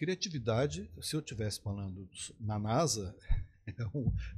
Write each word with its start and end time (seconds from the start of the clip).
criatividade, 0.00 0.90
se 1.02 1.14
eu 1.14 1.20
estivesse 1.20 1.60
falando 1.60 2.08
na 2.40 2.58
NASA, 2.58 3.14
é, 3.68 3.74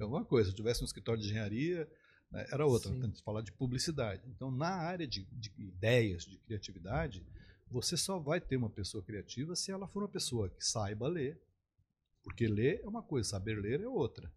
é, 0.01 0.05
uma 0.05 0.25
coisa. 0.25 0.49
Se 0.49 0.53
eu 0.53 0.57
tivesse 0.57 0.83
um 0.83 0.85
escritório 0.85 1.23
de 1.23 1.29
engenharia, 1.29 1.89
né, 2.33 2.45
era 2.51 2.67
outra. 2.67 2.91
Que 2.93 3.23
falar 3.23 3.43
de 3.43 3.53
publicidade. 3.53 4.25
Então, 4.27 4.51
na 4.51 4.71
área 4.71 5.07
de, 5.07 5.23
de 5.31 5.53
ideias, 5.57 6.25
de 6.25 6.37
criatividade, 6.39 7.25
você 7.71 7.97
só 7.97 8.19
vai 8.19 8.41
ter 8.41 8.57
uma 8.57 8.69
pessoa 8.69 9.05
criativa 9.05 9.55
se 9.55 9.71
ela 9.71 9.87
for 9.87 10.03
uma 10.03 10.09
pessoa 10.09 10.49
que 10.49 10.67
saiba 10.67 11.07
ler, 11.07 11.41
porque 12.25 12.49
ler 12.49 12.81
é 12.83 12.89
uma 12.89 13.03
coisa, 13.03 13.29
saber 13.29 13.55
ler 13.55 13.83
é 13.83 13.89
outra. 13.89 14.29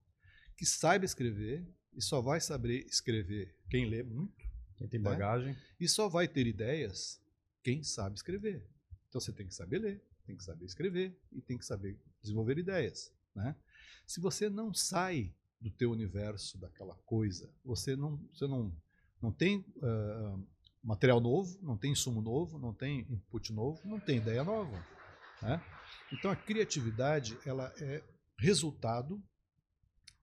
Que 0.55 0.64
saiba 0.64 1.05
escrever, 1.05 1.66
e 1.92 2.04
só 2.04 2.21
vai 2.21 2.39
saber 2.39 2.86
escrever 2.86 3.55
quem 3.68 3.89
lê 3.89 4.04
muito. 4.04 4.46
Quem 4.78 4.88
tem 4.88 5.00
né? 5.00 5.10
bagagem. 5.10 5.57
E 5.80 5.89
só 5.89 6.07
vai 6.07 6.28
ter 6.28 6.46
ideias 6.46 7.20
quem 7.64 7.82
sabe 7.82 8.16
escrever. 8.16 8.64
Então 9.10 9.20
você 9.20 9.34
tem 9.34 9.48
que 9.48 9.55
saber 9.55 9.80
ler, 9.80 10.04
tem 10.26 10.36
que 10.36 10.44
saber 10.44 10.66
escrever 10.66 11.18
e 11.32 11.42
tem 11.42 11.57
que 11.57 11.66
saber 11.66 11.98
desenvolver 12.21 12.57
ideias. 12.57 13.14
Né? 13.36 13.56
Se 14.06 14.20
você 14.20 14.50
não 14.50 14.74
sai 14.74 15.33
do 15.60 15.70
teu 15.70 15.92
universo 15.92 16.57
daquela 16.57 16.96
coisa, 17.06 17.52
você 17.64 17.96
não, 17.96 18.18
você 18.33 18.47
não, 18.47 18.75
não 19.21 19.32
tem 19.32 19.60
uh, 19.78 20.47
material 20.83 21.19
novo, 21.19 21.57
não 21.61 21.78
tem 21.78 21.92
insumo 21.92 22.21
novo, 22.21 22.60
não 22.60 22.74
tem 22.74 23.02
input 23.10 23.52
novo, 23.52 23.82
não 23.86 24.00
tem 24.00 24.18
ideia 24.18 24.43
nova. 24.43 24.86
Né? 25.42 25.61
Então 26.11 26.30
a 26.30 26.36
criatividade 26.36 27.38
ela 27.46 27.74
é 27.80 28.04
resultado 28.38 29.21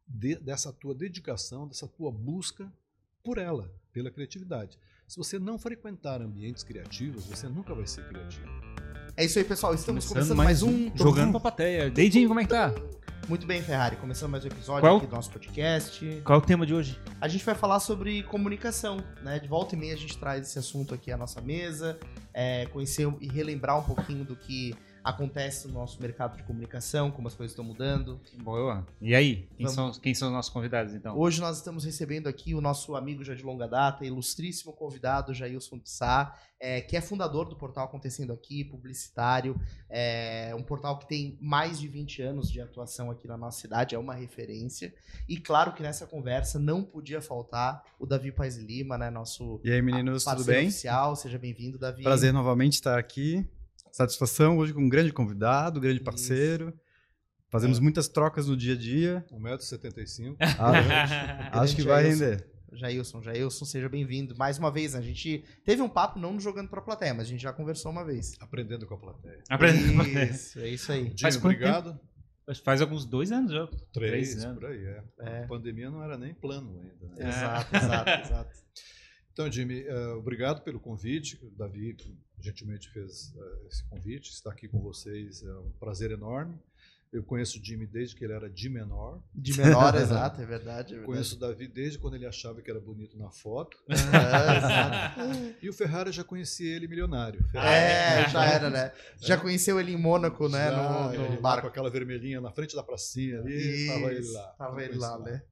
de, 0.07 0.37
dessa 0.37 0.73
tua 0.73 0.95
dedicação, 0.95 1.67
dessa 1.67 1.89
tua 1.89 2.13
busca 2.13 2.73
por 3.23 3.39
ela, 3.39 3.73
pela 3.93 4.11
criatividade. 4.11 4.79
Se 5.09 5.17
você 5.17 5.39
não 5.39 5.59
frequentar 5.59 6.23
ambientes 6.23 6.63
criativos, 6.63 7.27
você 7.27 7.49
nunca 7.49 7.75
vai 7.75 7.87
ser 7.87 8.07
criativo. 8.09 8.47
É 9.15 9.25
isso 9.25 9.39
aí, 9.39 9.45
pessoal. 9.45 9.75
Estamos 9.75 10.07
começando, 10.07 10.35
começando 10.35 10.37
mais, 10.37 10.63
mais, 10.63 10.75
um. 10.75 10.97
Jogando 10.97 11.33
pra 11.33 11.41
plateia. 11.41 11.91
Deidinho, 11.91 12.29
como 12.29 12.41
é 12.41 12.45
que 12.45 12.51
tá? 12.51 12.73
Muito 13.29 13.47
bem, 13.47 13.63
Ferrari. 13.63 13.97
Começando 13.97 14.31
mais 14.31 14.43
um 14.45 14.49
episódio 14.49 14.81
Qual? 14.81 14.97
aqui 14.97 15.07
do 15.07 15.15
nosso 15.15 15.31
podcast. 15.31 16.23
Qual 16.25 16.39
é 16.39 16.43
o 16.43 16.45
tema 16.45 16.65
de 16.65 16.73
hoje? 16.73 16.99
A 17.21 17.29
gente 17.29 17.45
vai 17.45 17.55
falar 17.55 17.79
sobre 17.81 18.23
comunicação, 18.25 19.05
né? 19.23 19.39
De 19.39 19.47
volta 19.47 19.75
e 19.75 19.79
meia 19.79 19.93
a 19.93 19.97
gente 19.99 20.17
traz 20.17 20.49
esse 20.49 20.59
assunto 20.59 20.95
aqui 20.95 21.13
à 21.13 21.17
nossa 21.17 21.43
mesa, 21.43 21.99
é, 22.33 22.67
conhecer 22.67 23.07
e 23.21 23.29
relembrar 23.29 23.79
um 23.79 23.83
pouquinho 23.83 24.25
do 24.25 24.35
que 24.35 24.75
acontece 25.05 25.67
no 25.69 25.75
nosso 25.75 26.01
mercado 26.01 26.37
de 26.37 26.43
comunicação, 26.45 27.11
como 27.11 27.29
as 27.29 27.35
coisas 27.35 27.53
estão 27.53 27.65
mudando. 27.65 28.21
Boa. 28.43 28.87
E 29.01 29.15
aí, 29.15 29.49
quem, 29.57 29.69
são, 29.69 29.93
quem 29.93 30.15
são 30.15 30.29
os 30.29 30.35
nossos 30.35 30.53
convidados 30.53 30.95
então? 30.95 31.19
Hoje 31.19 31.41
nós 31.41 31.59
estamos 31.59 31.85
recebendo 31.85 32.29
aqui 32.29 32.55
o 32.55 32.61
nosso 32.61 32.95
amigo 32.95 33.25
já 33.25 33.35
de 33.35 33.43
longa 33.43 33.67
data, 33.67 34.05
ilustríssimo 34.05 34.73
convidado, 34.73 35.35
Jailson 35.35 35.79
de 35.79 35.91
Sá, 35.91 36.39
é, 36.61 36.81
que 36.81 36.97
é 36.97 37.01
fundador 37.01 37.49
do 37.49 37.57
portal 37.57 37.87
Acontecendo 37.87 38.33
Aqui, 38.33 38.65
publicitário, 38.65 39.61
é 39.91 40.55
um 40.57 40.63
portal 40.63 40.99
que 40.99 41.09
tem 41.09 41.37
mais 41.41 41.81
de 41.81 41.89
20 41.89 42.23
anos 42.23 42.51
de 42.51 42.61
atuação 42.61 43.11
aqui 43.11 43.27
na 43.27 43.37
nossa 43.37 43.61
cidade, 43.61 43.95
é 43.95 43.99
uma 43.99 44.15
referência. 44.15 44.95
E 45.29 45.37
claro 45.37 45.73
que 45.73 45.83
nessa 45.83 46.07
conversa 46.07 46.59
não 46.59 46.83
podia 46.83 47.21
faltar 47.21 47.83
o 47.99 48.07
Davi 48.07 48.31
Paz 48.31 48.57
Lima, 48.57 48.97
né, 48.97 49.11
nosso 49.11 49.61
E 49.65 49.73
aí, 49.73 49.83
meninos, 49.83 50.25
tudo 50.25 50.45
bem? 50.45 50.69
oficial. 50.69 51.17
Seja 51.17 51.39
bem-vindo, 51.39 51.79
Davi. 51.79 52.03
Prazer 52.03 52.33
novamente 52.33 52.75
estar 52.75 52.99
aqui. 52.99 53.45
Satisfação 53.93 54.57
hoje 54.57 54.73
com 54.73 54.81
um 54.81 54.89
grande 54.89 55.13
convidado, 55.13 55.79
grande 55.79 56.01
parceiro. 56.01 56.71
Isso. 56.71 56.81
Fazemos 57.51 57.77
é. 57.77 57.81
muitas 57.83 58.09
trocas 58.09 58.49
no 58.49 58.57
dia 58.57 58.73
a 58.73 58.77
dia. 58.77 59.27
1,75m. 59.31 60.35
Ah, 60.59 61.61
acho 61.61 61.77
que 61.77 61.83
vai 61.83 62.05
render. 62.05 62.51
Jailson, 62.73 63.23
Jailson, 63.23 63.67
seja 63.67 63.91
bem-vindo. 63.91 64.35
Mais 64.35 64.59
uma 64.59 64.71
vez, 64.71 64.95
a 64.95 65.03
gente 65.03 65.45
teve 65.63 65.83
um 65.83 65.91
papo 65.91 66.19
não 66.19 66.41
jogando 66.41 66.71
para 66.71 66.81
a 66.81 66.83
plateia, 66.83 67.13
mas 67.13 67.27
a 67.27 67.29
gente 67.29 67.43
já 67.43 67.53
conversou 67.53 67.93
uma 67.93 68.03
vez. 68.03 68.33
Aprendendo 68.41 68.87
com 68.87 68.95
a 68.95 68.99
plateia. 68.99 69.43
Aprendendo 69.51 69.93
com 69.95 70.01
a 70.01 70.05
plateia. 70.05 70.31
Isso, 70.31 70.59
é 70.59 70.69
isso 70.69 70.91
aí. 70.91 71.13
Jimmy, 71.15 71.37
obrigado. 71.37 72.01
Faz 72.65 72.81
alguns 72.81 73.05
dois 73.05 73.31
anos 73.31 73.53
já. 73.53 73.67
Três, 73.93 74.31
Três 74.33 74.45
anos. 74.45 74.59
por 74.59 74.71
aí, 74.71 74.85
é. 74.85 75.05
é. 75.21 75.45
A 75.45 75.47
pandemia 75.47 75.91
não 75.91 76.03
era 76.03 76.17
nem 76.17 76.33
plano 76.33 76.81
ainda. 76.81 77.15
Né? 77.15 77.29
Exato, 77.29 77.77
exato, 77.77 78.11
exato. 78.25 78.51
Então, 79.33 79.51
Jimmy, 79.51 79.83
uh, 79.89 80.19
obrigado 80.19 80.63
pelo 80.63 80.79
convite. 80.79 81.39
O 81.43 81.51
Davi 81.51 81.97
gentilmente 82.39 82.91
fez 82.91 83.33
uh, 83.35 83.67
esse 83.67 83.83
convite. 83.85 84.31
Estar 84.31 84.51
aqui 84.51 84.69
com 84.69 84.79
vocês 84.81 85.43
é 85.43 85.55
um 85.55 85.71
prazer 85.81 86.11
enorme. 86.11 86.59
Eu 87.11 87.23
conheço 87.23 87.61
o 87.61 87.65
Jimmy 87.65 87.87
desde 87.87 88.17
que 88.17 88.25
ele 88.25 88.33
era 88.33 88.49
de 88.49 88.71
menor. 88.71 89.23
De 89.35 89.55
menor, 89.59 89.95
exato, 90.01 90.41
é 90.41 90.47
verdade, 90.47 90.95
é 90.95 90.97
verdade. 90.97 91.05
Conheço 91.05 91.37
o 91.37 91.39
Davi 91.39 91.69
desde 91.69 91.99
quando 91.99 92.15
ele 92.15 92.27
achava 92.27 92.63
que 92.63 92.71
era 92.71 92.81
bonito 92.81 93.19
na 93.19 93.31
foto. 93.31 93.77
É, 93.89 93.95
exato. 94.57 95.21
E 95.63 95.69
o 95.69 95.73
Ferrari 95.75 96.11
já 96.11 96.25
conhecia 96.25 96.75
ele 96.75 96.89
milionário. 96.89 97.45
Ferrari, 97.49 97.75
é, 97.75 98.29
já 98.31 98.45
era, 98.47 98.71
né? 98.71 98.93
Já 99.21 99.37
conheceu 99.37 99.79
ele 99.79 99.93
em 99.93 99.97
Mônaco, 99.97 100.49
né? 100.49 100.71
Já, 100.71 101.13
no, 101.13 101.31
no 101.35 101.41
barco. 101.41 101.63
Com 101.63 101.69
aquela 101.69 101.91
vermelhinha 101.91 102.41
na 102.41 102.51
frente 102.51 102.75
da 102.75 102.83
pracinha 102.83 103.41
ali. 103.41 103.55
Isso, 103.55 103.93
tava 103.93 104.13
ele 104.13 104.33
lá. 104.33 104.47
Tava 104.59 104.83
ele 104.83 104.99
lá, 104.99 105.19
né? 105.19 105.43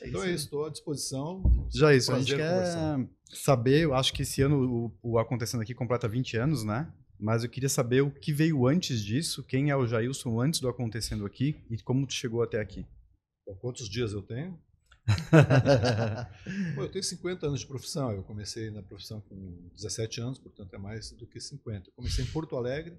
É 0.00 0.08
então 0.08 0.22
é 0.22 0.30
isso, 0.32 0.44
estou 0.44 0.64
à 0.64 0.70
disposição. 0.70 1.68
Já 1.72 1.92
é 1.92 1.96
isso, 1.96 2.12
a 2.12 2.18
gente 2.18 2.34
quer 2.34 2.50
conversar. 2.50 3.08
saber, 3.28 3.80
eu 3.84 3.94
acho 3.94 4.12
que 4.12 4.22
esse 4.22 4.42
ano 4.42 4.92
o, 5.02 5.12
o 5.12 5.18
Acontecendo 5.18 5.60
Aqui 5.60 5.74
completa 5.74 6.08
20 6.08 6.36
anos, 6.36 6.64
né? 6.64 6.92
Mas 7.18 7.44
eu 7.44 7.50
queria 7.50 7.68
saber 7.68 8.00
o 8.00 8.10
que 8.10 8.32
veio 8.32 8.66
antes 8.66 9.04
disso, 9.04 9.44
quem 9.44 9.70
é 9.70 9.76
o 9.76 9.86
Jailson 9.86 10.40
antes 10.40 10.58
do 10.60 10.68
Acontecendo 10.68 11.26
Aqui 11.26 11.62
e 11.70 11.76
como 11.78 12.06
tu 12.06 12.14
chegou 12.14 12.42
até 12.42 12.60
aqui. 12.60 12.86
Bom, 13.46 13.54
quantos 13.56 13.88
dias 13.88 14.12
eu 14.12 14.22
tenho? 14.22 14.58
Bom, 16.74 16.82
eu 16.82 16.88
tenho 16.88 17.04
50 17.04 17.46
anos 17.46 17.60
de 17.60 17.66
profissão. 17.66 18.10
Eu 18.12 18.22
comecei 18.22 18.70
na 18.70 18.82
profissão 18.82 19.20
com 19.20 19.68
17 19.74 20.20
anos, 20.20 20.38
portanto 20.38 20.74
é 20.74 20.78
mais 20.78 21.10
do 21.12 21.26
que 21.26 21.40
50. 21.40 21.88
Eu 21.88 21.92
comecei 21.94 22.24
em 22.24 22.28
Porto 22.28 22.56
Alegre, 22.56 22.96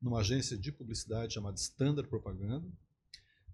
numa 0.00 0.20
agência 0.20 0.56
de 0.56 0.70
publicidade 0.70 1.34
chamada 1.34 1.56
Standard 1.56 2.08
Propaganda. 2.08 2.66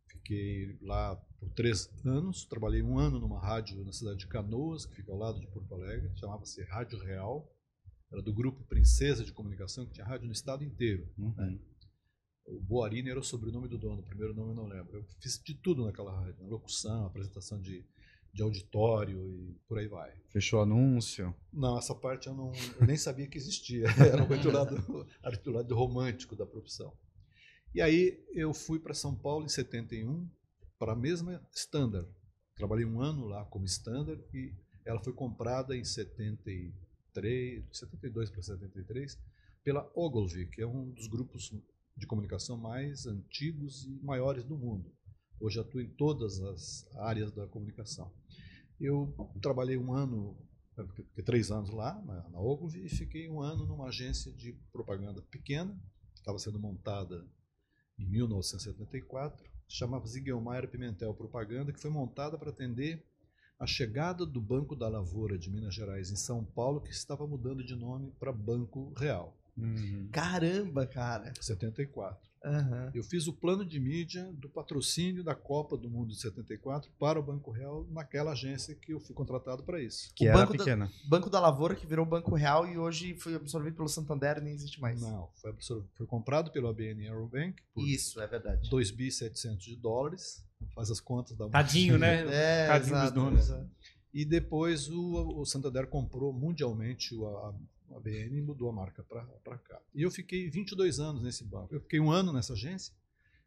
Fiquei 0.08 0.76
lá 0.80 1.20
por 1.38 1.50
três 1.50 1.90
anos. 2.04 2.44
Trabalhei 2.44 2.82
um 2.82 2.98
ano 2.98 3.18
numa 3.18 3.40
rádio 3.40 3.84
na 3.84 3.92
cidade 3.92 4.18
de 4.18 4.26
Canoas, 4.26 4.84
que 4.84 4.96
fica 4.96 5.12
ao 5.12 5.18
lado 5.18 5.40
de 5.40 5.46
Porto 5.46 5.74
Alegre. 5.74 6.10
Chamava-se 6.16 6.62
Rádio 6.64 6.98
Real. 6.98 7.50
Era 8.10 8.22
do 8.22 8.32
grupo 8.32 8.64
Princesa 8.64 9.24
de 9.24 9.32
Comunicação, 9.32 9.86
que 9.86 9.92
tinha 9.92 10.06
rádio 10.06 10.26
no 10.26 10.32
estado 10.32 10.64
inteiro. 10.64 11.06
Uhum. 11.18 11.34
Né? 11.36 11.58
O 12.46 12.60
Boarini 12.60 13.10
era 13.10 13.20
o 13.20 13.24
sobrenome 13.24 13.68
do 13.68 13.76
dono, 13.76 14.00
o 14.00 14.04
primeiro 14.04 14.34
nome 14.34 14.52
eu 14.52 14.54
não 14.54 14.66
lembro. 14.66 14.96
Eu 14.96 15.04
fiz 15.20 15.38
de 15.44 15.54
tudo 15.54 15.84
naquela 15.84 16.18
rádio: 16.18 16.46
locução, 16.46 17.04
apresentação 17.04 17.60
de, 17.60 17.84
de 18.32 18.42
auditório 18.42 19.30
e 19.30 19.60
por 19.68 19.78
aí 19.78 19.86
vai. 19.86 20.10
Fechou 20.30 20.62
anúncio? 20.62 21.34
Não, 21.52 21.78
essa 21.78 21.94
parte 21.94 22.26
eu, 22.26 22.34
não, 22.34 22.50
eu 22.80 22.86
nem 22.86 22.96
sabia 22.96 23.28
que 23.28 23.36
existia. 23.36 23.84
Era 24.00 24.24
o 24.24 24.52
lado, 24.52 25.06
lado 25.52 25.74
romântico 25.74 26.34
da 26.34 26.46
profissão. 26.46 26.96
E 27.74 27.82
aí 27.82 28.24
eu 28.32 28.54
fui 28.54 28.78
para 28.78 28.94
São 28.94 29.14
Paulo 29.14 29.44
em 29.44 29.48
71 29.48 30.26
para 30.78 30.92
a 30.92 30.96
mesma 30.96 31.42
Standard. 31.52 32.08
Trabalhei 32.54 32.84
um 32.84 33.00
ano 33.00 33.26
lá 33.26 33.44
como 33.46 33.64
Standard 33.64 34.22
e 34.32 34.54
ela 34.84 35.02
foi 35.02 35.12
comprada 35.12 35.76
em 35.76 35.84
73, 35.84 37.64
72 37.72 38.30
para 38.30 38.42
73 38.42 39.18
pela 39.62 39.90
Ogilvy, 39.94 40.46
que 40.46 40.62
é 40.62 40.66
um 40.66 40.90
dos 40.90 41.06
grupos 41.08 41.52
de 41.96 42.06
comunicação 42.06 42.56
mais 42.56 43.06
antigos 43.06 43.84
e 43.84 44.00
maiores 44.02 44.44
do 44.44 44.56
mundo. 44.56 44.90
Hoje 45.40 45.60
atua 45.60 45.82
em 45.82 45.90
todas 45.90 46.40
as 46.40 46.88
áreas 46.96 47.32
da 47.32 47.46
comunicação. 47.46 48.12
Eu 48.80 49.14
trabalhei 49.42 49.76
um 49.76 49.92
ano, 49.92 50.36
três 51.24 51.50
anos 51.50 51.70
lá 51.70 52.00
na 52.30 52.40
Ogilvy 52.40 52.86
e 52.86 52.88
fiquei 52.88 53.28
um 53.28 53.40
ano 53.40 53.66
numa 53.66 53.88
agência 53.88 54.32
de 54.32 54.52
propaganda 54.72 55.20
pequena, 55.22 55.76
estava 56.14 56.38
sendo 56.38 56.58
montada 56.58 57.26
em 57.98 58.06
1974, 58.08 59.44
chamava 59.68 60.06
Ziguelmaier 60.06 60.68
Pimentel 60.68 61.14
Propaganda, 61.14 61.72
que 61.72 61.80
foi 61.80 61.90
montada 61.90 62.38
para 62.38 62.50
atender 62.50 63.04
a 63.58 63.66
chegada 63.66 64.24
do 64.24 64.40
Banco 64.40 64.74
da 64.74 64.88
Lavoura 64.88 65.36
de 65.36 65.50
Minas 65.50 65.74
Gerais 65.74 66.10
em 66.10 66.16
São 66.16 66.44
Paulo, 66.44 66.80
que 66.80 66.90
estava 66.90 67.26
mudando 67.26 67.64
de 67.64 67.74
nome 67.74 68.12
para 68.18 68.32
Banco 68.32 68.92
Real. 68.96 69.36
Uhum. 69.56 70.08
Caramba, 70.12 70.86
cara! 70.86 71.32
74. 71.40 72.27
Uhum. 72.44 72.90
Eu 72.94 73.02
fiz 73.02 73.26
o 73.26 73.32
plano 73.32 73.64
de 73.64 73.80
mídia 73.80 74.30
do 74.34 74.48
patrocínio 74.48 75.24
da 75.24 75.34
Copa 75.34 75.76
do 75.76 75.90
Mundo 75.90 76.10
de 76.10 76.20
74 76.20 76.90
para 76.98 77.18
o 77.18 77.22
Banco 77.22 77.50
Real 77.50 77.86
naquela 77.90 78.32
agência 78.32 78.74
que 78.74 78.92
eu 78.92 79.00
fui 79.00 79.14
contratado 79.14 79.62
para 79.62 79.80
isso. 79.82 80.12
Que 80.14 80.26
o 80.26 80.28
era 80.28 80.38
Banco 80.38 80.52
pequena. 80.52 80.86
Da, 80.86 81.08
Banco 81.08 81.30
da 81.30 81.40
Lavoura 81.40 81.74
que 81.74 81.86
virou 81.86 82.06
Banco 82.06 82.34
Real 82.34 82.66
e 82.66 82.78
hoje 82.78 83.14
foi 83.14 83.34
absorvido 83.34 83.76
pelo 83.76 83.88
Santander 83.88 84.38
e 84.38 84.40
nem 84.40 84.54
existe 84.54 84.80
mais. 84.80 85.00
Não, 85.00 85.28
foi, 85.36 85.50
absorvido, 85.50 85.88
foi 85.94 86.06
comprado 86.06 86.50
pelo 86.50 86.68
ABN 86.68 87.08
Aerobank 87.08 87.62
por 87.74 87.86
Isso, 87.86 88.20
é 88.20 88.26
verdade. 88.26 88.70
2.700 88.70 89.56
de 89.56 89.76
dólares. 89.76 90.44
Faz 90.74 90.90
as 90.90 91.00
contas 91.00 91.36
da 91.36 91.48
Tadinho, 91.48 91.98
né? 91.98 92.24
É, 92.30 92.66
Tadinho 92.66 92.96
exato, 92.96 93.04
dos 93.04 93.24
donos. 93.24 93.40
Exato. 93.40 93.70
E 94.12 94.24
depois 94.24 94.88
o, 94.88 95.40
o 95.40 95.44
Santander 95.44 95.86
comprou 95.86 96.32
mundialmente 96.32 97.14
a, 97.14 97.28
a 97.28 97.54
BN 98.00 98.42
mudou 98.42 98.68
a 98.68 98.72
marca 98.72 99.02
para 99.02 99.58
cá. 99.58 99.80
E 99.94 100.02
eu 100.02 100.10
fiquei 100.10 100.50
22 100.50 101.00
anos 101.00 101.22
nesse 101.22 101.44
banco. 101.44 101.74
Eu 101.74 101.80
fiquei 101.80 102.00
um 102.00 102.10
ano 102.10 102.32
nessa 102.32 102.52
agência. 102.52 102.92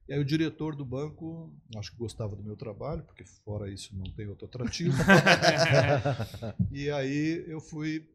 E 0.07 0.13
aí 0.13 0.19
o 0.19 0.25
diretor 0.25 0.75
do 0.75 0.83
banco, 0.83 1.53
acho 1.77 1.91
que 1.91 1.97
gostava 1.97 2.35
do 2.35 2.43
meu 2.43 2.57
trabalho, 2.57 3.03
porque 3.03 3.23
fora 3.23 3.71
isso 3.71 3.95
não 3.95 4.11
tem 4.11 4.27
outro 4.27 4.45
atrativo. 4.45 4.97
e 6.71 6.89
aí 6.89 7.45
eu 7.47 7.61
fui 7.61 8.09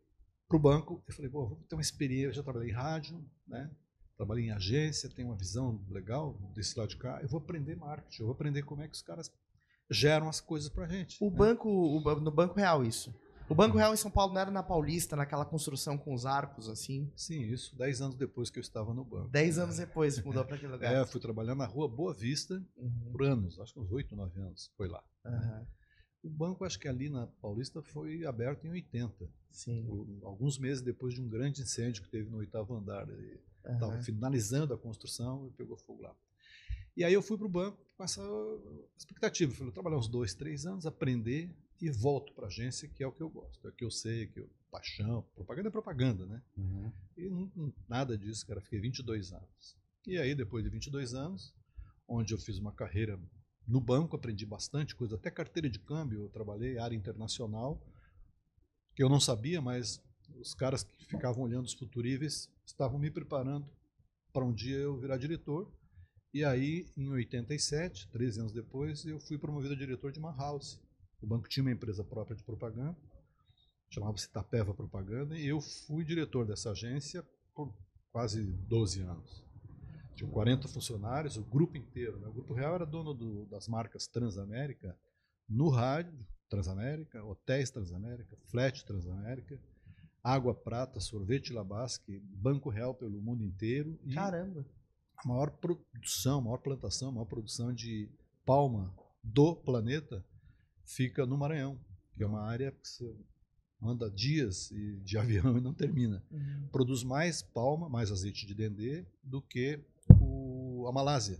para 0.49 0.57
o 0.57 0.61
banco 0.61 1.03
e 1.09 1.13
falei, 1.13 1.31
pô, 1.31 1.47
vou 1.47 1.57
ter 1.69 1.75
uma 1.75 1.83
experiência, 1.83 2.29
eu 2.29 2.33
já 2.35 2.43
trabalhei 2.43 2.71
em 2.71 2.75
rádio, 2.75 3.25
né? 3.47 3.71
trabalhei 4.17 4.47
em 4.47 4.51
agência, 4.51 5.11
tenho 5.11 5.29
uma 5.29 5.37
visão 5.37 5.85
legal 5.91 6.39
desse 6.55 6.79
lado 6.79 6.89
de 6.89 6.97
cá, 6.97 7.21
eu 7.23 7.29
vou 7.29 7.39
aprender 7.39 7.77
marketing, 7.77 8.23
eu 8.23 8.27
vou 8.27 8.35
aprender 8.35 8.63
como 8.63 8.83
é 8.83 8.89
que 8.89 8.95
os 8.95 9.03
caras 9.03 9.31
geram 9.91 10.29
as 10.29 10.41
coisas 10.41 10.69
pra 10.69 10.89
gente. 10.89 11.23
O 11.23 11.31
né? 11.31 11.37
banco, 11.37 11.69
o 11.69 12.01
no 12.21 12.31
Banco 12.31 12.55
Real, 12.55 12.85
isso. 12.85 13.15
O 13.49 13.55
Banco 13.55 13.77
Real 13.79 13.95
em 13.95 13.97
São 13.97 14.11
Paulo 14.11 14.33
não 14.35 14.41
era 14.41 14.51
na 14.51 14.63
Paulista, 14.63 15.15
naquela 15.15 15.45
construção 15.45 15.97
com 15.97 16.13
os 16.13 16.27
arcos, 16.27 16.69
assim. 16.69 17.11
Sim, 17.15 17.43
isso 17.43 17.77
dez 17.77 18.01
anos 18.01 18.17
depois 18.17 18.51
que 18.51 18.59
eu 18.59 18.61
estava 18.61 18.93
no 18.93 19.05
banco. 19.05 19.29
Dez 19.29 19.57
anos 19.59 19.77
depois 19.77 20.21
mudou 20.25 20.45
para 20.45 20.57
aquele 20.57 20.73
lugar. 20.73 20.93
É, 20.93 21.07
fui 21.07 21.21
trabalhar 21.21 21.55
na 21.55 21.65
rua 21.67 21.89
Boa 21.89 22.13
Vista 22.13 22.63
Uhum, 22.77 23.13
por 23.13 23.23
anos, 23.23 23.59
acho 23.61 23.73
que 23.73 23.81
uns 23.81 23.91
oito, 23.93 24.17
nove 24.17 24.41
anos, 24.41 24.71
foi 24.77 24.89
lá. 24.89 25.03
aham, 25.25 25.67
O 26.25 26.29
banco, 26.29 26.65
acho 26.65 26.79
que 26.79 26.89
ali 26.89 27.09
na 27.09 27.27
Paulista, 27.41 27.81
foi 27.81 28.27
aberto 28.27 28.67
em 28.67 28.71
80, 28.71 29.29
Sim. 29.51 29.87
alguns 30.25 30.59
meses 30.59 30.83
depois 30.83 31.15
de 31.15 31.21
um 31.23 31.29
grande 31.29 31.63
incêndio 31.63 32.03
que 32.03 32.09
teve 32.09 32.29
no 32.29 32.39
oitavo 32.39 32.75
andar. 32.75 33.07
Estava 33.65 33.93
aham. 33.93 34.03
finalizando 34.03 34.75
a 34.75 34.79
construção 34.79 35.47
e 35.47 35.51
pegou 35.53 35.77
fogo 35.77 36.03
lá. 36.03 36.15
E 36.97 37.05
aí 37.05 37.13
eu 37.13 37.23
fui 37.23 37.37
para 37.39 37.47
o 37.47 37.51
banco 37.51 37.79
com 37.97 38.03
essa 38.03 38.21
expectativa. 38.99 39.53
Falei, 39.53 39.67
vou 39.67 39.73
trabalhar 39.73 39.99
uns 39.99 40.09
dois, 40.09 40.35
três 40.35 40.67
anos, 40.67 40.85
aprender 40.87 41.51
e 41.81 41.91
volto 41.91 42.33
para 42.33 42.47
a 42.47 42.49
agência, 42.49 42.89
que 42.89 43.03
é 43.03 43.07
o 43.07 43.13
que 43.13 43.23
eu 43.23 43.29
gosto, 43.29 43.67
é 43.67 43.71
o 43.71 43.73
que 43.73 43.85
eu 43.85 43.91
sei, 43.91 44.27
que 44.27 44.41
eu 44.41 44.51
paixão. 44.71 45.23
Propaganda 45.35 45.69
é 45.69 45.73
propaganda, 45.73 46.27
né? 46.27 46.43
Uhum. 46.57 46.93
E 47.17 47.29
não, 47.29 47.73
nada 47.89 48.17
disso, 48.17 48.47
cara. 48.47 48.61
Fiquei 48.61 48.81
22 48.81 49.33
anos. 49.33 49.77
E 50.07 50.19
aí, 50.19 50.35
depois 50.35 50.63
de 50.63 50.71
22 50.71 51.15
anos, 51.15 51.55
onde 52.07 52.35
eu 52.35 52.39
fiz 52.39 52.59
uma 52.59 52.73
carreira 52.73 53.19
no 53.67 53.81
banco, 53.81 54.15
aprendi 54.15 54.47
bastante 54.47 54.95
coisa, 54.95 55.17
até 55.17 55.31
carteira 55.31 55.69
de 55.69 55.79
câmbio, 55.79 56.23
eu 56.23 56.29
trabalhei, 56.29 56.79
área 56.79 56.95
internacional, 56.95 57.83
que 58.95 59.03
eu 59.03 59.09
não 59.09 59.19
sabia, 59.19 59.61
mas 59.61 60.01
os 60.41 60.55
caras 60.55 60.85
que 60.85 61.05
ficavam 61.05 61.43
olhando 61.43 61.67
os 61.67 61.75
futuríveis 61.75 62.51
estavam 62.65 62.99
me 62.99 63.11
preparando 63.11 63.69
para 64.33 64.45
um 64.45 64.53
dia 64.53 64.77
eu 64.77 64.97
virar 64.97 65.17
diretor. 65.17 65.73
E 66.33 66.45
aí, 66.45 66.87
em 66.97 67.09
87, 67.09 68.09
13 68.09 68.41
anos 68.41 68.53
depois, 68.53 69.05
eu 69.05 69.19
fui 69.19 69.39
promovido 69.39 69.75
a 69.75 69.77
diretor 69.77 70.13
de 70.13 70.19
uma 70.19 70.37
house. 70.37 70.81
O 71.23 71.27
banco 71.27 71.49
tinha 71.49 71.65
uma 71.65 71.73
empresa 71.73 72.05
própria 72.05 72.37
de 72.37 72.43
propaganda, 72.45 72.97
chamava-se 73.89 74.29
Tapeva 74.31 74.75
Propaganda, 74.75 75.37
e 75.39 75.47
eu 75.47 75.61
fui 75.61 76.05
diretor 76.05 76.47
dessa 76.47 76.71
agência 76.71 77.25
por 77.55 77.73
quase 78.13 78.43
12 78.43 79.01
anos. 79.03 79.45
Tinha 80.15 80.31
40 80.31 80.69
funcionários, 80.69 81.37
o 81.37 81.43
grupo 81.45 81.77
inteiro. 81.77 82.19
Né? 82.19 82.27
O 82.29 82.33
Grupo 82.33 82.55
Real 82.55 82.75
era 82.75 82.87
dono 82.87 83.13
do- 83.13 83.45
das 83.47 83.69
marcas 83.69 84.07
Transamérica, 84.07 84.97
no 85.49 85.69
rádio, 85.69 86.19
Transamérica, 86.49 87.23
Hotéis 87.25 87.71
Transamérica, 87.71 88.37
Flat 88.51 88.85
Transamérica, 88.85 89.61
Água 90.23 90.55
Prata, 90.55 91.01
Sorvete 91.01 91.53
Labasque, 91.53 92.19
Banco 92.21 92.69
Real 92.71 92.95
pelo 92.95 93.21
mundo 93.21 93.45
inteiro 93.45 93.99
e 94.05 94.15
Caramba. 94.15 94.65
a 95.17 95.29
maior 95.29 95.51
produção, 95.51 96.39
a 96.39 96.43
maior 96.43 96.59
plantação, 96.59 97.09
a 97.11 97.13
maior 97.13 97.27
produção 97.27 97.73
de 97.73 98.09
palma 98.45 98.95
do 99.23 99.55
planeta 99.55 100.25
fica 100.87 101.27
no 101.27 101.37
Maranhão, 101.37 101.79
que 102.15 102.23
é 102.23 102.27
uma 102.27 102.41
área 102.43 102.71
que 102.73 102.89
você 102.89 103.15
anda 103.83 104.11
dias 104.11 104.71
e- 104.71 104.97
de 105.05 105.19
avião 105.19 105.59
e 105.59 105.61
não 105.61 105.75
termina. 105.75 106.23
Uhum. 106.31 106.69
Produz 106.73 107.03
mais 107.03 107.43
palma, 107.43 107.89
mais 107.89 108.11
azeite 108.11 108.47
de 108.47 108.55
dendê 108.55 109.05
do 109.23 109.43
que 109.43 109.79
o, 110.21 110.87
a 110.89 110.93
Malásia, 110.93 111.39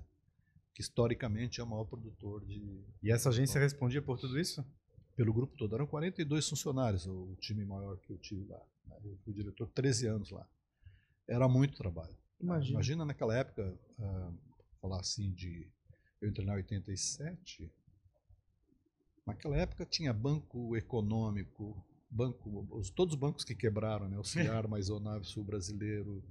que 0.75 0.83
historicamente 0.83 1.61
é 1.61 1.65
o 1.65 1.67
maior 1.67 1.85
produtor 1.85 2.45
de. 2.45 2.85
E 3.03 3.11
essa 3.11 3.31
agência 3.31 3.59
respondia 3.61 4.03
por 4.03 4.19
tudo 4.19 4.39
isso? 4.39 4.65
Pelo 5.15 5.33
grupo 5.33 5.57
todo. 5.57 5.75
Eram 5.75 5.87
42 5.87 6.47
funcionários, 6.49 7.07
o 7.07 7.35
time 7.41 7.65
maior 7.65 7.97
que 7.99 8.13
eu 8.13 8.19
tive 8.19 8.45
lá. 8.45 8.61
né? 8.87 8.97
Eu 9.03 9.17
fui 9.25 9.33
diretor 9.33 9.67
13 9.69 10.07
anos 10.09 10.31
lá. 10.31 10.47
Era 11.27 11.49
muito 11.49 11.77
trabalho. 11.79 12.15
Imagina. 12.39 12.73
Imagina 12.75 13.05
naquela 13.07 13.35
época, 13.35 13.75
ah, 13.99 14.31
falar 14.81 15.01
assim 15.01 15.33
de. 15.33 15.67
Eu 16.21 16.29
entrei 16.29 16.47
em 16.47 16.51
87. 16.51 17.73
Naquela 19.27 19.57
época 19.57 19.85
tinha 19.85 20.13
banco 20.13 20.77
econômico, 20.77 21.85
banco, 22.09 22.67
os, 22.71 22.91
todos 22.91 23.15
os 23.15 23.21
bancos 23.21 23.45
que 23.45 23.55
quebraram, 23.55 24.09
né? 24.09 24.17
Auxiliar, 24.17 24.67
Maisonave, 24.69 25.25
Sul 25.25 25.45
Brasileiro, 25.45 26.23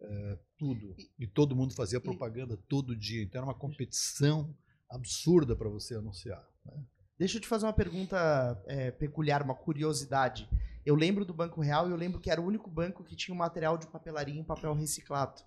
eh, 0.00 0.38
tudo. 0.56 0.94
E 1.18 1.26
todo 1.26 1.56
mundo 1.56 1.74
fazia 1.74 2.00
propaganda 2.00 2.56
todo 2.68 2.96
dia. 2.96 3.22
Então 3.22 3.40
era 3.40 3.46
uma 3.46 3.58
competição 3.58 4.54
absurda 4.88 5.56
para 5.56 5.68
você 5.68 5.96
anunciar. 5.96 6.46
né? 6.64 6.84
Deixa 7.18 7.38
eu 7.38 7.40
te 7.40 7.48
fazer 7.48 7.66
uma 7.66 7.72
pergunta 7.72 8.62
é, 8.66 8.90
peculiar, 8.90 9.42
uma 9.42 9.54
curiosidade. 9.54 10.48
Eu 10.84 10.94
lembro 10.94 11.24
do 11.24 11.34
Banco 11.34 11.60
Real 11.60 11.88
e 11.88 11.90
eu 11.90 11.96
lembro 11.96 12.20
que 12.20 12.30
era 12.30 12.40
o 12.40 12.46
único 12.46 12.70
banco 12.70 13.02
que 13.02 13.16
tinha 13.16 13.34
um 13.34 13.38
material 13.38 13.76
de 13.76 13.86
papelaria 13.86 14.38
em 14.38 14.44
papel 14.44 14.72
reciclado. 14.74 15.42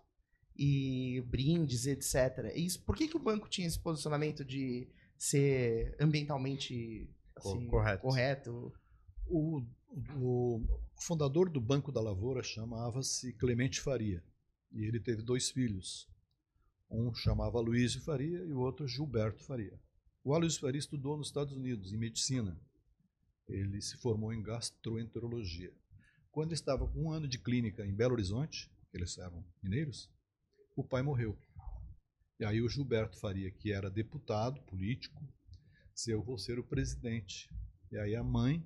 E 0.57 1.23
brindes, 1.27 1.85
etc. 1.85 2.51
E 2.53 2.65
Isso, 2.65 2.83
por 2.83 2.95
que, 2.95 3.07
que 3.07 3.15
o 3.15 3.23
banco 3.23 3.47
tinha 3.47 3.67
esse 3.67 3.79
posicionamento 3.79 4.43
de 4.43 4.89
ser 5.19 5.95
ambientalmente 5.99 7.13
assim, 7.35 7.67
correto. 7.67 8.01
correto? 8.01 8.73
O, 9.27 9.61
o 10.15 10.61
fundador 10.95 11.49
do 11.49 11.59
Banco 11.59 11.91
da 11.91 12.01
Lavoura 12.01 12.41
chamava-se 12.41 13.33
Clemente 13.33 13.81
Faria. 13.81 14.23
E 14.71 14.85
ele 14.85 14.99
teve 14.99 15.21
dois 15.21 15.51
filhos. 15.51 16.07
Um 16.89 17.13
chamava 17.13 17.59
Aloysio 17.59 18.01
Faria 18.01 18.39
e 18.39 18.53
o 18.53 18.59
outro 18.59 18.87
Gilberto 18.87 19.43
Faria. 19.43 19.79
O 20.23 20.33
Aloysio 20.33 20.61
Faria 20.61 20.79
estudou 20.79 21.17
nos 21.17 21.27
Estados 21.27 21.53
Unidos, 21.53 21.91
em 21.91 21.97
medicina. 21.97 22.59
Ele 23.47 23.81
se 23.81 23.97
formou 23.97 24.33
em 24.33 24.41
gastroenterologia. 24.41 25.73
Quando 26.31 26.49
ele 26.49 26.55
estava 26.55 26.87
com 26.87 27.03
um 27.03 27.11
ano 27.11 27.27
de 27.27 27.37
clínica 27.37 27.85
em 27.85 27.93
Belo 27.93 28.13
Horizonte, 28.13 28.71
eles 28.93 29.17
eram 29.17 29.43
mineiros, 29.61 30.09
o 30.75 30.83
pai 30.83 31.01
morreu. 31.01 31.37
E 32.39 32.45
aí 32.45 32.61
o 32.61 32.69
Gilberto 32.69 33.19
Faria, 33.19 33.51
que 33.51 33.71
era 33.71 33.89
deputado, 33.89 34.61
político, 34.61 35.21
disse, 35.93 36.11
eu 36.11 36.23
vou 36.23 36.37
ser 36.37 36.57
o 36.57 36.63
presidente. 36.63 37.49
E 37.91 37.97
aí 37.97 38.15
a 38.15 38.23
mãe 38.23 38.65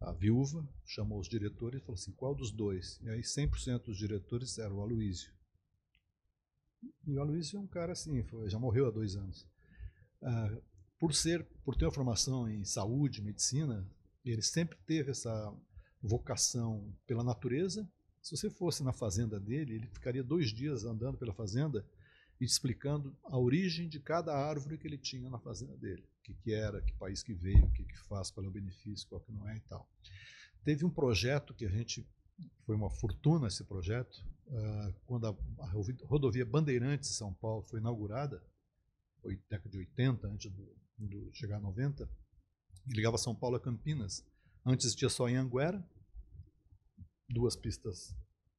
a 0.00 0.12
viúva 0.12 0.68
chamou 0.84 1.18
os 1.18 1.28
diretores 1.28 1.80
e 1.80 1.84
falou 1.84 1.94
assim: 1.94 2.12
qual 2.12 2.34
dos 2.34 2.50
dois? 2.52 3.00
E 3.02 3.08
aí 3.08 3.22
100% 3.22 3.84
dos 3.86 3.96
diretores 3.96 4.58
eram 4.58 4.76
o 4.76 4.82
Aloysio. 4.82 5.32
E 7.06 7.16
o 7.16 7.20
Aloysio 7.20 7.56
é 7.58 7.60
um 7.60 7.66
cara 7.66 7.92
assim, 7.92 8.22
foi- 8.24 8.48
já 8.50 8.58
morreu 8.58 8.86
há 8.86 8.90
dois 8.90 9.16
anos. 9.16 9.46
Ah, 10.22 10.56
por 10.98 11.14
ser, 11.14 11.44
por 11.64 11.74
ter 11.76 11.86
uma 11.86 11.92
formação 11.92 12.48
em 12.48 12.64
saúde, 12.64 13.22
medicina, 13.22 13.86
ele 14.24 14.42
sempre 14.42 14.76
teve 14.86 15.10
essa 15.10 15.54
vocação 16.02 16.94
pela 17.06 17.24
natureza. 17.24 17.90
Se 18.22 18.36
você 18.36 18.50
fosse 18.50 18.82
na 18.82 18.92
fazenda 18.92 19.40
dele, 19.40 19.74
ele 19.74 19.86
ficaria 19.88 20.22
dois 20.22 20.50
dias 20.50 20.84
andando 20.84 21.18
pela 21.18 21.32
fazenda 21.34 21.84
explicando 22.44 23.16
a 23.24 23.38
origem 23.38 23.88
de 23.88 24.00
cada 24.00 24.34
árvore 24.34 24.78
que 24.78 24.86
ele 24.86 24.98
tinha 24.98 25.28
na 25.30 25.38
fazenda 25.38 25.76
dele. 25.76 26.02
O 26.18 26.22
que, 26.22 26.34
que 26.34 26.52
era, 26.52 26.80
que 26.80 26.92
país 26.94 27.22
que 27.22 27.34
veio, 27.34 27.64
o 27.64 27.72
que, 27.72 27.84
que 27.84 27.98
faz, 28.08 28.30
qual 28.30 28.44
é 28.44 28.48
o 28.48 28.52
benefício, 28.52 29.08
qual 29.08 29.20
que 29.20 29.32
não 29.32 29.48
é 29.48 29.56
e 29.56 29.60
tal. 29.60 29.88
Teve 30.64 30.84
um 30.84 30.90
projeto 30.90 31.52
que 31.54 31.66
a 31.66 31.70
gente, 31.70 32.06
foi 32.64 32.74
uma 32.74 32.90
fortuna 32.90 33.48
esse 33.48 33.64
projeto, 33.64 34.24
ah, 34.50 34.92
quando 35.06 35.26
a, 35.26 35.36
rodovia 36.04 36.44
Bandeirantes 36.44 37.10
de 37.10 37.16
São 37.16 37.32
Paulo 37.34 37.62
foi 37.62 37.80
inaugurada, 37.80 38.42
foi 39.20 39.40
década 39.48 39.70
de 39.70 39.78
80, 39.78 40.26
antes 40.26 40.50
do, 40.50 40.76
do 40.98 41.30
chegar 41.34 41.56
a 41.56 41.60
90, 41.60 42.08
e 42.86 42.92
ligava 42.92 43.18
São 43.18 43.34
Paulo 43.34 43.56
a 43.56 43.60
Campinas. 43.60 44.24
Antes 44.64 44.86
existia 44.86 45.08
só 45.08 45.28
em 45.28 45.36
Anguera, 45.36 45.82
duas 47.28 47.56
pistas 47.56 48.14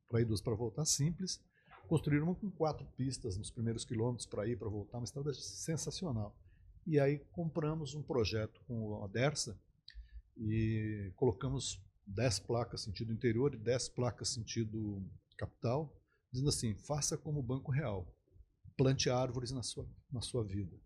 para 0.07 0.21
ir, 0.21 0.25
duas 0.25 0.41
para 0.41 0.55
voltar, 0.55 0.85
simples. 0.85 1.41
Construíram 1.87 2.25
uma 2.25 2.35
com 2.35 2.49
quatro 2.49 2.85
pistas 2.97 3.37
nos 3.37 3.49
primeiros 3.51 3.85
quilômetros 3.85 4.25
para 4.25 4.47
ir 4.47 4.57
para 4.57 4.69
voltar, 4.69 4.97
uma 4.97 5.05
estrada 5.05 5.33
sensacional. 5.33 6.35
E 6.85 6.99
aí 6.99 7.19
compramos 7.31 7.95
um 7.95 8.01
projeto 8.01 8.61
com 8.67 9.03
a 9.03 9.07
Dersa 9.07 9.57
e 10.37 11.11
colocamos 11.15 11.81
10 12.05 12.39
placas 12.39 12.81
sentido 12.81 13.11
interior 13.11 13.53
e 13.53 13.57
10 13.57 13.89
placas 13.89 14.29
sentido 14.29 15.03
capital, 15.37 15.91
dizendo 16.31 16.49
assim: 16.49 16.75
faça 16.75 17.17
como 17.17 17.39
o 17.39 17.43
Banco 17.43 17.71
Real, 17.71 18.07
plante 18.77 19.09
árvores 19.09 19.51
na 19.51 19.63
sua, 19.63 19.87
na 20.11 20.21
sua 20.21 20.43
vida. 20.43 20.77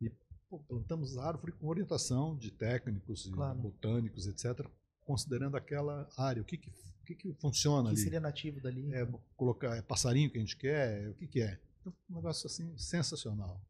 E 0.00 0.10
pô, 0.48 0.58
plantamos 0.60 1.16
árvore 1.16 1.52
com 1.52 1.68
orientação 1.68 2.36
de 2.36 2.50
técnicos, 2.50 3.26
e 3.26 3.30
Claro. 3.30 3.58
botânicos, 3.58 4.26
etc., 4.26 4.68
considerando 5.04 5.56
aquela 5.56 6.08
área, 6.16 6.42
o 6.42 6.44
que, 6.44 6.56
que, 6.56 6.70
o 7.04 7.06
que, 7.06 7.14
que 7.14 7.34
funciona 7.34 7.90
Que 7.90 7.94
ali. 7.96 8.02
seria 8.02 8.20
nativo 8.20 8.60
dali? 8.60 8.92
É, 8.94 9.06
colocar 9.36 9.76
é 9.76 9.82
passarinho 9.82 10.30
que 10.30 10.38
a 10.38 10.40
gente 10.40 10.56
quer, 10.56 11.10
o 11.10 11.14
que, 11.14 11.26
que 11.26 11.40
é. 11.42 11.60
Então, 11.80 11.92
um 12.10 12.14
negócio 12.16 12.46
assim 12.46 12.76
sensacional. 12.78 13.60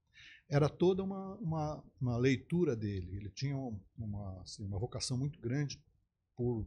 Era 0.49 0.69
toda 0.69 1.03
uma, 1.03 1.35
uma, 1.37 1.85
uma 2.01 2.17
leitura 2.17 2.77
dele. 2.77 3.17
Ele 3.17 3.31
tinha 3.31 3.57
um- 3.57 3.81
uma, 3.99 4.41
assim, 4.43 4.65
uma 4.65 4.79
vocação 4.79 5.19
muito 5.19 5.41
grande 5.41 5.83
por 6.37 6.67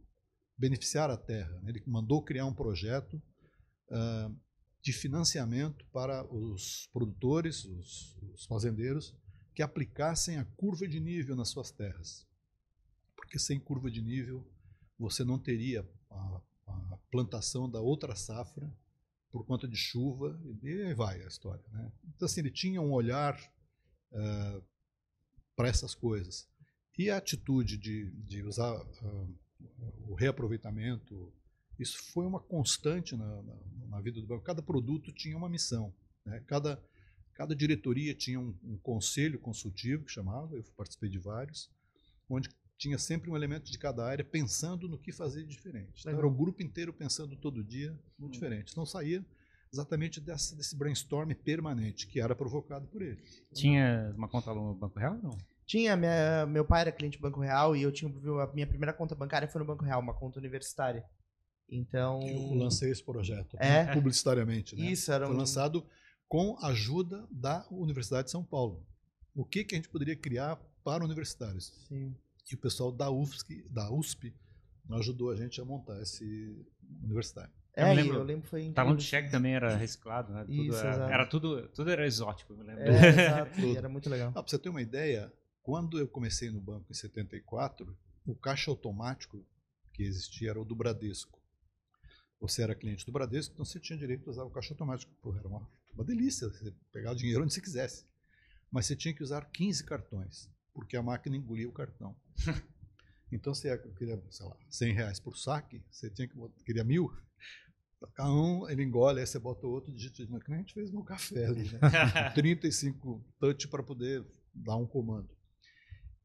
beneficiar 0.58 1.08
a 1.10 1.16
terra. 1.16 1.58
né? 1.62 1.70
Ele 1.70 1.82
mandou 1.86 2.22
criar 2.22 2.44
um 2.44 2.52
projeto 2.52 3.20
ah, 3.90 4.30
de 4.82 4.92
financiamento 4.92 5.86
para 5.92 6.24
os 6.32 6.88
produtores, 6.92 7.64
os, 7.64 8.16
os 8.34 8.44
fazendeiros, 8.46 9.14
que 9.54 9.62
aplicassem 9.62 10.36
a 10.38 10.44
curva 10.44 10.86
de 10.86 11.00
nível 11.00 11.34
nas 11.34 11.48
suas 11.48 11.70
terras. 11.70 12.26
Porque 13.16 13.38
sem 13.38 13.58
curva 13.58 13.90
de 13.90 14.02
nível 14.02 14.46
você 14.98 15.24
não 15.24 15.38
teria 15.38 15.88
a, 16.10 16.40
a 16.68 16.98
plantação 17.10 17.68
da 17.68 17.80
outra 17.80 18.14
safra 18.14 18.70
por 19.30 19.44
conta 19.44 19.68
de 19.68 19.76
chuva, 19.76 20.40
e 20.62 20.68
aí 20.68 20.94
vai 20.94 21.22
a 21.22 21.26
história. 21.26 21.64
Né? 21.70 21.92
Então, 22.14 22.26
assim, 22.26 22.40
ele 22.40 22.50
tinha 22.50 22.80
um 22.80 22.92
olhar 22.92 23.38
uh, 24.12 24.62
para 25.54 25.68
essas 25.68 25.94
coisas. 25.94 26.48
E 26.96 27.10
a 27.10 27.18
atitude 27.18 27.76
de, 27.76 28.10
de 28.10 28.42
usar 28.42 28.74
uh, 28.74 29.38
o 30.08 30.14
reaproveitamento, 30.14 31.32
isso 31.78 31.98
foi 32.12 32.26
uma 32.26 32.40
constante 32.40 33.16
na, 33.16 33.42
na, 33.42 33.56
na, 33.88 34.00
vida 34.00 34.20
do 34.20 34.26
banco. 34.26 34.44
Cada 34.44 34.62
produto 34.62 35.12
tinha 35.12 35.36
uma 35.36 35.48
missão. 35.48 35.94
Né? 36.24 36.42
Cada, 36.46 36.82
cada 37.34 37.54
diretoria 37.54 38.14
tinha 38.14 38.40
um, 38.40 38.56
um 38.64 38.78
conselho 38.78 39.38
consultivo, 39.38 40.04
que 40.04 40.10
chamava, 40.10 40.56
eu 40.56 40.64
participei 40.76 41.08
de 41.08 41.18
vários, 41.18 41.70
onde 42.28 42.50
tinha 42.78 42.96
sempre 42.96 43.28
um 43.28 43.36
elemento 43.36 43.70
de 43.70 43.76
cada 43.76 44.06
área 44.06 44.24
pensando 44.24 44.88
no 44.88 44.96
que 44.96 45.12
fazer 45.12 45.42
de 45.42 45.48
diferente. 45.48 46.00
Então, 46.00 46.16
era 46.16 46.26
o 46.26 46.30
grupo 46.30 46.62
inteiro 46.62 46.92
pensando 46.92 47.36
todo 47.36 47.64
dia 47.64 47.98
no 48.18 48.28
hum. 48.28 48.30
diferente. 48.30 48.70
Então 48.70 48.86
saía 48.86 49.24
exatamente 49.72 50.20
dessa, 50.20 50.56
desse 50.56 50.76
brainstorm 50.76 51.30
permanente 51.34 52.06
que 52.06 52.20
era 52.20 52.34
provocado 52.34 52.86
por 52.86 53.02
ele. 53.02 53.20
Tinha 53.52 54.14
uma 54.16 54.28
conta 54.28 54.54
no 54.54 54.74
Banco 54.74 54.98
Real 54.98 55.18
não? 55.20 55.36
Tinha, 55.66 55.94
minha, 55.96 56.46
meu 56.46 56.64
pai 56.64 56.80
era 56.80 56.92
cliente 56.92 57.18
do 57.18 57.22
Banco 57.22 57.40
Real 57.40 57.76
e 57.76 57.82
eu 57.82 57.92
tinha 57.92 58.10
a 58.10 58.54
minha 58.54 58.66
primeira 58.66 58.92
conta 58.92 59.14
bancária 59.14 59.46
foi 59.46 59.58
no 59.58 59.66
Banco 59.66 59.84
Real, 59.84 60.00
uma 60.00 60.14
conta 60.14 60.38
universitária. 60.38 61.04
Então. 61.68 62.22
Eu 62.22 62.54
lancei 62.54 62.90
esse 62.90 63.04
projeto 63.04 63.54
é? 63.60 63.84
Né, 63.84 63.92
publicitariamente. 63.92 64.74
Né? 64.74 64.86
Isso, 64.86 65.12
era 65.12 65.26
Foi 65.26 65.36
lançado 65.36 65.86
com 66.26 66.56
a 66.62 66.68
ajuda 66.68 67.26
da 67.30 67.66
Universidade 67.70 68.26
de 68.26 68.30
São 68.30 68.42
Paulo. 68.42 68.86
O 69.34 69.44
que, 69.44 69.62
que 69.62 69.74
a 69.74 69.78
gente 69.78 69.90
poderia 69.90 70.16
criar 70.16 70.56
para 70.82 71.04
universitários? 71.04 71.74
Sim. 71.86 72.16
E 72.50 72.54
o 72.54 72.58
pessoal 72.58 72.90
da 72.90 73.10
USP, 73.10 73.62
da 73.70 73.90
USP 73.90 74.34
ajudou 74.90 75.30
a 75.30 75.36
gente 75.36 75.60
a 75.60 75.64
montar 75.64 76.00
esse 76.00 76.66
universitário. 77.02 77.52
É, 77.76 77.90
eu 77.90 77.94
lembro, 77.94 78.16
eu 78.16 78.24
lembro 78.24 78.48
foi 78.48 78.72
Talão 78.72 78.96
de 78.96 79.04
cheque 79.04 79.30
também 79.30 79.54
era 79.54 79.76
reciclado, 79.76 80.32
né? 80.32 80.44
Tudo 80.44 80.62
Isso, 80.64 80.78
era, 80.78 81.12
era, 81.12 81.26
tudo, 81.26 81.68
tudo 81.68 81.90
era 81.90 82.06
exótico, 82.06 82.54
eu 82.54 82.64
lembro. 82.64 82.82
É, 82.82 82.88
exato, 83.08 83.76
era 83.76 83.88
muito 83.88 84.10
legal. 84.10 84.30
Ah, 84.30 84.42
para 84.42 84.48
você 84.48 84.58
ter 84.58 84.68
uma 84.68 84.82
ideia, 84.82 85.32
quando 85.62 85.98
eu 85.98 86.08
comecei 86.08 86.50
no 86.50 86.60
banco 86.60 86.90
em 86.90 86.94
74, 86.94 87.96
o 88.26 88.34
caixa 88.34 88.70
automático 88.70 89.46
que 89.92 90.02
existia 90.02 90.50
era 90.50 90.60
o 90.60 90.64
do 90.64 90.74
Bradesco. 90.74 91.38
Você 92.40 92.62
era 92.62 92.74
cliente 92.74 93.04
do 93.04 93.12
Bradesco, 93.12 93.52
então 93.52 93.64
você 93.64 93.78
tinha 93.78 93.98
direito 93.98 94.28
a 94.28 94.30
usar 94.30 94.44
o 94.44 94.50
caixa 94.50 94.72
automático. 94.72 95.12
Pô, 95.20 95.36
era 95.36 95.46
uma, 95.46 95.68
uma 95.94 96.04
delícia 96.04 96.48
você 96.48 96.72
pegar 96.92 97.12
o 97.12 97.16
dinheiro 97.16 97.42
onde 97.44 97.52
você 97.52 97.60
quisesse. 97.60 98.06
Mas 98.70 98.86
você 98.86 98.96
tinha 98.96 99.14
que 99.14 99.22
usar 99.22 99.44
15 99.50 99.84
cartões 99.84 100.50
porque 100.72 100.96
a 100.96 101.02
máquina 101.02 101.36
engolia 101.36 101.68
o 101.68 101.72
cartão. 101.72 102.16
então, 103.32 103.54
você 103.54 103.76
queria, 103.96 104.22
sei 104.30 104.46
lá, 104.46 104.56
100 104.68 104.92
reais 104.92 105.20
por 105.20 105.36
saque, 105.36 105.82
você 105.90 106.10
tinha 106.10 106.28
que 106.28 106.36
queria 106.64 106.84
mil, 106.84 107.12
cada 108.14 108.30
um, 108.30 108.68
ele 108.68 108.82
engole, 108.82 109.20
aí 109.20 109.26
você 109.26 109.38
bota 109.38 109.66
outro, 109.66 109.92
digita, 109.92 110.24
que 110.24 110.50
nem 110.50 110.58
a 110.58 110.62
gente 110.62 110.74
fez 110.74 110.92
no 110.92 111.02
café 111.02 111.46
ali, 111.46 111.64
né? 111.64 111.80
35 112.34 113.24
touch 113.40 113.68
para 113.68 113.82
poder 113.82 114.24
dar 114.54 114.76
um 114.76 114.86
comando. 114.86 115.28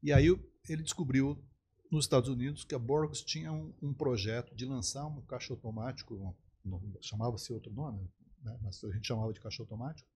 E 0.02 0.12
aí 0.12 0.26
ele 0.68 0.82
descobriu 0.82 1.42
nos 1.90 2.04
Estados 2.04 2.28
Unidos 2.28 2.64
que 2.64 2.74
a 2.74 2.78
Borges 2.78 3.22
tinha 3.22 3.52
um, 3.52 3.72
um 3.82 3.92
projeto 3.92 4.54
de 4.54 4.64
lançar 4.64 5.06
um 5.06 5.20
caixa 5.22 5.52
automático, 5.52 6.36
chamava-se 7.00 7.52
outro 7.52 7.72
nome, 7.72 8.08
né? 8.42 8.58
mas 8.62 8.82
a 8.84 8.90
gente 8.90 9.06
chamava 9.06 9.32
de 9.32 9.40
caixa 9.40 9.62
automático, 9.62 10.08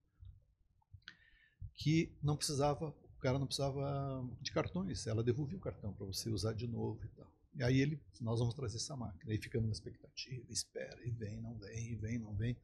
que 1.74 2.16
não 2.22 2.36
precisava 2.36 2.94
o 3.18 3.20
cara 3.20 3.38
não 3.38 3.46
precisava 3.46 4.24
de 4.40 4.52
cartões, 4.52 5.06
ela 5.06 5.24
devolvia 5.24 5.58
o 5.58 5.60
cartão 5.60 5.92
para 5.92 6.06
você 6.06 6.30
usar 6.30 6.52
de 6.54 6.68
novo 6.68 7.04
e 7.04 7.08
tal. 7.08 7.30
E 7.56 7.64
aí 7.64 7.80
ele, 7.80 8.00
nós 8.20 8.38
vamos 8.38 8.54
trazer 8.54 8.76
essa 8.76 8.96
máquina. 8.96 9.32
Aí 9.32 9.38
ficamos 9.38 9.66
na 9.66 9.72
expectativa, 9.72 10.46
espera, 10.48 10.96
e 11.04 11.10
vem, 11.10 11.40
não 11.40 11.54
vem, 11.58 11.92
e 11.92 11.96
vem, 11.96 12.18
não 12.18 12.32
vem. 12.32 12.56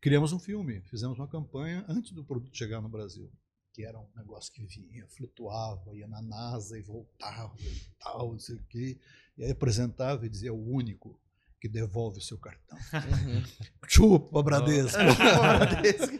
Criamos 0.00 0.32
um 0.32 0.38
filme, 0.38 0.80
fizemos 0.82 1.16
uma 1.16 1.28
campanha 1.28 1.84
antes 1.88 2.10
do 2.10 2.24
produto 2.24 2.56
chegar 2.56 2.80
no 2.80 2.88
Brasil, 2.88 3.30
que 3.72 3.84
era 3.84 3.98
um 3.98 4.08
negócio 4.16 4.52
que 4.52 4.66
vinha, 4.66 5.06
flutuava, 5.06 5.96
ia 5.96 6.08
na 6.08 6.20
NASA 6.20 6.76
e 6.76 6.82
voltava 6.82 7.54
e 7.60 7.80
tal, 8.00 8.32
não 8.32 8.40
sei 8.40 8.56
o 8.56 8.64
quê. 8.64 8.98
E 9.36 9.44
aí 9.44 9.52
apresentava 9.52 10.26
e 10.26 10.28
dizia, 10.28 10.48
é 10.48 10.52
o 10.52 10.56
único 10.56 11.20
que 11.60 11.68
devolve 11.68 12.18
o 12.18 12.22
seu 12.22 12.38
cartão. 12.38 12.76
Uhum. 12.76 13.44
Chupa, 13.86 14.42
Bradesco! 14.42 14.98
Bradesco. 14.98 16.16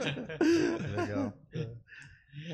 Legal. 0.97 1.33
É. 1.53 1.88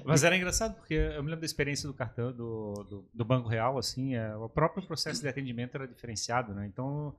Mas 0.04 0.24
era 0.24 0.36
engraçado 0.36 0.74
porque 0.76 0.94
eu 0.94 1.22
me 1.22 1.28
lembro 1.28 1.40
da 1.40 1.46
experiência 1.46 1.86
do 1.86 1.94
cartão 1.94 2.32
do, 2.32 2.72
do, 2.88 3.10
do, 3.12 3.24
Banco 3.24 3.48
Real, 3.48 3.76
assim, 3.78 4.14
é, 4.14 4.34
o 4.36 4.48
próprio 4.48 4.86
processo 4.86 5.20
de 5.20 5.28
atendimento 5.28 5.74
era 5.74 5.86
diferenciado, 5.86 6.54
né? 6.54 6.66
Então, 6.66 7.14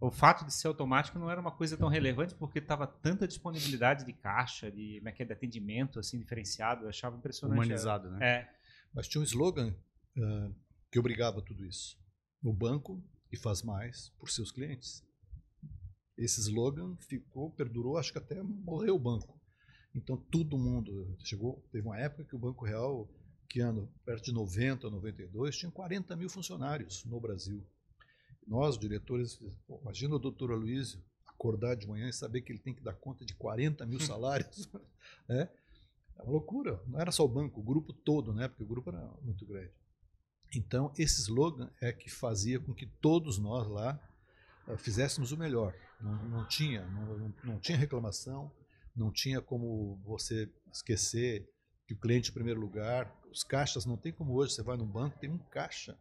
o 0.00 0.10
fato 0.10 0.44
de 0.44 0.52
ser 0.52 0.68
automático 0.68 1.18
não 1.18 1.30
era 1.30 1.40
uma 1.40 1.50
coisa 1.50 1.76
tão 1.76 1.88
relevante 1.88 2.34
porque 2.34 2.58
estava 2.58 2.86
tanta 2.86 3.26
disponibilidade 3.26 4.04
de 4.04 4.12
caixa, 4.12 4.70
de, 4.70 4.98
como 4.98 5.08
é 5.08 5.12
que 5.12 5.22
é, 5.22 5.26
de 5.26 5.32
atendimento, 5.32 5.98
assim, 5.98 6.18
diferenciado, 6.18 6.84
eu 6.84 6.88
achava 6.88 7.16
impressionante. 7.16 7.56
Humanizado, 7.56 8.10
né? 8.10 8.18
É. 8.26 8.50
Mas 8.94 9.08
tinha 9.08 9.20
um 9.20 9.24
slogan 9.24 9.74
uh, 10.16 10.54
que 10.90 10.98
obrigava 10.98 11.40
tudo 11.42 11.64
isso. 11.64 11.98
O 12.42 12.52
banco 12.52 13.02
que 13.28 13.36
faz 13.36 13.62
mais 13.62 14.10
por 14.18 14.30
seus 14.30 14.50
clientes. 14.52 15.04
Esse 16.16 16.40
slogan 16.40 16.96
ficou, 16.96 17.50
perdurou, 17.50 17.98
acho 17.98 18.12
que 18.12 18.18
até 18.18 18.42
morreu 18.42 18.96
o 18.96 18.98
banco. 18.98 19.35
Então 19.96 20.16
todo 20.16 20.58
mundo 20.58 21.16
chegou. 21.24 21.64
Teve 21.72 21.86
uma 21.86 21.98
época 21.98 22.24
que 22.24 22.36
o 22.36 22.38
Banco 22.38 22.66
Real, 22.66 23.08
que 23.48 23.60
ano 23.60 23.90
perto 24.04 24.26
de 24.26 24.32
90, 24.32 24.90
92, 24.90 25.56
tinha 25.56 25.72
40 25.72 26.14
mil 26.14 26.28
funcionários 26.28 27.04
no 27.06 27.18
Brasil. 27.18 27.66
Nós, 28.46 28.78
diretores, 28.78 29.40
imagina 29.82 30.14
o 30.14 30.18
doutor 30.18 30.52
Aloysio 30.52 31.02
acordar 31.26 31.74
de 31.74 31.86
manhã 31.86 32.08
e 32.08 32.12
saber 32.12 32.42
que 32.42 32.52
ele 32.52 32.58
tem 32.58 32.74
que 32.74 32.82
dar 32.82 32.92
conta 32.92 33.24
de 33.24 33.34
40 33.34 33.86
mil 33.86 33.98
salários. 34.00 34.68
é, 35.30 35.48
é 36.18 36.22
uma 36.22 36.32
loucura. 36.32 36.80
Não 36.86 37.00
era 37.00 37.10
só 37.10 37.24
o 37.24 37.28
banco, 37.28 37.60
o 37.60 37.64
grupo 37.64 37.92
todo, 37.92 38.34
né? 38.34 38.48
porque 38.48 38.62
o 38.62 38.66
grupo 38.66 38.90
era 38.90 39.00
muito 39.22 39.46
grande. 39.46 39.72
Então, 40.54 40.92
esse 40.96 41.22
slogan 41.22 41.70
é 41.80 41.92
que 41.92 42.10
fazia 42.10 42.60
com 42.60 42.72
que 42.72 42.86
todos 42.86 43.38
nós 43.38 43.66
lá 43.66 43.98
uh, 44.68 44.76
fizéssemos 44.76 45.32
o 45.32 45.36
melhor. 45.36 45.74
Não, 46.00 46.28
não 46.28 46.48
tinha, 46.48 46.86
não, 46.86 47.34
não 47.42 47.58
tinha 47.58 47.76
reclamação, 47.76 48.52
não 48.96 49.12
tinha 49.12 49.40
como 49.40 50.00
você 50.04 50.50
esquecer 50.72 51.48
que 51.86 51.94
o 51.94 51.98
cliente 51.98 52.30
em 52.30 52.34
primeiro 52.34 52.60
lugar, 52.60 53.14
os 53.30 53.44
caixas 53.44 53.86
não 53.86 53.96
tem 53.96 54.12
como 54.12 54.34
hoje, 54.34 54.54
você 54.54 54.62
vai 54.62 54.76
no 54.76 54.86
banco, 54.86 55.18
tem 55.18 55.30
um 55.30 55.38
caixa 55.38 55.96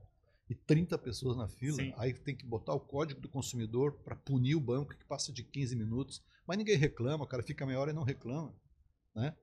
e 0.50 0.56
30 0.56 0.98
pessoas 0.98 1.38
na 1.38 1.48
fila, 1.48 1.78
Sim. 1.78 1.94
aí 1.98 2.14
tem 2.14 2.36
que 2.36 2.46
botar 2.46 2.74
o 2.74 2.80
código 2.80 3.20
do 3.20 3.30
consumidor 3.30 3.94
para 4.04 4.16
punir 4.16 4.56
o 4.56 4.62
banco 4.62 4.96
que 4.96 5.06
passa 5.06 5.32
de 5.32 5.44
15 5.44 5.76
minutos, 5.76 6.24
mas 6.48 6.58
ninguém 6.58 6.78
reclama, 6.78 7.24
o 7.24 7.28
cara 7.28 7.44
fica 7.44 7.66
meia 7.66 7.80
hora 7.80 7.92
e 7.92 7.94
não 7.94 8.04
reclama, 8.04 8.54
né? 9.16 9.36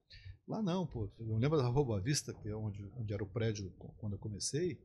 Lá 0.47 0.61
não, 0.63 0.87
pô, 0.87 1.11
eu 1.19 1.37
lembro 1.37 1.59
da 1.59 1.69
Rua 1.69 2.01
Vista, 2.01 2.33
que 2.35 2.49
é 2.49 2.55
onde, 2.55 2.85
onde 2.97 3.13
era 3.13 3.23
o 3.23 3.29
prédio 3.29 3.71
quando 3.99 4.15
eu 4.15 4.19
comecei, 4.19 4.81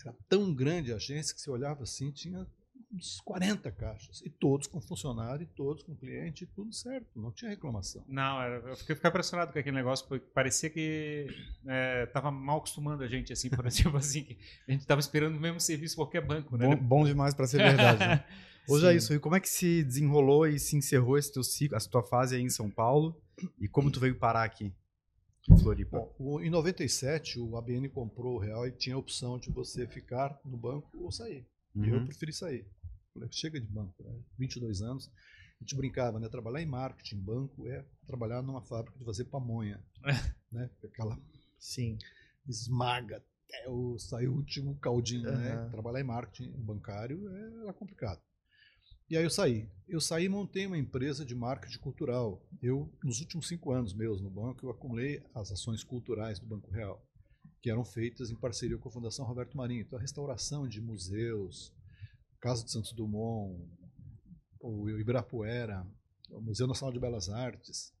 era 0.00 0.14
tão 0.28 0.54
grande 0.54 0.92
a 0.92 0.96
agência 0.96 1.34
que 1.34 1.40
você 1.40 1.50
olhava 1.50 1.82
assim, 1.82 2.10
tinha 2.10 2.46
uns 2.92 3.20
40 3.20 3.70
caixas. 3.72 4.22
E 4.22 4.30
todos 4.30 4.66
com 4.66 4.80
funcionário, 4.80 5.44
e 5.44 5.46
todos 5.46 5.82
com 5.82 5.94
cliente, 5.94 6.46
tudo 6.46 6.72
certo. 6.72 7.20
Não 7.20 7.30
tinha 7.30 7.50
reclamação. 7.50 8.04
Não, 8.08 8.42
eu 8.42 8.76
fiquei, 8.76 8.94
fiquei 8.94 9.10
impressionado 9.10 9.52
com 9.52 9.58
aquele 9.58 9.76
negócio, 9.76 10.06
porque 10.06 10.26
parecia 10.32 10.70
que 10.70 11.26
estava 12.06 12.28
é, 12.28 12.30
mal 12.30 12.58
acostumando 12.58 13.02
a 13.02 13.08
gente, 13.08 13.32
assim, 13.32 13.50
por 13.50 13.64
exemplo, 13.66 13.96
assim, 13.96 14.36
a 14.66 14.72
gente 14.72 14.80
estava 14.80 15.00
esperando 15.00 15.36
o 15.36 15.40
mesmo 15.40 15.60
serviço 15.60 15.96
qualquer 15.96 16.24
banco. 16.24 16.56
Né? 16.56 16.66
Bom, 16.66 16.76
bom 16.76 17.04
demais 17.04 17.34
para 17.34 17.46
ser 17.46 17.58
verdade. 17.58 18.00
Né? 18.00 18.24
Hoje 18.68 18.86
é 18.86 18.94
isso. 18.94 19.14
E 19.14 19.18
como 19.20 19.36
é 19.36 19.40
que 19.40 19.48
se 19.48 19.84
desenrolou 19.84 20.46
e 20.46 20.58
se 20.58 20.76
encerrou 20.76 21.16
esse 21.16 21.32
teu 21.32 21.44
ciclo, 21.44 21.76
a 21.76 21.80
tua 21.80 22.02
fase 22.02 22.34
aí 22.34 22.42
em 22.42 22.50
São 22.50 22.68
Paulo? 22.68 23.20
E 23.60 23.68
como 23.68 23.90
tu 23.90 24.00
veio 24.00 24.18
parar 24.18 24.42
aqui? 24.42 24.74
Floripa. 25.60 26.08
Bom, 26.18 26.40
em 26.40 26.50
97, 26.50 27.38
o 27.38 27.56
ABN 27.56 27.88
comprou 27.88 28.34
o 28.34 28.38
Real 28.38 28.66
e 28.66 28.72
tinha 28.72 28.96
a 28.96 28.98
opção 28.98 29.38
de 29.38 29.50
você 29.50 29.86
ficar 29.86 30.36
no 30.44 30.56
banco 30.56 30.90
ou 30.98 31.12
sair. 31.12 31.46
Uhum. 31.76 31.84
E 31.84 31.88
eu 31.90 31.98
uhum. 31.98 32.06
preferi 32.06 32.32
sair. 32.32 32.66
Falei, 33.12 33.28
chega 33.30 33.60
de 33.60 33.66
banco, 33.66 34.02
né? 34.02 34.18
22 34.38 34.82
anos. 34.82 35.10
A 35.60 35.64
gente 35.64 35.76
brincava, 35.76 36.18
né? 36.18 36.28
Trabalhar 36.28 36.62
em 36.62 36.66
marketing, 36.66 37.18
banco, 37.20 37.66
é 37.68 37.84
trabalhar 38.06 38.42
numa 38.42 38.62
fábrica 38.62 38.98
de 38.98 39.04
fazer 39.04 39.24
pamonha. 39.26 39.82
né? 40.50 40.70
Aquela. 40.84 41.18
Sim. 41.58 41.98
Esmaga 42.46 43.16
até 43.16 43.68
o, 43.68 43.98
sair 43.98 44.28
o 44.28 44.34
último 44.34 44.76
caldinho, 44.78 45.28
uhum. 45.28 45.36
né? 45.36 45.68
Trabalhar 45.70 46.00
em 46.00 46.04
marketing 46.04 46.50
bancário 46.52 47.28
era 47.62 47.72
complicado. 47.72 48.20
E 49.08 49.16
aí 49.16 49.22
eu 49.22 49.30
saí. 49.30 49.70
Eu 49.86 50.00
saí 50.00 50.24
e 50.24 50.28
montei 50.28 50.66
uma 50.66 50.76
empresa 50.76 51.24
de 51.24 51.34
marketing 51.34 51.78
cultural. 51.78 52.44
Eu, 52.60 52.92
nos 53.04 53.20
últimos 53.20 53.46
cinco 53.46 53.70
anos 53.70 53.94
meus 53.94 54.20
no 54.20 54.28
banco, 54.28 54.66
eu 54.66 54.70
acumulei 54.70 55.24
as 55.32 55.52
ações 55.52 55.84
culturais 55.84 56.40
do 56.40 56.46
Banco 56.46 56.70
Real, 56.72 57.05
que 57.60 57.70
eram 57.70 57.84
feitas 57.84 58.30
em 58.30 58.36
parceria 58.36 58.78
com 58.78 58.88
a 58.88 58.92
Fundação 58.92 59.26
Roberto 59.26 59.56
Marinho. 59.56 59.82
Então, 59.82 59.98
a 59.98 60.02
restauração 60.02 60.68
de 60.68 60.80
museus, 60.80 61.74
Casa 62.40 62.64
de 62.64 62.70
Santos 62.70 62.92
Dumont, 62.92 63.68
o 64.60 64.88
Ibirapuera, 64.88 65.86
o 66.30 66.40
Museu 66.40 66.66
Nacional 66.66 66.92
de 66.92 67.00
Belas 67.00 67.28
Artes, 67.28 67.92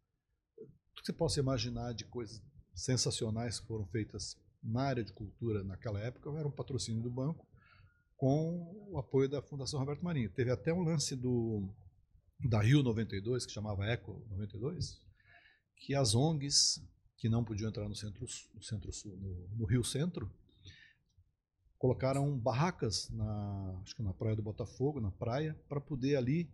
tudo 0.56 1.00
que 1.00 1.06
você 1.06 1.12
possa 1.12 1.40
imaginar 1.40 1.92
de 1.94 2.04
coisas 2.04 2.42
sensacionais 2.74 3.60
que 3.60 3.66
foram 3.66 3.86
feitas 3.86 4.36
na 4.62 4.82
área 4.82 5.04
de 5.04 5.12
cultura 5.12 5.62
naquela 5.62 6.00
época 6.00 6.30
era 6.30 6.46
um 6.46 6.50
patrocínio 6.50 7.02
do 7.02 7.10
banco 7.10 7.46
com 8.16 8.88
o 8.90 8.98
apoio 8.98 9.28
da 9.28 9.42
Fundação 9.42 9.78
Roberto 9.78 10.04
Marinho. 10.04 10.32
Teve 10.32 10.50
até 10.50 10.72
um 10.72 10.82
lance 10.82 11.14
do 11.14 11.68
da 12.48 12.60
Rio 12.60 12.82
92, 12.82 13.46
que 13.46 13.52
chamava 13.52 13.86
Eco 13.86 14.22
92, 14.28 15.00
que 15.78 15.94
as 15.94 16.14
ONGs 16.14 16.82
que 17.16 17.28
não 17.28 17.44
podiam 17.44 17.68
entrar 17.68 17.88
no 17.88 17.94
centro, 17.94 18.26
no 18.54 18.62
centro 18.62 18.92
sul, 18.92 19.16
no, 19.16 19.48
no 19.56 19.64
Rio 19.64 19.82
Centro, 19.82 20.30
colocaram 21.78 22.38
barracas 22.38 23.08
na, 23.10 23.80
acho 23.82 23.94
que 23.94 24.02
na 24.02 24.12
praia 24.12 24.36
do 24.36 24.42
Botafogo, 24.42 25.00
na 25.00 25.10
praia, 25.10 25.58
para 25.68 25.80
poder 25.80 26.16
ali 26.16 26.50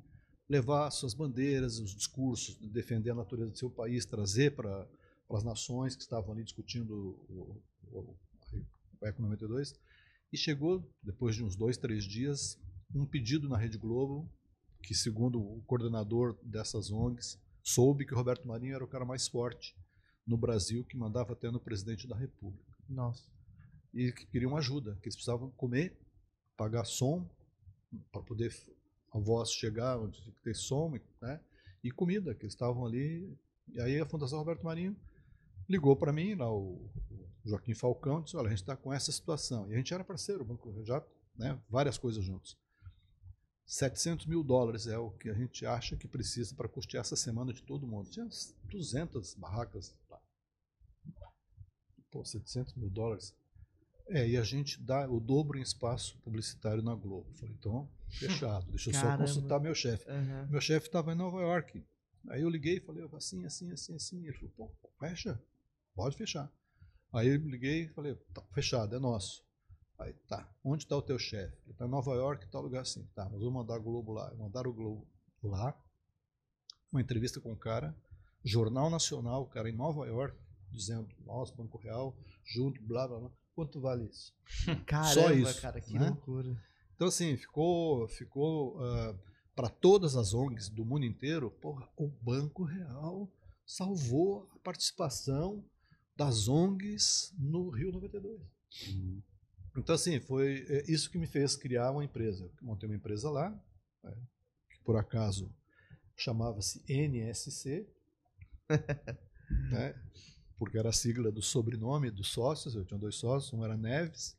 levar 0.49 0.91
suas 0.91 1.15
bandeiras, 1.15 1.79
os 1.79 1.95
discursos, 1.95 2.57
defender 2.59 3.11
a 3.11 3.15
natureza 3.15 3.51
do 3.51 3.59
seu 3.59 3.71
país, 3.71 4.05
trazer 4.05 4.55
para 4.55 4.87
as 5.31 5.45
nações 5.45 5.97
que 5.97 6.03
estavam 6.03 6.33
ali 6.33 6.45
discutindo 6.45 7.17
o, 7.29 7.63
o, 7.91 8.17
o 9.01 9.07
Eco 9.07 9.23
92. 9.23 9.75
E 10.33 10.37
chegou, 10.37 10.87
depois 11.03 11.35
de 11.35 11.43
uns 11.43 11.57
dois, 11.57 11.77
três 11.77 12.05
dias, 12.05 12.59
um 12.95 13.07
pedido 13.07 13.49
na 13.49 13.57
Rede 13.57 13.79
Globo, 13.79 14.31
que 14.83 14.95
segundo 14.95 15.41
o 15.41 15.63
coordenador 15.63 16.37
dessas 16.43 16.91
ONGs, 16.91 17.41
soube 17.63 18.05
que 18.05 18.13
o 18.13 18.17
Roberto 18.17 18.47
Marinho 18.47 18.75
era 18.75 18.85
o 18.85 18.89
cara 18.89 19.05
mais 19.05 19.29
forte 19.29 19.75
no 20.27 20.37
Brasil, 20.37 20.85
que 20.85 20.97
mandava 20.97 21.33
até 21.33 21.51
no 21.51 21.61
presidente 21.61 22.07
da 22.07 22.17
República. 22.17 22.73
Nossa. 22.89 23.31
E 23.93 24.13
que 24.13 24.27
queriam 24.27 24.57
ajuda, 24.57 24.95
que 24.97 25.09
eles 25.09 25.17
precisavam 25.17 25.51
comer, 25.51 25.99
pagar 26.57 26.85
som, 26.85 27.29
para 28.11 28.23
poder 28.23 28.55
a 29.13 29.19
voz 29.19 29.51
chegar 29.51 29.99
onde 29.99 30.23
tem 30.23 30.33
que 30.33 30.43
ter 30.43 30.55
som, 30.55 30.99
né? 31.21 31.41
E 31.85 31.91
comida, 31.91 32.35
que 32.35 32.45
eles 32.45 32.55
estavam 32.55 32.87
ali. 32.87 33.37
E 33.69 33.81
aí 33.81 34.01
a 34.01 34.07
Fundação 34.07 34.39
Roberto 34.39 34.65
Marinho 34.65 34.97
ligou 35.69 35.97
para 35.97 36.13
mim, 36.13 36.35
lá 36.35 36.51
o 36.51 36.91
Joaquim 37.45 37.75
Falcão, 37.75 38.23
disse: 38.23 38.37
Olha, 38.37 38.47
a 38.47 38.51
gente 38.51 38.63
está 38.63 38.77
com 38.77 38.93
essa 38.93 39.13
situação. 39.13 39.69
E 39.69 39.75
a 39.75 39.77
gente 39.77 39.93
era 39.93 40.05
parceiro, 40.05 40.47
já, 40.85 41.05
né, 41.37 41.61
várias 41.69 41.99
coisas 41.99 42.25
juntos. 42.25 42.57
700 43.67 44.27
mil 44.27 44.43
dólares 44.43 44.87
é 44.87 44.99
o 44.99 45.11
que 45.11 45.31
a 45.31 45.35
gente 45.35 45.65
acha 45.65 45.97
que 45.97 46.09
precisa 46.09 46.55
para 46.55 46.69
custear 46.69 47.03
essa 47.03 47.17
semana 47.17 47.53
de 47.53 47.63
todo 47.63 47.87
mundo. 47.87 48.11
Tinha 48.11 48.29
200 48.65 49.35
barracas. 49.35 49.95
Pô, 52.13 52.23
700 52.25 52.75
mil 52.75 52.91
dólares. 52.91 53.35
É, 54.07 54.29
e 54.29 54.37
a 54.37 54.43
gente 54.43 54.81
dá 54.81 55.11
o 55.11 55.19
dobro 55.19 55.59
em 55.59 55.63
espaço 55.63 56.19
publicitário 56.19 56.83
na 56.83 56.95
Globo. 56.95 57.33
Falei, 57.35 57.55
então, 57.59 57.89
fechado. 58.11 58.67
Deixa 58.71 58.91
eu 58.91 58.95
Caramba. 58.95 59.27
só 59.27 59.35
consultar 59.35 59.61
meu 59.61 59.75
chefe. 59.75 60.09
Uhum. 60.11 60.49
Meu 60.49 60.61
chefe 60.61 60.87
estava 60.87 61.13
em 61.13 61.17
Nova 61.17 61.41
York. 61.41 61.83
Aí 62.29 62.43
eu 62.43 62.51
liguei 62.51 62.77
e 62.77 62.81
falei, 62.81 63.09
assim, 63.15 63.45
assim, 63.47 63.73
assim, 63.73 63.95
assim. 63.95 64.27
Ele 64.27 64.49
falou, 64.51 64.77
pô, 64.83 64.91
fecha, 65.01 65.43
pode 65.95 66.17
fechar. 66.17 66.53
Aí 67.13 67.29
eu 67.29 67.37
liguei 67.37 67.85
e 67.85 67.89
falei, 67.89 68.15
tá 68.35 68.43
fechado, 68.53 68.95
é 68.95 68.99
nosso. 68.99 69.43
Aí, 69.99 70.13
tá, 70.29 70.53
onde 70.63 70.83
está 70.83 70.97
o 70.97 71.03
teu 71.03 71.19
chefe? 71.19 71.57
Ele 71.65 71.73
está 71.73 71.87
em 71.87 71.91
Nova 71.91 72.13
York, 72.13 72.47
tal 72.51 72.63
lugar 72.63 72.83
assim. 72.83 73.09
Tá, 73.15 73.25
nós 73.25 73.41
vamos 73.41 73.55
mandar 73.55 73.79
o 73.79 73.83
Globo 73.83 74.13
lá. 74.13 74.35
Mandaram 74.35 74.71
o 74.71 74.75
Globo 74.75 75.07
lá, 75.43 75.75
uma 76.91 77.01
entrevista 77.01 77.41
com 77.41 77.53
o 77.53 77.57
cara, 77.57 77.97
Jornal 78.45 78.91
Nacional, 78.91 79.43
o 79.43 79.47
cara 79.47 79.71
em 79.71 79.75
Nova 79.75 80.07
York, 80.07 80.37
dizendo, 80.73 81.09
nossa, 81.25 81.55
Banco 81.55 81.79
Real, 81.79 82.17
junto, 82.45 82.81
blá, 82.83 83.07
blá, 83.07 83.19
blá. 83.19 83.31
Quanto 83.55 83.81
vale 83.81 84.05
isso? 84.05 84.35
Caramba, 84.87 85.35
isso, 85.35 85.61
cara, 85.61 85.81
que 85.81 85.95
né? 85.95 86.09
loucura. 86.09 86.57
Então, 86.95 87.09
assim, 87.09 87.37
ficou, 87.37 88.09
ficou 88.09 88.79
para 89.55 89.69
todas 89.69 90.17
as 90.17 90.33
ONGs 90.33 90.69
do 90.69 90.85
mundo 90.85 91.05
inteiro, 91.05 91.51
porra, 91.51 91.89
o 91.97 92.09
Banco 92.09 92.65
Real 92.65 93.31
salvou 93.67 94.49
a 94.55 94.59
participação 94.59 95.65
das 96.17 96.49
ONGs 96.49 97.35
no 97.39 97.71
Rio 97.71 97.93
92. 97.93 98.41
Então, 99.77 99.95
assim, 99.95 100.21
foi 100.21 100.65
é, 100.69 100.91
isso 100.91 101.11
que 101.11 101.19
me 101.19 101.27
fez 101.27 101.57
criar 101.57 101.91
uma 101.91 102.05
empresa. 102.05 102.45
Eu 102.45 102.67
montei 102.67 102.89
uma 102.89 102.97
empresa 102.97 103.31
lá, 103.31 103.51
né, 104.03 104.15
que 104.71 104.79
por 104.85 104.97
acaso 104.97 105.55
chamava-se 106.17 106.83
NSC, 106.89 107.89
né, 109.71 109.95
porque 110.63 110.79
era 110.79 110.91
a 110.91 110.93
sigla 110.93 111.33
do 111.33 111.43
sobrenome 111.43 112.09
dos 112.09 112.29
sócios. 112.29 112.77
Eu 112.77 112.85
tinha 112.85 112.97
dois 112.97 113.17
sócios, 113.17 113.53
um 113.53 113.65
era 113.65 113.77
Neves, 113.77 114.37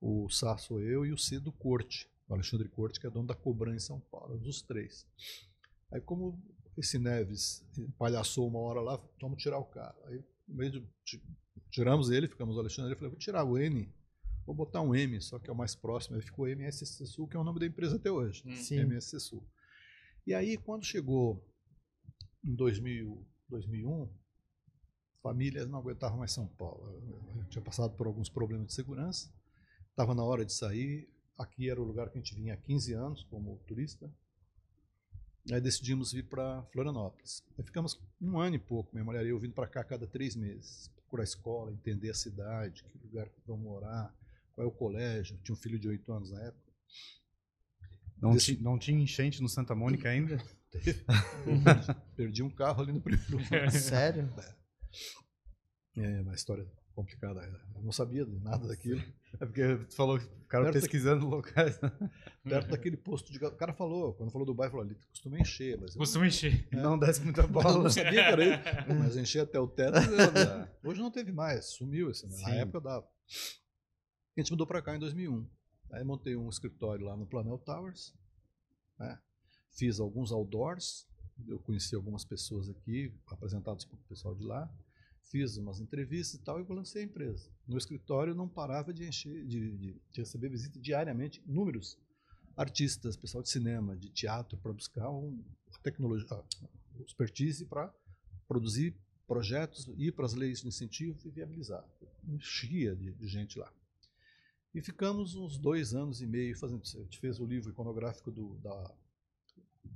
o 0.00 0.28
Sá 0.28 0.58
sou 0.58 0.80
eu 0.80 1.06
e 1.06 1.12
o 1.12 1.16
C 1.16 1.38
do 1.38 1.52
Corte, 1.52 2.10
o 2.26 2.34
Alexandre 2.34 2.68
Corte, 2.68 2.98
que 2.98 3.06
é 3.06 3.10
dono 3.10 3.28
da 3.28 3.34
Cobran 3.34 3.76
em 3.76 3.78
São 3.78 4.00
Paulo, 4.00 4.36
dos 4.38 4.60
três. 4.60 5.06
Aí, 5.92 6.00
como 6.00 6.36
esse 6.76 6.98
Neves 6.98 7.64
palhaçou 7.96 8.48
uma 8.48 8.58
hora 8.58 8.80
lá, 8.80 9.00
vamos 9.20 9.40
tirar 9.40 9.58
o 9.58 9.64
cara. 9.66 9.94
Aí, 10.06 10.20
no 10.48 10.56
meio 10.56 10.72
de, 10.72 10.80
ti- 11.04 11.22
tiramos 11.70 12.10
ele, 12.10 12.26
ficamos 12.26 12.56
o 12.56 12.58
Alexandre, 12.58 12.90
eu 12.92 12.96
falei, 12.96 13.10
vou 13.10 13.18
tirar 13.20 13.44
o 13.44 13.56
N, 13.56 13.88
vou 14.44 14.52
botar 14.52 14.80
um 14.82 14.96
M, 14.96 15.20
só 15.22 15.38
que 15.38 15.48
é 15.48 15.52
o 15.52 15.56
mais 15.56 15.76
próximo, 15.76 16.16
aí 16.16 16.22
ficou 16.22 16.48
MSC 16.48 17.06
Sul, 17.06 17.28
que 17.28 17.36
é 17.36 17.40
o 17.40 17.44
nome 17.44 17.60
da 17.60 17.66
empresa 17.66 17.94
até 17.94 18.10
hoje. 18.10 18.42
Sim. 18.56 18.80
MSC 18.80 19.20
Sul. 19.20 19.48
E 20.26 20.34
aí, 20.34 20.56
quando 20.56 20.84
chegou 20.84 21.48
em 22.44 22.52
2000, 22.52 23.24
2001, 23.48 24.08
famílias 25.30 25.68
não 25.68 25.78
aguentavam 25.78 26.18
mais 26.18 26.32
São 26.32 26.46
Paulo. 26.46 27.00
Eu 27.36 27.44
tinha 27.48 27.62
passado 27.62 27.94
por 27.96 28.06
alguns 28.06 28.28
problemas 28.28 28.68
de 28.68 28.72
segurança, 28.74 29.28
estava 29.90 30.14
na 30.14 30.22
hora 30.22 30.44
de 30.44 30.52
sair. 30.52 31.08
Aqui 31.38 31.68
era 31.68 31.80
o 31.80 31.84
lugar 31.84 32.08
que 32.10 32.16
a 32.18 32.20
gente 32.20 32.34
vinha 32.34 32.54
há 32.54 32.56
15 32.56 32.92
anos 32.94 33.24
como 33.24 33.58
turista. 33.66 34.10
Aí 35.52 35.60
decidimos 35.60 36.12
vir 36.12 36.24
para 36.28 36.62
Florianópolis. 36.72 37.42
Aí 37.58 37.64
ficamos 37.64 38.00
um 38.20 38.38
ano 38.38 38.56
e 38.56 38.58
pouco, 38.58 38.90
minha 38.92 39.04
mulher 39.04 39.24
e 39.26 39.28
eu, 39.28 39.38
vindo 39.38 39.52
para 39.54 39.66
cá 39.68 39.80
a 39.80 39.84
cada 39.84 40.06
três 40.06 40.34
meses. 40.34 40.88
Procurar 40.96 41.24
escola, 41.24 41.72
entender 41.72 42.10
a 42.10 42.14
cidade, 42.14 42.84
que 42.84 42.98
lugar 43.06 43.28
que 43.28 43.40
vão 43.46 43.56
morar, 43.58 44.14
qual 44.54 44.64
é 44.66 44.68
o 44.68 44.72
colégio. 44.72 45.38
Tinha 45.44 45.54
um 45.54 45.58
filho 45.58 45.78
de 45.78 45.88
oito 45.88 46.10
anos 46.12 46.30
na 46.30 46.40
época. 46.42 46.72
Não, 48.20 48.32
Desse- 48.32 48.60
não 48.62 48.78
tinha 48.78 48.98
enchente 49.00 49.42
no 49.42 49.48
Santa 49.48 49.74
Mônica 49.74 50.08
ainda? 50.08 50.38
Perdi 52.16 52.42
um 52.42 52.50
carro 52.50 52.82
ali 52.82 52.92
no 52.92 53.00
primeiro. 53.00 53.38
Sério? 53.70 54.28
É 54.38 54.65
uma 56.22 56.34
história 56.34 56.66
complicada. 56.94 57.40
Eu 57.74 57.82
não 57.82 57.92
sabia 57.92 58.24
de 58.24 58.38
nada 58.40 58.66
daquilo. 58.68 59.00
É 59.34 59.44
porque 59.44 59.76
tu 59.84 59.94
falou, 59.94 60.18
ficaram 60.18 60.64
Perto- 60.64 60.80
pesquisando 60.80 61.26
locais. 61.26 61.78
Perto 62.42 62.68
daquele 62.70 62.96
posto 62.96 63.30
de. 63.30 63.44
O 63.44 63.50
cara 63.56 63.74
falou, 63.74 64.14
quando 64.14 64.30
falou 64.30 64.46
do 64.46 64.54
bairro, 64.54 64.72
falou 64.72 64.86
ali, 64.86 64.94
costuma 65.10 65.38
encher, 65.38 65.78
mas 65.78 65.92
eu 65.94 65.98
Costuma 65.98 66.26
encher. 66.26 66.66
Não 66.72 66.98
desce 66.98 67.20
muita 67.22 67.46
bola. 67.46 67.82
não 67.82 67.90
sabia 67.90 68.12
que 68.12 68.18
era 68.18 68.42
ele. 68.44 68.56
Mas 68.98 69.16
encher 69.16 69.40
até 69.42 69.58
o 69.60 69.68
teto. 69.68 69.92
né? 69.94 70.70
Hoje 70.84 71.00
não 71.00 71.10
teve 71.10 71.32
mais, 71.32 71.66
sumiu 71.66 72.10
esse. 72.10 72.26
né? 72.26 72.36
Na 72.42 72.54
época 72.56 72.80
dava. 72.80 73.06
A 74.36 74.40
gente 74.40 74.50
mudou 74.52 74.66
para 74.66 74.80
cá 74.82 74.94
em 74.96 74.98
2001. 74.98 75.46
Aí 75.92 76.02
montei 76.04 76.34
um 76.36 76.48
escritório 76.48 77.04
lá 77.04 77.16
no 77.16 77.26
Planel 77.26 77.58
Towers. 77.58 78.14
né? 78.98 79.18
Fiz 79.72 80.00
alguns 80.00 80.32
outdoors. 80.32 81.06
Eu 81.46 81.58
conheci 81.58 81.94
algumas 81.94 82.24
pessoas 82.24 82.70
aqui, 82.70 83.12
apresentados 83.26 83.84
para 83.84 83.96
o 83.96 84.02
pessoal 84.08 84.34
de 84.34 84.44
lá. 84.44 84.70
Fiz 85.28 85.56
umas 85.56 85.80
entrevistas 85.80 86.40
e 86.40 86.42
tal, 86.44 86.60
e 86.60 86.64
lancei 86.72 87.02
a 87.02 87.04
empresa. 87.04 87.50
No 87.66 87.76
escritório 87.76 88.34
não 88.34 88.48
parava 88.48 88.92
de 88.92 89.04
encher, 89.06 89.44
de, 89.44 89.76
de- 89.76 90.00
de 90.12 90.20
receber 90.20 90.48
visita 90.48 90.78
diariamente, 90.78 91.42
inúmeros 91.46 91.98
artistas, 92.56 93.16
pessoal 93.16 93.42
de 93.42 93.50
cinema, 93.50 93.96
de 93.96 94.08
teatro, 94.08 94.56
para 94.58 94.72
buscar 94.72 95.10
um, 95.10 95.44
a 95.74 95.78
tecnologia, 95.80 96.26
a 96.32 97.02
expertise 97.02 97.64
para 97.66 97.92
produzir 98.46 98.94
projetos, 99.26 99.88
ir 99.98 100.12
para 100.12 100.24
as 100.26 100.32
leis 100.34 100.60
de 100.62 100.68
incentivo 100.68 101.18
e 101.26 101.30
viabilizar. 101.30 101.84
Enchia 102.28 102.94
de, 102.94 103.12
de 103.12 103.26
gente 103.26 103.58
lá. 103.58 103.70
E 104.72 104.80
ficamos 104.80 105.34
uns 105.34 105.58
dois 105.58 105.92
anos 105.92 106.22
e 106.22 106.26
meio 106.26 106.56
fazendo 106.56 106.84
isso. 106.84 106.98
A 106.98 107.02
gente 107.02 107.18
fez 107.18 107.40
o 107.40 107.44
livro 107.44 107.70
iconográfico 107.70 108.30
do, 108.30 108.54
da, 108.58 108.94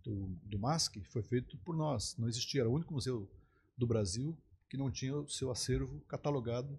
do, 0.03 0.27
do 0.43 0.59
MASC, 0.59 0.97
foi 1.05 1.23
feito 1.23 1.57
por 1.59 1.77
nós. 1.77 2.17
Não 2.19 2.29
existia, 2.29 2.63
era 2.63 2.69
o 2.69 2.75
único 2.75 2.93
museu 2.93 3.31
do 3.79 3.87
Brasil 3.87 4.37
que 4.71 4.77
não 4.77 4.89
tinha 4.89 5.17
o 5.17 5.29
seu 5.29 5.51
acervo 5.51 6.01
catalogado 6.03 6.79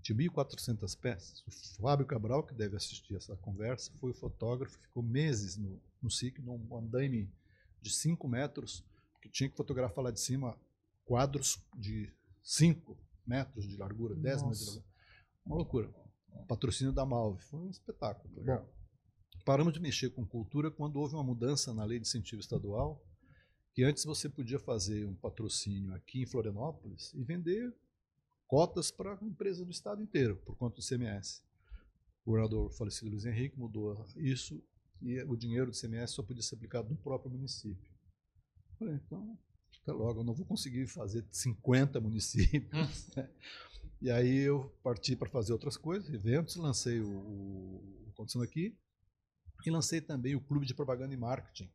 de 0.00 0.14
1.400 0.14 0.96
peças. 0.96 1.42
O 1.48 1.82
Fábio 1.82 2.06
Cabral, 2.06 2.44
que 2.44 2.54
deve 2.54 2.76
assistir 2.76 3.16
essa 3.16 3.36
conversa, 3.36 3.90
foi 3.98 4.12
o 4.12 4.14
fotógrafo, 4.14 4.78
ficou 4.78 5.02
meses 5.02 5.56
no, 5.56 5.82
no 6.00 6.08
SIC, 6.08 6.40
num 6.40 6.78
andaime 6.78 7.28
de 7.82 7.90
5 7.90 8.28
metros, 8.28 8.84
que 9.20 9.28
tinha 9.28 9.50
que 9.50 9.56
fotografar 9.56 10.04
lá 10.04 10.12
de 10.12 10.20
cima 10.20 10.56
quadros 11.04 11.60
de 11.74 12.08
5 12.44 12.96
metros 13.26 13.66
de 13.66 13.76
largura, 13.76 14.14
10 14.14 14.42
metros 14.42 14.58
de 14.60 14.64
largura. 14.66 14.86
Uma 15.44 15.56
loucura. 15.56 15.90
Patrocínio 16.46 16.92
da 16.92 17.04
Malve. 17.04 17.42
Foi 17.42 17.58
um 17.58 17.68
espetáculo. 17.68 18.44
Bom, 18.44 18.64
paramos 19.44 19.72
de 19.72 19.80
mexer 19.80 20.10
com 20.10 20.24
cultura 20.24 20.70
quando 20.70 21.00
houve 21.00 21.14
uma 21.14 21.24
mudança 21.24 21.74
na 21.74 21.84
lei 21.84 21.98
de 21.98 22.06
incentivo 22.06 22.40
estadual, 22.40 23.04
que 23.76 23.84
antes 23.84 24.06
você 24.06 24.26
podia 24.26 24.58
fazer 24.58 25.04
um 25.04 25.14
patrocínio 25.14 25.94
aqui 25.94 26.22
em 26.22 26.26
Florianópolis 26.26 27.12
e 27.12 27.22
vender 27.22 27.76
cotas 28.46 28.90
para 28.90 29.12
a 29.12 29.22
empresa 29.22 29.66
do 29.66 29.70
estado 29.70 30.02
inteiro, 30.02 30.36
por 30.46 30.56
conta 30.56 30.76
do 30.76 30.82
CMS. 30.82 31.44
O 32.24 32.30
governador 32.30 32.72
falecido 32.72 33.10
Luiz 33.10 33.26
Henrique 33.26 33.58
mudou 33.58 34.02
isso 34.16 34.64
e 35.02 35.22
o 35.24 35.36
dinheiro 35.36 35.70
do 35.70 35.78
CMS 35.78 36.12
só 36.12 36.22
podia 36.22 36.42
ser 36.42 36.54
aplicado 36.54 36.88
no 36.88 36.96
próprio 36.96 37.30
município. 37.30 37.92
Falei, 38.78 38.94
então, 38.94 39.38
até 39.82 39.92
logo, 39.92 40.20
eu 40.20 40.24
não 40.24 40.32
vou 40.32 40.46
conseguir 40.46 40.86
fazer 40.86 41.26
50 41.30 42.00
municípios. 42.00 43.08
né? 43.14 43.28
E 43.98 44.10
aí 44.10 44.40
eu 44.40 44.70
parti 44.82 45.16
para 45.16 45.28
fazer 45.28 45.54
outras 45.54 45.74
coisas, 45.74 46.12
eventos, 46.12 46.56
lancei 46.56 47.00
o, 47.00 47.08
o 47.08 48.08
Acontecendo 48.10 48.44
Aqui 48.44 48.76
e 49.64 49.70
lancei 49.70 50.02
também 50.02 50.34
o 50.34 50.40
Clube 50.40 50.66
de 50.66 50.74
Propaganda 50.74 51.14
e 51.14 51.16
Marketing, 51.16 51.72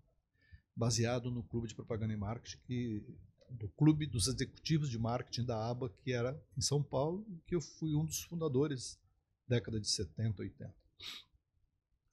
baseado 0.76 1.30
no 1.30 1.44
clube 1.44 1.68
de 1.68 1.76
propaganda 1.76 2.14
e 2.14 2.18
marketing, 2.18 2.58
que, 2.66 3.06
do 3.50 3.68
clube 3.70 4.06
dos 4.06 4.28
executivos 4.28 4.90
de 4.90 4.98
marketing 4.98 5.46
da 5.46 5.70
ABA, 5.70 5.90
que 6.04 6.12
era 6.12 6.42
em 6.58 6.62
São 6.62 6.82
Paulo, 6.82 7.26
que 7.46 7.56
eu 7.56 7.62
fui 7.62 7.96
um 7.96 8.06
dos 8.06 8.24
fundadores, 8.24 9.00
década 9.48 9.80
de 9.80 9.90
70, 9.90 10.42
80. 10.42 10.74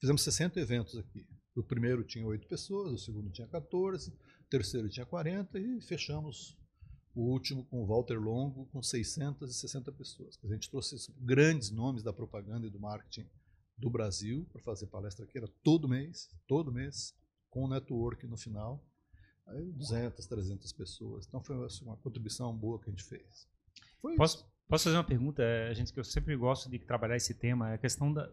Fizemos 0.00 0.22
60 0.22 0.60
eventos 0.60 0.96
aqui. 0.96 1.26
O 1.54 1.62
primeiro 1.62 2.04
tinha 2.04 2.24
oito 2.24 2.46
pessoas, 2.46 2.92
o 2.92 2.98
segundo 2.98 3.30
tinha 3.30 3.48
14, 3.48 4.10
o 4.10 4.48
terceiro 4.48 4.88
tinha 4.88 5.04
40 5.04 5.58
e 5.58 5.80
fechamos 5.80 6.56
o 7.14 7.32
último 7.32 7.64
com 7.64 7.82
o 7.82 7.86
Walter 7.86 8.18
Longo 8.18 8.66
com 8.66 8.80
660 8.80 9.90
pessoas. 9.92 10.38
A 10.44 10.46
gente 10.46 10.70
trouxe 10.70 11.12
grandes 11.18 11.70
nomes 11.70 12.02
da 12.04 12.12
propaganda 12.12 12.66
e 12.66 12.70
do 12.70 12.78
marketing 12.78 13.28
do 13.76 13.90
Brasil 13.90 14.46
para 14.52 14.62
fazer 14.62 14.86
palestra 14.86 15.24
aqui, 15.24 15.38
era 15.38 15.48
todo 15.64 15.88
mês, 15.88 16.28
todo 16.46 16.72
mês, 16.72 17.14
com 17.50 17.64
o 17.64 17.68
network 17.68 18.26
no 18.26 18.36
final. 18.36 18.82
Aí 19.46 19.72
200, 19.72 20.26
300 20.26 20.72
pessoas. 20.72 21.26
Então 21.26 21.42
foi 21.42 21.64
assim, 21.64 21.84
uma 21.84 21.96
contribuição 21.96 22.54
boa 22.54 22.78
que 22.78 22.88
a 22.88 22.90
gente 22.90 23.04
fez. 23.04 23.48
Foi 24.00 24.14
posso, 24.16 24.36
isso. 24.38 24.46
posso 24.68 24.84
fazer 24.84 24.96
uma 24.96 25.04
pergunta? 25.04 25.42
A 25.70 25.74
gente 25.74 25.92
que 25.92 25.98
eu 25.98 26.04
sempre 26.04 26.36
gosto 26.36 26.70
de 26.70 26.78
trabalhar 26.78 27.16
esse 27.16 27.34
tema, 27.34 27.70
é 27.70 27.74
a 27.74 27.78
questão 27.78 28.12
da 28.12 28.30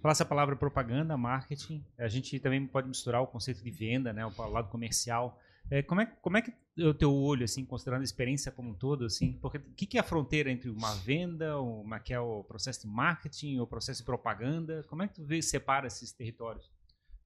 falar 0.00 0.12
essa 0.12 0.24
palavra 0.24 0.56
propaganda, 0.56 1.16
marketing. 1.16 1.84
A 1.98 2.08
gente 2.08 2.38
também 2.38 2.66
pode 2.66 2.88
misturar 2.88 3.22
o 3.22 3.26
conceito 3.26 3.62
de 3.62 3.70
venda, 3.70 4.12
né, 4.12 4.24
o 4.24 4.48
lado 4.48 4.68
comercial. 4.68 5.40
É, 5.68 5.82
como, 5.82 6.00
é, 6.00 6.06
como 6.06 6.36
é 6.36 6.42
que 6.42 6.52
é 6.78 6.84
o 6.84 6.94
teu 6.94 7.12
olho, 7.12 7.44
assim, 7.44 7.64
considerando 7.64 8.02
a 8.02 8.04
experiência 8.04 8.52
como 8.52 8.70
um 8.70 8.74
todo, 8.74 9.04
assim, 9.04 9.32
porque 9.32 9.58
o 9.58 9.74
que, 9.74 9.86
que, 9.86 9.98
é 9.98 10.00
a 10.00 10.04
fronteira 10.04 10.50
entre 10.50 10.70
uma 10.70 10.94
venda, 10.94 11.58
uma, 11.60 11.98
que 11.98 12.14
é 12.14 12.20
o 12.20 12.44
processo 12.44 12.82
de 12.82 12.86
marketing, 12.86 13.58
o 13.58 13.66
processo 13.66 14.00
de 14.00 14.06
propaganda? 14.06 14.84
Como 14.88 15.02
é 15.02 15.08
que 15.08 15.14
tu 15.14 15.24
vê, 15.24 15.42
separa 15.42 15.88
esses 15.88 16.12
territórios? 16.12 16.70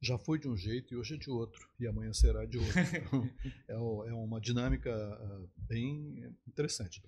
Já 0.03 0.19
foi 0.19 0.39
de 0.39 0.49
um 0.49 0.57
jeito 0.57 0.95
e 0.95 0.97
hoje 0.97 1.15
é 1.15 1.19
de 1.19 1.31
outro, 1.31 1.69
e 1.79 1.87
amanhã 1.87 2.13
será 2.13 2.47
de 2.47 2.59
outro. 2.59 2.73
Então, 3.65 4.07
é, 4.07 4.11
é 4.11 4.15
uma 4.15 4.41
dinâmica 4.41 4.91
uh, 4.91 5.51
bem 5.57 6.35
interessante. 6.47 7.03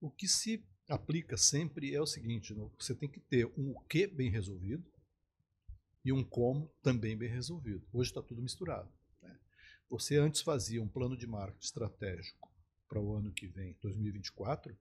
O 0.00 0.10
que 0.10 0.28
se 0.28 0.64
aplica 0.88 1.36
sempre 1.36 1.94
é 1.94 2.00
o 2.00 2.06
seguinte: 2.06 2.54
você 2.78 2.94
tem 2.94 3.08
que 3.08 3.20
ter 3.20 3.46
um 3.58 3.72
o 3.72 3.80
que 3.82 4.06
bem 4.06 4.30
resolvido 4.30 4.88
e 6.04 6.12
um 6.12 6.22
como 6.22 6.72
também 6.82 7.16
bem 7.16 7.28
resolvido. 7.28 7.86
Hoje 7.92 8.10
está 8.10 8.22
tudo 8.22 8.40
misturado. 8.40 8.90
Você 9.90 10.16
antes 10.16 10.42
fazia 10.42 10.82
um 10.82 10.88
plano 10.88 11.16
de 11.16 11.26
marketing 11.26 11.64
estratégico 11.64 12.52
para 12.88 13.00
o 13.00 13.14
ano 13.14 13.32
que 13.32 13.46
vem, 13.46 13.76
2024, 13.80 14.76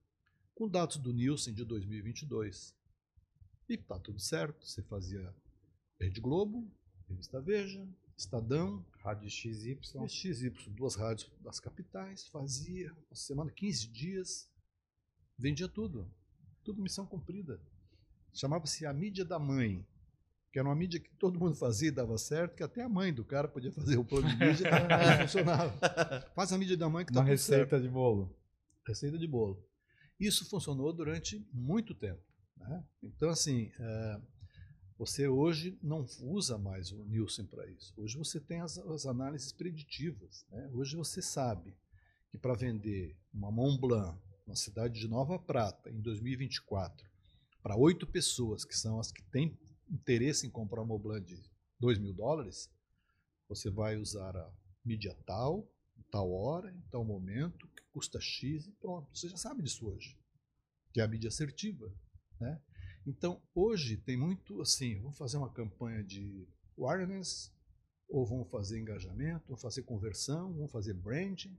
com 0.54 0.68
dados 0.68 0.98
do 0.98 1.14
Nielsen 1.14 1.54
de 1.54 1.64
2022. 1.64 2.76
E 3.70 3.74
está 3.74 3.98
tudo 4.00 4.20
certo. 4.20 4.66
Você 4.66 4.82
fazia 4.84 5.34
Rede 6.00 6.22
Globo, 6.22 6.70
Revista 7.10 7.42
Veja, 7.42 7.88
Estadão, 8.18 8.86
Rádio 9.00 9.30
XY. 9.30 9.80
XY, 10.08 10.52
duas 10.70 10.96
rádios 10.96 11.30
das 11.42 11.60
capitais, 11.60 12.28
fazia 12.28 12.92
uma 13.10 13.16
semana, 13.16 13.52
15 13.52 13.88
dias, 13.88 14.50
vendia 15.38 15.68
tudo. 15.68 16.12
Tudo 16.64 16.82
missão 16.82 17.06
cumprida. 17.06 17.62
Chamava-se 18.34 18.86
a 18.86 18.94
mídia 18.94 19.24
da 19.24 19.40
mãe 19.40 19.86
que 20.52 20.60
era 20.60 20.68
uma 20.68 20.76
mídia 20.76 21.00
que 21.00 21.10
todo 21.20 21.40
mundo 21.40 21.56
fazia 21.56 21.90
e 21.90 21.92
dava 21.92 22.18
certo, 22.18 22.56
que 22.56 22.64
até 22.64 22.82
a 22.82 22.90
mãe 22.90 23.14
do 23.14 23.24
cara 23.24 23.48
podia 23.48 23.72
fazer 23.72 23.98
o 23.98 24.04
plano 24.04 24.28
de 24.28 24.36
mídia 24.36 24.68
e 24.68 25.22
funcionava. 25.22 25.78
Faz 26.34 26.52
a 26.52 26.58
mídia 26.58 26.76
da 26.76 26.90
mãe 26.90 27.06
que 27.06 27.12
está 27.12 27.20
Uma 27.22 27.28
receita 27.28 27.70
certo. 27.70 27.84
de 27.84 27.90
bolo. 27.90 28.36
Receita 28.88 29.18
de 29.20 29.28
bolo. 29.28 29.64
Isso 30.20 30.50
funcionou 30.50 30.92
durante 30.92 31.48
muito 31.54 31.94
tempo. 31.94 32.24
Né? 32.58 32.84
Então, 33.04 33.30
assim, 33.30 33.72
é, 33.80 34.22
você 34.98 35.28
hoje 35.28 35.78
não 35.82 36.06
usa 36.22 36.58
mais 36.58 36.92
o 36.92 37.04
Nielsen 37.06 37.46
para 37.46 37.68
isso. 37.68 37.94
Hoje 37.96 38.18
você 38.18 38.40
tem 38.40 38.62
as, 38.62 38.78
as 38.80 39.06
análises 39.06 39.52
preditivas. 39.52 40.46
Né? 40.50 40.70
Hoje 40.74 40.96
você 40.96 41.22
sabe 41.22 41.76
que 42.30 42.38
para 42.38 42.56
vender 42.56 43.16
uma 43.32 43.52
Mont 43.52 43.80
Blanc 43.80 44.20
na 44.46 44.56
cidade 44.56 45.00
de 45.00 45.08
Nova 45.08 45.38
Prata, 45.38 45.92
em 45.92 46.02
2024, 46.02 47.08
para 47.62 47.78
oito 47.78 48.08
pessoas, 48.08 48.66
que 48.66 48.76
são 48.76 49.00
as 49.00 49.12
que 49.12 49.22
têm 49.24 49.58
interesse 49.90 50.48
em 50.48 50.50
comprar 50.50 50.82
um 50.82 50.86
Moblan 50.86 51.22
de 51.22 51.42
2 51.80 52.00
mil 52.00 52.14
dólares, 52.14 52.72
você 53.48 53.70
vai 53.70 53.98
usar 53.98 54.36
a 54.36 54.52
mídia 54.84 55.16
tal, 55.26 55.70
tal 56.10 56.32
hora, 56.32 56.72
em 56.72 56.82
tal 56.90 57.04
momento, 57.04 57.68
que 57.68 57.84
custa 57.94 58.20
X 58.20 58.68
e 58.68 58.72
pronto. 58.72 59.16
Você 59.16 59.30
já 59.30 59.38
sabe 59.38 59.62
disso 59.62 59.88
hoje, 59.88 60.18
que 60.92 61.00
é 61.00 61.04
a 61.04 61.08
mídia 61.08 61.28
assertiva. 61.28 61.92
Né? 62.40 62.60
Então, 63.08 63.42
hoje 63.56 63.98
tem 63.98 64.18
muito 64.18 64.62
assim, 64.62 65.00
vamos 65.00 65.18
fazer 65.18 65.38
uma 65.38 65.52
campanha 65.52 66.04
de 66.04 66.48
awareness, 66.78 67.52
ou 68.08 68.26
vamos 68.26 68.52
fazer 68.52 68.80
engajamento, 68.80 69.48
vamos 69.48 69.62
fazer 69.62 69.82
conversão, 69.84 70.54
vamos 70.54 70.72
fazer 70.72 70.94
branding, 70.94 71.58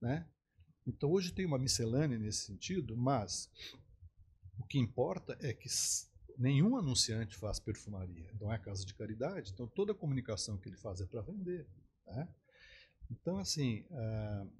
né? 0.00 0.28
Então, 0.86 1.10
hoje 1.10 1.32
tem 1.32 1.46
uma 1.46 1.58
miscelânea 1.58 2.18
nesse 2.18 2.46
sentido, 2.46 2.96
mas 2.96 3.50
o 4.58 4.64
que 4.64 4.78
importa 4.78 5.36
é 5.40 5.52
que 5.52 5.68
Nenhum 6.38 6.76
anunciante 6.76 7.36
faz 7.36 7.60
perfumaria, 7.60 8.32
não 8.40 8.52
é 8.52 8.58
casa 8.58 8.84
de 8.84 8.94
caridade, 8.94 9.52
então 9.52 9.66
toda 9.66 9.92
a 9.92 9.94
comunicação 9.94 10.56
que 10.58 10.68
ele 10.68 10.76
faz 10.76 11.00
é 11.00 11.06
para 11.06 11.22
vender. 11.22 11.68
Né? 12.06 12.28
Então, 13.10 13.38
assim, 13.38 13.84
uh, 13.90 14.50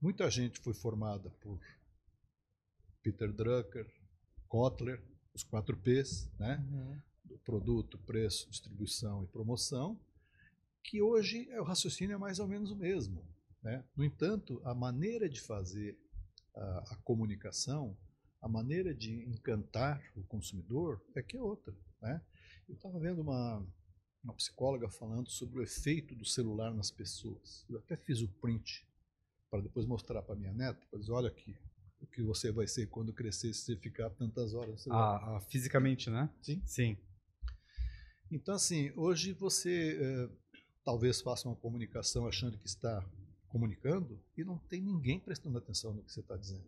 muita 0.00 0.30
gente 0.30 0.58
foi 0.60 0.72
formada 0.72 1.30
por 1.40 1.60
Peter 3.02 3.32
Drucker, 3.32 3.86
Kotler, 4.48 5.02
os 5.34 5.42
quatro 5.42 5.76
P's, 5.76 6.30
né? 6.38 6.64
Uhum. 6.70 7.38
produto, 7.44 7.98
preço, 7.98 8.48
distribuição 8.50 9.24
e 9.24 9.26
promoção, 9.26 9.98
que 10.82 11.00
hoje 11.00 11.48
é, 11.50 11.60
o 11.60 11.64
raciocínio 11.64 12.14
é 12.14 12.18
mais 12.18 12.38
ou 12.38 12.48
menos 12.48 12.70
o 12.70 12.76
mesmo. 12.76 13.24
Né? 13.62 13.84
No 13.96 14.04
entanto, 14.04 14.60
a 14.64 14.74
maneira 14.74 15.28
de 15.28 15.40
fazer 15.40 15.98
a, 16.54 16.92
a 16.92 16.96
comunicação 17.04 17.96
a 18.40 18.48
maneira 18.48 18.94
de 18.94 19.22
encantar 19.28 20.02
o 20.16 20.22
consumidor 20.24 21.02
é 21.14 21.22
que 21.22 21.36
é 21.36 21.42
outra. 21.42 21.74
Né? 22.00 22.20
Eu 22.68 22.74
estava 22.74 22.98
vendo 22.98 23.20
uma, 23.20 23.66
uma 24.24 24.34
psicóloga 24.34 24.88
falando 24.88 25.30
sobre 25.30 25.58
o 25.58 25.62
efeito 25.62 26.14
do 26.14 26.24
celular 26.24 26.72
nas 26.72 26.90
pessoas. 26.90 27.66
Eu 27.68 27.78
até 27.78 27.96
fiz 27.96 28.22
o 28.22 28.28
print 28.28 28.86
para 29.50 29.60
depois 29.60 29.84
mostrar 29.84 30.22
para 30.22 30.36
minha 30.36 30.52
neta, 30.52 30.86
pois 30.90 31.08
olha 31.10 31.28
aqui 31.28 31.56
o 32.00 32.06
que 32.06 32.22
você 32.22 32.50
vai 32.50 32.66
ser 32.66 32.86
quando 32.86 33.12
crescer 33.12 33.52
se 33.52 33.62
você 33.62 33.76
ficar 33.76 34.10
tantas 34.10 34.54
horas. 34.54 34.86
Ah, 34.88 35.36
ah, 35.36 35.40
fisicamente, 35.40 36.10
né? 36.10 36.30
Sim. 36.42 36.62
Sim. 36.64 36.96
Então, 38.30 38.54
assim, 38.54 38.92
hoje 38.96 39.32
você 39.32 39.98
eh, 40.00 40.30
talvez 40.84 41.20
faça 41.20 41.48
uma 41.48 41.56
comunicação 41.56 42.26
achando 42.26 42.56
que 42.56 42.66
está 42.66 43.04
comunicando 43.48 44.22
e 44.36 44.44
não 44.44 44.56
tem 44.56 44.80
ninguém 44.80 45.18
prestando 45.18 45.58
atenção 45.58 45.92
no 45.92 46.02
que 46.02 46.12
você 46.12 46.20
está 46.20 46.36
dizendo. 46.36 46.64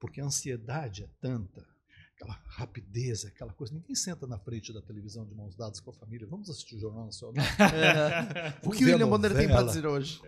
Porque 0.00 0.20
a 0.20 0.24
ansiedade 0.24 1.04
é 1.04 1.08
tanta, 1.20 1.66
aquela 2.14 2.32
rapidez, 2.46 3.26
aquela 3.26 3.52
coisa. 3.52 3.74
Ninguém 3.74 3.94
senta 3.94 4.26
na 4.26 4.38
frente 4.38 4.72
da 4.72 4.80
televisão 4.80 5.26
de 5.26 5.34
mãos 5.34 5.54
dadas 5.54 5.80
com 5.80 5.90
a 5.90 5.94
família. 5.94 6.26
Vamos 6.26 6.48
assistir 6.48 6.76
o 6.76 6.80
Jornal 6.80 7.04
Nacional. 7.06 7.44
É. 7.74 8.58
o 8.66 8.70
que 8.70 8.84
o 8.84 8.88
William 8.88 9.08
Bonner 9.08 9.34
tem 9.34 9.48
para 9.48 9.62
dizer 9.64 9.86
hoje? 9.86 10.20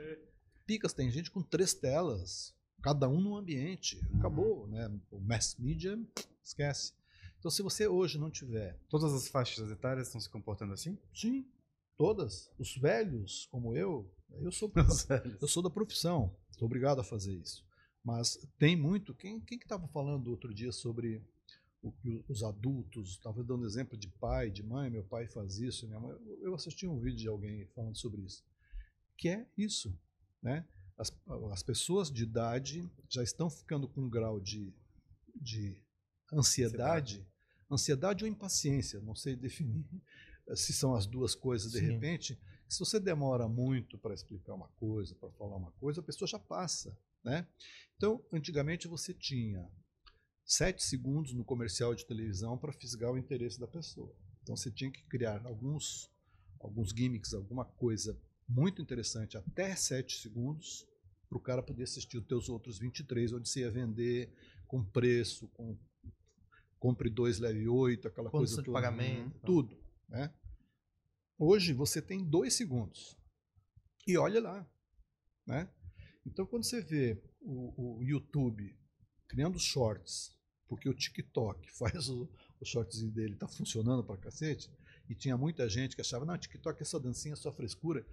Picas, 0.67 0.93
tem 0.93 1.11
gente 1.11 1.31
com 1.31 1.43
três 1.43 1.73
telas, 1.73 2.55
cada 2.83 3.09
um 3.09 3.21
num 3.21 3.37
ambiente. 3.37 4.01
Acabou, 4.19 4.67
né? 4.67 4.91
O 5.11 5.21
mass 5.21 5.57
media, 5.59 5.99
esquece. 6.43 6.93
Então, 7.39 7.51
se 7.51 7.63
você 7.63 7.87
hoje 7.87 8.19
não 8.19 8.31
tiver. 8.31 8.79
Todas 8.89 9.13
as 9.13 9.29
faixas 9.29 9.71
etárias 9.71 10.09
estão 10.09 10.21
se 10.21 10.29
comportando 10.29 10.73
assim? 10.73 10.99
Sim, 11.15 11.47
todas. 11.97 12.51
Os 12.59 12.77
velhos, 12.77 13.49
como 13.51 13.75
eu, 13.75 14.13
eu 14.41 14.53
sou, 14.53 14.71
eu 15.41 15.49
sou 15.49 15.63
da 15.63 15.71
profissão, 15.71 16.37
sou 16.51 16.67
obrigado 16.67 17.01
a 17.01 17.05
fazer 17.05 17.35
isso. 17.35 17.65
Mas 18.05 18.37
tem 18.59 18.77
muito. 18.77 19.15
Quem 19.15 19.41
que 19.41 19.55
estava 19.55 19.87
falando 19.89 20.29
outro 20.29 20.53
dia 20.53 20.73
sobre 20.73 21.25
o, 21.83 21.93
os 22.29 22.43
adultos? 22.43 23.11
Estava 23.11 23.43
dando 23.45 23.67
exemplo 23.67 23.97
de 23.97 24.09
pai, 24.09 24.51
de 24.51 24.63
mãe. 24.63 24.91
Meu 24.91 25.05
pai 25.05 25.29
faz 25.29 25.59
isso, 25.59 25.87
minha 25.87 26.01
mãe. 26.01 26.17
Eu 26.41 26.55
assisti 26.55 26.87
um 26.87 26.99
vídeo 26.99 27.19
de 27.19 27.29
alguém 27.29 27.67
falando 27.75 27.97
sobre 27.97 28.23
isso. 28.23 28.45
Que 29.17 29.29
é 29.29 29.47
isso, 29.57 29.97
né? 30.43 30.67
As, 30.97 31.13
as 31.51 31.63
pessoas 31.63 32.11
de 32.11 32.23
idade 32.23 32.89
já 33.09 33.23
estão 33.23 33.49
ficando 33.51 33.89
com 33.89 34.03
um 34.03 34.11
grau 34.11 34.41
de, 34.41 34.73
de 35.35 35.83
ansiedade, 36.33 37.17
ansiedade, 37.17 37.27
ansiedade 37.71 38.25
ou 38.25 38.31
impaciência, 38.31 39.01
não 39.01 39.15
sei 39.15 39.35
definir 39.35 39.85
se 40.55 40.73
são 40.73 40.95
as 40.95 41.07
duas 41.07 41.35
coisas 41.35 41.73
de 41.73 41.79
Sim. 41.79 41.87
repente. 41.87 42.39
Se 42.69 42.79
você 42.79 42.99
demora 42.99 43.49
muito 43.49 43.99
para 43.99 44.15
explicar 44.15 44.55
uma 44.55 44.69
coisa, 44.69 45.15
para 45.15 45.31
falar 45.33 45.57
uma 45.57 45.73
coisa, 45.73 46.01
a 46.01 46.05
pessoa 46.05 46.27
já 46.27 46.39
passa. 46.39 46.97
Né? 47.23 47.47
Então, 47.97 48.25
antigamente 48.33 48.89
você 48.89 49.15
tinha 49.15 49.71
sete 50.45 50.83
segundos 50.83 51.33
no 51.33 51.45
comercial 51.45 51.95
de 51.95 52.05
televisão 52.05 52.59
para 52.59 52.73
fisgar 52.73 53.13
o 53.13 53.19
interesse 53.19 53.59
da 53.59 53.67
pessoa. 53.67 54.15
Então 54.43 54.57
você 54.57 54.71
tinha 54.71 54.91
que 54.91 55.03
criar 55.05 55.47
alguns, 55.47 56.11
alguns 56.61 56.91
gimmicks, 56.91 57.33
alguma 57.33 57.65
coisa 57.65 58.19
muito 58.53 58.83
interessante 58.83 59.37
até 59.37 59.75
sete 59.75 60.19
segundos 60.19 60.87
para 61.29 61.39
o 61.39 61.41
cara 61.41 61.63
poder 61.63 61.85
assistir 61.85 62.19
os 62.19 62.27
teus 62.27 62.49
outros 62.49 62.79
23, 62.79 63.33
onde 63.33 63.49
você 63.49 63.61
ia 63.61 63.71
vender 63.71 64.33
com 64.67 64.85
preço, 64.85 65.49
com 65.49 65.79
compre 66.79 67.09
dois, 67.09 67.39
leve 67.39 67.69
oito, 67.69 68.09
aquela 68.09 68.29
Condição 68.29 68.57
coisa 68.57 68.67
de 68.67 68.73
pagamento. 68.73 69.39
Tudo. 69.47 69.81
Né? 70.09 70.35
Hoje 71.39 71.73
você 71.73 72.03
tem 72.03 72.25
dois 72.25 72.55
segundos. 72.55 73.17
E 74.07 74.17
olha 74.17 74.41
lá, 74.41 74.69
Né? 75.47 75.71
Então, 76.27 76.45
quando 76.47 76.65
você 76.65 76.81
vê 76.81 77.23
o, 77.41 77.99
o 77.99 78.03
YouTube 78.03 78.77
criando 79.29 79.59
shorts, 79.59 80.37
porque 80.69 80.89
o 80.89 80.95
TikTok 80.95 81.71
faz 81.79 82.09
o, 82.09 82.29
o 82.61 82.65
shortzinho 82.65 83.13
dele, 83.13 83.35
está 83.35 83.49
funcionando 83.49 84.05
para 84.05 84.21
cacete, 84.21 84.71
e 85.09 85.15
tinha 85.15 85.37
muita 85.37 85.69
gente 85.69 85.95
que 85.95 86.01
achava, 86.01 86.25
não, 86.25 86.39
TikTok 86.39 86.81
é 86.81 86.85
só 86.85 86.99
dancinha, 86.99 87.37
só 87.37 87.53
frescura. 87.53 88.07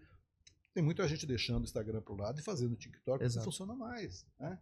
Tem 0.79 0.85
muita 0.85 1.05
gente 1.09 1.25
deixando 1.25 1.59
o 1.59 1.65
Instagram 1.65 1.99
para 1.99 2.13
o 2.13 2.15
lado 2.15 2.39
e 2.39 2.41
fazendo 2.41 2.71
o 2.71 2.75
TikTok, 2.77 3.21
Exato. 3.21 3.39
não 3.39 3.43
funciona 3.43 3.75
mais. 3.75 4.25
Né? 4.39 4.57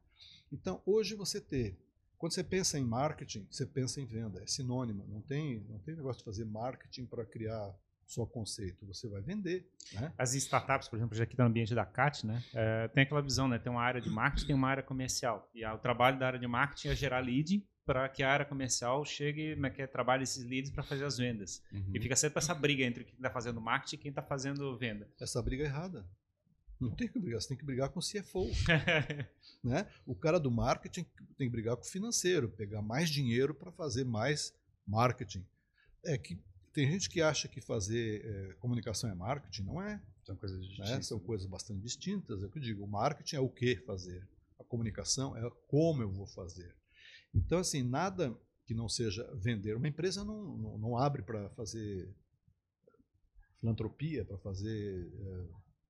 Então, 0.52 0.82
hoje 0.84 1.14
você 1.14 1.40
ter, 1.40 1.78
quando 2.18 2.34
você 2.34 2.44
pensa 2.44 2.80
em 2.80 2.84
marketing, 2.84 3.46
você 3.52 3.68
pensa 3.68 4.02
em 4.02 4.06
venda, 4.08 4.42
é 4.42 4.48
sinônimo. 4.48 5.06
Não 5.08 5.22
tem, 5.22 5.64
não 5.70 5.78
tem 5.78 5.96
negócio 5.96 6.18
de 6.18 6.26
fazer 6.26 6.44
marketing 6.44 7.06
para 7.06 7.24
criar 7.24 7.72
só 8.08 8.26
conceito, 8.26 8.84
você 8.88 9.08
vai 9.08 9.22
vender. 9.22 9.70
Né? 9.94 10.12
As 10.18 10.34
startups, 10.34 10.88
por 10.88 10.96
exemplo, 10.96 11.16
já 11.16 11.24
aqui 11.24 11.38
no 11.38 11.46
ambiente 11.46 11.76
da 11.76 11.86
CAT, 11.86 12.26
né, 12.26 12.44
é, 12.52 12.88
tem 12.88 13.04
aquela 13.04 13.22
visão, 13.22 13.48
né, 13.48 13.60
tem 13.60 13.72
uma 13.72 13.84
área 13.84 14.02
de 14.02 14.10
marketing, 14.10 14.48
tem 14.48 14.56
uma 14.56 14.70
área 14.70 14.82
comercial. 14.82 15.48
E 15.54 15.64
a, 15.64 15.76
o 15.76 15.78
trabalho 15.78 16.18
da 16.18 16.26
área 16.26 16.40
de 16.40 16.48
marketing 16.48 16.88
é 16.88 16.96
gerar 16.96 17.20
lead 17.20 17.64
para 17.88 18.10
que 18.10 18.22
a 18.22 18.30
área 18.30 18.46
comercial 18.46 19.06
chegue, 19.06 19.56
né, 19.56 19.70
que 19.70 19.88
trabalhe 19.88 20.24
esses 20.24 20.44
leads 20.44 20.70
para 20.70 20.84
fazer 20.84 21.06
as 21.06 21.18
vendas. 21.18 21.64
Uhum. 21.72 21.92
E 21.96 22.02
fica 22.02 22.18
sempre 22.18 22.40
essa 22.40 22.54
briga 22.54 22.84
entre 22.84 23.06
quem 23.06 23.16
está 23.16 23.30
fazendo 23.30 23.62
marketing 23.62 23.96
e 23.96 24.00
quem 24.00 24.10
está 24.10 24.22
fazendo 24.22 24.78
venda. 24.78 25.10
Essa 25.22 25.42
briga 25.42 25.64
é 25.64 25.68
errada. 25.68 26.06
Não 26.80 26.92
tem 26.92 27.08
que 27.08 27.18
brigar, 27.18 27.42
você 27.42 27.48
tem 27.48 27.58
que 27.58 27.66
brigar 27.66 27.90
com 27.90 28.00
o 28.00 28.04
CFO. 28.04 28.46
né? 29.64 29.88
O 30.06 30.14
cara 30.14 30.38
do 30.38 30.52
marketing 30.52 31.06
tem 31.38 31.48
que 31.48 31.50
brigar 31.50 31.78
com 31.78 31.84
o 31.84 31.88
financeiro, 31.88 32.50
pegar 32.50 32.82
mais 32.82 33.10
dinheiro 33.10 33.56
para 33.56 33.72
fazer 33.72 34.04
mais 34.04 34.54
marketing. 34.86 35.46
É 36.06 36.18
que 36.18 36.38
tem 36.74 36.92
gente 36.92 37.10
que 37.10 37.22
acha 37.22 37.48
que 37.48 37.62
fazer 37.62 38.22
é, 38.24 38.54
comunicação 38.56 39.10
é 39.10 39.16
marketing, 39.16 39.64
não 39.64 39.82
é. 39.82 40.00
São 40.26 40.36
coisas 40.36 40.60
Né? 40.60 40.68
distintas. 40.68 41.08
São 41.08 41.20
coisas 41.20 41.48
bastante 41.48 41.80
distintas. 41.82 42.44
É 42.44 42.46
o 42.46 42.50
que 42.50 42.58
eu 42.58 42.62
digo. 42.62 42.84
O 42.84 42.88
marketing 42.88 43.38
é 43.38 43.40
o 43.40 43.50
que 43.50 43.78
fazer. 43.78 44.28
A 44.60 44.64
comunicação 44.66 45.38
é 45.38 45.50
como 45.68 46.02
eu 46.02 46.12
vou 46.12 46.28
fazer. 46.28 46.76
Então, 47.38 47.60
assim, 47.60 47.84
nada 47.84 48.36
que 48.66 48.74
não 48.74 48.90
seja 48.90 49.24
vender. 49.36 49.76
Uma 49.76 49.88
empresa 49.88 50.24
não, 50.24 50.58
não, 50.58 50.78
não 50.78 50.98
abre 50.98 51.22
para 51.22 51.50
fazer 51.52 52.14
filantropia, 53.60 54.26
para 54.26 54.38
fazer 54.40 55.10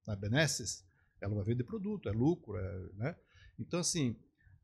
é, 0.07 0.15
benesses. 0.15 0.85
Ela 1.21 1.35
vai 1.35 1.43
vender 1.43 1.63
produto, 1.63 2.09
é 2.09 2.11
lucro. 2.11 2.57
É, 2.57 2.93
né? 2.93 3.15
Então, 3.57 3.79
assim, 3.79 4.15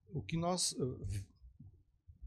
o 0.10 0.22
que 0.22 0.38
nós 0.38 0.76
eh, 0.80 1.24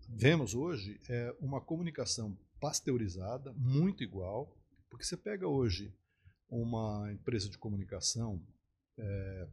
vemos 0.09 0.55
hoje 0.55 1.01
é 1.09 1.35
uma 1.41 1.61
comunicação 1.61 2.37
pasteurizada, 2.61 3.53
muito 3.53 4.03
igual, 4.03 4.57
porque 4.91 5.05
você 5.05 5.17
pega 5.17 5.47
hoje 5.47 5.95
uma 6.49 7.13
empresa 7.13 7.49
de 7.49 7.59
comunicação 7.59 8.45
é, 8.99 9.49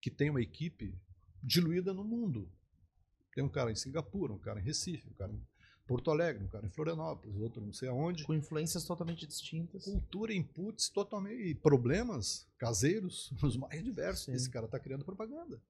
que 0.00 0.10
tem 0.10 0.30
uma 0.30 0.42
equipe 0.42 0.96
diluída 1.42 1.92
no 1.92 2.04
mundo. 2.04 2.50
Tem 3.34 3.42
um 3.42 3.48
cara 3.48 3.70
em 3.72 3.74
Singapura, 3.74 4.32
um 4.32 4.38
cara 4.38 4.60
em 4.60 4.62
Recife, 4.62 5.08
um 5.08 5.14
cara 5.14 5.32
em 5.32 5.42
Porto 5.86 6.10
Alegre, 6.10 6.44
um 6.44 6.48
cara 6.48 6.66
em 6.66 6.70
Florianópolis, 6.70 7.36
outro 7.36 7.60
não 7.64 7.72
sei 7.72 7.88
aonde. 7.88 8.24
Com 8.24 8.34
influências 8.34 8.84
totalmente 8.84 9.26
distintas. 9.26 9.84
Cultura, 9.84 10.32
inputs 10.34 10.88
totalmente. 10.88 11.42
e 11.42 11.54
problemas 11.54 12.46
caseiros, 12.58 13.32
os 13.42 13.56
mais 13.56 13.82
diversos. 13.82 14.26
Sim. 14.26 14.32
Esse 14.34 14.50
cara 14.50 14.66
está 14.66 14.78
criando 14.78 15.04
propaganda. 15.04 15.60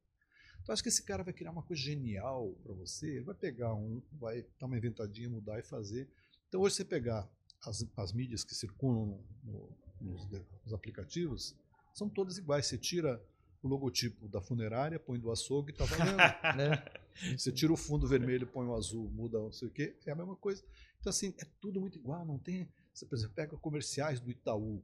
Então 0.63 0.73
acho 0.73 0.83
que 0.83 0.89
esse 0.89 1.03
cara 1.03 1.25
vai 1.25 1.33
criar 1.33 1.51
uma 1.51 1.63
coisa 1.63 1.83
genial 1.83 2.55
para 2.63 2.73
você. 2.75 3.07
Ele 3.17 3.25
vai 3.25 3.35
pegar 3.35 3.75
um, 3.75 4.01
vai 4.13 4.45
dar 4.61 4.67
uma 4.67 4.77
inventadinha, 4.77 5.29
mudar 5.29 5.59
e 5.59 5.63
fazer. 5.63 6.09
Então 6.49 6.61
hoje 6.61 6.77
você 6.77 6.85
pegar 6.85 7.29
as, 7.65 7.85
as 7.97 8.13
mídias 8.13 8.45
que 8.45 8.55
circulam 8.55 9.19
no- 9.43 9.77
nos, 10.01 10.29
nos 10.65 10.73
aplicativos, 10.73 11.57
são 11.95 12.09
todas 12.09 12.39
iguais. 12.39 12.67
Você 12.67 12.77
tira 12.79 13.21
o 13.63 13.69
logotipo 13.69 14.29
da 14.29 14.41
funerária, 14.41 14.99
põe 14.99 15.19
do 15.19 15.31
açougue 15.31 15.71
e 15.71 15.73
está 15.73 15.85
valendo. 15.97 16.17
né? 16.57 16.85
Você 17.37 17.53
tira 17.53 17.73
o 17.73 17.77
fundo 17.77 18.07
vermelho, 18.09 18.47
põe 18.47 18.67
o 18.67 18.75
azul, 18.75 19.09
muda 19.11 19.39
não 19.39 19.53
sei 19.53 19.69
o 19.69 19.71
quê, 19.71 19.97
é 20.05 20.11
a 20.11 20.15
mesma 20.17 20.37
coisa. 20.37 20.65
Então, 21.01 21.11
assim, 21.11 21.35
é 21.39 21.45
tudo 21.61 21.81
muito 21.81 21.99
igual, 21.99 22.25
não 22.25 22.39
tem. 22.39 22.69
Você, 22.93 23.07
por 23.07 23.17
exemplo, 23.17 23.35
pega 23.35 23.57
comerciais 23.57 24.21
do 24.21 24.31
Itaú, 24.31 24.83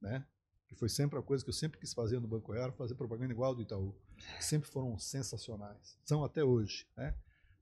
né? 0.00 0.26
Que 0.68 0.74
foi 0.74 0.88
sempre 0.88 1.18
a 1.18 1.22
coisa 1.22 1.44
que 1.44 1.50
eu 1.50 1.54
sempre 1.54 1.78
quis 1.78 1.92
fazer 1.92 2.18
no 2.20 2.26
Banco 2.26 2.52
Real, 2.52 2.72
fazer 2.72 2.94
propaganda 2.94 3.32
igual 3.32 3.54
do 3.54 3.62
Itaú. 3.62 3.94
Sempre 4.40 4.68
foram 4.68 4.98
sensacionais. 4.98 5.96
São 6.04 6.24
até 6.24 6.42
hoje, 6.42 6.86
né? 6.96 7.14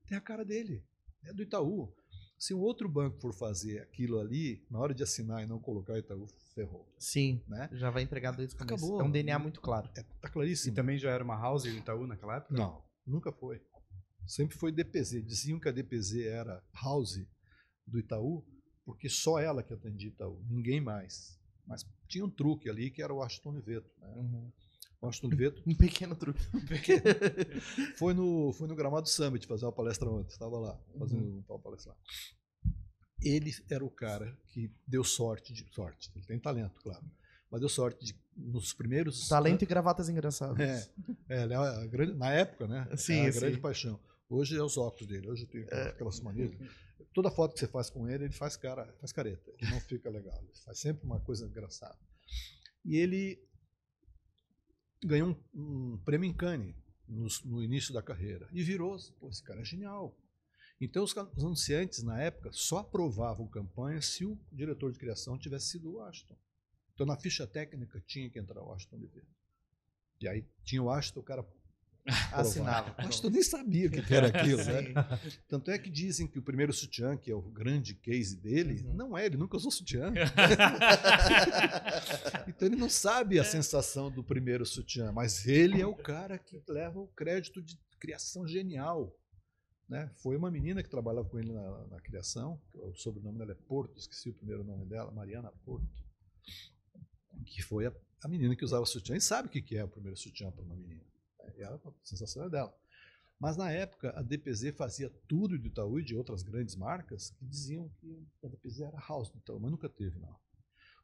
Tem 0.07 0.17
a 0.17 0.21
cara 0.21 0.43
dele, 0.43 0.83
é 1.23 1.33
do 1.33 1.41
Itaú. 1.43 1.93
Se 2.37 2.53
o 2.53 2.59
outro 2.59 2.87
banco 2.89 3.17
for 3.19 3.33
fazer 3.33 3.79
aquilo 3.81 4.19
ali, 4.19 4.65
na 4.69 4.79
hora 4.79 4.93
de 4.93 5.01
assinar 5.03 5.41
e 5.43 5.47
não 5.47 5.59
colocar 5.59 5.97
Itaú, 5.97 6.27
ferrou, 6.53 6.85
Sim, 6.99 7.41
né? 7.47 7.69
já 7.73 7.89
vai 7.89 8.03
entregar 8.03 8.31
desde 8.35 8.55
o 8.55 8.57
começo. 8.57 8.75
Acabou. 8.85 9.01
É 9.01 9.03
um 9.03 9.11
DNA 9.11 9.39
muito 9.39 9.61
claro. 9.61 9.89
É, 9.95 10.03
tá 10.03 10.27
E 10.27 10.31
claríssimo. 10.31 10.75
também 10.75 10.97
já 10.97 11.11
era 11.11 11.23
uma 11.23 11.35
house 11.39 11.63
do 11.63 11.69
Itaú 11.69 12.05
naquela 12.05 12.37
época? 12.37 12.53
Não, 12.53 12.83
nunca 13.05 13.31
foi. 13.31 13.61
Sempre 14.27 14.57
foi 14.57 14.71
DPZ. 14.71 15.23
Diziam 15.25 15.59
que 15.59 15.69
a 15.69 15.71
DPZ 15.71 16.17
era 16.25 16.61
house 16.83 17.25
do 17.87 17.99
Itaú, 17.99 18.43
porque 18.83 19.07
só 19.09 19.39
ela 19.39 19.63
que 19.63 19.73
atendia 19.73 20.09
Itaú, 20.09 20.43
ninguém 20.49 20.81
mais. 20.81 21.39
Mas 21.65 21.83
tinha 22.07 22.25
um 22.25 22.29
truque 22.29 22.69
ali 22.69 22.91
que 22.91 23.01
era 23.01 23.13
o 23.13 23.17
Washington 23.17 23.49
Oliveto. 23.51 23.89
Né? 23.99 24.13
O 24.17 24.51
Washington 25.05 25.27
Oliveto 25.27 25.63
Um 25.65 25.75
pequeno 25.75 26.15
truque. 26.15 26.41
foi 27.97 28.13
no, 28.13 28.51
foi 28.53 28.67
no 28.67 28.75
Gramado 28.75 29.07
Summit 29.07 29.45
fazer 29.47 29.65
uma 29.65 29.71
palestra 29.71 30.09
ontem, 30.09 30.31
estava 30.31 30.57
lá, 30.59 30.79
fazendo 30.97 31.43
uma 31.47 31.59
palestra 31.59 31.91
lá. 31.91 31.97
Ele 33.21 33.51
era 33.69 33.83
o 33.83 33.89
cara 33.89 34.37
que 34.47 34.71
deu 34.87 35.03
sorte, 35.03 35.53
de 35.53 35.65
sorte, 35.73 36.11
ele 36.15 36.25
tem 36.25 36.39
talento, 36.39 36.79
claro, 36.81 37.03
mas 37.49 37.59
deu 37.59 37.69
sorte 37.69 38.05
de, 38.05 38.15
nos 38.35 38.73
primeiros... 38.73 39.27
Talento 39.27 39.63
e 39.63 39.65
gravatas 39.65 40.09
engraçadas. 40.09 40.59
É, 40.59 40.89
é, 41.29 41.43
é 41.43 42.05
na 42.13 42.31
época, 42.31 42.67
né? 42.67 42.87
Sim, 42.97 43.19
era 43.19 43.29
a 43.29 43.31
sim. 43.31 43.39
grande 43.39 43.57
paixão. 43.57 43.99
Hoje 44.29 44.57
é 44.57 44.61
os 44.61 44.77
óculos 44.77 45.07
dele, 45.07 45.29
hoje 45.29 45.45
tem 45.45 45.63
aquelas 45.63 46.19
manias. 46.19 46.51
Toda 47.13 47.31
foto 47.31 47.53
que 47.53 47.59
você 47.59 47.67
faz 47.67 47.89
com 47.89 48.09
ele, 48.09 48.25
ele 48.25 48.33
faz 48.33 48.57
cara, 48.57 48.93
faz 48.99 49.11
careta. 49.11 49.51
Ele 49.59 49.71
não 49.71 49.79
fica 49.79 50.09
legal, 50.09 50.37
ele 50.41 50.51
faz 50.65 50.79
sempre 50.79 51.05
uma 51.05 51.19
coisa 51.19 51.45
engraçada. 51.45 51.97
E 52.83 52.97
ele 52.97 53.41
ganhou 55.03 55.37
um, 55.53 55.93
um 55.93 55.97
prêmio 56.03 56.29
em 56.29 56.33
Cannes 56.33 56.75
no, 57.07 57.27
no 57.45 57.63
início 57.63 57.93
da 57.93 58.01
carreira 58.01 58.47
e 58.51 58.63
virou, 58.63 58.97
pô, 59.19 59.29
esse 59.29 59.43
cara 59.43 59.61
é 59.61 59.65
genial. 59.65 60.17
Então 60.79 61.03
os, 61.03 61.11
os 61.11 61.43
anunciantes 61.43 62.03
na 62.03 62.19
época 62.21 62.51
só 62.51 62.79
aprovavam 62.79 63.47
campanhas 63.47 64.07
se 64.07 64.25
o 64.25 64.37
diretor 64.51 64.91
de 64.91 64.99
criação 64.99 65.37
tivesse 65.37 65.69
sido 65.69 65.89
o 65.89 65.95
Washington. 65.95 66.37
Então 66.93 67.05
na 67.05 67.17
ficha 67.17 67.45
técnica 67.47 68.01
tinha 68.05 68.29
que 68.29 68.39
entrar 68.39 68.61
o 68.61 68.67
Washington 68.67 68.97
Oliveira. 68.97 69.27
E 70.19 70.27
aí 70.27 70.45
tinha 70.63 70.81
o 70.81 70.85
Washington, 70.85 71.19
o 71.19 71.23
cara 71.23 71.45
Assinava. 72.31 72.95
o 73.01 73.05
Washington 73.05 73.29
nem 73.29 73.43
sabia 73.43 73.87
o 73.87 73.91
que 73.91 74.13
era 74.13 74.27
aquilo, 74.27 74.63
né? 74.63 74.93
Tanto 75.47 75.71
é 75.71 75.79
que 75.79 75.89
dizem 75.89 76.27
que 76.27 76.37
o 76.37 76.41
primeiro 76.41 76.71
sutiã, 76.71 77.17
que 77.17 77.31
é 77.31 77.35
o 77.35 77.41
grande 77.41 77.95
case 77.95 78.37
dele, 78.37 78.85
Uhum. 78.85 78.93
não 78.93 79.17
é, 79.17 79.25
ele 79.25 79.37
nunca 79.37 79.57
usou 79.57 79.71
sutiã. 79.71 80.13
então 82.47 82.67
ele 82.67 82.75
não 82.75 82.89
sabe 82.89 83.39
a 83.39 83.43
sensação 83.43 84.11
do 84.11 84.23
primeiro 84.23 84.65
sutiã, 84.65 85.11
mas 85.11 85.47
ele 85.47 85.81
é 85.81 85.87
o 85.87 85.95
cara 85.95 86.37
que 86.37 86.61
leva 86.67 86.99
o 86.99 87.07
crédito 87.07 87.61
de 87.61 87.77
criação 87.99 88.47
genial. 88.47 89.15
Né? 89.87 90.09
Foi 90.15 90.35
uma 90.35 90.49
menina 90.49 90.81
que 90.81 90.89
trabalhava 90.89 91.27
com 91.27 91.39
ele 91.39 91.53
na, 91.53 91.87
na 91.87 92.01
criação, 92.01 92.59
o 92.73 92.93
sobrenome 92.95 93.37
dela 93.37 93.51
é 93.51 93.67
Porto, 93.67 93.97
esqueci 93.97 94.29
o 94.29 94.33
primeiro 94.33 94.63
nome 94.63 94.85
dela, 94.85 95.11
Mariana 95.11 95.51
Porto, 95.63 95.87
que 97.45 97.61
foi 97.61 97.85
a, 97.85 97.93
a 98.23 98.27
menina 98.27 98.55
que 98.55 98.65
usava 98.65 98.85
sutiã 98.85 99.15
e 99.15 99.21
sabe 99.21 99.47
o 99.47 99.51
que 99.51 99.61
que 99.61 99.77
é 99.77 99.83
o 99.83 99.87
primeiro 99.87 100.17
sutiã 100.17 100.51
para 100.51 100.63
uma 100.63 100.75
menina. 100.75 101.03
E 101.57 101.61
ela, 101.61 101.79
a 101.85 101.91
sensação 102.03 102.43
é 102.45 102.49
dela. 102.49 102.73
Mas 103.39 103.57
na 103.57 103.69
época 103.71 104.13
a 104.17 104.21
DPZ 104.21 104.71
fazia 104.75 105.09
tudo 105.27 105.57
do 105.59 105.67
Itaú 105.67 105.99
e 105.99 106.03
de 106.03 106.15
outras 106.15 106.41
grandes 106.41 106.75
marcas 106.75 107.31
que 107.31 107.45
diziam 107.45 107.89
que 107.99 108.25
a 108.43 108.47
DPZ 108.47 108.81
era 108.81 108.97
house 109.07 109.29
do 109.29 109.37
Itaú, 109.37 109.59
mas 109.59 109.71
nunca 109.71 109.89
teve, 109.89 110.17
não. 110.19 110.35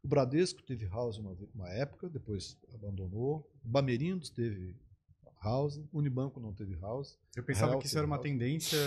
O 0.03 0.07
Bradesco 0.07 0.63
teve 0.63 0.85
house 0.87 1.17
uma, 1.17 1.37
uma 1.53 1.69
época, 1.69 2.09
depois 2.09 2.57
abandonou. 2.73 3.47
O 3.63 3.67
Bamerindos 3.67 4.29
teve 4.29 4.75
house, 5.43 5.79
Unibanco 5.93 6.39
não 6.39 6.53
teve 6.53 6.75
house. 6.75 7.19
Eu 7.35 7.43
pensava 7.43 7.77
que 7.77 7.85
isso 7.85 7.97
era 7.97 8.07
uma 8.07 8.17
teve 8.17 8.29
tendência. 8.33 8.77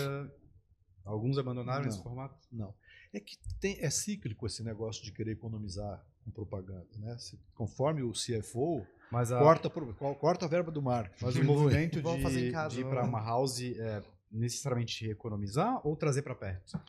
Alguns 1.05 1.37
abandonaram 1.37 1.83
Não. 1.83 1.89
esse 1.89 2.01
formato. 2.01 2.35
Não. 2.51 2.73
É 3.13 3.19
que 3.19 3.37
tem, 3.59 3.77
é 3.79 3.89
cíclico 3.89 4.45
esse 4.45 4.63
negócio 4.63 5.03
de 5.03 5.11
querer 5.11 5.31
economizar 5.33 6.03
com 6.23 6.31
propaganda. 6.31 6.87
Né? 6.97 7.17
Se- 7.17 7.39
conforme 7.53 8.01
o 8.01 8.11
CFO, 8.11 8.85
Mas, 9.11 9.31
a, 9.31 9.39
corta, 9.39 9.69
co- 9.69 10.15
corta 10.15 10.45
a 10.45 10.47
verba 10.49 10.71
do 10.71 10.81
marketing. 10.81 11.23
mas 11.23 11.35
o 11.35 11.43
movimento 11.45 12.01
Vamos 12.01 12.23
fazer 12.23 12.41
em 12.41 12.45
de, 12.45 12.51
casa, 12.51 12.75
de 12.75 12.81
ir 12.81 12.85
para 12.85 13.03
uma 13.03 13.21
house 13.21 13.61
é 13.61 14.03
necessariamente 14.31 15.07
economizar 15.07 15.85
ou 15.87 15.95
trazer 15.95 16.21
para 16.21 16.35
perto? 16.35 16.79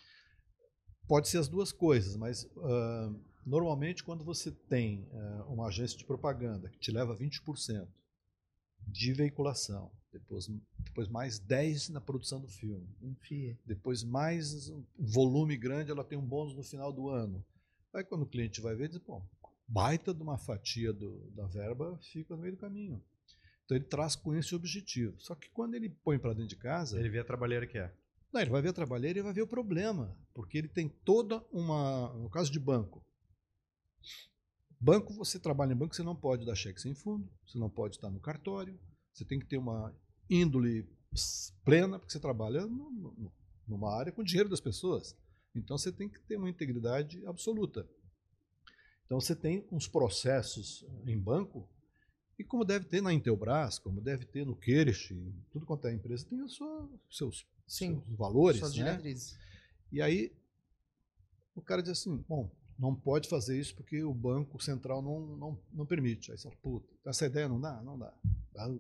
Pode 1.07 1.29
ser 1.29 1.39
as 1.39 1.49
duas 1.49 1.71
coisas, 1.73 2.17
mas 2.17 2.49
ah, 2.59 3.13
normalmente 3.45 4.03
quando 4.03 4.25
você 4.25 4.51
tem 4.51 5.07
ah, 5.13 5.45
uma 5.49 5.69
agência 5.69 5.97
de 5.97 6.05
propaganda 6.05 6.69
que 6.69 6.79
te 6.79 6.91
leva 6.91 7.15
20% 7.15 7.87
de 8.89 9.13
veiculação, 9.13 9.91
depois, 10.13 10.49
depois 10.79 11.09
mais 11.09 11.39
10% 11.39 11.91
na 11.91 12.01
produção 12.01 12.41
do 12.41 12.49
filme, 12.49 12.89
Enfia. 13.03 13.57
depois 13.65 14.03
mais 14.03 14.69
um 14.69 14.83
volume 14.99 15.57
grande, 15.57 15.91
ela 15.91 16.05
tem 16.05 16.19
um 16.19 16.27
bônus 16.27 16.55
no 16.55 16.63
final 16.63 16.93
do 16.93 17.09
ano. 17.09 17.45
Aí 17.93 18.05
quando 18.05 18.23
o 18.23 18.27
cliente 18.27 18.61
vai 18.61 18.75
ver, 18.75 18.89
diz, 18.89 18.99
bom, 18.99 19.25
baita 19.69 20.15
de 20.15 20.23
uma 20.23 20.39
fatia 20.39 20.93
do- 20.93 21.31
da 21.33 21.47
verba 21.47 21.99
fica 22.13 22.35
no 22.37 22.43
meio 22.43 22.55
do 22.55 22.61
caminho. 22.61 23.03
Então 23.65 23.77
ele 23.77 23.85
traz 23.85 24.15
com 24.15 24.35
esse 24.35 24.55
objetivo. 24.55 25.21
Só 25.21 25.35
que 25.35 25.49
quando 25.51 25.75
ele 25.75 25.89
põe 26.05 26.19
para 26.19 26.33
dentro 26.33 26.49
de 26.49 26.57
casa, 26.57 26.99
Ele 26.99 27.09
vê 27.11 27.19
a 27.19 27.25
trabalheira 27.25 27.67
que 27.67 27.77
é. 27.79 27.93
não, 28.33 28.41
ele 28.41 28.51
vai 28.51 28.63
ver 28.63 28.69
a 28.69 28.73
trabalheira 28.73 29.19
e 29.19 29.23
vai 29.23 29.33
ver 29.33 29.43
o 29.43 29.47
problema, 29.47 30.17
porque 30.35 30.57
ele 30.59 30.69
tem 30.69 30.89
toda 30.89 31.45
uma, 31.51 32.13
no 32.15 32.31
caso 32.31 32.51
de 32.53 32.61
banco, 32.61 33.03
banco 34.81 35.13
você 35.15 35.39
trabalha 35.39 35.73
em 35.73 35.77
banco, 35.77 35.95
você 35.97 36.03
não 36.03 36.15
pode 36.15 36.45
dar 36.47 36.55
cheque 36.55 36.81
sem 36.81 36.95
fundo, 36.95 37.29
você 37.47 37.59
não 37.59 37.69
pode 37.71 37.97
estar 37.97 38.11
no 38.11 38.21
cartório, 38.21 38.79
você 39.13 39.25
tem 39.25 39.39
que 39.41 39.47
ter 39.47 39.57
uma 39.59 39.93
índole 40.29 40.87
plena, 41.65 41.99
porque 41.99 42.13
você 42.13 42.21
trabalha 42.21 42.67
no- 42.67 42.91
no- 42.91 43.33
numa 43.67 43.93
área 43.99 44.13
com 44.13 44.23
dinheiro 44.23 44.49
das 44.49 44.61
pessoas. 44.61 45.17
Então 45.55 45.79
você 45.79 45.91
tem 45.91 46.09
que 46.09 46.21
ter 46.21 46.37
uma 46.37 46.51
integridade 46.51 47.25
absoluta. 47.27 47.89
Então 49.07 49.21
você 49.21 49.35
tem 49.35 49.67
uns 49.71 49.89
processos 49.89 50.85
em 51.07 51.19
banco, 51.19 51.69
e 52.39 52.45
como 52.45 52.65
deve 52.65 52.85
ter 52.85 53.01
na 53.01 53.13
Intelbras, 53.15 53.79
como 53.79 54.01
deve 54.01 54.27
ter 54.27 54.45
no 54.45 54.55
Queirich, 54.55 55.15
em 55.15 55.33
tudo 55.51 55.65
quanto 55.65 55.87
é 55.87 55.95
empresa, 55.95 56.27
tem 56.29 56.43
os 56.43 56.59
seus, 57.11 57.47
Sim. 57.67 58.03
seus 58.05 58.17
valores. 58.19 58.59
Suas 58.59 58.77
né? 58.77 58.85
diretrizes. 58.85 59.39
E 59.91 60.03
aí 60.03 60.33
o 61.55 61.63
cara 61.63 61.83
diz 61.83 61.93
assim, 61.93 62.23
bom, 62.29 62.51
não 62.79 62.95
pode 62.95 63.29
fazer 63.29 63.59
isso 63.59 63.75
porque 63.75 64.03
o 64.03 64.13
Banco 64.13 64.63
Central 64.63 65.01
não, 65.01 65.37
não, 65.37 65.63
não 65.73 65.87
permite. 65.87 66.31
Aí 66.31 66.37
você 66.37 66.43
fala, 66.45 66.57
puta, 66.61 66.87
essa 67.07 67.25
ideia 67.25 67.49
não 67.49 67.59
dá? 67.59 67.81
Não 67.83 67.99
dá. 67.99 68.13
Dá- 68.53 68.75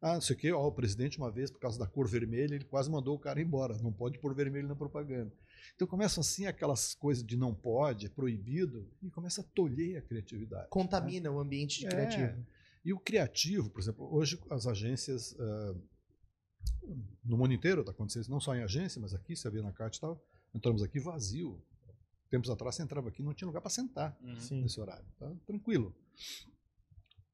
Ah, 0.00 0.14
não 0.14 0.20
sei 0.22 0.34
o 0.34 0.38
quê, 0.38 0.50
ó, 0.52 0.66
o 0.66 0.72
presidente 0.72 1.18
uma 1.18 1.30
vez, 1.30 1.50
por 1.50 1.60
causa 1.60 1.78
da 1.78 1.86
cor 1.86 2.08
vermelha, 2.08 2.54
ele 2.54 2.64
quase 2.64 2.90
mandou 2.90 3.14
o 3.16 3.18
cara 3.18 3.40
embora. 3.40 3.76
Não 3.82 3.92
pode 3.92 4.18
pôr 4.18 4.34
vermelho 4.34 4.66
na 4.66 4.74
propaganda. 4.74 5.30
Então 5.74 5.86
começam 5.86 6.20
assim 6.20 6.46
aquelas 6.46 6.94
coisas 6.94 7.24
de 7.24 7.36
não 7.36 7.54
pode, 7.54 8.06
é 8.06 8.08
proibido, 8.08 8.90
e 9.02 9.10
começa 9.10 9.40
a 9.40 9.44
tolher 9.44 9.98
a 9.98 10.02
criatividade. 10.02 10.68
Contamina 10.70 11.30
o 11.30 11.38
ambiente 11.38 11.80
de 11.80 11.86
É. 11.86 11.90
criativo. 11.90 12.46
E 12.84 12.92
o 12.92 12.98
criativo, 12.98 13.70
por 13.70 13.80
exemplo, 13.80 14.12
hoje 14.12 14.40
as 14.50 14.66
agências, 14.66 15.36
ah, 15.38 15.74
no 17.24 17.36
mundo 17.38 17.52
inteiro 17.52 17.80
está 17.80 17.92
acontecendo 17.92 18.28
não 18.28 18.40
só 18.40 18.54
em 18.56 18.62
agência, 18.62 19.00
mas 19.00 19.14
aqui, 19.14 19.36
você 19.36 19.48
vê 19.50 19.62
na 19.62 19.72
CAT 19.72 19.96
e 19.96 20.00
tal, 20.00 20.24
entramos 20.54 20.82
aqui 20.82 20.98
vazio. 20.98 21.62
Tempos 22.30 22.48
atrás 22.50 22.74
você 22.74 22.82
entrava 22.82 23.08
aqui 23.08 23.22
não 23.22 23.34
tinha 23.34 23.46
lugar 23.46 23.60
para 23.60 23.70
sentar 23.70 24.18
Sim. 24.38 24.62
nesse 24.62 24.80
horário. 24.80 25.04
Tá 25.18 25.30
tranquilo. 25.46 25.94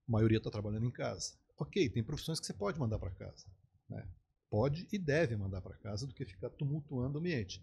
A 0.08 0.10
maioria 0.12 0.38
está 0.38 0.50
trabalhando 0.50 0.86
em 0.86 0.90
casa. 0.90 1.34
Ok, 1.56 1.88
tem 1.90 2.02
profissões 2.02 2.40
que 2.40 2.46
você 2.46 2.52
pode 2.52 2.78
mandar 2.78 2.98
para 2.98 3.10
casa. 3.12 3.46
Né? 3.88 4.06
Pode 4.50 4.88
e 4.92 4.98
deve 4.98 5.36
mandar 5.36 5.60
para 5.60 5.76
casa 5.76 6.06
do 6.06 6.12
que 6.14 6.24
ficar 6.24 6.50
tumultuando 6.50 7.16
o 7.16 7.20
ambiente. 7.20 7.62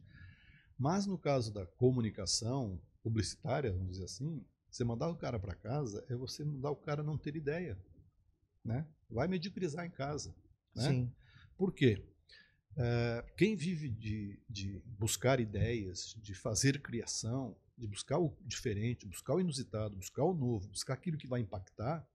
Mas 0.78 1.06
no 1.06 1.18
caso 1.18 1.54
da 1.54 1.66
comunicação 1.66 2.82
publicitária, 3.02 3.72
vamos 3.72 3.92
dizer 3.94 4.06
assim, 4.06 4.44
você 4.70 4.84
mandar 4.84 5.10
o 5.10 5.16
cara 5.16 5.40
para 5.40 5.56
casa 5.56 6.04
é 6.10 6.16
você 6.16 6.44
mandar 6.44 6.72
o 6.72 6.76
cara 6.76 7.02
não 7.04 7.18
ter 7.18 7.36
ideia. 7.36 7.78
Né? 8.64 8.86
Vai 9.10 9.28
medicrizar 9.28 9.86
em 9.86 9.92
casa. 9.92 10.36
Né? 10.76 10.88
Sim. 10.90 11.12
Por 11.58 11.72
quê? 11.74 12.04
Eh, 12.78 13.26
quem 13.38 13.56
vive 13.56 13.90
de, 13.90 14.38
de 14.50 14.82
buscar 14.86 15.40
ideias, 15.40 16.14
de 16.22 16.34
fazer 16.34 16.82
criação, 16.82 17.56
de 17.78 17.88
buscar 17.88 18.20
o 18.20 18.36
diferente, 18.42 19.06
buscar 19.06 19.36
o 19.36 19.40
inusitado, 19.40 19.96
buscar 19.96 20.24
o 20.24 20.34
novo, 20.34 20.68
buscar 20.68 20.94
aquilo 20.96 21.18
que 21.18 21.28
vai 21.28 21.40
impactar, 21.40 22.06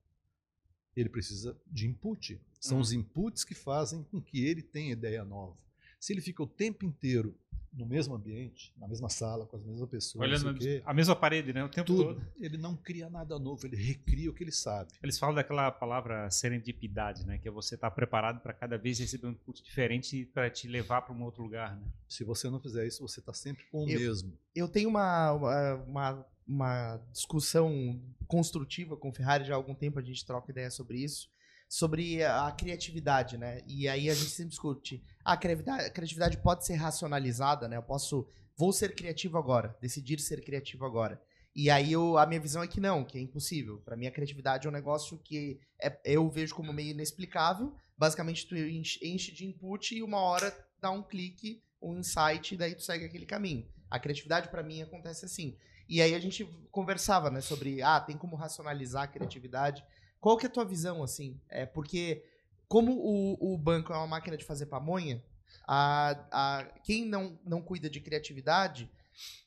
ele 0.95 1.09
precisa 1.09 1.59
de 1.67 1.87
input. 1.87 2.39
São 2.61 2.77
Uhum. 2.77 2.83
os 2.83 2.93
inputs 2.93 3.45
que 3.45 3.55
fazem 3.55 4.03
com 4.05 4.21
que 4.21 4.45
ele 4.45 4.63
tenha 4.63 4.93
ideia 4.93 5.25
nova. 5.25 5.57
Se 5.99 6.13
ele 6.13 6.21
fica 6.21 6.43
o 6.43 6.47
tempo 6.47 6.85
inteiro 6.85 7.39
no 7.73 7.87
mesmo 7.87 8.15
ambiente, 8.15 8.73
na 8.77 8.89
mesma 8.89 9.09
sala, 9.09 9.47
com 9.47 9.57
as 9.57 9.63
mesmas 9.65 9.89
pessoas, 9.89 10.23
Olhando 10.29 10.51
o 10.51 10.55
quê, 10.59 10.83
a 10.85 10.93
mesma 10.93 11.15
parede, 11.15 11.53
né? 11.53 11.63
O 11.65 11.69
tempo 11.69 11.87
tudo, 11.87 12.15
todo. 12.15 12.27
ele 12.41 12.59
não 12.59 12.77
cria 12.77 13.09
nada 13.09 13.39
novo, 13.39 13.65
ele 13.67 13.77
recria 13.77 14.29
o 14.29 14.35
que 14.35 14.43
ele 14.43 14.51
sabe. 14.53 14.91
Eles 15.03 15.19
falam 15.19 15.35
daquela 15.35 15.71
palavra 15.71 16.29
serendipidade, 16.31 17.25
né? 17.25 17.39
Que 17.39 17.49
é 17.49 17.51
você 17.51 17.77
estar 17.77 17.91
preparado 17.93 18.41
para 18.41 18.53
cada 18.53 18.77
vez 18.77 18.99
receber 18.99 19.29
um 19.29 19.31
input 19.31 19.63
diferente 19.63 20.25
para 20.35 20.51
te 20.51 20.67
levar 20.67 21.03
para 21.03 21.15
um 21.15 21.23
outro 21.23 21.43
lugar, 21.43 21.77
né? 21.77 21.87
Se 22.09 22.25
você 22.25 22.51
não 22.51 22.59
fizer 22.61 22.87
isso, 22.87 23.07
você 23.07 23.21
está 23.21 23.33
sempre 23.33 23.65
com 23.71 23.85
o 23.85 23.89
Eu- 23.89 24.01
mesmo. 24.01 24.33
Eu 24.55 24.67
tenho 24.69 24.89
uma, 24.89 25.33
uma, 25.33 25.75
uma, 25.87 26.27
uma 26.49 26.97
discussão 27.13 28.01
construtiva 28.27 28.97
com 28.97 29.11
o 29.11 29.13
Ferrari 29.13 29.45
já 29.45 29.55
há 29.55 29.57
algum 29.57 29.75
tempo, 29.75 29.99
a 29.99 30.03
gente 30.03 30.25
troca 30.27 30.51
ideia 30.51 30.71
sobre 30.71 30.99
isso, 30.99 31.31
sobre 31.71 32.25
a 32.25 32.51
criatividade, 32.51 33.39
né? 33.39 33.63
E 33.65 33.89
aí 33.89 34.11
a 34.11 34.15
gente 34.15 34.31
sempre 34.31 34.51
discute, 34.51 35.01
ah, 35.25 35.35
a 35.35 35.37
criatividade, 35.37 35.85
a 35.85 35.91
criatividade 35.91 36.37
pode 36.39 36.67
ser 36.67 36.75
racionalizada, 36.75 37.69
né? 37.69 37.77
Eu 37.77 37.83
posso, 37.83 38.27
vou 38.57 38.73
ser 38.73 38.93
criativo 38.93 39.39
agora, 39.39 39.77
decidir 39.81 40.19
ser 40.19 40.45
criativo 40.45 40.85
agora. 40.85 41.23
E 41.55 41.71
aí 41.71 41.93
eu, 41.93 42.19
a 42.19 42.27
minha 42.27 42.41
visão 42.41 42.61
é 42.61 42.67
que 42.67 42.81
não, 42.81 43.05
que 43.05 43.17
é 43.17 43.21
impossível. 43.21 43.79
Para 43.85 43.97
mim 43.97 44.09
a 44.09 44.11
criatividade 44.11 44.67
é 44.67 44.71
um 44.71 44.73
negócio 44.73 45.17
que 45.19 45.61
é- 45.81 45.97
eu 46.05 46.29
vejo 46.29 46.57
como 46.57 46.73
meio 46.73 46.91
inexplicável. 46.91 47.73
Basicamente 47.97 48.49
tu 48.49 48.57
enche, 48.57 49.33
de 49.33 49.47
input 49.47 49.95
e 49.95 50.03
uma 50.03 50.19
hora 50.19 50.53
dá 50.81 50.91
um 50.91 51.05
clique, 51.05 51.63
um 51.81 51.97
insight 51.97 52.53
e 52.53 52.59
daí 52.59 52.75
tu 52.75 52.83
segue 52.83 53.05
aquele 53.05 53.27
caminho. 53.27 53.65
A 53.89 54.01
criatividade 54.01 54.49
para 54.49 54.65
mim 54.65 54.83
acontece 54.83 55.25
assim. 55.25 55.57
E 55.89 56.03
aí 56.03 56.17
a 56.17 56.21
gente 56.21 56.45
conversava, 56.73 57.31
né, 57.31 57.41
sobre, 57.41 57.81
ah, 57.81 58.01
tem 58.01 58.17
como 58.17 58.35
racionalizar 58.35 59.05
a 59.05 59.09
criatividade. 59.09 59.85
Qual 60.21 60.37
que 60.37 60.47
é 60.47 60.49
a 60.49 60.53
tua 60.53 60.65
visão, 60.65 61.03
assim? 61.03 61.41
É 61.49 61.65
porque, 61.65 62.25
como 62.69 62.93
o, 62.93 63.55
o 63.55 63.59
banco 63.59 63.93
é 63.93 63.97
uma 63.97 64.07
máquina 64.07 64.37
de 64.37 64.45
fazer 64.45 64.67
pamonha, 64.67 65.23
a, 65.67 66.11
a, 66.31 66.65
quem 66.85 67.07
não, 67.07 67.39
não 67.45 67.63
cuida 67.63 67.89
de 67.89 68.01
criatividade 68.01 68.91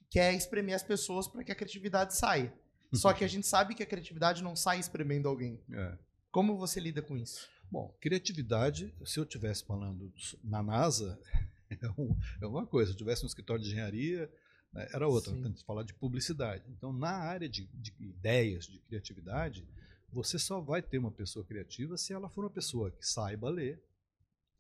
quer 0.09 0.33
espremer 0.33 0.75
as 0.75 0.83
pessoas 0.83 1.27
para 1.27 1.43
que 1.43 1.51
a 1.51 1.55
criatividade 1.55 2.15
saia. 2.15 2.53
Só 2.93 3.11
que 3.11 3.23
a 3.23 3.27
gente 3.27 3.47
sabe 3.47 3.73
que 3.73 3.81
a 3.81 3.85
criatividade 3.87 4.43
não 4.43 4.55
sai 4.55 4.79
espremendo 4.79 5.27
alguém. 5.27 5.59
É. 5.71 5.97
Como 6.31 6.55
você 6.57 6.79
lida 6.79 7.01
com 7.01 7.17
isso? 7.17 7.49
Bom, 7.71 7.91
criatividade, 7.99 8.93
se 9.03 9.19
eu 9.19 9.23
estivesse 9.23 9.65
falando 9.65 10.13
na 10.43 10.61
NASA, 10.61 11.19
é, 11.71 11.89
um- 11.99 12.15
é 12.39 12.45
uma 12.45 12.67
coisa. 12.67 12.91
Se 12.91 12.93
eu 12.93 12.97
tivesse 12.99 13.23
um 13.23 13.27
escritório 13.27 13.63
de 13.63 13.69
engenharia, 13.71 14.31
né, 14.71 14.87
era 14.93 15.07
outra. 15.07 15.31
Sim. 15.33 15.41
Temos 15.41 15.61
que 15.61 15.65
falar 15.65 15.81
de 15.83 15.93
publicidade. 15.95 16.63
Então, 16.69 16.93
na 16.93 17.09
área 17.11 17.49
de, 17.49 17.65
de 17.73 17.91
ideias, 17.99 18.67
de 18.67 18.77
criatividade, 18.81 19.67
você 20.13 20.37
só 20.37 20.61
vai 20.61 20.81
ter 20.81 20.97
uma 20.99 21.11
pessoa 21.11 21.43
criativa 21.45 21.97
se 21.97 22.13
ela 22.13 22.29
for 22.29 22.43
uma 22.45 22.49
pessoa 22.49 22.91
que 22.91 23.05
saiba 23.05 23.49
ler. 23.49 23.81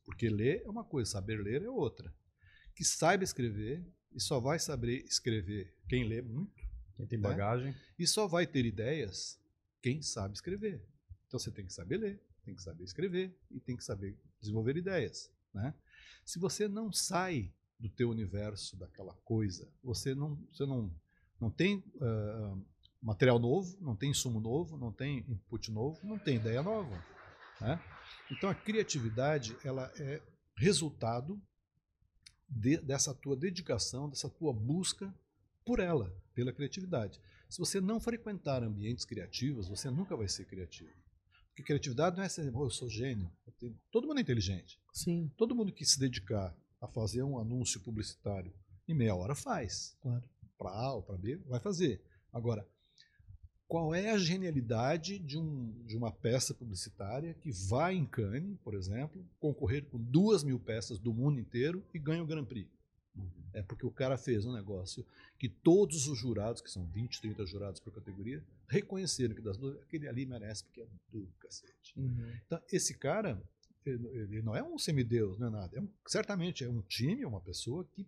Porque 0.03 0.27
ler 0.29 0.63
é 0.65 0.69
uma 0.69 0.83
coisa, 0.83 1.11
saber 1.11 1.41
ler 1.41 1.61
é 1.63 1.69
outra. 1.69 2.13
Que 2.75 2.83
saiba 2.83 3.23
escrever, 3.23 3.85
e 4.11 4.19
só 4.19 4.39
vai 4.39 4.59
saber 4.59 5.03
escrever 5.05 5.73
quem 5.87 6.03
lê 6.07 6.21
muito, 6.21 6.61
Quem 6.95 7.05
tem 7.07 7.19
Né? 7.19 7.29
bagagem. 7.29 7.75
e 7.97 8.05
só 8.05 8.27
vai 8.27 8.45
ter 8.45 8.65
ideias 8.65 9.39
quem 9.81 10.01
sabe 10.01 10.33
escrever. 10.33 10.83
Então 11.27 11.39
você 11.39 11.51
tem 11.51 11.65
que 11.65 11.73
saber 11.73 11.97
ler, 11.97 12.21
tem 12.43 12.55
que 12.55 12.61
saber 12.61 12.83
escrever 12.83 13.37
e 13.49 13.59
tem 13.59 13.75
que 13.77 13.83
saber 13.83 14.17
desenvolver 14.39 14.75
ideias, 14.77 15.31
né? 15.53 15.73
Se 16.25 16.39
você 16.39 16.67
não 16.67 16.91
sai 16.91 17.51
do 17.79 17.89
teu 17.89 18.09
universo 18.09 18.77
daquela 18.77 19.13
coisa, 19.25 19.69
você 19.83 20.13
não, 20.15 20.35
você 20.51 20.65
não, 20.65 20.93
não 21.39 21.49
tem 21.49 21.83
ah, 22.01 22.57
material 23.03 23.37
novo, 23.37 23.77
não 23.81 23.95
tem 23.95 24.11
insumo 24.11 24.39
novo, 24.39 24.77
não 24.77 24.91
tem 24.91 25.19
input 25.29 25.69
novo, 25.71 25.99
não 26.03 26.17
tem 26.17 26.37
ideia 26.37 26.63
nova, 26.63 26.95
né? 27.59 27.79
Então 28.31 28.49
a 28.49 28.55
criatividade 28.55 29.55
ela 29.63 29.91
é 29.97 30.21
resultado 30.55 31.39
de- 32.49 32.77
dessa 32.77 33.13
tua 33.13 33.35
dedicação, 33.35 34.09
dessa 34.09 34.29
tua 34.29 34.53
busca 34.53 35.13
por 35.65 35.79
ela, 35.79 36.15
pela 36.33 36.53
criatividade. 36.53 37.19
Se 37.49 37.59
você 37.59 37.79
não 37.81 37.99
frequentar 37.99 38.63
ambientes 38.63 39.05
criativos, 39.05 39.67
você 39.67 39.89
nunca 39.89 40.15
vai 40.15 40.27
ser 40.27 40.45
criativo. 40.45 40.91
Porque 41.49 41.63
criatividade 41.63 42.17
não 42.17 42.23
é 42.23 42.29
ser, 42.29 42.51
"Oh, 42.55 42.65
eu 42.65 42.69
sou 42.69 42.89
gênio. 42.89 43.31
Eu 43.45 43.53
tenho-" 43.53 43.79
Todo 43.91 44.07
mundo 44.07 44.17
é 44.17 44.21
inteligente. 44.21 44.79
Sim, 44.91 45.31
Todo 45.37 45.53
mundo 45.55 45.71
que 45.71 45.85
se 45.85 45.99
dedicar 45.99 46.55
a 46.81 46.87
fazer 46.87 47.21
um 47.23 47.37
anúncio 47.37 47.79
publicitário 47.81 48.51
em 48.87 48.93
meia 48.95 49.15
hora 49.15 49.35
faz. 49.35 49.95
claro. 50.01 50.23
Para 50.57 50.71
A 50.71 50.93
ou 50.95 51.03
para 51.03 51.17
B, 51.17 51.37
vai 51.45 51.59
fazer. 51.59 52.01
Agora, 52.31 52.67
qual 53.73 53.95
é 53.95 54.11
a 54.11 54.19
genialidade 54.19 55.17
de, 55.17 55.35
um, 55.35 55.73
de 55.87 55.97
uma 55.97 56.11
peça 56.11 56.53
publicitária 56.53 57.33
que 57.33 57.51
vai 57.51 57.95
em 57.95 58.05
Cannes, 58.05 58.55
por 58.63 58.75
exemplo, 58.75 59.25
concorrer 59.39 59.83
com 59.85 59.97
duas 59.97 60.43
mil 60.43 60.59
peças 60.59 60.99
do 60.99 61.11
mundo 61.11 61.39
inteiro 61.39 61.83
e 61.91 61.97
ganha 61.97 62.21
o 62.21 62.25
Grand 62.27 62.45
Prix? 62.45 62.69
É 63.51 63.63
porque 63.63 63.83
o 63.83 63.89
cara 63.89 64.15
fez 64.15 64.45
um 64.45 64.53
negócio 64.53 65.03
que 65.39 65.49
todos 65.49 66.07
os 66.07 66.19
jurados, 66.19 66.61
que 66.61 66.69
são 66.69 66.85
20, 66.85 67.19
30 67.19 67.47
jurados 67.47 67.79
por 67.79 67.91
categoria, 67.91 68.43
reconheceram 68.67 69.33
que 69.33 69.41
das 69.41 69.57
duas, 69.57 69.75
aquele 69.81 70.07
ali 70.07 70.23
merece 70.27 70.63
porque 70.65 70.81
é 70.81 70.87
do 71.11 71.27
cacete. 71.39 71.93
Uhum. 71.97 72.31
Então, 72.45 72.61
esse 72.71 72.93
cara, 72.93 73.41
ele, 73.83 74.07
ele 74.07 74.41
não 74.43 74.55
é 74.55 74.61
um 74.61 74.77
semideus, 74.77 75.39
não 75.39 75.47
é 75.47 75.49
nada. 75.49 75.77
É 75.77 75.81
um- 75.81 75.89
certamente 76.05 76.63
é 76.63 76.69
um 76.69 76.81
time, 76.81 77.23
é 77.23 77.27
uma 77.27 77.41
pessoa 77.41 77.83
que 77.85 78.05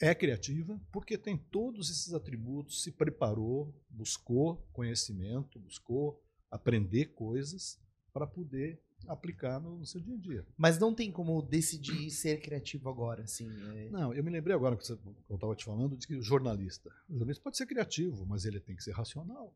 é 0.00 0.14
criativa 0.14 0.80
porque 0.92 1.18
tem 1.18 1.36
todos 1.36 1.90
esses 1.90 2.12
atributos, 2.14 2.82
se 2.82 2.92
preparou, 2.92 3.74
buscou 3.90 4.56
conhecimento, 4.72 5.58
buscou 5.58 6.22
aprender 6.50 7.06
coisas 7.14 7.78
para 8.12 8.26
poder 8.26 8.80
aplicar 9.06 9.60
no, 9.60 9.78
no 9.78 9.86
seu 9.86 10.00
dia 10.00 10.14
a 10.14 10.18
dia. 10.18 10.46
Mas 10.56 10.78
não 10.78 10.92
tem 10.94 11.10
como 11.10 11.40
decidir 11.42 12.10
ser 12.10 12.40
criativo 12.40 12.88
agora, 12.88 13.22
assim. 13.22 13.48
é- 13.76 13.90
Não, 13.90 14.12
eu 14.12 14.22
me 14.24 14.30
lembrei 14.30 14.54
agora 14.54 14.76
que 14.76 14.86
você- 14.86 14.98
eu 15.28 15.34
estava 15.36 15.54
te 15.54 15.64
falando 15.64 15.96
de 15.96 16.06
que 16.06 16.14
o 16.16 16.22
jornalista. 16.22 16.90
O 17.08 17.12
jornalista 17.12 17.42
pode 17.42 17.56
ser 17.56 17.66
criativo, 17.66 18.26
mas 18.26 18.44
ele 18.44 18.60
tem 18.60 18.74
que 18.76 18.82
ser 18.82 18.92
racional. 18.92 19.54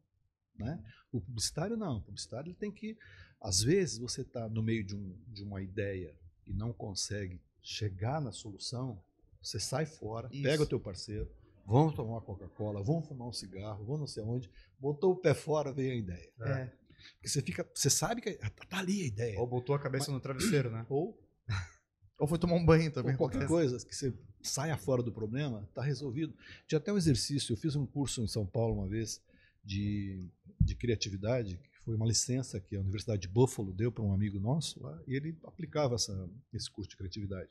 Né? 0.56 0.82
O 1.10 1.20
publicitário 1.20 1.76
não. 1.76 1.98
O 1.98 2.02
publicitário 2.02 2.48
ele 2.50 2.56
tem 2.56 2.70
que. 2.70 2.96
Às 3.40 3.62
vezes 3.62 3.98
você 3.98 4.20
está 4.20 4.48
no 4.48 4.62
meio 4.62 4.84
de, 4.84 4.94
um, 4.94 5.16
de 5.28 5.42
uma 5.42 5.60
ideia 5.62 6.14
e 6.46 6.52
não 6.52 6.72
consegue 6.72 7.40
chegar 7.62 8.20
na 8.20 8.32
solução, 8.32 9.02
você 9.42 9.58
sai 9.58 9.86
fora, 9.86 10.28
Isso. 10.32 10.42
pega 10.42 10.62
o 10.62 10.66
teu 10.66 10.80
parceiro, 10.80 11.30
vamos 11.66 11.94
tomar 11.94 12.12
uma 12.12 12.20
Coca-Cola, 12.20 12.82
vamos 12.82 13.06
fumar 13.06 13.28
um 13.28 13.32
cigarro, 13.32 13.84
vamos 13.84 14.00
não 14.00 14.06
sei 14.06 14.22
onde, 14.22 14.50
botou 14.78 15.12
o 15.12 15.16
pé 15.16 15.34
fora, 15.34 15.72
veio 15.72 15.92
a 15.92 15.96
ideia. 15.96 16.30
É. 16.40 16.70
Porque 17.14 17.28
você 17.28 17.42
fica, 17.42 17.68
você 17.74 17.90
sabe 17.90 18.20
que 18.20 18.32
tá, 18.32 18.50
tá 18.68 18.78
ali 18.78 19.02
a 19.02 19.06
ideia. 19.06 19.40
Ou 19.40 19.46
botou 19.46 19.74
a 19.74 19.78
cabeça 19.78 20.10
no 20.12 20.20
travesseiro, 20.20 20.70
né? 20.70 20.86
Ou, 20.88 21.18
Ou 22.18 22.28
foi 22.28 22.38
tomar 22.38 22.54
um 22.54 22.64
banho 22.64 22.90
também. 22.92 23.12
ou 23.12 23.18
qualquer 23.18 23.44
acontece. 23.44 23.52
coisa 23.52 23.84
que 23.86 23.94
você 23.94 24.14
saia 24.40 24.76
fora 24.76 25.02
do 25.02 25.10
problema, 25.10 25.68
tá 25.74 25.82
resolvido. 25.82 26.32
Tinha 26.68 26.78
até 26.78 26.92
um 26.92 26.96
exercício, 26.96 27.52
eu 27.52 27.56
fiz 27.56 27.74
um 27.74 27.84
curso 27.84 28.22
em 28.22 28.28
São 28.28 28.46
Paulo 28.46 28.74
uma 28.74 28.88
vez 28.88 29.20
de, 29.64 30.28
de 30.60 30.76
criatividade, 30.76 31.56
que 31.56 31.80
foi 31.84 31.96
uma 31.96 32.06
licença 32.06 32.60
que 32.60 32.76
a 32.76 32.80
Universidade 32.80 33.22
de 33.22 33.28
Buffalo 33.28 33.72
deu 33.72 33.90
para 33.90 34.04
um 34.04 34.12
amigo 34.12 34.38
nosso 34.38 34.80
lá, 34.82 35.02
e 35.06 35.16
ele 35.16 35.36
aplicava 35.44 35.96
essa, 35.96 36.30
esse 36.52 36.70
curso 36.70 36.90
de 36.90 36.96
criatividade. 36.96 37.48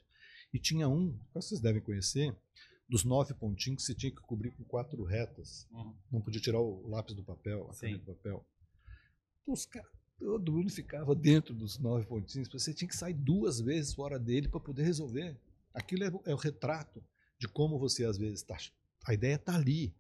E 0.53 0.59
tinha 0.59 0.87
um, 0.87 1.11
que 1.17 1.33
vocês 1.33 1.59
devem 1.61 1.81
conhecer, 1.81 2.35
dos 2.89 3.03
nove 3.05 3.33
pontinhos 3.33 3.81
que 3.81 3.87
você 3.87 3.95
tinha 3.95 4.11
que 4.11 4.21
cobrir 4.21 4.51
com 4.51 4.63
quatro 4.65 5.01
retas. 5.03 5.65
Uhum. 5.71 5.95
Não 6.11 6.21
podia 6.21 6.41
tirar 6.41 6.59
o 6.59 6.87
lápis 6.89 7.15
do 7.15 7.23
papel, 7.23 7.69
a 7.69 7.73
caneta 7.87 8.03
do 8.05 8.15
papel. 8.15 8.45
Então, 9.41 9.53
os 9.53 9.65
caras, 9.65 9.89
todo 10.19 10.51
mundo 10.51 10.69
ficava 10.69 11.15
dentro 11.15 11.53
dos 11.53 11.79
nove 11.79 12.05
pontinhos. 12.05 12.49
Você 12.49 12.73
tinha 12.73 12.87
que 12.87 12.95
sair 12.95 13.13
duas 13.13 13.59
vezes 13.61 13.93
fora 13.93 14.19
dele 14.19 14.49
para 14.49 14.59
poder 14.59 14.83
resolver. 14.83 15.39
Aquilo 15.73 16.03
é, 16.03 16.09
o- 16.09 16.21
é 16.25 16.33
o 16.33 16.37
retrato 16.37 17.01
de 17.39 17.47
como 17.47 17.79
você, 17.79 18.03
às 18.03 18.17
vezes, 18.17 18.41
está. 18.41 18.57
A 19.07 19.13
ideia 19.13 19.35
está 19.35 19.55
ali, 19.55 19.95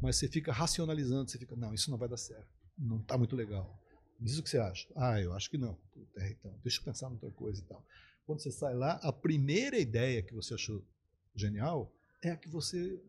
mas 0.00 0.16
você 0.16 0.28
fica 0.28 0.52
racionalizando. 0.52 1.28
Você 1.28 1.38
fica, 1.38 1.56
não, 1.56 1.74
isso 1.74 1.90
não 1.90 1.98
vai 1.98 2.08
dar 2.08 2.16
certo. 2.16 2.46
Não 2.78 2.98
está 3.00 3.18
muito 3.18 3.34
legal. 3.34 3.76
Diz 4.20 4.38
o 4.38 4.42
que 4.42 4.48
você 4.48 4.58
acha. 4.58 4.88
Ah, 4.94 5.20
eu 5.20 5.32
acho 5.34 5.50
que 5.50 5.58
não. 5.58 5.74
Puta, 5.92 6.26
então, 6.28 6.58
deixa 6.62 6.78
eu 6.80 6.84
pensar 6.84 7.08
em 7.10 7.14
outra 7.14 7.30
coisa 7.32 7.60
e 7.60 7.64
tal. 7.64 7.84
Quando 8.26 8.40
você 8.40 8.50
sai 8.50 8.74
lá, 8.74 8.94
a 9.02 9.12
primeira 9.12 9.78
ideia 9.78 10.22
que 10.22 10.34
você 10.34 10.52
achou 10.54 10.84
genial 11.34 11.92
é 12.22 12.30
a 12.30 12.36
que 12.36 12.48
você 12.48 13.00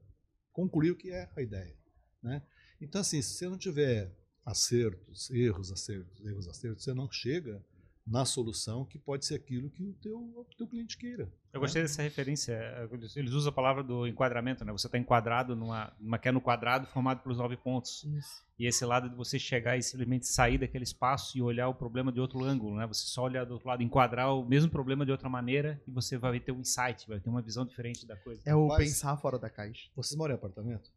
concluiu 0.54 0.96
que 0.96 1.12
é 1.12 1.28
a 1.36 1.42
ideia. 1.42 1.76
Né? 2.22 2.42
Então, 2.80 3.02
assim, 3.02 3.22
se 3.22 3.34
você 3.34 3.50
não 3.50 3.58
tiver 3.58 4.16
acertos, 4.46 5.30
erros, 5.32 5.72
acertos, 5.72 6.24
erros, 6.24 6.48
acertos, 6.48 6.84
você 6.84 6.94
não 6.94 7.12
chega 7.12 7.66
na 8.08 8.24
solução 8.24 8.86
que 8.86 8.98
pode 8.98 9.26
ser 9.26 9.36
aquilo 9.36 9.70
que 9.70 9.84
o 9.84 9.94
teu, 9.96 10.18
o 10.18 10.46
teu 10.58 10.66
cliente 10.66 10.98
queira. 10.98 11.30
Eu 11.52 11.60
gostei 11.60 11.82
dessa 11.82 12.02
referência. 12.02 12.54
é, 12.54 12.88
Eles 13.18 13.34
usam 13.34 13.50
a 13.50 13.54
palavra 13.54 13.84
do 13.84 14.08
enquadramento, 14.08 14.64
né? 14.64 14.72
Você 14.72 14.88
está 14.88 14.98
enquadrado 14.98 15.56
numa, 15.58 15.94
numa 16.00 16.18
que 16.18 16.30
é 16.30 16.32
no 16.32 16.40
quadrado 16.40 16.88
formado 16.88 17.22
pelos 17.22 17.38
nove 17.38 17.58
pontos. 17.58 18.06
Isso. 18.06 18.46
E 18.58 18.66
esse 18.66 18.86
lado 18.86 19.10
de 19.10 19.16
você 19.16 19.38
chegar 19.38 19.76
e 19.78 19.84
simplesmente 19.84 20.26
sair 20.26 20.58
daquele 20.58 20.86
espaço 20.86 21.38
e 21.38 21.42
olhar 21.42 21.68
o 21.68 21.76
problema 21.76 22.12
de 22.12 22.20
outro 22.22 22.44
ângulo, 22.44 22.78
né? 22.78 22.88
Você 22.88 23.06
só 23.06 23.24
olhar 23.24 23.46
do 23.46 23.54
outro 23.56 23.68
lado, 23.68 23.84
enquadrar 23.84 24.34
o 24.34 24.46
mesmo 24.48 24.72
problema 24.72 25.06
de 25.06 25.12
outra 25.12 25.28
maneira 25.28 25.82
e 25.86 25.92
você 25.92 26.18
vai 26.18 26.40
ter 26.40 26.54
um 26.54 26.62
insight, 26.62 27.06
vai 27.10 27.20
ter 27.20 27.30
uma 27.30 27.42
visão 27.42 27.66
diferente 27.66 28.06
da 28.08 28.16
coisa. 28.16 28.42
É 28.46 28.56
o 28.56 28.68
Mas- 28.70 28.78
pensar 28.86 29.18
fora 29.18 29.38
da 29.38 29.50
caixa. 29.50 29.90
Vocês 29.96 30.18
moram 30.18 30.34
em 30.34 30.38
apartamento? 30.38 30.90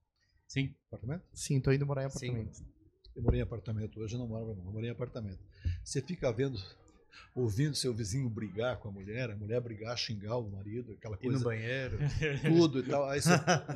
Sim. 0.47 0.75
Apartamento? 0.93 1.25
Sim, 1.35 1.61
tô 1.61 1.73
indo 1.73 1.85
morar 1.87 2.05
em 2.07 2.11
Sim. 2.11 2.29
apartamento. 2.29 2.65
Eu 3.17 3.23
morei 3.25 3.41
em 3.41 3.43
apartamento 3.43 4.01
hoje, 4.01 4.15
eu 4.15 4.21
não 4.21 4.29
moro, 4.29 4.55
não. 4.55 4.65
Eu 4.67 4.73
morei 4.73 4.89
em 4.89 4.93
apartamento. 4.93 5.41
Você 5.85 6.01
fica 6.01 6.33
vendo, 6.33 6.57
ouvindo 7.35 7.75
seu 7.75 7.93
vizinho 7.95 8.29
brigar 8.29 8.79
com 8.79 8.89
a 8.89 8.93
mulher, 8.93 9.31
a 9.31 9.37
mulher 9.37 9.61
brigar, 9.61 9.97
xingar 9.97 10.37
o 10.37 10.51
marido, 10.51 10.93
aquela 10.93 11.17
Ir 11.17 11.27
no 11.27 11.31
coisa, 11.31 11.45
banheiro. 11.45 11.99
tudo 12.47 12.81
e 12.81 12.83
tal. 12.83 13.09
Aí 13.09 13.21
você, 13.21 13.31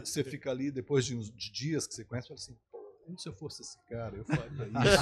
você 0.04 0.24
fica 0.24 0.50
ali, 0.50 0.70
depois 0.70 1.04
de 1.04 1.16
uns 1.16 1.30
de 1.30 1.50
dias 1.50 1.86
que 1.86 1.94
você 1.94 2.04
conhece, 2.04 2.28
fala 2.28 2.38
assim, 2.40 2.56
e 3.08 3.20
se 3.20 3.28
eu 3.28 3.34
fosse 3.34 3.60
esse 3.62 3.76
cara, 3.86 4.16
eu 4.16 4.24
faria 4.24 4.66
isso. 4.66 5.00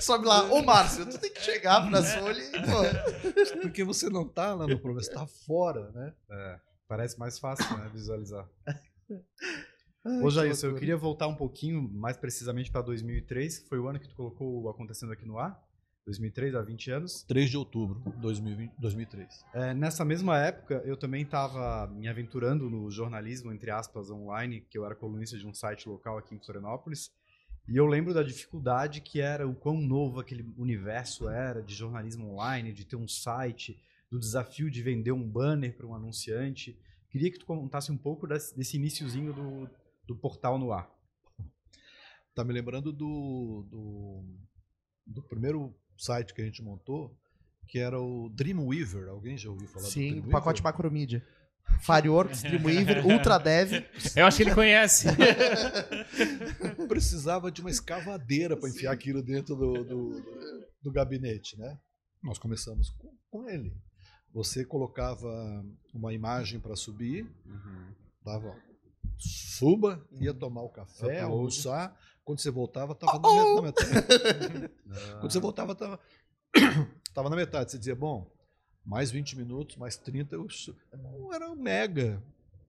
Sobe 0.00 0.26
lá, 0.26 0.44
ô 0.44 0.62
Márcio, 0.62 1.04
tu 1.04 1.18
tem 1.18 1.30
que 1.30 1.42
chegar 1.42 1.86
pra 1.88 2.00
e, 2.00 2.50
pô. 2.52 3.60
Porque 3.60 3.84
você 3.84 4.08
não 4.08 4.22
está 4.22 4.54
lá 4.54 4.66
no 4.66 4.78
problema, 4.78 5.02
você 5.02 5.10
está 5.10 5.26
fora, 5.26 5.90
né? 5.90 6.14
É, 6.30 6.60
parece 6.88 7.18
mais 7.18 7.38
fácil, 7.38 7.76
né? 7.76 7.90
Visualizar. 7.92 8.48
Ai, 10.04 10.20
Ô, 10.22 10.28
que 10.28 10.30
Jailson, 10.30 10.68
eu 10.68 10.74
queria 10.76 10.96
voltar 10.96 11.26
um 11.26 11.34
pouquinho, 11.34 11.82
mais 11.82 12.16
precisamente 12.16 12.70
para 12.70 12.80
2003, 12.80 13.58
que 13.58 13.68
foi 13.68 13.78
o 13.78 13.86
ano 13.86 14.00
que 14.00 14.08
tu 14.08 14.14
colocou 14.14 14.62
o 14.62 14.68
Acontecendo 14.70 15.12
Aqui 15.12 15.26
no 15.26 15.38
Ar. 15.38 15.62
2003, 16.06 16.54
há 16.54 16.62
20 16.62 16.90
anos. 16.90 17.22
3 17.24 17.50
de 17.50 17.56
outubro 17.56 18.02
de 18.12 18.20
2020, 18.20 18.72
2003. 18.78 19.44
É, 19.54 19.74
nessa 19.74 20.04
mesma 20.04 20.38
época, 20.38 20.82
eu 20.84 20.96
também 20.96 21.22
estava 21.22 21.86
me 21.88 22.08
aventurando 22.08 22.68
no 22.68 22.90
jornalismo, 22.90 23.52
entre 23.52 23.70
aspas, 23.70 24.10
online, 24.10 24.60
que 24.62 24.76
eu 24.76 24.84
era 24.84 24.94
colunista 24.94 25.36
de 25.36 25.46
um 25.46 25.54
site 25.54 25.88
local 25.88 26.18
aqui 26.18 26.34
em 26.34 26.40
Florianópolis. 26.40 27.10
E 27.68 27.76
eu 27.76 27.86
lembro 27.86 28.12
da 28.12 28.22
dificuldade 28.22 29.00
que 29.00 29.20
era, 29.20 29.46
o 29.46 29.54
quão 29.54 29.80
novo 29.80 30.18
aquele 30.18 30.42
universo 30.56 31.28
era 31.28 31.62
de 31.62 31.74
jornalismo 31.74 32.32
online, 32.32 32.72
de 32.72 32.84
ter 32.84 32.96
um 32.96 33.06
site, 33.06 33.80
do 34.10 34.18
desafio 34.18 34.70
de 34.70 34.82
vender 34.82 35.12
um 35.12 35.22
banner 35.22 35.76
para 35.76 35.86
um 35.86 35.94
anunciante. 35.94 36.76
Queria 37.10 37.30
que 37.30 37.38
tu 37.38 37.46
contasse 37.46 37.92
um 37.92 37.96
pouco 37.96 38.26
desse, 38.26 38.56
desse 38.56 38.76
iniciozinho 38.76 39.32
do, 39.32 39.70
do 40.04 40.16
portal 40.16 40.58
no 40.58 40.72
ar. 40.72 40.90
Tá 42.34 42.42
me 42.42 42.52
lembrando 42.52 42.92
do, 42.92 43.66
do, 43.68 44.24
do 45.06 45.22
primeiro 45.22 45.74
site 46.00 46.34
que 46.34 46.40
a 46.40 46.44
gente 46.44 46.62
montou, 46.62 47.16
que 47.68 47.78
era 47.78 48.00
o 48.00 48.28
Dreamweaver. 48.30 49.08
Alguém 49.08 49.36
já 49.36 49.50
ouviu 49.50 49.68
falar 49.68 49.86
do 49.86 49.90
Sim, 49.90 50.22
pacote 50.22 50.62
macromídia. 50.62 51.24
Fireworks, 51.82 52.42
Dreamweaver, 52.42 53.06
Ultradev. 53.06 53.84
Eu 54.16 54.26
acho 54.26 54.38
que 54.38 54.42
ele 54.42 54.54
conhece. 54.54 55.06
Precisava 56.88 57.50
de 57.50 57.60
uma 57.60 57.70
escavadeira 57.70 58.56
para 58.56 58.68
enfiar 58.68 58.92
aquilo 58.92 59.22
dentro 59.22 59.54
do, 59.54 59.84
do, 59.84 60.22
do 60.82 60.92
gabinete, 60.92 61.56
né? 61.58 61.78
Nós 62.22 62.38
começamos 62.38 62.90
com, 62.90 63.12
com 63.30 63.48
ele. 63.48 63.72
Você 64.32 64.64
colocava 64.64 65.28
uma 65.94 66.12
imagem 66.12 66.60
para 66.60 66.76
subir, 66.76 67.28
dava 68.24 68.56
suba, 69.18 70.04
ia 70.20 70.32
tomar 70.32 70.62
o 70.62 70.70
café, 70.70 71.20
almoçar. 71.20 71.96
Quando 72.30 72.38
você 72.40 72.50
voltava, 72.50 72.92
estava 72.92 73.18
na, 73.18 73.54
na 73.56 73.62
metade. 73.62 74.70
Quando 75.20 75.32
você 75.32 75.40
voltava, 75.40 75.72
estava 75.72 75.98
tava 77.12 77.28
na 77.30 77.36
metade. 77.36 77.72
Você 77.72 77.78
dizia, 77.78 77.94
bom, 77.96 78.30
mais 78.84 79.10
20 79.10 79.36
minutos, 79.36 79.76
mais 79.76 79.96
30, 79.96 80.36
eu, 80.36 80.46
não 80.96 81.32
era 81.34 81.50
um 81.50 81.56
mega. 81.56 82.22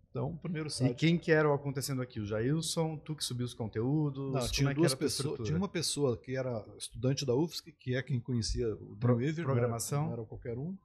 Então, 0.10 0.32
o 0.32 0.38
primeiro 0.38 0.68
E 0.68 0.72
site. 0.72 0.98
quem 0.98 1.18
que 1.18 1.32
era 1.32 1.48
o 1.48 1.54
acontecendo 1.54 2.02
aqui? 2.02 2.20
O 2.20 2.26
Jailson, 2.26 2.98
tu 2.98 3.16
que 3.16 3.24
subiu 3.24 3.46
os 3.46 3.54
conteúdos? 3.54 4.34
Não, 4.34 4.40
como 4.42 4.52
tinha 4.52 4.72
é 4.72 4.74
que 4.74 4.80
duas 4.80 4.96
pessoas. 4.96 5.40
Tinha 5.46 5.58
uma 5.58 5.70
pessoa 5.70 6.18
que 6.18 6.36
era 6.36 6.66
estudante 6.78 7.24
da 7.26 7.34
UFSC, 7.36 7.72
que 7.72 7.96
é 7.96 8.02
quem 8.02 8.20
conhecia 8.20 8.74
o 8.74 8.96
Pro- 8.98 9.16
Dreamweaver, 9.16 9.46
programação. 9.46 10.00
Não 10.00 10.08
era, 10.08 10.16
não 10.18 10.24
era 10.24 10.28
qualquer 10.28 10.58
um. 10.58 10.76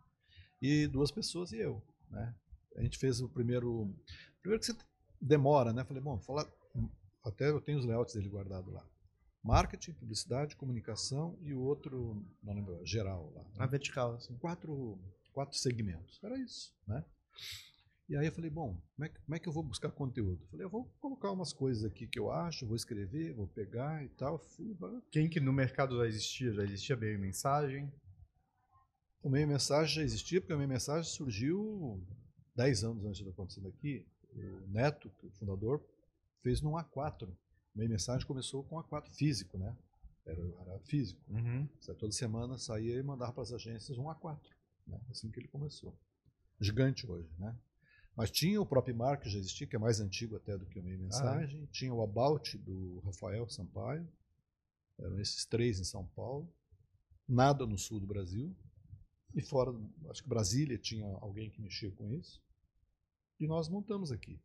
E 0.61 0.87
duas 0.87 1.11
pessoas 1.11 1.51
e 1.51 1.59
eu. 1.59 1.83
Né? 2.11 2.35
A 2.77 2.83
gente 2.83 2.99
fez 2.99 3.21
o 3.21 3.29
primeiro. 3.29 3.91
Primeiro 4.43 4.61
que 4.61 4.67
você 4.67 4.77
demora, 5.21 5.73
né? 5.73 5.83
Falei, 5.83 6.03
bom, 6.03 6.21
falar. 6.21 6.47
Até 7.27 7.51
eu 7.51 7.61
tenho 7.61 7.79
os 7.79 7.85
layouts 7.85 8.15
dele 8.15 8.29
guardado 8.29 8.71
lá. 8.71 8.87
Marketing, 9.43 9.93
publicidade, 9.93 10.57
comunicação 10.57 11.39
e 11.43 11.53
o 11.55 11.61
outro, 11.61 12.25
não 12.43 12.55
lembro, 12.55 12.81
geral 12.85 13.33
lá. 13.35 13.43
né? 13.43 13.51
Na 13.57 13.67
vertical, 13.67 14.15
assim. 14.15 14.37
quatro, 14.39 14.99
quatro 15.33 15.57
segmentos. 15.57 16.19
Era 16.23 16.39
isso, 16.39 16.73
né? 16.87 17.05
E 18.09 18.17
aí 18.17 18.27
eu 18.27 18.33
falei, 18.33 18.51
bom, 18.51 18.81
como 18.95 19.05
é, 19.05 19.09
que, 19.09 19.21
como 19.21 19.35
é 19.35 19.39
que 19.39 19.49
eu 19.49 19.53
vou 19.53 19.65
buscar 19.65 19.91
conteúdo? 19.91 20.43
Eu 20.45 20.49
falei, 20.49 20.67
eu 20.67 20.71
vou 20.71 20.85
colocar 21.01 21.31
umas 21.33 21.53
coisas 21.53 21.85
aqui 21.85 22.07
que 22.07 22.19
eu 22.19 22.31
acho, 22.31 22.67
vou 22.67 22.77
escrever, 22.77 23.35
vou 23.35 23.49
pegar 23.49 24.05
e 24.05 24.09
tal. 24.11 24.39
Fui. 24.39 24.77
Quem 25.11 25.29
que 25.29 25.41
no 25.41 25.53
mercado 25.53 25.97
já 25.99 26.07
existia? 26.07 26.53
Já 26.53 26.63
existia 26.63 26.97
meio 26.97 27.19
mensagem? 27.19 27.93
o 29.27 29.29
meio 29.29 29.49
mensagem 29.49 29.97
já 29.97 30.03
existia, 30.05 30.41
porque 30.41 30.55
o 30.55 30.57
meio 30.57 30.69
mensagem 30.69 31.11
surgiu 31.11 32.01
10 32.55 32.85
anos 32.85 33.05
antes 33.05 33.25
de 33.25 33.29
acontecer 33.29 33.61
daqui. 33.61 34.07
O 34.33 34.69
Neto, 34.69 35.11
é 35.25 35.27
o 35.27 35.31
fundador, 35.33 35.83
fez 36.47 36.61
num 36.61 36.75
A4. 36.75 37.29
O 37.29 37.37
meio 37.75 37.91
mensagem 37.91 38.25
começou 38.25 38.63
com 38.63 38.77
A4 38.77 39.11
físico, 39.11 39.59
né? 39.59 39.77
Era, 40.25 40.41
era 40.61 40.79
físico. 40.81 41.21
Você 41.81 41.93
Toda 41.95 42.13
semana 42.13 42.57
saía 42.57 42.95
e 42.95 43.03
mandava 43.03 43.33
para 43.33 43.43
as 43.43 43.53
agências 43.53 43.99
um 43.99 44.05
A4. 44.05 44.39
Né? 44.87 45.01
Assim 45.11 45.29
que 45.29 45.41
ele 45.41 45.49
começou. 45.49 45.93
Gigante 46.61 47.05
hoje, 47.11 47.29
né? 47.37 47.53
Mas 48.15 48.31
tinha 48.31 48.63
o 48.63 48.65
próprio 48.65 48.95
Mar, 48.95 49.19
que 49.19 49.29
já 49.29 49.39
existia, 49.39 49.67
que 49.67 49.75
é 49.75 49.79
mais 49.79 50.01
antigo 50.01 50.37
até 50.37 50.57
do 50.57 50.65
que 50.67 50.79
o 50.79 50.83
Meio 50.83 51.01
Mensagem. 51.01 51.67
Tinha 51.67 51.93
o 51.93 52.01
About, 52.01 52.57
do 52.59 53.01
Rafael 53.01 53.49
Sampaio. 53.49 54.09
Eram 54.99 55.19
esses 55.19 55.45
três 55.45 55.81
em 55.81 55.85
São 55.85 56.07
Paulo. 56.15 56.49
Nada 57.29 57.67
no 57.67 57.77
sul 57.77 57.99
do 57.99 58.07
Brasil. 58.07 58.57
E 59.35 59.43
fora, 59.43 59.75
acho 60.09 60.23
que 60.23 60.29
Brasília 60.29 60.79
tinha 60.79 61.05
alguém 61.21 61.51
que 61.51 61.61
mexia 61.61 61.91
com 61.91 62.09
isso. 62.13 62.41
E 63.41 63.49
nós 63.49 63.69
montamos 63.69 64.13
aqui. 64.13 64.41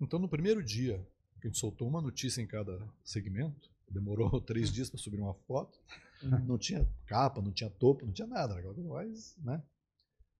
Então, 0.00 0.18
no 0.18 0.28
primeiro 0.28 0.62
dia, 0.62 1.04
que 1.40 1.46
a 1.46 1.50
gente 1.50 1.58
soltou 1.58 1.88
uma 1.88 2.00
notícia 2.00 2.40
em 2.40 2.46
cada 2.46 2.80
segmento, 3.04 3.70
demorou 3.88 4.40
três 4.42 4.72
dias 4.72 4.88
para 4.88 4.98
subir 4.98 5.20
uma 5.20 5.34
foto, 5.34 5.78
não 6.22 6.58
tinha 6.58 6.88
capa, 7.06 7.40
não 7.40 7.52
tinha 7.52 7.70
topo, 7.70 8.04
não 8.04 8.12
tinha 8.12 8.26
nada, 8.26 8.54
era 8.54 8.72
mais, 8.82 9.36
né? 9.38 9.62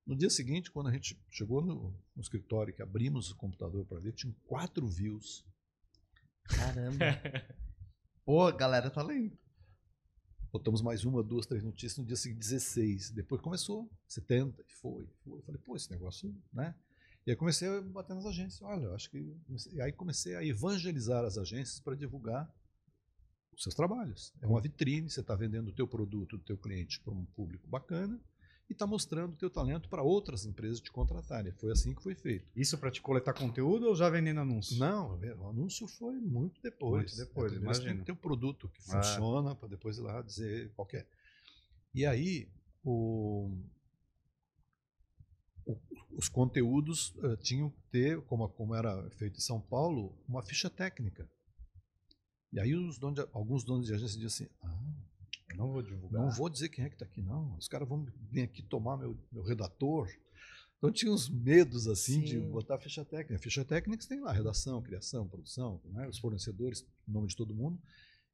No 0.06 0.16
dia 0.16 0.30
seguinte, 0.30 0.70
quando 0.70 0.88
a 0.88 0.92
gente 0.92 1.20
chegou 1.28 1.60
no, 1.60 1.94
no 2.16 2.22
escritório, 2.22 2.72
que 2.72 2.82
abrimos 2.82 3.30
o 3.30 3.36
computador 3.36 3.84
para 3.84 4.00
ver, 4.00 4.12
tinha 4.12 4.34
quatro 4.46 4.88
views. 4.88 5.44
Caramba. 6.44 7.04
Pô, 8.24 8.46
a 8.46 8.52
galera 8.52 8.90
tá 8.90 9.02
lendo. 9.02 9.38
Botamos 10.50 10.80
mais 10.80 11.04
uma, 11.04 11.22
duas, 11.22 11.44
três 11.44 11.62
notícias 11.62 11.98
no 11.98 12.06
dia 12.06 12.16
seguinte, 12.16 12.38
16. 12.38 13.10
Depois 13.10 13.42
começou, 13.42 13.90
70, 14.06 14.62
e 14.62 14.72
foi, 14.72 15.06
foi. 15.22 15.40
Eu 15.40 15.42
falei, 15.42 15.60
pô, 15.60 15.76
esse 15.76 15.90
negócio, 15.90 16.34
né? 16.54 16.74
E 17.26 17.30
aí 17.30 17.36
comecei 17.36 17.68
a 17.68 17.80
bater 17.80 18.14
nas 18.14 18.26
agências. 18.26 18.62
Olha, 18.62 18.84
eu 18.84 18.94
acho 18.94 19.10
que. 19.10 19.36
E 19.72 19.80
aí 19.80 19.92
comecei 19.92 20.34
a 20.34 20.44
evangelizar 20.44 21.24
as 21.24 21.36
agências 21.36 21.80
para 21.80 21.94
divulgar 21.94 22.50
os 23.52 23.62
seus 23.62 23.74
trabalhos. 23.74 24.32
É 24.40 24.46
uma 24.46 24.60
vitrine, 24.60 25.10
você 25.10 25.20
está 25.20 25.34
vendendo 25.34 25.68
o 25.68 25.74
teu 25.74 25.86
produto, 25.86 26.36
o 26.36 26.38
teu 26.38 26.56
cliente 26.56 27.00
para 27.00 27.12
um 27.12 27.24
público 27.26 27.68
bacana 27.68 28.18
e 28.68 28.72
está 28.72 28.86
mostrando 28.86 29.32
o 29.32 29.36
teu 29.36 29.48
talento 29.48 29.88
para 29.88 30.02
outras 30.02 30.44
empresas 30.44 30.80
te 30.80 30.92
contratarem. 30.92 31.52
Foi 31.52 31.72
assim 31.72 31.94
que 31.94 32.02
foi 32.02 32.14
feito. 32.14 32.46
Isso 32.54 32.76
para 32.76 32.90
te 32.90 33.00
coletar 33.00 33.32
conteúdo 33.32 33.86
ou 33.86 33.96
já 33.96 34.10
vendendo 34.10 34.40
anúncio? 34.40 34.78
Não, 34.78 35.18
o 35.18 35.48
anúncio 35.48 35.88
foi 35.88 36.14
muito 36.20 36.60
depois. 36.62 37.16
Muito 37.16 37.28
depois, 37.28 37.52
é, 37.52 37.56
imagina. 37.56 37.86
Tem 37.86 37.98
que 37.98 38.04
ter 38.04 38.12
um 38.12 38.16
produto 38.16 38.68
que 38.68 38.82
funciona 38.82 39.52
ah. 39.52 39.54
para 39.54 39.68
depois 39.68 39.96
ir 39.96 40.02
lá 40.02 40.20
dizer 40.20 40.70
qualquer. 40.74 41.08
E 41.94 42.04
aí, 42.04 42.48
o, 42.84 43.50
os 46.18 46.28
conteúdos 46.28 47.14
uh, 47.18 47.36
tinham 47.36 47.70
que 47.70 47.80
ter, 47.92 48.20
como, 48.22 48.48
como 48.48 48.74
era 48.74 49.08
feito 49.10 49.36
em 49.36 49.40
São 49.40 49.60
Paulo, 49.60 50.18
uma 50.28 50.42
ficha 50.42 50.68
técnica. 50.68 51.30
E 52.52 52.58
aí 52.58 52.74
os 52.74 52.98
donos 52.98 53.22
de, 53.22 53.30
alguns 53.32 53.62
donos 53.62 53.86
de 53.86 53.94
agência 53.94 54.18
diziam 54.18 54.26
assim, 54.26 54.48
ah, 54.60 55.56
não 55.56 55.70
vou 55.70 55.80
divulgar. 55.80 56.20
Não 56.20 56.30
vou 56.32 56.50
dizer 56.50 56.70
quem 56.70 56.84
é 56.84 56.88
que 56.88 56.96
está 56.96 57.04
aqui, 57.04 57.22
não. 57.22 57.56
Os 57.56 57.68
caras 57.68 57.88
vão 57.88 58.04
vir 58.32 58.42
aqui 58.42 58.64
tomar 58.64 58.96
meu, 58.96 59.16
meu 59.30 59.44
redator. 59.44 60.08
Então 60.76 60.90
tinha 60.90 61.12
uns 61.12 61.28
medos 61.28 61.86
assim 61.86 62.20
Sim. 62.20 62.24
de 62.24 62.40
botar 62.40 62.74
a 62.74 62.80
ficha 62.80 63.04
técnica. 63.04 63.36
A 63.36 63.38
ficha 63.38 63.64
técnica 63.64 64.04
tem 64.08 64.20
lá 64.20 64.32
redação, 64.32 64.82
criação, 64.82 65.28
produção, 65.28 65.80
né? 65.84 66.08
os 66.08 66.18
fornecedores, 66.18 66.84
nome 67.06 67.28
de 67.28 67.36
todo 67.36 67.54
mundo, 67.54 67.80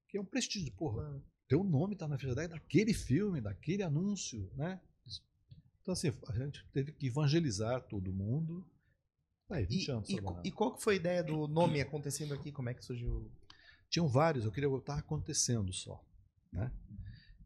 que 0.08 0.16
é 0.16 0.20
um 0.20 0.24
prestígio. 0.24 0.72
Porra, 0.72 1.02
ah. 1.02 1.20
teu 1.46 1.62
nome 1.62 1.92
está 1.92 2.08
na 2.08 2.16
ficha 2.16 2.34
técnica 2.34 2.58
daquele 2.58 2.94
filme, 2.94 3.42
daquele 3.42 3.82
anúncio, 3.82 4.50
né? 4.54 4.80
Então, 5.84 5.92
assim, 5.92 6.10
a 6.28 6.32
gente 6.32 6.66
teve 6.72 6.92
que 6.92 7.08
evangelizar 7.08 7.82
todo 7.82 8.10
mundo. 8.10 8.66
Aí, 9.50 9.66
20 9.66 9.86
e, 9.86 9.90
anos. 9.90 10.08
E, 10.08 10.20
e, 10.44 10.50
qual 10.50 10.74
que 10.74 10.82
foi 10.82 10.94
a 10.94 10.96
ideia 10.96 11.22
do 11.22 11.46
nome 11.46 11.78
acontecendo 11.78 12.32
aqui? 12.32 12.50
Como 12.50 12.70
é 12.70 12.74
que 12.74 12.82
surgiu? 12.82 13.30
Tinham 13.90 14.08
vários, 14.08 14.46
eu 14.46 14.50
queria 14.50 14.68
botar 14.68 14.96
acontecendo 14.96 15.74
só. 15.74 16.02
Né? 16.50 16.72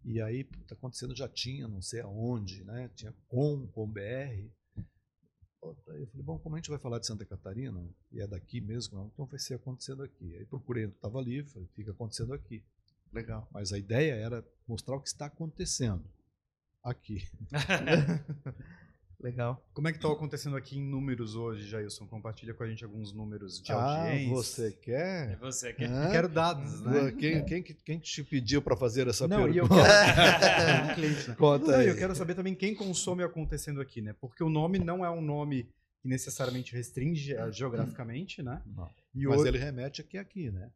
E 0.05 0.20
aí, 0.22 0.45
tá 0.45 0.76
acontecendo 0.76 1.16
já 1.16 1.28
tinha, 1.28 1.66
não 1.66 1.82
sei 1.82 2.01
aonde, 2.01 2.62
né? 2.62 2.89
Tinha 2.95 3.12
com, 3.26 3.66
com 3.66 3.91
BR. 3.91 4.49
Eu 5.61 5.74
falei, 5.84 6.09
bom, 6.14 6.39
como 6.39 6.55
a 6.55 6.59
gente 6.59 6.70
vai 6.70 6.78
falar 6.78 7.01
de 7.01 7.09
Santa 7.09 7.26
Catarina, 7.26 7.84
e 8.12 8.20
é 8.20 8.26
daqui 8.28 8.61
mesmo, 8.61 9.11
então 9.12 9.26
vai 9.26 9.41
ser 9.41 9.55
acontecendo 9.55 10.05
aqui. 10.05 10.36
Aí 10.36 10.47
procurei, 10.47 10.84
estava 10.84 11.18
ali, 11.18 11.43
falei, 11.43 11.68
fica 11.74 11.91
acontecendo 11.91 12.32
aqui. 12.32 12.64
Legal. 13.12 13.49
Mas 13.51 13.72
a 13.72 13.78
ideia 13.78 14.14
era 14.14 14.47
mostrar 14.68 14.95
o 14.95 15.01
que 15.01 15.09
está 15.09 15.26
acontecendo 15.26 16.09
aqui. 16.91 17.26
Legal. 19.20 19.61
Como 19.74 19.89
é 19.89 19.91
que 19.91 19.99
está 19.99 20.09
acontecendo 20.09 20.57
aqui 20.57 20.78
em 20.78 20.82
números 20.82 21.34
hoje, 21.34 21.66
Jailson? 21.66 22.07
Compartilha 22.07 22.55
com 22.55 22.62
a 22.62 22.68
gente 22.68 22.84
alguns 22.84 23.12
números 23.12 23.61
de 23.61 23.72
ah, 23.72 24.03
audiência. 24.03 24.28
você 24.28 24.72
quer? 24.72 25.32
É 25.32 25.36
você 25.36 25.72
quer. 25.72 25.91
Eu 25.91 26.11
quero 26.12 26.28
dados, 26.28 26.80
né? 26.82 27.11
Quem, 27.18 27.45
quem, 27.45 27.62
quem 27.62 27.99
te 27.99 28.22
pediu 28.22 28.62
para 28.62 28.76
fazer 28.76 29.09
essa 29.09 29.26
Não, 29.26 29.43
pergunta? 29.43 29.57
E 29.57 29.59
eu 29.59 29.68
quero... 29.68 30.84
um 30.93 30.95
cliente, 30.95 31.28
né? 31.30 31.34
Conta 31.34 31.72
não, 31.72 31.78
aí. 31.80 31.89
eu 31.89 31.97
quero 31.97 32.14
saber 32.14 32.36
também 32.36 32.55
quem 32.55 32.76
consome 32.76 33.24
acontecendo 33.24 33.80
aqui, 33.80 34.01
né? 34.01 34.14
Porque 34.20 34.45
o 34.45 34.49
nome 34.49 34.78
não 34.78 35.05
é 35.05 35.11
um 35.11 35.20
nome 35.20 35.68
que 36.01 36.07
necessariamente 36.07 36.72
restringe 36.72 37.34
uh, 37.34 37.51
geograficamente, 37.51 38.41
né? 38.41 38.62
Não. 38.64 38.89
E 39.12 39.26
Mas 39.26 39.45
ele 39.45 39.59
remete 39.59 40.01
aqui 40.01 40.16
aqui, 40.16 40.49
né? 40.49 40.70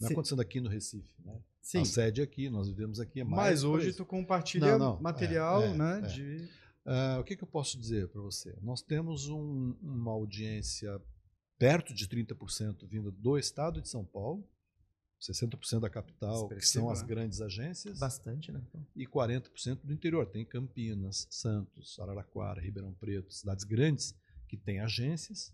Não 0.00 0.08
é 0.08 0.12
acontecendo 0.12 0.40
aqui 0.40 0.60
no 0.60 0.68
Recife, 0.68 1.14
né? 1.24 1.40
Sim. 1.62 1.80
A 1.80 1.84
sede 1.84 2.22
aqui, 2.22 2.48
nós 2.48 2.68
vivemos 2.68 3.00
aqui. 3.00 3.20
É 3.20 3.24
mais 3.24 3.62
Mas 3.62 3.64
hoje 3.64 3.92
tu 3.92 4.04
compartilha 4.04 4.78
Não, 4.78 4.94
não, 4.94 5.02
material, 5.02 5.62
é, 5.62 5.70
é, 5.70 5.74
né? 5.74 5.98
é. 5.98 6.06
De... 6.06 6.48
Uh, 6.86 7.20
o 7.20 7.24
que, 7.24 7.36
que, 7.36 7.42
eu 7.42 7.48
posso 7.48 7.76
dizer 7.76 8.06
para 8.08 8.20
você? 8.20 8.56
Nós 8.62 8.82
temos 8.82 9.28
um, 9.28 9.74
uma 9.82 10.12
audiência 10.12 11.00
perto 11.58 11.92
de 11.92 12.06
30% 12.06 12.86
vinda 12.86 13.10
do 13.10 13.36
estado 13.36 13.82
de 13.82 13.88
São 13.88 14.04
Paulo, 14.04 14.48
60% 15.20 15.80
da 15.80 15.90
capital, 15.90 16.48
que 16.48 16.64
são 16.64 16.90
as 16.90 17.02
né? 17.02 17.08
grandes 17.08 17.40
agências, 17.40 17.98
Bastante, 17.98 18.52
né? 18.52 18.62
e 18.94 19.06
40% 19.06 19.80
do 19.82 19.92
interior. 19.92 20.26
Tem 20.26 20.44
Campinas, 20.44 21.26
Santos, 21.30 21.98
Araraquara, 21.98 22.60
Ribeirão 22.60 22.92
Preto, 22.92 23.32
cidades 23.32 23.64
grandes 23.64 24.14
que 24.46 24.56
têm 24.56 24.78
agências, 24.80 25.52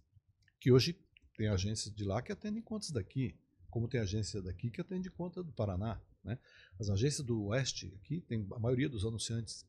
que 0.61 0.71
hoje 0.71 0.99
tem 1.37 1.49
agências 1.49 1.95
de 1.95 2.05
lá 2.05 2.21
que 2.21 2.33
atendem 2.33 2.63
contas 2.63 2.91
daqui, 2.91 3.35
como 3.73 3.89
tem 3.89 3.99
agência 3.99 4.43
daqui 4.43 4.71
que 4.71 4.83
atende 4.83 5.11
conta 5.11 5.43
do 5.43 5.51
Paraná. 5.51 5.99
Né? 6.23 6.39
As 6.79 6.91
agências 6.91 7.27
do 7.27 7.45
Oeste 7.47 7.91
aqui, 7.97 8.21
tem 8.21 8.47
a 8.53 8.59
maioria 8.59 8.87
dos 8.87 9.05
anunciantes 9.07 9.67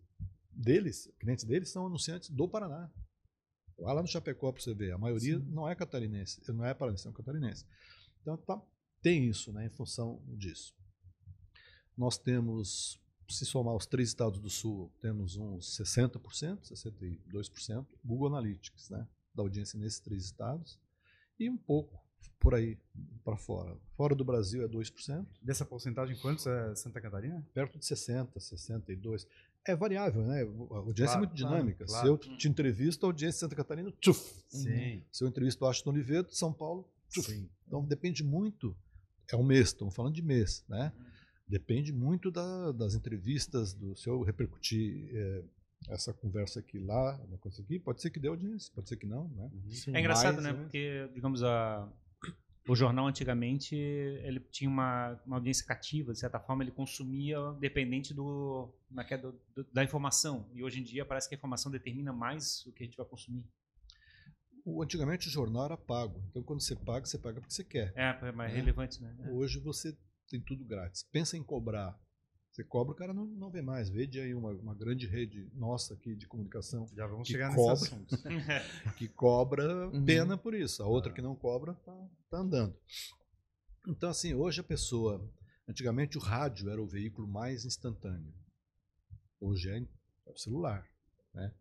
deles, 0.51 1.09
clientes 1.17 1.45
deles, 1.45 1.69
são 1.69 1.87
anunciantes 1.87 2.29
do 2.29 2.45
Paraná. 2.45 2.91
Vai 3.79 3.95
lá 3.95 4.01
no 4.01 4.07
Chapecó 4.07 4.51
para 4.51 4.61
você 4.61 4.73
ver, 4.73 4.91
a 4.91 4.97
maioria 4.97 5.39
Sim. 5.39 5.45
não 5.45 5.67
é 5.67 5.73
catarinense, 5.73 6.41
não 6.51 6.65
é 6.65 6.73
paranense, 6.73 7.07
é 7.07 7.11
catarinense. 7.13 7.65
Então 8.21 8.35
tá, 8.35 8.61
tem 9.01 9.29
isso 9.29 9.53
né, 9.53 9.65
em 9.65 9.69
função 9.69 10.21
disso. 10.27 10.75
Nós 11.97 12.17
temos, 12.17 12.99
se 13.29 13.45
somar 13.45 13.73
os 13.73 13.85
três 13.85 14.09
estados 14.09 14.37
do 14.37 14.49
Sul, 14.49 14.91
temos 14.99 15.37
uns 15.37 15.77
60%, 15.77 16.19
62% 16.73 17.87
Google 18.03 18.27
Analytics, 18.27 18.89
né, 18.89 19.07
da 19.33 19.43
audiência 19.43 19.79
nesses 19.79 20.01
três 20.01 20.25
estados, 20.25 20.77
e 21.39 21.49
um 21.49 21.57
pouco 21.57 22.02
por 22.43 22.53
aí 22.53 22.77
para 23.23 23.37
fora. 23.37 23.75
Fora 23.95 24.13
do 24.13 24.23
Brasil 24.25 24.61
é 24.63 24.67
2%. 24.67 25.25
Dessa 25.41 25.65
porcentagem, 25.65 26.15
quantos 26.17 26.45
é 26.45 26.75
Santa 26.75 26.99
Catarina? 27.01 27.43
Perto 27.53 27.79
de 27.79 27.85
60, 27.85 28.37
62. 28.39 29.25
É 29.65 29.73
variável, 29.75 30.23
né? 30.23 30.41
A 30.41 30.75
audiência 30.75 31.05
Claro, 31.05 31.15
é 31.15 31.17
muito 31.19 31.33
dinâmica. 31.35 31.85
claro, 31.85 32.05
Se 32.05 32.11
eu 32.31 32.37
te 32.37 32.49
entrevisto, 32.49 33.05
a 33.05 33.09
audiência 33.09 33.35
de 33.37 33.39
Santa 33.39 33.55
Catarina, 33.55 33.91
tchuf! 34.01 34.43
Sim. 34.49 35.01
Se 35.09 35.23
eu 35.23 35.27
entrevisto 35.29 35.63
o 35.63 35.67
Ashton 35.69 35.91
Oliveira, 35.91 36.23
de 36.23 36.35
São 36.37 36.51
Paulo, 36.51 36.85
tchuf! 37.09 37.31
Sim. 37.31 37.49
Então 37.65 37.83
depende 37.85 38.23
muito. 38.25 38.75
É 39.31 39.37
um 39.37 39.43
mês, 39.43 39.69
estamos 39.69 39.95
falando 39.95 40.13
de 40.13 40.21
mês, 40.21 40.65
né? 40.67 40.91
Depende 41.47 41.93
muito 41.93 42.29
da- 42.29 42.73
das 42.73 42.93
entrevistas, 42.93 43.73
do 43.73 43.95
se 43.95 44.09
eu 44.09 44.21
repercutir 44.21 45.09
eh, 45.15 45.43
essa 45.89 46.13
conversa 46.13 46.59
aqui 46.59 46.77
lá, 46.79 47.15
uma 47.27 47.37
coisa 47.37 47.61
aqui, 47.61 47.79
pode 47.79 48.01
ser 48.01 48.09
que 48.09 48.19
dê 48.19 48.27
audiência, 48.27 48.71
pode 48.75 48.87
ser 48.89 48.97
que 48.97 49.05
não, 49.05 49.29
né? 49.29 49.49
É 49.93 49.99
engraçado, 49.99 50.35
Mas, 50.35 50.43
né? 50.43 50.53
Porque, 50.53 51.09
digamos, 51.13 51.41
a, 51.43 51.89
o 52.67 52.75
jornal 52.75 53.07
antigamente 53.07 53.75
ele 53.75 54.39
tinha 54.39 54.69
uma, 54.69 55.19
uma 55.25 55.35
audiência 55.37 55.65
cativa, 55.65 56.13
de 56.13 56.19
certa 56.19 56.39
forma 56.39 56.63
ele 56.63 56.71
consumia 56.71 57.37
dependente 57.59 58.13
do, 58.13 58.73
naquela- 58.89 59.21
do- 59.23 59.39
do- 59.55 59.67
da 59.73 59.83
informação. 59.83 60.49
E 60.53 60.63
hoje 60.63 60.79
em 60.79 60.83
dia 60.83 61.05
parece 61.05 61.27
que 61.27 61.35
a 61.35 61.37
informação 61.37 61.71
determina 61.71 62.13
mais 62.13 62.65
o 62.65 62.71
que 62.71 62.83
a 62.83 62.85
gente 62.85 62.95
vai 62.97 63.05
consumir. 63.05 63.43
O, 64.65 64.81
antigamente 64.81 65.27
o 65.27 65.31
jornal 65.31 65.65
era 65.65 65.77
pago, 65.77 66.23
então 66.29 66.41
quando 66.41 66.61
você 66.61 66.73
paga, 66.75 67.05
você 67.05 67.17
paga 67.17 67.41
porque 67.41 67.53
você 67.53 67.65
quer. 67.65 67.91
É, 67.97 68.17
é 68.27 68.31
mais 68.31 68.51
É. 68.53 68.55
relevante, 68.55 69.01
né? 69.01 69.13
É. 69.25 69.29
Hoje 69.29 69.59
você 69.59 69.97
tem 70.29 70.39
tudo 70.39 70.63
grátis. 70.63 71.03
Pensa 71.11 71.35
em 71.35 71.43
cobrar. 71.43 71.99
Você 72.53 72.63
cobra, 72.63 72.91
o 72.93 72.95
cara 72.95 73.11
não, 73.15 73.25
não 73.25 73.49
vê 73.49 73.63
mais. 73.63 73.89
Vede 73.89 74.19
aí 74.19 74.31
uma, 74.35 74.51
uma 74.51 74.75
grande 74.75 75.07
rede 75.07 75.49
nossa 75.55 75.95
aqui 75.95 76.15
de 76.15 76.27
comunicação 76.27 76.87
Já 76.95 77.07
vamos 77.07 77.25
Que 77.27 77.31
chegar 77.33 77.47
nesse 77.47 77.57
cobra. 77.57 77.73
assunto. 77.73 78.15
que 78.95 79.07
cobra 79.07 79.87
Uhum. 79.89 80.05
pena 80.05 80.37
por 80.37 80.53
isso. 80.53 80.83
A 80.83 80.87
outra 80.87 81.11
Ah. 81.11 81.15
que 81.15 81.21
não 81.21 81.35
cobra 81.35 81.73
tá, 81.73 82.09
tá 82.29 82.37
andando. 82.37 82.77
Então, 83.87 84.07
assim, 84.09 84.35
hoje 84.35 84.61
a 84.61 84.63
pessoa. 84.63 85.27
Antigamente 85.67 86.15
o 86.17 86.21
rádio 86.21 86.69
era 86.69 86.79
o 86.81 86.85
veículo 86.85 87.27
mais 87.27 87.65
instantâneo. 87.65 88.31
Hoje 89.41 89.69
é, 89.71 89.77
é 89.79 90.31
o 90.31 90.37
celular. 90.37 90.87
Né? 91.33 91.51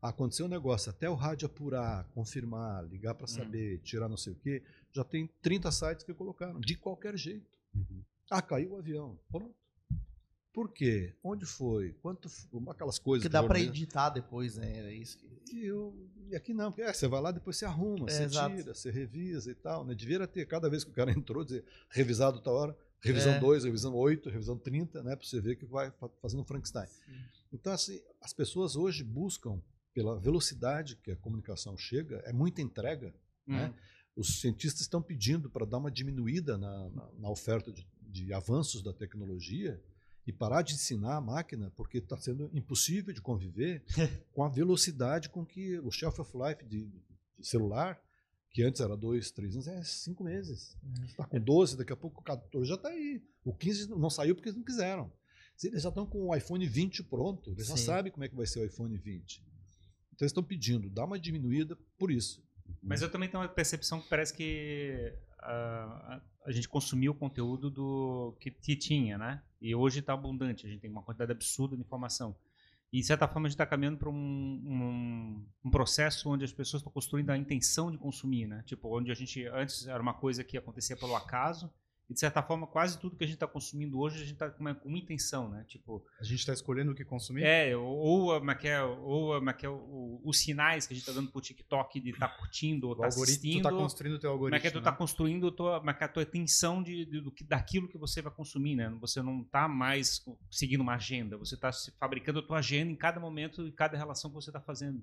Aconteceu 0.00 0.46
um 0.46 0.48
negócio, 0.48 0.88
até 0.90 1.10
o 1.10 1.14
rádio 1.16 1.46
apurar, 1.46 2.04
confirmar, 2.14 2.84
ligar 2.86 3.14
para 3.16 3.26
saber, 3.26 3.78
tirar 3.80 4.08
não 4.08 4.16
sei 4.16 4.32
o 4.34 4.36
quê, 4.36 4.62
já 4.92 5.02
tem 5.02 5.26
30 5.42 5.72
sites 5.72 6.04
que 6.04 6.14
colocaram, 6.14 6.60
de 6.60 6.76
qualquer 6.76 7.16
jeito. 7.16 7.50
Uhum. 7.74 8.04
Ah, 8.30 8.40
caiu 8.40 8.72
o 8.74 8.78
avião. 8.78 9.18
Pronto. 9.32 9.52
Por 10.58 10.72
quê? 10.72 11.14
Onde 11.22 11.46
foi? 11.46 11.92
Quanto? 12.02 12.28
Aquelas 12.68 12.98
coisas. 12.98 13.22
Que 13.24 13.28
dá 13.28 13.40
jornalista- 13.42 13.70
editar 13.70 14.10
depois, 14.10 14.56
né? 14.56 14.76
Era 14.76 14.92
isso 14.92 15.16
que... 15.16 15.54
e, 15.54 15.64
eu, 15.66 15.94
e 16.28 16.34
aqui 16.34 16.52
não, 16.52 16.72
porque 16.72 16.82
é, 16.82 16.92
você 16.92 17.06
vai 17.06 17.20
lá, 17.20 17.30
depois 17.30 17.56
você 17.56 17.64
arruma, 17.64 18.06
É, 18.08 18.12
você 18.12 18.24
exato. 18.24 18.56
tira, 18.56 18.74
você 18.74 18.90
revisa 18.90 19.52
e 19.52 19.54
tal. 19.54 19.84
Né? 19.84 19.94
Devia 19.94 20.26
ter, 20.26 20.44
cada 20.46 20.68
vez 20.68 20.82
que 20.82 20.90
o 20.90 20.92
cara 20.94 21.12
entrou, 21.16 21.44
dizer 21.44 21.64
revisado 21.90 22.40
tal 22.40 22.54
hora, 22.54 22.76
revisão 23.00 23.34
É. 23.34 23.38
2, 23.38 23.62
revisão 23.62 23.94
8, 23.94 24.28
revisão 24.30 24.58
30, 24.58 25.00
né? 25.04 25.14
Para 25.14 25.24
você 25.24 25.40
ver 25.40 25.54
que 25.54 25.64
vai 25.64 25.92
fa- 25.92 26.08
fazendo 26.20 26.42
Frankenstein. 26.44 26.88
Então, 27.52 27.72
assim, 27.72 28.00
as 28.20 28.32
pessoas 28.32 28.74
hoje 28.74 29.04
buscam, 29.04 29.62
pela 29.94 30.18
velocidade 30.18 30.96
que 30.96 31.12
a 31.12 31.16
comunicação 31.16 31.76
chega, 31.76 32.16
é 32.26 32.32
muita 32.32 32.60
entrega. 32.60 33.14
Né? 33.46 33.72
Os 34.16 34.40
cientistas 34.40 34.80
estão 34.80 35.00
pedindo 35.00 35.48
para 35.48 35.64
dar 35.64 35.78
uma 35.78 35.90
diminuída 35.92 36.58
na, 36.58 36.88
na, 36.90 37.10
na 37.16 37.30
oferta 37.30 37.72
de, 37.72 37.86
de 38.02 38.32
avanços 38.32 38.82
da 38.82 38.92
tecnologia 38.92 39.80
e 40.28 40.32
parar 40.32 40.60
de 40.60 40.74
ensinar 40.74 41.16
a 41.16 41.20
máquina, 41.22 41.72
porque 41.74 41.96
está 41.96 42.18
sendo 42.18 42.50
impossível 42.52 43.14
de 43.14 43.22
conviver 43.22 43.82
com 44.34 44.44
a 44.44 44.48
velocidade 44.48 45.30
com 45.30 45.44
que 45.44 45.78
o 45.78 45.90
shelf 45.90 46.20
of 46.20 46.36
life 46.36 46.62
de, 46.66 46.84
de 46.84 47.02
celular 47.40 47.98
que 48.50 48.62
antes 48.62 48.80
era 48.82 48.94
dois, 48.94 49.30
três 49.30 49.54
anos, 49.54 49.68
é 49.68 49.82
cinco 49.84 50.24
meses. 50.24 50.76
Está 51.06 51.24
com 51.24 51.40
12, 51.40 51.78
daqui 51.78 51.92
a 51.92 51.96
pouco 51.96 52.20
o 52.20 52.24
14 52.24 52.68
já 52.68 52.74
está 52.74 52.88
aí. 52.88 53.22
O 53.42 53.54
15 53.54 53.88
não 53.90 54.10
saiu 54.10 54.34
porque 54.34 54.50
eles 54.50 54.56
não 54.56 54.64
quiseram. 54.64 55.10
Eles 55.62 55.82
já 55.82 55.88
estão 55.88 56.06
com 56.06 56.26
o 56.26 56.36
iPhone 56.36 56.66
20 56.66 57.04
pronto, 57.04 57.50
eles 57.50 57.66
já 57.66 57.76
Sim. 57.76 57.84
sabem 57.84 58.12
como 58.12 58.24
é 58.24 58.28
que 58.28 58.36
vai 58.36 58.46
ser 58.46 58.60
o 58.60 58.64
iPhone 58.64 58.96
20. 58.98 59.42
Então 60.12 60.24
eles 60.24 60.30
estão 60.30 60.42
pedindo, 60.42 60.90
dá 60.90 61.04
uma 61.04 61.18
diminuída 61.18 61.76
por 61.98 62.10
isso. 62.10 62.42
Mas 62.82 63.00
eu 63.00 63.10
também 63.10 63.30
tenho 63.30 63.42
uma 63.42 63.48
percepção 63.48 64.00
que 64.00 64.08
parece 64.08 64.34
que 64.34 65.14
ah, 65.40 66.20
a, 66.44 66.48
a 66.48 66.52
gente 66.52 66.68
consumiu 66.68 67.12
o 67.12 67.14
conteúdo 67.14 67.70
do 67.70 68.36
que 68.40 68.76
tinha, 68.76 69.16
né? 69.16 69.42
E 69.60 69.74
hoje 69.74 70.00
está 70.00 70.12
abundante, 70.12 70.66
a 70.66 70.68
gente 70.68 70.80
tem 70.80 70.90
uma 70.90 71.02
quantidade 71.02 71.32
absurda 71.32 71.76
de 71.76 71.82
informação. 71.82 72.36
E, 72.92 73.00
de 73.00 73.06
certa 73.06 73.28
forma, 73.28 73.46
a 73.46 73.50
gente 73.50 73.54
está 73.54 73.66
caminhando 73.66 73.98
para 73.98 74.08
um, 74.08 74.14
um, 74.14 75.46
um 75.64 75.70
processo 75.70 76.30
onde 76.30 76.44
as 76.44 76.52
pessoas 76.52 76.80
estão 76.80 76.92
construindo 76.92 77.30
a 77.30 77.36
intenção 77.36 77.90
de 77.90 77.98
consumir, 77.98 78.46
né? 78.46 78.62
Tipo, 78.64 78.96
onde 78.96 79.10
a 79.10 79.14
gente, 79.14 79.46
antes 79.46 79.86
era 79.86 80.02
uma 80.02 80.14
coisa 80.14 80.42
que 80.42 80.56
acontecia 80.56 80.96
pelo 80.96 81.14
acaso, 81.14 81.70
e, 82.08 82.14
de 82.14 82.20
certa 82.20 82.42
forma, 82.42 82.66
quase 82.66 82.98
tudo 82.98 83.16
que 83.16 83.24
a 83.24 83.26
gente 83.26 83.34
está 83.36 83.46
consumindo 83.46 83.98
hoje, 83.98 84.16
a 84.16 84.20
gente 84.20 84.32
está 84.32 84.48
com 84.50 84.60
uma, 84.60 84.74
intenção, 84.98 85.48
né? 85.50 85.64
Tipo, 85.68 86.04
A 86.20 86.24
gente 86.24 86.38
está 86.40 86.52
escolhendo 86.52 86.92
o 86.92 86.94
que 86.94 87.04
consumir? 87.04 87.42
é, 87.44 87.76
ou, 87.76 87.86
ou, 87.86 88.32
a- 88.34 88.38
como 88.38 88.50
é 88.50 88.54
é, 88.68 88.82
ou 88.82 89.34
a- 89.34 89.38
como 89.38 89.50
é 89.50 89.68
o- 89.68 90.20
os 90.24 90.38
sinais 90.38 90.86
que 90.86 90.94
a 90.94 90.96
gente 90.96 91.06
está 91.06 91.12
dando 91.18 91.30
pro 91.30 91.40
TikTok 91.40 92.00
de 92.00 92.10
estar 92.10 92.28
curtindo 92.28 92.86
ou 92.86 92.92
O 92.92 92.94
estar 92.96 93.06
algoritmo, 93.06 93.22
assistindo. 93.38 93.60
tu 93.60 93.62
tá 93.62 93.72
construindo 93.76 94.14
o 94.14 94.18
teu 94.18 94.30
como 94.30 94.44
algoritmo. 94.44 94.62
que 94.62 94.70
tu 94.70 94.78
né? 94.78 94.84
tá 94.84 94.92
construindo 94.92 95.48
a 95.48 95.52
tua, 95.52 95.78
como 95.78 95.90
a 95.90 96.08
tua 96.08 96.22
atenção 96.22 96.82
de, 96.82 97.04
de- 97.04 97.20
do 97.20 97.32
daquilo 97.46 97.88
que 97.88 97.98
você 97.98 98.22
vai 98.22 98.32
consumir, 98.32 98.74
né? 98.74 98.88
Você 99.00 99.20
não 99.22 99.44
tá 99.44 99.68
mais 99.68 100.24
seguindo 100.50 100.80
uma 100.80 100.94
agenda, 100.94 101.36
você 101.36 101.54
está 101.54 101.70
fabricando 102.00 102.38
a 102.38 102.42
tua 102.42 102.58
agenda 102.58 102.90
em 102.90 102.96
cada 102.96 103.20
momento 103.20 103.66
e 103.66 103.72
cada 103.72 103.96
relação 103.96 104.30
que 104.30 104.34
você 104.34 104.48
está 104.50 104.60
fazendo. 104.60 105.02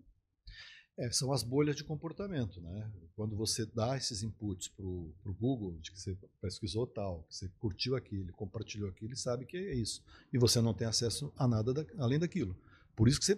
É, 0.97 1.11
são 1.11 1.33
as 1.33 1.43
bolhas 1.43 1.75
de 1.75 1.83
comportamento, 1.83 2.61
né? 2.61 2.89
Quando 3.15 3.35
você 3.35 3.65
dá 3.65 3.97
esses 3.97 4.23
inputs 4.23 4.69
para 4.69 4.85
o 4.85 5.13
Google, 5.37 5.77
de 5.79 5.91
que 5.91 5.99
você 5.99 6.17
pesquisou 6.41 6.87
tal, 6.87 7.23
que 7.23 7.35
você 7.35 7.49
curtiu 7.59 7.95
aquilo, 7.97 8.31
compartilhou 8.31 8.89
aquilo, 8.89 9.09
ele 9.09 9.17
sabe 9.17 9.45
que 9.45 9.57
é 9.57 9.75
isso. 9.75 10.01
E 10.31 10.37
você 10.37 10.61
não 10.61 10.73
tem 10.73 10.87
acesso 10.87 11.33
a 11.37 11.47
nada 11.47 11.73
da- 11.73 11.85
além 11.97 12.17
daquilo. 12.17 12.55
Por 12.95 13.09
isso 13.09 13.19
que 13.19 13.25
você, 13.25 13.37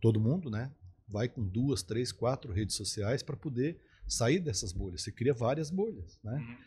todo 0.00 0.18
mundo, 0.18 0.48
né, 0.50 0.72
vai 1.06 1.28
com 1.28 1.46
duas, 1.46 1.82
três, 1.82 2.10
quatro 2.10 2.52
redes 2.52 2.74
sociais 2.76 3.22
para 3.22 3.36
poder 3.36 3.78
sair 4.06 4.38
dessas 4.40 4.72
bolhas. 4.72 5.02
Você 5.02 5.12
cria 5.12 5.34
várias 5.34 5.70
bolhas, 5.70 6.18
né? 6.24 6.58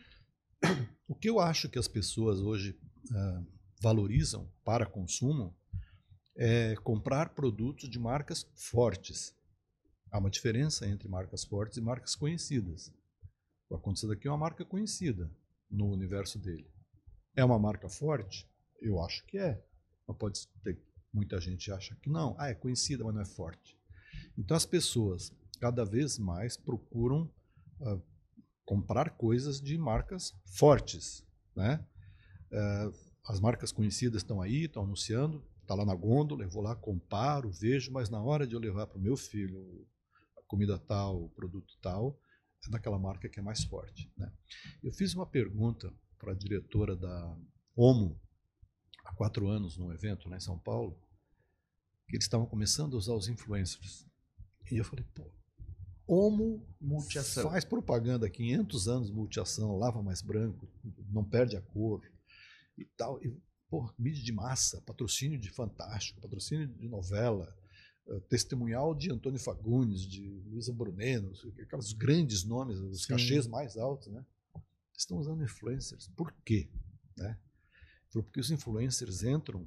O 1.08 1.14
que 1.16 1.28
eu 1.28 1.40
acho 1.40 1.68
que 1.68 1.78
as 1.78 1.88
pessoas 1.88 2.38
hoje 2.38 2.78
ah, 3.12 3.42
valorizam 3.80 4.48
para 4.64 4.86
consumo 4.86 5.52
é 6.36 6.76
comprar 6.76 7.34
produtos 7.34 7.90
de 7.90 7.98
marcas 7.98 8.46
fortes. 8.54 9.34
Há 10.12 10.18
uma 10.18 10.28
diferença 10.28 10.86
entre 10.86 11.08
marcas 11.08 11.42
fortes 11.42 11.78
e 11.78 11.80
marcas 11.80 12.14
conhecidas. 12.14 12.92
O 13.70 13.74
acontecido 13.74 14.12
aqui 14.12 14.28
é 14.28 14.30
uma 14.30 14.36
marca 14.36 14.62
conhecida 14.62 15.30
no 15.70 15.90
universo 15.90 16.38
dele. 16.38 16.70
É 17.34 17.42
uma 17.42 17.58
marca 17.58 17.88
forte? 17.88 18.46
Eu 18.78 19.02
acho 19.02 19.24
que 19.24 19.38
é. 19.38 19.64
Mas 20.06 20.18
pode 20.18 20.46
ter 20.62 20.78
muita 21.10 21.40
gente 21.40 21.72
acha 21.72 21.96
que 21.96 22.10
não. 22.10 22.36
Ah, 22.38 22.50
é 22.50 22.54
conhecida, 22.54 23.02
mas 23.02 23.14
não 23.14 23.22
é 23.22 23.24
forte. 23.24 23.74
Então 24.36 24.54
as 24.54 24.66
pessoas 24.66 25.32
cada 25.58 25.82
vez 25.82 26.18
mais 26.18 26.58
procuram 26.58 27.32
ah, 27.80 27.98
comprar 28.66 29.16
coisas 29.16 29.62
de 29.62 29.78
marcas 29.78 30.34
fortes, 30.44 31.24
né? 31.56 31.82
Eh, 32.50 32.92
as 33.26 33.40
marcas 33.40 33.72
conhecidas 33.72 34.20
estão 34.20 34.42
aí, 34.42 34.64
estão 34.64 34.82
anunciando, 34.82 35.42
está 35.62 35.74
lá 35.74 35.86
na 35.86 35.94
gôndola, 35.94 36.44
eu 36.44 36.50
vou 36.50 36.62
lá, 36.62 36.76
comparo, 36.76 37.50
vejo, 37.50 37.90
mas 37.90 38.10
na 38.10 38.22
hora 38.22 38.46
de 38.46 38.54
eu 38.54 38.60
levar 38.60 38.86
para 38.86 38.98
o 38.98 39.00
meu 39.00 39.16
filho 39.16 39.86
comida 40.52 40.78
tal, 40.78 41.30
produto 41.30 41.78
tal, 41.80 42.20
é 42.66 42.68
daquela 42.68 42.98
marca 42.98 43.26
que 43.26 43.40
é 43.40 43.42
mais 43.42 43.64
forte. 43.64 44.12
Né? 44.18 44.30
Eu 44.82 44.92
fiz 44.92 45.14
uma 45.14 45.24
pergunta 45.24 45.90
para 46.18 46.32
a 46.32 46.34
diretora 46.34 46.94
da 46.94 47.38
Omo 47.74 48.20
há 49.02 49.14
quatro 49.14 49.48
anos 49.48 49.78
num 49.78 49.90
evento 49.90 50.28
lá 50.28 50.36
em 50.36 50.40
São 50.40 50.58
Paulo, 50.58 51.00
que 52.06 52.16
eles 52.16 52.26
estavam 52.26 52.44
começando 52.44 52.92
a 52.92 52.98
usar 52.98 53.14
os 53.14 53.28
influencers. 53.28 54.06
E 54.70 54.76
eu 54.76 54.84
falei, 54.84 55.06
pô, 55.14 55.32
Omo 56.06 56.68
Multiação. 56.78 57.50
faz 57.50 57.64
propaganda 57.64 58.26
há 58.26 58.30
500 58.30 58.88
anos, 58.88 59.10
multiação, 59.10 59.78
lava 59.78 60.02
mais 60.02 60.20
branco, 60.20 60.68
não 61.08 61.24
perde 61.24 61.56
a 61.56 61.62
cor 61.62 62.02
e 62.76 62.84
tal. 62.84 63.18
E, 63.24 63.34
porra, 63.70 63.94
mídia 63.98 64.22
de 64.22 64.32
massa, 64.32 64.82
patrocínio 64.82 65.38
de 65.38 65.48
Fantástico, 65.48 66.20
patrocínio 66.20 66.66
de 66.66 66.88
novela, 66.90 67.56
testemunhal 68.28 68.94
de 68.94 69.10
Antônio 69.10 69.38
Fagundes, 69.38 70.02
de 70.02 70.28
Luísa 70.46 70.72
Bruneno, 70.72 71.32
aqueles 71.62 71.92
grandes 71.92 72.44
nomes, 72.44 72.78
os 72.78 73.02
Sim. 73.02 73.08
cachês 73.08 73.46
mais 73.46 73.76
altos, 73.76 74.08
né? 74.08 74.24
Estão 74.96 75.18
usando 75.18 75.42
influencers. 75.42 76.08
Por 76.08 76.32
quê? 76.44 76.68
Né? 77.16 77.38
Porque 78.10 78.40
os 78.40 78.50
influencers 78.50 79.22
entram 79.22 79.66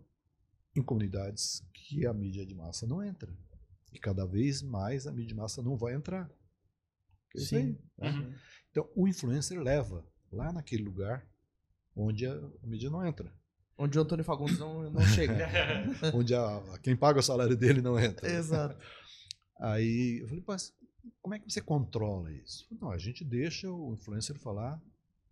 em 0.76 0.82
comunidades 0.82 1.64
que 1.74 2.06
a 2.06 2.14
mídia 2.14 2.46
de 2.46 2.54
massa 2.54 2.86
não 2.86 3.04
entra. 3.04 3.34
E 3.92 4.00
cada 4.00 4.26
vez 4.26 4.62
mais 4.62 5.08
a 5.08 5.12
mídia 5.12 5.30
de 5.30 5.36
massa 5.36 5.62
não 5.62 5.78
vai 5.78 5.94
entrar. 5.94 6.30
Aí, 7.52 7.78
né? 7.98 8.12
Uhum. 8.12 8.36
Então, 8.72 8.90
o 8.96 9.08
influencer 9.08 9.60
leva 9.60 10.06
lá 10.32 10.52
naquele 10.52 10.84
lugar 10.84 11.26
onde 11.96 12.26
a 12.26 12.34
a 12.36 12.68
mídia 12.68 12.90
não 12.90 13.06
entra. 13.06 13.32
Onde 13.78 13.98
o 14.00 14.02
Antônio 14.02 14.24
Fagundes 14.24 14.58
não, 14.58 14.90
não 14.90 15.02
chega. 15.02 15.48
onde 16.14 16.34
a, 16.34 16.80
quem 16.82 16.96
paga 16.96 17.20
o 17.20 17.24
salário 17.24 17.58
dele 17.58 17.82
não 17.82 18.00
entra. 18.00 18.30
Exato. 18.30 18.78
Aí 19.60 20.20
eu 20.22 20.28
falei, 20.28 20.44
mas 20.48 20.74
como 21.22 21.36
é 21.36 21.40
que 21.40 21.52
você 21.52 21.62
controla 21.62 22.32
isso? 22.32 22.66
Não, 22.80 22.92
a 22.92 22.98
gente 22.98 23.24
deixa 23.24 23.70
o 23.70 23.94
influencer 23.94 24.40
falar 24.40 24.82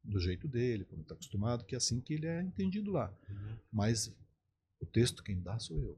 do 0.04 0.20
jeito 0.20 0.48
dele, 0.48 0.84
como 0.86 1.02
está 1.02 1.14
acostumado, 1.14 1.66
que 1.66 1.76
é 1.76 1.78
assim 1.78 2.02
que 2.02 2.14
ele 2.14 2.28
é 2.28 2.42
entendido 2.42 2.92
lá. 2.92 3.16
Mas 3.72 4.14
o 4.80 4.86
texto 4.86 5.24
quem 5.24 5.42
dá 5.42 5.58
sou 5.60 5.80
eu. 5.80 5.98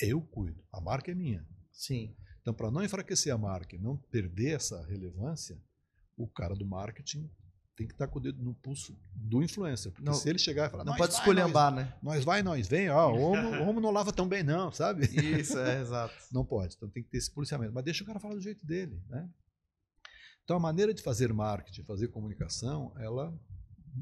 Eu 0.00 0.20
cuido. 0.22 0.64
A 0.72 0.80
marca 0.80 1.10
é 1.10 1.14
minha. 1.14 1.46
Sim. 1.70 2.16
Então, 2.40 2.54
para 2.54 2.70
não 2.70 2.82
enfraquecer 2.82 3.32
a 3.32 3.38
marca 3.38 3.76
e 3.76 3.78
não 3.78 3.96
perder 3.96 4.54
essa 4.54 4.84
relevância, 4.86 5.60
o 6.16 6.26
cara 6.26 6.54
do 6.54 6.66
marketing 6.66 7.30
tem 7.76 7.86
que 7.86 7.92
estar 7.92 8.06
com 8.06 8.18
o 8.18 8.22
dedo 8.22 8.42
no 8.42 8.54
pulso 8.54 8.96
do 9.14 9.42
influencer. 9.42 9.90
Porque 9.92 10.04
Não- 10.06 10.14
se 10.14 10.28
ele 10.28 10.38
chegar 10.38 10.68
e 10.68 10.70
falar, 10.70 10.84
Não 10.84 10.92
"Nós 10.92 10.98
pode 10.98 11.12
vai, 11.12 11.20
esculhambar, 11.20 11.74
né? 11.74 11.92
Nós, 12.02 12.16
nós 12.16 12.24
vai, 12.24 12.42
nós 12.42 12.68
vem, 12.68 12.88
ó, 12.88 13.12
o 13.12 13.20
homo, 13.20 13.48
o 13.48 13.68
homo 13.68 13.80
não 13.80 13.90
lava 13.90 14.12
tão 14.12 14.28
bem 14.28 14.42
não, 14.44 14.70
sabe? 14.70 15.06
Isso, 15.06 15.58
é, 15.58 15.80
exato. 15.80 16.14
Não 16.32 16.44
pode. 16.44 16.74
Então 16.76 16.88
tem 16.88 17.02
que 17.02 17.08
ter 17.10 17.18
esse 17.18 17.30
policiamento. 17.30 17.72
Mas 17.72 17.84
deixa 17.84 18.04
o 18.04 18.06
cara 18.06 18.20
falar 18.20 18.34
do 18.34 18.40
jeito 18.40 18.64
dele, 18.64 19.00
né? 19.08 19.28
Então 20.44 20.56
a 20.56 20.60
maneira 20.60 20.92
de 20.94 21.02
fazer 21.02 21.32
marketing, 21.32 21.82
fazer 21.84 22.08
comunicação, 22.08 22.92
ela 22.98 23.32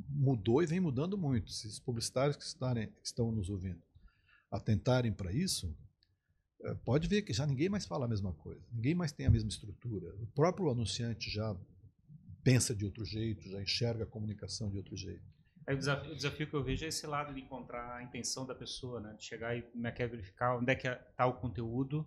mudou 0.08 0.62
e 0.62 0.66
vem 0.66 0.80
mudando 0.80 1.16
muito. 1.16 1.50
Se 1.50 1.66
os 1.66 1.78
publicitários 1.78 2.36
que, 2.36 2.42
estarem, 2.44 2.88
que 2.88 3.06
estão 3.06 3.30
nos 3.32 3.48
ouvindo 3.48 3.80
atentarem 4.50 5.12
para 5.12 5.32
isso, 5.32 5.74
eh, 6.62 6.74
pode 6.84 7.08
ver 7.08 7.22
que 7.22 7.32
já 7.32 7.46
ninguém 7.46 7.68
mais 7.68 7.86
fala 7.86 8.04
a 8.04 8.08
mesma 8.08 8.32
coisa. 8.34 8.60
Ninguém 8.72 8.94
mais 8.94 9.12
tem 9.12 9.24
a 9.26 9.30
mesma 9.30 9.48
estrutura. 9.48 10.14
O 10.20 10.26
próprio 10.26 10.70
anunciante 10.70 11.30
já 11.30 11.56
pensa 12.42 12.74
de 12.74 12.84
outro 12.84 13.04
jeito, 13.04 13.48
já 13.48 13.60
enxerga 13.60 14.04
a 14.04 14.06
comunicação 14.06 14.70
de 14.70 14.76
outro 14.76 14.96
jeito. 14.96 15.24
Aí 15.66 15.74
o 15.74 15.78
desafio, 15.78 16.12
o 16.12 16.16
desafio 16.16 16.46
que 16.46 16.54
eu 16.54 16.64
vejo 16.64 16.84
é 16.84 16.88
esse 16.88 17.06
lado 17.06 17.32
de 17.32 17.40
encontrar 17.40 17.96
a 17.96 18.02
intenção 18.02 18.44
da 18.44 18.54
pessoa, 18.54 19.00
né? 19.00 19.14
De 19.16 19.24
chegar 19.24 19.56
e 19.56 19.62
como 19.62 19.86
é 19.86 19.94
é 19.96 20.06
verificar 20.06 20.58
onde 20.58 20.72
é 20.72 20.74
que 20.74 20.88
está 20.88 21.26
o 21.26 21.34
conteúdo. 21.34 22.06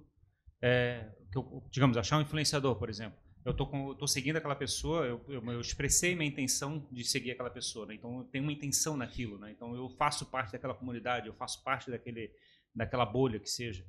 É, 0.62 1.10
que 1.32 1.38
eu, 1.38 1.64
digamos, 1.72 1.96
achar 1.96 2.18
um 2.18 2.22
influenciador, 2.22 2.76
por 2.76 2.90
exemplo. 2.90 3.18
Eu 3.46 3.54
tô 3.54 4.08
seguindo 4.08 4.38
aquela 4.38 4.56
pessoa, 4.56 5.06
eu, 5.06 5.24
eu, 5.28 5.52
eu 5.52 5.62
expressei 5.62 6.16
minha 6.16 6.28
intenção 6.28 6.88
de 6.92 7.04
seguir 7.04 7.32
aquela 7.32 7.52
pessoa, 7.52 7.86
né? 7.86 7.94
Então 7.94 8.18
eu 8.18 8.24
tenho 8.26 8.44
uma 8.44 8.52
intenção 8.52 8.98
naquilo, 8.98 9.38
né? 9.38 9.52
Então 9.52 9.76
eu 9.76 9.88
faço 9.98 10.26
parte 10.26 10.52
daquela 10.52 10.74
comunidade, 10.74 11.28
eu 11.28 11.34
faço 11.36 11.64
parte 11.64 11.92
daquele, 11.92 12.32
daquela 12.74 13.06
bolha 13.06 13.40
que 13.40 13.48
seja. 13.50 13.86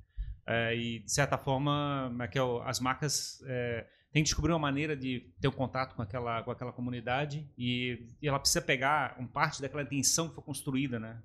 É, 0.47 0.76
e 0.76 0.99
de 0.99 1.11
certa 1.11 1.38
forma, 1.38 2.14
é 2.20 2.38
é, 2.38 2.40
as 2.66 2.78
marcas 2.80 3.40
é, 3.47 3.86
têm 4.16 4.22
que 4.22 4.28
descobrir 4.28 4.52
uma 4.52 4.58
maneira 4.58 4.96
de 4.96 5.30
ter 5.42 5.46
um 5.46 5.52
contato 5.52 5.94
com 5.94 6.00
aquela, 6.00 6.42
com 6.42 6.50
aquela 6.50 6.72
comunidade 6.72 7.46
e, 7.58 8.08
e 8.22 8.26
ela 8.26 8.38
precisa 8.38 8.62
pegar 8.62 9.14
um 9.20 9.26
parte 9.26 9.60
daquela 9.60 9.82
intenção 9.82 10.30
que 10.30 10.34
foi 10.36 10.42
construída, 10.42 10.98
né? 10.98 11.22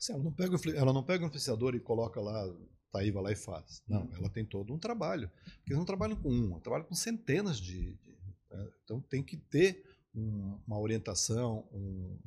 Se 0.00 0.10
ela 0.10 0.20
não 0.24 0.32
pega 0.32 0.56
ela 0.74 0.92
não 0.92 1.04
pega 1.04 1.22
o 1.22 1.28
influenciador 1.28 1.76
e 1.76 1.80
coloca 1.80 2.20
lá, 2.20 2.44
tá 2.90 2.98
aí, 2.98 3.12
vai 3.12 3.22
lá 3.22 3.30
e 3.30 3.36
faz. 3.36 3.84
Não, 3.86 4.10
ela 4.16 4.28
tem 4.28 4.44
todo 4.44 4.74
um 4.74 4.80
trabalho. 4.80 5.30
Porque 5.44 5.68
eles 5.68 5.78
não 5.78 5.84
trabalham 5.84 6.16
com 6.16 6.28
um, 6.28 6.50
ela 6.50 6.60
trabalha 6.60 6.82
com 6.82 6.94
centenas 6.96 7.60
de. 7.60 7.94
de, 7.94 8.18
né? 8.50 8.68
então 8.82 9.00
tem 9.00 9.22
que 9.22 9.36
ter 9.36 9.84
um- 10.12 10.58
uma 10.66 10.80
orientação, 10.80 11.68
um, 11.70 12.18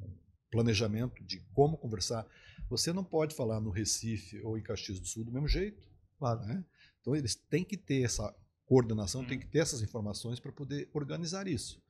um 0.00 0.18
planejamento 0.50 1.24
de 1.24 1.40
como 1.54 1.78
conversar. 1.78 2.26
Você 2.68 2.92
não 2.92 3.02
pode 3.02 3.34
falar 3.34 3.58
no 3.58 3.70
Recife 3.70 4.38
ou 4.42 4.58
em 4.58 4.62
Caxias 4.62 5.00
do 5.00 5.06
Sul 5.06 5.24
do 5.24 5.32
mesmo 5.32 5.48
jeito. 5.48 5.88
Claro. 6.18 6.40
né? 6.44 6.62
Então 7.00 7.16
eles 7.16 7.34
têm 7.34 7.64
que 7.64 7.78
ter 7.78 8.02
essa 8.02 8.36
coordenação, 8.70 9.24
têm 9.24 9.36
que 9.36 9.48
ter 9.48 9.58
essas 9.58 9.82
informações 9.82 10.38
para 10.38 10.52
poder 10.52 10.88
organizar 10.92 11.48
isso. 11.48 11.82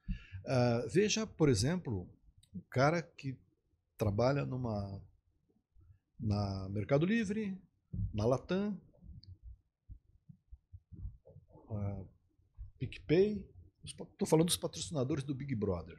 Ah, 0.46 0.86
veja, 0.90 1.26
por 1.26 1.50
exemplo, 1.50 2.08
o 2.54 2.62
cara 2.70 3.02
que 3.02 3.36
trabalha 3.98 4.46
numa 4.46 4.98
na 6.18 6.70
Mercado 6.70 7.04
Livre, 7.04 7.54
na 8.14 8.24
Latam, 8.24 8.80
ah, 11.70 12.02
PicPay, 12.78 13.46
Estou 13.84 14.26
falando 14.26 14.46
dos 14.46 14.56
patrocinadores 14.56 15.24
do 15.24 15.34
Big 15.34 15.54
Brother. 15.54 15.98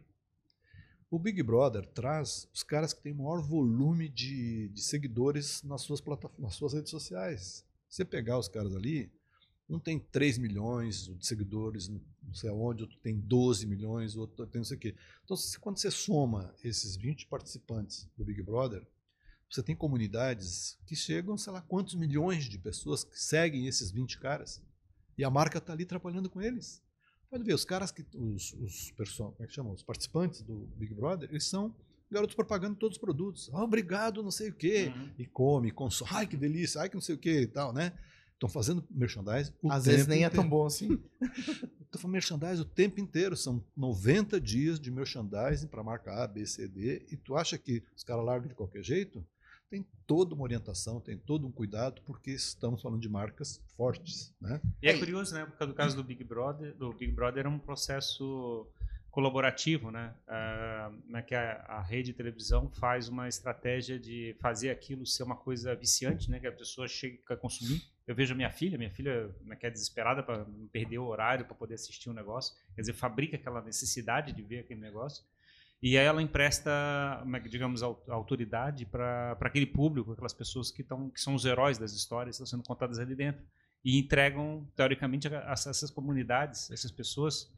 O 1.10 1.20
Big 1.20 1.42
Brother 1.44 1.86
traz 1.88 2.48
os 2.54 2.64
caras 2.64 2.94
que 2.94 3.02
têm 3.02 3.14
maior 3.14 3.42
volume 3.42 4.08
de, 4.08 4.70
de 4.70 4.82
seguidores 4.82 5.62
nas 5.64 5.82
suas, 5.82 6.00
plataformas, 6.00 6.40
nas 6.40 6.56
suas 6.56 6.74
redes 6.74 6.92
sociais. 6.92 7.66
Você 7.90 8.06
pegar 8.06 8.38
os 8.38 8.48
caras 8.48 8.76
ali, 8.76 9.12
um 9.72 9.80
tem 9.80 10.00
3 10.00 10.38
milhões 10.38 11.08
de 11.08 11.26
seguidores, 11.26 11.88
não 11.88 12.34
sei 12.34 12.50
aonde, 12.50 12.84
outro 12.84 12.98
tem 13.00 13.18
12 13.18 13.66
milhões, 13.66 14.16
outro 14.16 14.46
tem 14.48 14.60
não 14.60 14.66
sei 14.66 14.78
o 14.78 14.80
quê. 14.80 14.96
Então, 15.24 15.38
quando 15.60 15.78
você 15.78 15.90
soma 15.90 16.54
esses 16.64 16.96
20 16.96 17.28
participantes 17.28 18.10
do 18.18 18.26
Big 18.26 18.42
Brother, 18.42 18.86
você 19.50 19.62
tem 19.62 19.76
comunidades 19.76 20.78
que 20.86 20.96
chegam, 20.96 21.38
sei 21.38 21.52
lá, 21.52 21.62
quantos 21.62 21.96
milhões 21.96 22.46
de 22.46 22.58
pessoas 22.58 23.04
que 23.04 23.20
seguem 23.20 23.68
esses 23.68 23.92
20 23.92 24.20
caras. 24.20 24.62
E 25.18 25.24
a 25.24 25.30
marca 25.30 25.58
está 25.58 25.74
ali 25.74 25.86
trabalhando 25.86 26.30
com 26.30 26.42
eles. 26.42 26.82
Pode 27.30 27.44
ver, 27.44 27.54
os 27.54 27.66
caras 27.66 27.92
que. 27.92 28.06
Os, 28.16 28.54
os, 28.54 28.92
como 29.18 29.36
é 29.40 29.48
que 29.48 29.54
chama? 29.54 29.72
os 29.72 29.84
participantes 29.84 30.42
do 30.42 30.68
Big 30.76 30.94
Brother, 30.94 31.30
eles 31.30 31.46
são 31.46 31.76
garotos 32.10 32.36
propagando 32.36 32.76
todos 32.76 32.98
os 32.98 33.02
produtos. 33.02 33.50
Ah, 33.54 33.64
obrigado, 33.64 34.22
não 34.24 34.32
sei 34.32 34.50
o 34.50 34.54
quê. 34.54 34.92
Uhum. 34.94 35.10
E 35.18 35.26
come, 35.26 35.72
consome. 35.72 36.12
Ai, 36.14 36.28
que 36.28 36.36
delícia, 36.36 36.82
ai, 36.82 36.90
que 36.90 36.96
não 36.96 37.02
sei 37.02 37.16
o 37.16 37.18
quê 37.18 37.42
e 37.42 37.48
tal, 37.48 37.74
né? 37.74 37.94
Estão 38.42 38.50
fazendo 38.50 38.84
merchandise. 38.90 39.54
Às 39.70 39.86
vezes 39.86 40.08
nem 40.08 40.24
inteiro. 40.24 40.34
é 40.34 40.36
tão 40.36 40.50
bom 40.50 40.66
assim. 40.66 41.00
Estou 41.86 42.02
falando 42.02 42.14
merchandise 42.14 42.60
o 42.60 42.66
tempo 42.66 43.00
inteiro. 43.00 43.38
São 43.38 43.64
90 43.78 44.42
dias 44.42 44.80
de 44.80 44.90
merchandising 44.90 45.68
para 45.68 45.84
marca 45.84 46.24
A, 46.24 46.28
B, 46.28 46.44
C, 46.48 46.68
D. 46.68 47.06
E 47.12 47.18
tu 47.18 47.36
acha 47.36 47.56
que 47.56 47.84
os 47.96 48.04
caras 48.04 48.26
largam 48.26 48.48
de 48.48 48.56
qualquer 48.56 48.84
jeito? 48.84 49.24
tem 49.70 49.88
toda 50.06 50.36
uma 50.36 50.44
orientação, 50.44 51.00
tem 51.00 51.18
todo 51.18 51.48
um 51.48 51.52
cuidado, 51.52 52.02
porque 52.02 52.32
estamos 52.32 52.82
falando 52.82 53.00
de 53.00 53.08
marcas 53.08 53.62
fortes. 53.78 54.36
Né? 54.42 54.60
E 54.82 54.90
é 54.90 55.00
curioso, 55.00 55.34
né? 55.34 55.46
Porque 55.46 55.66
no 55.66 55.74
caso 55.74 55.96
do 55.96 56.04
Big 56.04 56.26
Brother, 56.26 56.76
do 56.76 56.92
Big 56.92 57.14
Brother 57.14 57.46
é 57.46 57.50
um 57.50 57.58
processo 57.58 58.68
colaborativo, 59.12 59.92
né? 59.92 60.14
Uh, 60.26 61.24
que 61.24 61.36
a, 61.36 61.64
a, 61.68 61.82
rede 61.82 62.12
de 62.12 62.14
televisão 62.14 62.70
faz 62.70 63.10
uma 63.10 63.28
estratégia 63.28 64.00
de 64.00 64.36
fazer 64.40 64.70
aquilo 64.70 65.06
ser 65.06 65.24
uma 65.24 65.36
coisa 65.36 65.76
viciante, 65.76 66.32
né? 66.32 66.40
Que 66.40 66.48
a 66.48 66.52
pessoa 66.52 66.88
chega 66.88 67.20
a 67.30 67.36
consumir. 67.36 67.82
Eu 68.08 68.16
vejo 68.16 68.34
a 68.34 68.38
minha 68.38 68.50
filha, 68.50 68.78
minha 68.78 68.90
filha 68.90 69.30
né, 69.44 69.56
que 69.56 69.66
é 69.66 69.70
desesperada 69.70 70.24
para 70.24 70.46
perder 70.72 70.98
o 70.98 71.06
horário 71.06 71.46
para 71.46 71.56
poder 71.56 71.76
assistir 71.76 72.10
um 72.10 72.14
negócio, 72.14 72.56
quer 72.76 72.82
dizer, 72.82 72.94
fabrica 72.94 73.36
aquela 73.36 73.62
necessidade 73.62 74.34
de 74.34 74.42
ver 74.42 74.60
aquele 74.60 74.82
negócio. 74.82 75.24
E 75.82 75.98
aí 75.98 76.06
ela 76.06 76.22
empresta, 76.22 76.72
digamos, 77.50 77.82
autoridade 77.82 78.86
para 78.86 79.38
aquele 79.42 79.66
público, 79.66 80.12
aquelas 80.12 80.34
pessoas 80.34 80.72
que, 80.72 80.84
tão, 80.84 81.10
que 81.10 81.20
são 81.20 81.34
os 81.34 81.44
heróis 81.44 81.78
das 81.78 81.92
histórias, 81.92 82.36
estão 82.36 82.46
sendo 82.46 82.64
contadas 82.64 83.00
ali 83.00 83.16
dentro. 83.16 83.42
E 83.84 83.98
entregam, 83.98 84.68
teoricamente, 84.76 85.28
essas 85.28 85.90
comunidades, 85.90 86.70
essas 86.70 86.92
pessoas, 86.92 87.52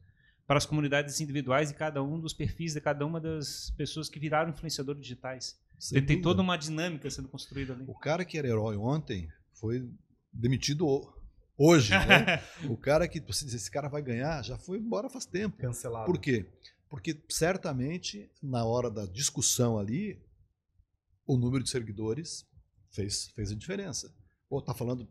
para 0.46 0.58
as 0.58 0.66
comunidades 0.66 1.20
individuais 1.22 1.70
de 1.70 1.76
cada 1.76 2.04
um 2.04 2.20
dos 2.20 2.34
perfis 2.34 2.74
de 2.74 2.82
cada 2.82 3.06
uma 3.06 3.20
das 3.20 3.72
pessoas 3.78 4.10
que 4.10 4.20
viraram 4.20 4.50
influenciadores 4.50 5.02
digitais. 5.02 5.58
Tem, 5.92 6.06
tem, 6.06 6.22
toda 6.22 6.42
uma 6.42 6.58
dinâmica 6.58 7.10
sendo 7.10 7.28
construída 7.28 7.74
ali. 7.74 7.86
O 7.88 7.98
cara 7.98 8.24
que 8.24 8.38
era 8.38 8.48
herói 8.48 8.78
ontem 8.78 9.30
foi 9.54 9.90
demitido 10.32 11.14
hoje. 11.58 11.92
Né? 11.92 12.42
o 12.70 12.78
cara 12.78 13.08
que 13.08 13.20
você 13.20 13.46
diz, 13.46 13.54
esse 13.54 13.72
cara 13.72 13.90
vai 13.90 14.02
ganhar, 14.02 14.44
já 14.44 14.58
foi 14.58 14.78
embora 14.78 15.10
faz 15.10 15.26
tempo. 15.26 15.58
Cancelado. 15.58 16.06
Por 16.06 16.20
quê? 16.20 16.46
Porque 16.90 17.22
certamente, 17.30 18.30
na 18.42 18.64
hora 18.64 18.90
da 18.90 19.06
discussão 19.06 19.78
ali, 19.78 20.22
o 21.26 21.38
número 21.38 21.64
de 21.64 21.70
seguidores 21.70 22.46
fez, 22.92 23.30
fez 23.36 23.52
a 23.52 23.56
diferença. 23.56 24.14
Pô, 24.48 24.62
tá 24.62 24.74
falando 24.74 25.08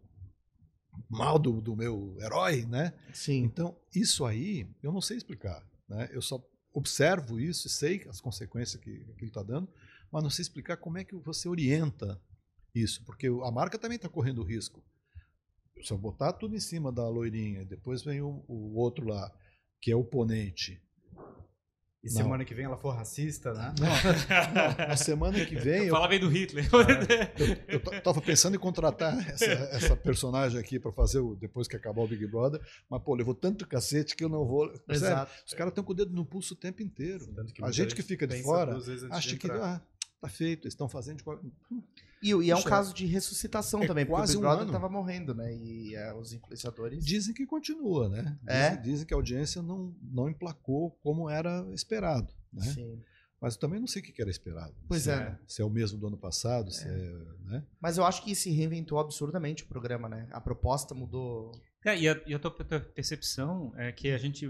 mal 1.08 1.38
do, 1.38 1.60
do 1.60 1.76
meu 1.76 2.16
herói, 2.20 2.64
né? 2.66 2.92
Sim. 3.12 3.42
Então, 3.44 3.76
isso 3.94 4.24
aí, 4.24 4.68
eu 4.82 4.92
não 4.92 5.00
sei 5.00 5.16
explicar. 5.16 5.64
Né? 5.88 6.08
Eu 6.12 6.22
só 6.22 6.42
observo 6.72 7.38
isso 7.38 7.66
e 7.66 7.70
sei 7.70 8.06
as 8.08 8.20
consequências 8.20 8.82
que, 8.82 8.90
ele 8.90 9.26
está 9.26 9.42
dando, 9.42 9.68
mas 10.10 10.22
não 10.22 10.30
sei 10.30 10.42
explicar 10.42 10.76
como 10.76 10.98
é 10.98 11.04
que 11.04 11.14
você 11.16 11.48
orienta 11.48 12.20
isso, 12.74 13.04
porque 13.04 13.26
a 13.26 13.50
marca 13.50 13.78
também 13.78 13.96
está 13.96 14.08
correndo 14.08 14.42
risco. 14.42 14.82
Se 15.82 15.92
eu 15.92 15.98
botar 15.98 16.32
tudo 16.32 16.54
em 16.54 16.60
cima 16.60 16.92
da 16.92 17.08
loirinha, 17.08 17.64
depois 17.64 18.02
vem 18.02 18.20
o, 18.22 18.44
o 18.48 18.76
outro 18.76 19.06
lá, 19.06 19.30
que 19.80 19.90
é 19.90 19.96
o 19.96 20.00
oponente, 20.00 20.80
e 22.02 22.08
não. 22.08 22.16
semana 22.16 22.44
que 22.44 22.52
vem 22.52 22.64
ela 22.64 22.76
for 22.76 22.90
racista, 22.90 23.54
né? 23.54 23.72
Não, 23.78 23.86
não. 23.88 24.88
na 24.88 24.96
semana 24.96 25.44
que 25.44 25.54
vem. 25.54 25.84
Eu, 25.84 25.94
Fala 25.94 26.08
bem 26.08 26.18
do 26.18 26.28
Hitler. 26.28 26.68
eu, 27.68 27.80
eu 27.80 28.02
tava 28.02 28.20
pensando 28.20 28.56
em 28.56 28.58
contratar 28.58 29.16
essa, 29.30 29.44
essa 29.44 29.96
personagem 29.96 30.58
aqui 30.58 30.80
para 30.80 30.90
fazer 30.90 31.20
o, 31.20 31.36
depois 31.36 31.68
que 31.68 31.76
acabar 31.76 32.02
o 32.02 32.08
Big 32.08 32.26
Brother, 32.26 32.60
mas, 32.90 33.00
pô, 33.02 33.14
levou 33.14 33.34
tanto 33.34 33.68
cacete 33.68 34.16
que 34.16 34.24
eu 34.24 34.28
não 34.28 34.44
vou. 34.44 34.66
Exato. 34.88 35.30
Sério, 35.30 35.44
os 35.46 35.54
caras 35.54 35.70
estão 35.70 35.84
com 35.84 35.92
o 35.92 35.94
dedo 35.94 36.12
no 36.12 36.24
pulso 36.24 36.54
o 36.54 36.56
tempo 36.56 36.82
inteiro. 36.82 37.32
A 37.62 37.70
gente 37.70 37.94
que 37.94 38.02
fica 38.02 38.26
de 38.26 38.42
fora 38.42 38.76
acha 39.10 39.36
que 39.36 39.48
ah, 39.50 39.80
tá 40.20 40.28
feito, 40.28 40.64
eles 40.64 40.74
estão 40.74 40.88
fazendo 40.88 41.18
de 41.18 41.24
qualquer. 41.24 41.48
E, 42.22 42.30
e 42.30 42.50
é 42.50 42.56
um 42.56 42.62
caso 42.62 42.94
de 42.94 43.04
ressuscitação 43.04 43.82
é 43.82 43.86
também, 43.86 44.06
quase 44.06 44.34
porque 44.34 44.46
o 44.46 44.48
Big 44.48 44.56
Brother 44.56 44.66
estava 44.66 44.88
morrendo, 44.88 45.34
né? 45.34 45.52
E 45.54 45.94
é, 45.96 46.14
os 46.14 46.32
influenciadores. 46.32 47.04
Dizem 47.04 47.34
que 47.34 47.44
continua, 47.44 48.08
né? 48.08 48.38
Dizem, 48.42 48.62
é? 48.62 48.76
dizem 48.76 49.06
que 49.06 49.12
a 49.12 49.16
audiência 49.16 49.60
não, 49.60 49.94
não 50.00 50.30
emplacou 50.30 50.92
como 51.02 51.28
era 51.28 51.66
esperado. 51.72 52.32
Né? 52.52 52.62
Sim. 52.62 53.02
Mas 53.40 53.54
eu 53.54 53.60
também 53.60 53.80
não 53.80 53.88
sei 53.88 54.00
o 54.00 54.04
que 54.04 54.22
era 54.22 54.30
esperado. 54.30 54.72
Pois 54.86 55.02
se 55.02 55.10
é. 55.10 55.14
é. 55.14 55.38
Se 55.48 55.62
é 55.62 55.64
o 55.64 55.70
mesmo 55.70 55.98
do 55.98 56.06
ano 56.06 56.16
passado, 56.16 56.68
é. 56.68 56.70
se 56.70 56.86
é. 56.86 57.12
Né? 57.44 57.66
Mas 57.80 57.98
eu 57.98 58.04
acho 58.04 58.22
que 58.22 58.36
se 58.36 58.50
reinventou 58.52 59.00
absurdamente 59.00 59.64
o 59.64 59.66
programa, 59.66 60.08
né? 60.08 60.28
A 60.30 60.40
proposta 60.40 60.94
mudou. 60.94 61.50
É, 61.84 61.98
e 61.98 62.08
a, 62.08 62.20
e 62.24 62.34
a 62.34 62.38
tua 62.38 62.52
percepção 62.52 63.72
é 63.76 63.90
que 63.90 64.12
a 64.12 64.18
gente 64.18 64.48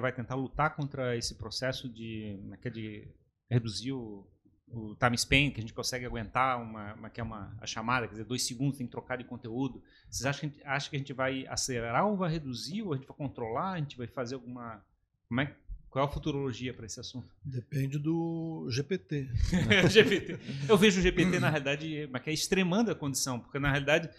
vai 0.00 0.12
tentar 0.12 0.34
lutar 0.34 0.74
contra 0.74 1.14
esse 1.14 1.34
processo 1.34 1.90
de, 1.90 2.40
de 2.72 3.06
reduzir 3.50 3.92
o 3.92 4.26
o 4.68 4.94
time 4.96 5.16
span, 5.16 5.50
que 5.50 5.58
a 5.58 5.60
gente 5.60 5.72
consegue 5.72 6.04
aguentar 6.04 6.60
uma, 6.60 6.94
uma, 6.94 7.10
que 7.10 7.20
é 7.20 7.24
uma 7.24 7.56
a 7.60 7.66
chamada, 7.66 8.06
quer 8.06 8.12
dizer, 8.12 8.24
dois 8.24 8.42
segundos 8.42 8.76
tem 8.76 8.86
que 8.86 8.90
trocar 8.90 9.16
de 9.16 9.24
conteúdo. 9.24 9.82
Vocês 10.10 10.26
acham 10.26 10.50
que, 10.50 10.62
acham 10.64 10.90
que 10.90 10.96
a 10.96 10.98
gente 10.98 11.12
vai 11.12 11.46
acelerar 11.46 12.06
ou 12.06 12.16
vai 12.16 12.30
reduzir, 12.30 12.82
ou 12.82 12.92
a 12.92 12.96
gente 12.96 13.06
vai 13.06 13.16
controlar, 13.16 13.72
a 13.72 13.78
gente 13.78 13.96
vai 13.96 14.06
fazer 14.06 14.34
alguma... 14.34 14.84
Como 15.28 15.40
é, 15.40 15.54
qual 15.88 16.04
é 16.04 16.08
a 16.08 16.10
futurologia 16.10 16.74
para 16.74 16.86
esse 16.86 17.00
assunto? 17.00 17.34
Depende 17.44 17.98
do 17.98 18.66
GPT. 18.70 19.30
Né? 19.66 19.88
GPT. 19.88 20.38
Eu 20.68 20.76
vejo 20.76 21.00
o 21.00 21.02
GPT, 21.02 21.38
na 21.38 21.48
realidade, 21.48 22.08
que 22.22 22.30
é 22.30 22.32
extremando 22.32 22.90
a 22.90 22.94
condição, 22.94 23.40
porque, 23.40 23.58
na 23.58 23.70
realidade, 23.70 24.10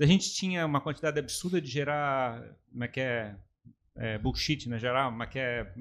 a 0.00 0.06
gente 0.06 0.32
tinha 0.32 0.64
uma 0.64 0.80
quantidade 0.80 1.18
absurda 1.18 1.60
de 1.60 1.68
gerar, 1.68 2.42
como 2.70 2.84
é 2.84 2.88
que 2.88 3.00
é, 3.00 3.36
é 3.96 4.18
bullshit, 4.18 4.68
né? 4.68 4.78
Gerar, 4.78 5.08
uma 5.08 5.26
que 5.26 5.38
é, 5.38 5.72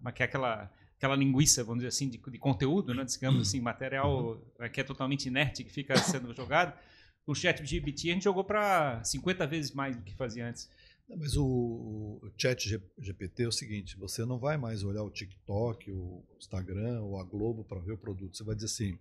uma 0.00 0.12
que 0.12 0.22
é 0.22 0.26
aquela 0.26 0.70
aquela 0.96 1.14
linguiça, 1.14 1.62
vamos 1.62 1.80
dizer 1.80 1.88
assim, 1.88 2.08
de, 2.08 2.18
de 2.18 2.38
conteúdo, 2.38 2.94
né, 2.94 3.04
digamos 3.04 3.48
assim, 3.48 3.60
material 3.60 4.40
uhum. 4.58 4.68
que 4.68 4.80
é 4.80 4.84
totalmente 4.84 5.26
inerte, 5.26 5.62
que 5.62 5.70
fica 5.70 5.96
sendo 5.98 6.34
jogado. 6.34 6.76
O 7.26 7.34
chat 7.34 7.64
GPT 7.64 8.10
a 8.10 8.14
gente 8.14 8.24
jogou 8.24 8.44
para 8.44 9.02
50 9.04 9.46
vezes 9.46 9.72
mais 9.72 9.96
do 9.96 10.02
que 10.02 10.14
fazia 10.14 10.48
antes. 10.48 10.70
Não, 11.08 11.16
mas 11.16 11.36
o, 11.36 11.44
o 11.44 12.30
chat 12.36 12.80
GPT 12.98 13.42
é 13.44 13.48
o 13.48 13.52
seguinte, 13.52 13.96
você 13.96 14.24
não 14.24 14.38
vai 14.38 14.56
mais 14.56 14.82
olhar 14.82 15.02
o 15.02 15.10
TikTok, 15.10 15.90
o 15.90 16.24
Instagram 16.38 17.02
ou 17.02 17.20
a 17.20 17.24
Globo 17.24 17.64
para 17.64 17.80
ver 17.80 17.92
o 17.92 17.98
produto. 17.98 18.36
Você 18.36 18.44
vai 18.44 18.54
dizer 18.54 18.66
assim, 18.66 18.98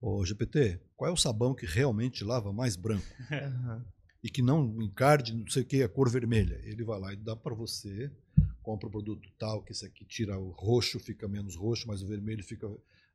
ô 0.00 0.24
GPT, 0.24 0.80
qual 0.96 1.10
é 1.10 1.12
o 1.12 1.16
sabão 1.16 1.54
que 1.54 1.66
realmente 1.66 2.22
lava 2.22 2.52
mais 2.52 2.76
branco? 2.76 3.06
Uhum. 3.30 3.82
E 4.22 4.30
que 4.30 4.40
não 4.40 4.80
encarde, 4.80 5.34
não 5.34 5.46
sei 5.48 5.62
o 5.62 5.66
que, 5.66 5.82
a 5.82 5.88
cor 5.88 6.08
vermelha. 6.08 6.58
Ele 6.64 6.82
vai 6.82 6.98
lá 6.98 7.12
e 7.12 7.16
dá 7.16 7.36
para 7.36 7.54
você 7.54 8.10
compra 8.64 8.88
o 8.88 8.90
produto 8.90 9.30
tal, 9.38 9.62
que 9.62 9.72
esse 9.72 9.86
aqui 9.86 10.04
tira 10.04 10.38
o 10.38 10.50
roxo, 10.50 10.98
fica 10.98 11.28
menos 11.28 11.54
roxo, 11.54 11.86
mas 11.86 12.02
o 12.02 12.08
vermelho 12.08 12.42
fica. 12.42 12.66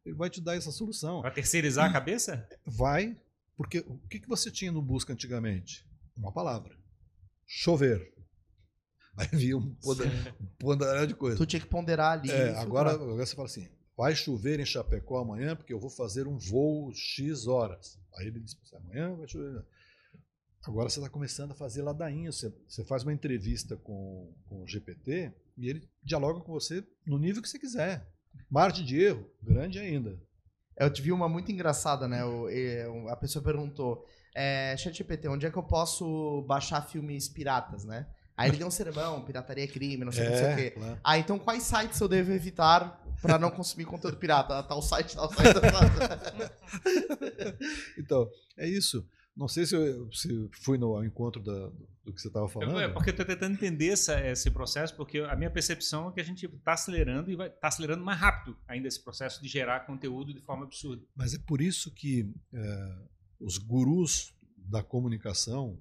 Ele 0.05 0.15
vai 0.15 0.29
te 0.29 0.39
dar 0.39 0.55
essa 0.55 0.71
solução. 0.71 1.21
Vai 1.21 1.33
terceirizar 1.33 1.89
a 1.89 1.91
cabeça? 1.91 2.47
Vai, 2.65 3.19
porque 3.57 3.79
o 3.79 3.97
que, 4.07 4.19
que 4.19 4.29
você 4.29 4.49
tinha 4.49 4.71
no 4.71 4.81
busca 4.81 5.11
antigamente? 5.11 5.85
Uma 6.15 6.31
palavra. 6.31 6.77
Chover. 7.45 8.13
Aí 9.17 9.27
vinha 9.33 9.57
um 9.57 9.75
ponderar 10.57 11.05
de 11.05 11.15
coisa. 11.15 11.35
Tu 11.35 11.45
tinha 11.45 11.59
que 11.59 11.67
ponderar 11.67 12.19
ali. 12.19 12.31
É, 12.31 12.55
agora, 12.57 12.91
agora 12.91 13.25
você 13.25 13.35
fala 13.35 13.47
assim: 13.47 13.67
vai 13.97 14.15
chover 14.15 14.59
em 14.59 14.65
Chapecó 14.65 15.17
amanhã 15.17 15.55
porque 15.55 15.73
eu 15.73 15.79
vou 15.79 15.89
fazer 15.89 16.27
um 16.27 16.37
voo 16.37 16.93
X 16.93 17.47
horas. 17.47 17.99
Aí 18.15 18.27
ele 18.27 18.39
diz: 18.39 18.55
amanhã 18.73 19.15
vai 19.15 19.27
chover. 19.27 19.65
Agora 20.65 20.89
você 20.89 20.99
está 20.99 21.09
começando 21.09 21.51
a 21.51 21.55
fazer 21.55 21.81
ladainha. 21.81 22.31
Você, 22.31 22.53
você 22.67 22.83
faz 22.83 23.03
uma 23.03 23.13
entrevista 23.13 23.77
com, 23.77 24.33
com 24.47 24.63
o 24.63 24.67
GPT 24.67 25.33
e 25.57 25.69
ele 25.69 25.89
dialoga 26.03 26.41
com 26.41 26.51
você 26.51 26.83
no 27.05 27.17
nível 27.17 27.41
que 27.41 27.49
você 27.49 27.59
quiser. 27.59 28.07
Margem 28.49 28.85
de 28.85 29.01
erro, 29.01 29.25
grande 29.41 29.79
ainda. 29.79 30.19
Eu 30.77 30.91
te 30.91 31.01
vi 31.01 31.11
uma 31.11 31.27
muito 31.27 31.51
engraçada, 31.51 32.07
né? 32.07 32.21
A 33.09 33.15
pessoa 33.15 33.43
perguntou: 33.43 34.05
é, 34.33 34.75
ChatGPT, 34.77 35.27
onde 35.27 35.45
é 35.45 35.51
que 35.51 35.57
eu 35.57 35.63
posso 35.63 36.43
baixar 36.47 36.81
filmes 36.81 37.27
piratas, 37.27 37.83
né? 37.83 38.07
Aí 38.37 38.49
ele 38.49 38.57
deu 38.57 38.67
um 38.67 38.71
sermão, 38.71 39.25
pirataria 39.25 39.65
é 39.65 39.67
crime, 39.67 40.05
não 40.05 40.13
sei, 40.13 40.25
é, 40.25 40.29
não 40.29 40.37
sei 40.37 40.45
o 40.45 40.49
é, 40.49 40.55
quê. 40.55 40.71
Claro. 40.71 40.99
Ah, 41.03 41.17
então 41.17 41.37
quais 41.37 41.63
sites 41.63 41.99
eu 41.99 42.07
devo 42.07 42.31
evitar 42.31 43.03
para 43.21 43.37
não 43.37 43.51
consumir 43.51 43.83
conteúdo 43.83 44.15
pirata? 44.15 44.63
Tal 44.63 44.81
site, 44.81 45.13
tal 45.13 45.29
site. 45.29 45.59
Tal 45.59 45.61
então, 47.99 48.29
é 48.57 48.65
isso. 48.65 49.05
Não 49.35 49.47
sei 49.47 49.65
se, 49.65 49.75
eu, 49.75 50.11
se 50.11 50.49
fui 50.63 50.77
no 50.77 50.95
ao 50.95 51.05
encontro 51.05 51.41
da, 51.41 51.69
do 52.03 52.13
que 52.13 52.21
você 52.21 52.27
estava 52.27 52.47
falando. 52.49 52.79
É 52.79 52.89
porque 52.89 53.09
eu 53.09 53.11
estou 53.11 53.25
tentando 53.25 53.53
entender 53.53 53.89
essa, 53.89 54.19
esse 54.27 54.51
processo, 54.51 54.95
porque 54.95 55.19
a 55.19 55.35
minha 55.35 55.49
percepção 55.49 56.09
é 56.09 56.11
que 56.11 56.19
a 56.19 56.23
gente 56.23 56.45
está 56.45 56.73
acelerando 56.73 57.31
e 57.31 57.35
vai 57.35 57.47
estar 57.47 57.59
tá 57.59 57.67
acelerando 57.67 58.03
mais 58.03 58.19
rápido 58.19 58.57
ainda 58.67 58.87
esse 58.87 59.01
processo 59.01 59.41
de 59.41 59.47
gerar 59.47 59.85
conteúdo 59.85 60.33
de 60.33 60.41
forma 60.41 60.65
absurda. 60.65 61.03
Mas 61.15 61.33
é 61.33 61.39
por 61.39 61.61
isso 61.61 61.93
que 61.93 62.33
é, 62.53 62.95
os 63.39 63.57
gurus 63.57 64.33
da 64.57 64.83
comunicação, 64.83 65.79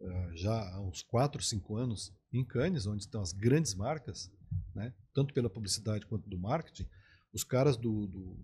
é, 0.00 0.30
já 0.34 0.74
há 0.74 0.80
uns 0.80 1.02
4, 1.02 1.42
5 1.42 1.76
anos, 1.76 2.12
em 2.32 2.44
Cannes, 2.44 2.86
onde 2.86 3.02
estão 3.02 3.20
as 3.20 3.32
grandes 3.32 3.74
marcas, 3.74 4.30
né, 4.74 4.92
tanto 5.14 5.32
pela 5.32 5.50
publicidade 5.50 6.06
quanto 6.06 6.28
do 6.28 6.38
marketing, 6.38 6.88
os 7.32 7.44
caras 7.44 7.76
do, 7.76 8.06
do 8.06 8.38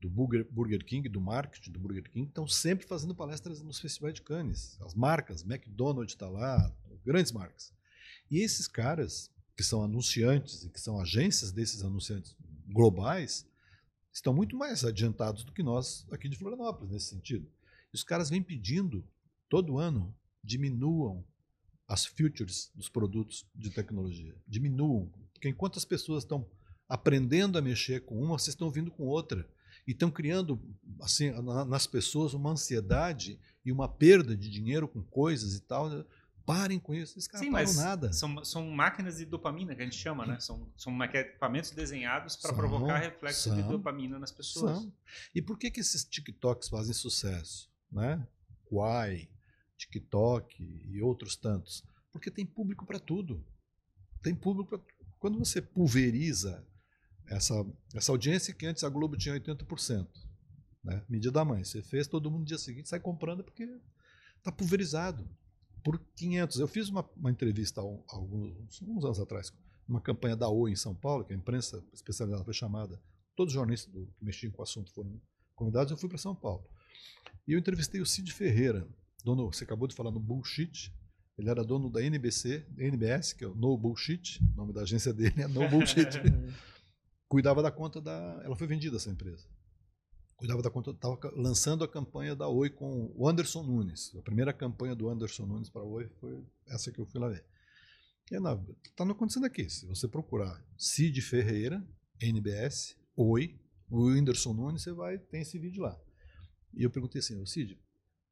do 0.00 0.08
Burger, 0.08 0.46
Burger 0.50 0.84
King, 0.84 1.08
do 1.08 1.20
marketing 1.20 1.72
do 1.72 1.78
Burger 1.78 2.08
King, 2.10 2.28
estão 2.28 2.46
sempre 2.46 2.86
fazendo 2.86 3.14
palestras 3.14 3.60
nos 3.60 3.78
festivais 3.78 4.14
de 4.14 4.22
Cannes. 4.22 4.80
As 4.80 4.94
marcas, 4.94 5.42
McDonald's 5.42 6.14
está 6.14 6.28
lá, 6.28 6.74
grandes 7.04 7.32
marcas. 7.32 7.72
E 8.30 8.38
esses 8.38 8.66
caras, 8.66 9.30
que 9.56 9.62
são 9.62 9.82
anunciantes 9.82 10.64
e 10.64 10.70
que 10.70 10.80
são 10.80 10.98
agências 10.98 11.52
desses 11.52 11.82
anunciantes 11.84 12.34
globais, 12.66 13.46
estão 14.12 14.32
muito 14.32 14.56
mais 14.56 14.84
adiantados 14.84 15.44
do 15.44 15.52
que 15.52 15.62
nós 15.62 16.06
aqui 16.10 16.28
de 16.28 16.36
Florianópolis, 16.36 16.92
nesse 16.92 17.06
sentido. 17.06 17.46
E 17.92 17.96
os 17.96 18.02
caras 18.02 18.30
vêm 18.30 18.42
pedindo, 18.42 19.06
todo 19.48 19.78
ano, 19.78 20.14
diminuam 20.42 21.24
as 21.86 22.06
futures 22.06 22.70
dos 22.74 22.88
produtos 22.88 23.46
de 23.54 23.68
tecnologia. 23.70 24.34
Diminuam. 24.46 25.10
Porque 25.32 25.48
enquanto 25.48 25.76
as 25.76 25.84
pessoas 25.84 26.22
estão 26.22 26.48
aprendendo 26.88 27.58
a 27.58 27.62
mexer 27.62 28.00
com 28.04 28.20
uma, 28.20 28.38
vocês 28.38 28.54
estão 28.54 28.70
vindo 28.70 28.90
com 28.90 29.04
outra 29.04 29.46
e 29.86 29.92
estão 29.92 30.10
criando 30.10 30.60
assim 31.00 31.30
nas 31.66 31.86
pessoas 31.86 32.34
uma 32.34 32.50
ansiedade 32.50 33.38
e 33.64 33.72
uma 33.72 33.88
perda 33.88 34.36
de 34.36 34.50
dinheiro 34.50 34.88
com 34.88 35.02
coisas 35.02 35.54
e 35.54 35.60
tal. 35.60 36.04
Parem 36.44 36.80
com 36.80 36.92
isso, 36.92 37.12
esses 37.12 37.28
caras 37.28 37.46
Sim, 37.46 37.52
não 37.52 37.84
nada. 37.84 38.12
São, 38.12 38.44
são 38.44 38.68
máquinas 38.70 39.18
de 39.18 39.24
dopamina 39.24 39.74
que 39.74 39.82
a 39.82 39.84
gente 39.84 39.96
chama, 39.96 40.26
né? 40.26 40.40
São, 40.40 40.66
são 40.76 41.00
equipamentos 41.04 41.70
desenhados 41.70 42.34
para 42.34 42.52
provocar 42.52 42.98
reflexo 42.98 43.50
são, 43.50 43.56
de 43.56 43.62
dopamina 43.62 44.18
nas 44.18 44.32
pessoas. 44.32 44.78
São. 44.78 44.92
E 45.34 45.40
por 45.40 45.58
que, 45.58 45.70
que 45.70 45.80
esses 45.80 46.02
TikToks 46.02 46.68
fazem 46.68 46.92
sucesso? 46.92 47.70
Né? 47.92 48.26
Quai, 48.64 49.28
TikTok 49.76 50.62
e 50.88 51.00
outros 51.00 51.36
tantos. 51.36 51.84
Porque 52.10 52.30
tem 52.30 52.44
público 52.44 52.84
para 52.84 52.98
tudo. 52.98 53.44
Tem 54.22 54.34
público 54.34 54.76
pra... 54.76 54.80
Quando 55.18 55.38
você 55.38 55.62
pulveriza 55.62 56.66
essa, 57.30 57.54
essa 57.94 58.10
audiência 58.10 58.52
que 58.52 58.66
antes 58.66 58.82
a 58.82 58.88
Globo 58.88 59.16
tinha 59.16 59.34
80%. 59.38 60.08
Né? 60.82 61.02
Mídia 61.08 61.30
da 61.30 61.44
mãe. 61.44 61.62
Você 61.62 61.80
fez, 61.80 62.08
todo 62.08 62.30
mundo 62.30 62.40
no 62.40 62.46
dia 62.46 62.58
seguinte 62.58 62.88
sai 62.88 62.98
comprando 62.98 63.44
porque 63.44 63.68
está 64.36 64.50
pulverizado 64.50 65.28
por 65.84 65.98
500. 66.16 66.58
Eu 66.58 66.68
fiz 66.68 66.88
uma, 66.88 67.08
uma 67.16 67.30
entrevista 67.30 67.80
há 67.80 67.84
alguns, 67.84 68.82
alguns 68.82 69.04
anos 69.04 69.20
atrás, 69.20 69.52
uma 69.88 70.00
campanha 70.00 70.36
da 70.36 70.48
Oi 70.48 70.72
em 70.72 70.76
São 70.76 70.94
Paulo, 70.94 71.24
que 71.24 71.32
a 71.32 71.36
imprensa 71.36 71.82
especializada 71.92 72.44
foi 72.44 72.54
chamada, 72.54 73.00
todos 73.36 73.52
os 73.52 73.54
jornalistas 73.54 73.92
do, 73.92 74.06
que 74.06 74.24
mexiam 74.24 74.50
com 74.50 74.60
o 74.60 74.64
assunto 74.64 74.92
foram 74.92 75.20
convidados, 75.54 75.90
eu 75.90 75.96
fui 75.96 76.08
para 76.08 76.18
São 76.18 76.34
Paulo. 76.34 76.66
E 77.46 77.52
eu 77.52 77.58
entrevistei 77.58 78.00
o 78.00 78.06
Cid 78.06 78.32
Ferreira, 78.32 78.88
dono, 79.24 79.46
você 79.52 79.64
acabou 79.64 79.86
de 79.86 79.94
falar 79.94 80.10
no 80.10 80.20
Bullshit, 80.20 80.92
ele 81.38 81.48
era 81.48 81.64
dono 81.64 81.88
da 81.90 82.02
NBC, 82.02 82.66
NBS, 82.76 83.32
que 83.32 83.44
é 83.44 83.46
o 83.46 83.54
No 83.54 83.76
Bullshit, 83.76 84.40
o 84.52 84.56
nome 84.56 84.74
da 84.74 84.82
agência 84.82 85.12
dele 85.12 85.40
é 85.42 85.48
No 85.48 85.66
Bullshit. 85.68 86.10
cuidava 87.30 87.62
da 87.62 87.70
conta 87.70 88.00
da. 88.00 88.42
Ela 88.44 88.56
foi 88.56 88.66
vendida 88.66 88.96
essa 88.96 89.08
empresa. 89.08 89.48
Cuidava 90.36 90.60
da 90.60 90.70
conta, 90.70 90.90
estava 90.90 91.18
lançando 91.36 91.84
a 91.84 91.88
campanha 91.88 92.34
da 92.34 92.48
Oi 92.48 92.70
com 92.70 93.12
o 93.14 93.28
Anderson 93.28 93.62
Nunes. 93.62 94.14
A 94.16 94.22
primeira 94.22 94.52
campanha 94.52 94.94
do 94.94 95.08
Anderson 95.08 95.46
Nunes 95.46 95.70
para 95.70 95.82
a 95.82 95.84
Oi 95.84 96.08
foi 96.18 96.44
essa 96.66 96.90
que 96.90 96.98
eu 96.98 97.06
fui 97.06 97.20
lá 97.20 97.28
ver. 97.28 97.44
Está 98.26 99.04
acontecendo 99.04 99.46
aqui. 99.46 99.68
Se 99.68 99.86
você 99.86 100.08
procurar 100.08 100.64
Cid 100.76 101.20
Ferreira, 101.20 101.86
NBS, 102.20 102.96
Oi, 103.14 103.60
o 103.88 104.06
Whindersson 104.06 104.52
Nunes, 104.54 104.82
você 104.82 104.92
vai 104.92 105.18
ter 105.18 105.40
esse 105.40 105.58
vídeo 105.58 105.82
lá. 105.82 106.00
E 106.74 106.82
eu 106.82 106.90
perguntei 106.90 107.20
assim, 107.20 107.44
Cid, 107.44 107.78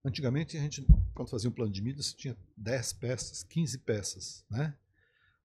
antigamente 0.04 0.56
a 0.56 0.60
gente, 0.60 0.84
quando 1.14 1.28
fazia 1.28 1.50
um 1.50 1.52
plano 1.52 1.72
de 1.72 1.82
mídia, 1.82 2.02
você 2.02 2.16
tinha 2.16 2.36
10 2.56 2.92
peças, 2.94 3.42
15 3.44 3.78
peças, 3.78 4.44
né? 4.50 4.76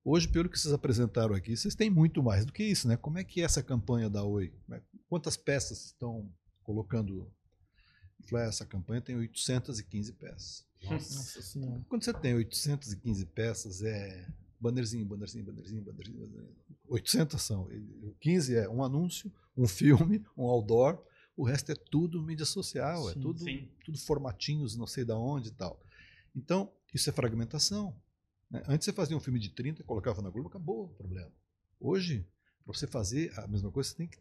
Hoje, 0.06 0.28
pelo 0.28 0.50
que 0.50 0.60
vocês 0.60 0.74
apresentaram 0.74 1.34
aqui, 1.34 1.56
vocês 1.56 1.76
têm 1.76 1.90
muito 1.90 2.22
mais 2.22 2.46
do 2.46 2.52
que 2.52 2.64
isso, 2.64 2.88
né? 2.88 2.98
Como 2.98 3.18
é 3.18 3.24
que 3.24 3.42
é 3.42 3.46
essa 3.46 3.64
campanha 3.64 4.10
da 4.10 4.24
Oi? 4.24 4.54
É, 4.72 4.82
quantas 5.08 5.38
peças 5.38 5.86
estão 5.86 6.30
colocando? 6.64 7.32
essa 8.36 8.66
campanha 8.66 9.02
tem 9.02 9.16
815 9.16 10.14
peças. 10.14 10.66
Nossa 10.84 11.42
Senhora. 11.42 11.86
Quando 11.88 12.04
você 12.04 12.14
tem 12.14 12.34
815 12.34 13.26
peças, 13.28 13.82
é 13.82 14.28
bannerzinho, 14.60 15.06
bannerzinho, 15.06 15.46
bannerzinho, 15.46 15.84
bannerzinho, 15.84 16.20
bannerzinho. 16.20 16.56
800 16.88 17.42
são. 17.42 17.70
15 18.20 18.56
é 18.56 18.70
um 18.70 18.84
anúncio, 18.84 19.32
um 19.56 19.68
filme, 19.68 20.26
um 20.38 20.44
outdoor. 20.44 21.02
O 21.36 21.44
resto 21.44 21.72
é 21.72 21.76
tudo 21.76 22.22
mídia 22.22 22.46
social, 22.46 23.10
é 23.10 23.14
sim, 23.14 23.20
é 23.20 23.22
tudo, 23.22 23.40
sim. 23.40 23.70
tudo 23.84 23.98
formatinhos, 23.98 24.76
não 24.76 24.88
sei 24.88 25.04
da 25.04 25.18
onde 25.18 25.50
e 25.50 25.54
tal. 25.54 25.80
Então, 26.36 26.72
isso 26.94 27.10
é 27.10 27.14
fragmentação. 27.14 27.96
Né? 28.54 28.62
Antes 28.68 28.86
você 28.86 28.94
fazia 28.94 29.18
um 29.18 29.20
filme 29.20 29.40
de 29.40 29.50
30, 29.50 29.84
colocava 29.84 30.22
na 30.22 30.30
Globo, 30.30 30.48
acabou 30.48 30.86
o 30.86 30.90
problema. 30.90 31.32
Hoje, 31.80 32.26
para 32.64 32.74
você 32.74 32.86
fazer 32.86 33.34
a 33.40 33.48
mesma 33.48 33.72
coisa, 33.72 33.90
você 33.90 33.96
tem 33.96 34.08
que 34.08 34.20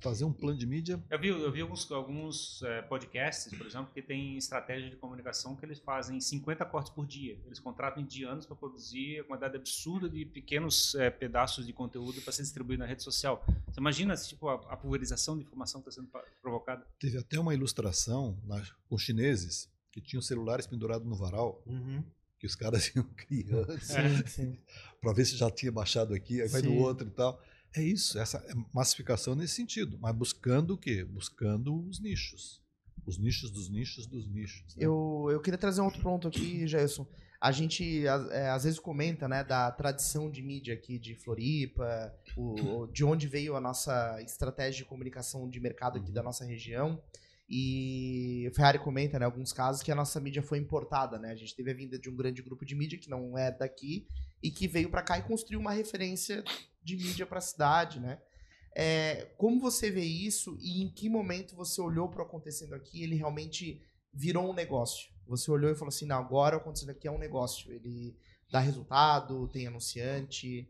fazer 0.00 0.24
um 0.24 0.32
plano 0.32 0.58
de 0.58 0.66
mídia. 0.66 1.02
Eu 1.10 1.18
vi, 1.18 1.28
eu 1.28 1.52
vi 1.52 1.60
alguns, 1.60 1.90
alguns 1.90 2.62
é, 2.62 2.82
podcasts, 2.82 3.52
por 3.56 3.66
exemplo, 3.66 3.90
que 3.92 4.00
tem 4.00 4.36
estratégia 4.36 4.88
de 4.88 4.96
comunicação 4.96 5.56
que 5.56 5.64
eles 5.64 5.78
fazem 5.78 6.20
50 6.20 6.64
cortes 6.66 6.92
por 6.92 7.06
dia. 7.06 7.38
Eles 7.44 7.58
contratam 7.58 8.02
indianos 8.02 8.46
para 8.46 8.56
produzir 8.56 9.20
uma 9.20 9.28
quantidade 9.28 9.56
absurda 9.56 10.08
de 10.08 10.24
pequenos 10.24 10.94
é, 10.94 11.10
pedaços 11.10 11.66
de 11.66 11.72
conteúdo 11.72 12.20
para 12.22 12.32
ser 12.32 12.42
distribuído 12.42 12.82
na 12.82 12.86
rede 12.86 13.02
social. 13.02 13.44
Você 13.66 13.80
imagina 13.80 14.14
tipo, 14.14 14.48
a, 14.48 14.54
a 14.54 14.76
pulverização 14.76 15.36
de 15.36 15.42
informação 15.42 15.82
que 15.82 15.88
está 15.88 16.00
sendo 16.00 16.10
provocada? 16.40 16.86
Teve 16.98 17.18
até 17.18 17.38
uma 17.38 17.54
ilustração 17.54 18.38
na, 18.44 18.62
com 18.88 18.96
chineses 18.96 19.70
que 19.90 20.00
tinham 20.00 20.22
celulares 20.22 20.66
pendurados 20.66 21.06
no 21.06 21.16
varal. 21.16 21.62
Uhum 21.66 22.04
que 22.40 22.46
os 22.46 22.56
caras 22.56 22.90
iam 22.96 23.04
criando 23.14 23.78
para 25.00 25.12
ver 25.12 25.26
se 25.26 25.36
já 25.36 25.50
tinha 25.50 25.70
baixado 25.70 26.14
aqui, 26.14 26.40
aí 26.40 26.48
vai 26.48 26.62
no 26.62 26.74
outro 26.76 27.06
e 27.06 27.10
tal. 27.10 27.40
É 27.76 27.82
isso, 27.82 28.18
essa 28.18 28.38
é 28.48 28.54
massificação 28.72 29.36
nesse 29.36 29.54
sentido, 29.54 29.96
mas 30.00 30.16
buscando 30.16 30.74
o 30.74 30.78
quê? 30.78 31.04
Buscando 31.04 31.86
os 31.86 32.00
nichos. 32.00 32.60
Os 33.06 33.16
nichos 33.16 33.50
dos 33.50 33.68
nichos 33.68 34.06
dos 34.06 34.26
nichos. 34.26 34.74
Né? 34.74 34.84
Eu, 34.84 35.28
eu 35.30 35.40
queria 35.40 35.58
trazer 35.58 35.80
um 35.80 35.84
outro 35.84 36.02
ponto 36.02 36.26
aqui, 36.26 36.66
Gerson. 36.66 37.06
A 37.40 37.52
gente 37.52 38.06
é, 38.06 38.50
às 38.50 38.64
vezes 38.64 38.78
comenta 38.78 39.26
né, 39.26 39.42
da 39.44 39.70
tradição 39.70 40.30
de 40.30 40.42
mídia 40.42 40.74
aqui 40.74 40.98
de 40.98 41.14
Floripa, 41.14 42.14
o, 42.36 42.86
de 42.86 43.04
onde 43.04 43.26
veio 43.26 43.56
a 43.56 43.60
nossa 43.60 44.20
estratégia 44.22 44.84
de 44.84 44.88
comunicação 44.88 45.48
de 45.48 45.58
mercado 45.60 45.98
aqui 45.98 46.12
da 46.12 46.20
uhum. 46.20 46.26
nossa 46.26 46.44
região. 46.44 47.00
E 47.52 48.46
o 48.48 48.54
Ferrari 48.54 48.78
comenta, 48.78 49.18
né, 49.18 49.24
alguns 49.24 49.52
casos 49.52 49.82
que 49.82 49.90
a 49.90 49.94
nossa 49.94 50.20
mídia 50.20 50.40
foi 50.40 50.58
importada, 50.58 51.18
né? 51.18 51.32
A 51.32 51.34
gente 51.34 51.56
teve 51.56 51.72
a 51.72 51.74
vinda 51.74 51.98
de 51.98 52.08
um 52.08 52.14
grande 52.14 52.40
grupo 52.42 52.64
de 52.64 52.76
mídia 52.76 52.96
que 52.96 53.10
não 53.10 53.36
é 53.36 53.50
daqui 53.50 54.06
e 54.40 54.52
que 54.52 54.68
veio 54.68 54.88
para 54.88 55.02
cá 55.02 55.18
e 55.18 55.22
construiu 55.22 55.58
uma 55.58 55.72
referência 55.72 56.44
de 56.80 56.96
mídia 56.96 57.26
para 57.26 57.38
a 57.38 57.42
cidade, 57.42 57.98
né? 57.98 58.20
É, 58.72 59.32
como 59.36 59.60
você 59.60 59.90
vê 59.90 60.04
isso 60.04 60.56
e 60.60 60.80
em 60.80 60.88
que 60.88 61.08
momento 61.08 61.56
você 61.56 61.80
olhou 61.80 62.08
para 62.08 62.22
o 62.22 62.26
acontecendo 62.26 62.72
aqui 62.72 63.02
ele 63.02 63.16
realmente 63.16 63.82
virou 64.14 64.48
um 64.48 64.54
negócio? 64.54 65.10
Você 65.26 65.50
olhou 65.50 65.72
e 65.72 65.74
falou 65.74 65.88
assim, 65.88 66.06
não, 66.06 66.18
agora 66.18 66.56
o 66.56 66.60
acontecendo 66.60 66.90
aqui 66.90 67.08
é 67.08 67.10
um 67.10 67.18
negócio, 67.18 67.72
ele 67.72 68.16
dá 68.48 68.60
resultado, 68.60 69.48
tem 69.48 69.66
anunciante. 69.66 70.68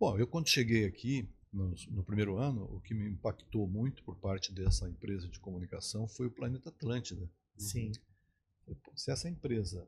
Bom, 0.00 0.18
eu 0.18 0.26
quando 0.26 0.48
cheguei 0.48 0.84
aqui, 0.84 1.28
no, 1.54 1.72
no, 1.90 2.04
primeiro 2.04 2.36
ano, 2.36 2.64
o 2.64 2.80
que 2.80 2.92
me 2.92 3.08
impactou 3.08 3.68
muito 3.68 4.02
por 4.02 4.16
parte 4.16 4.52
dessa 4.52 4.88
empresa 4.88 5.28
de 5.28 5.38
comunicação 5.38 6.08
foi 6.08 6.26
o 6.26 6.30
Planeta 6.30 6.68
Atlântida. 6.68 7.30
Sim. 7.56 7.92
Se 8.96 9.10
essa 9.10 9.28
empresa 9.28 9.86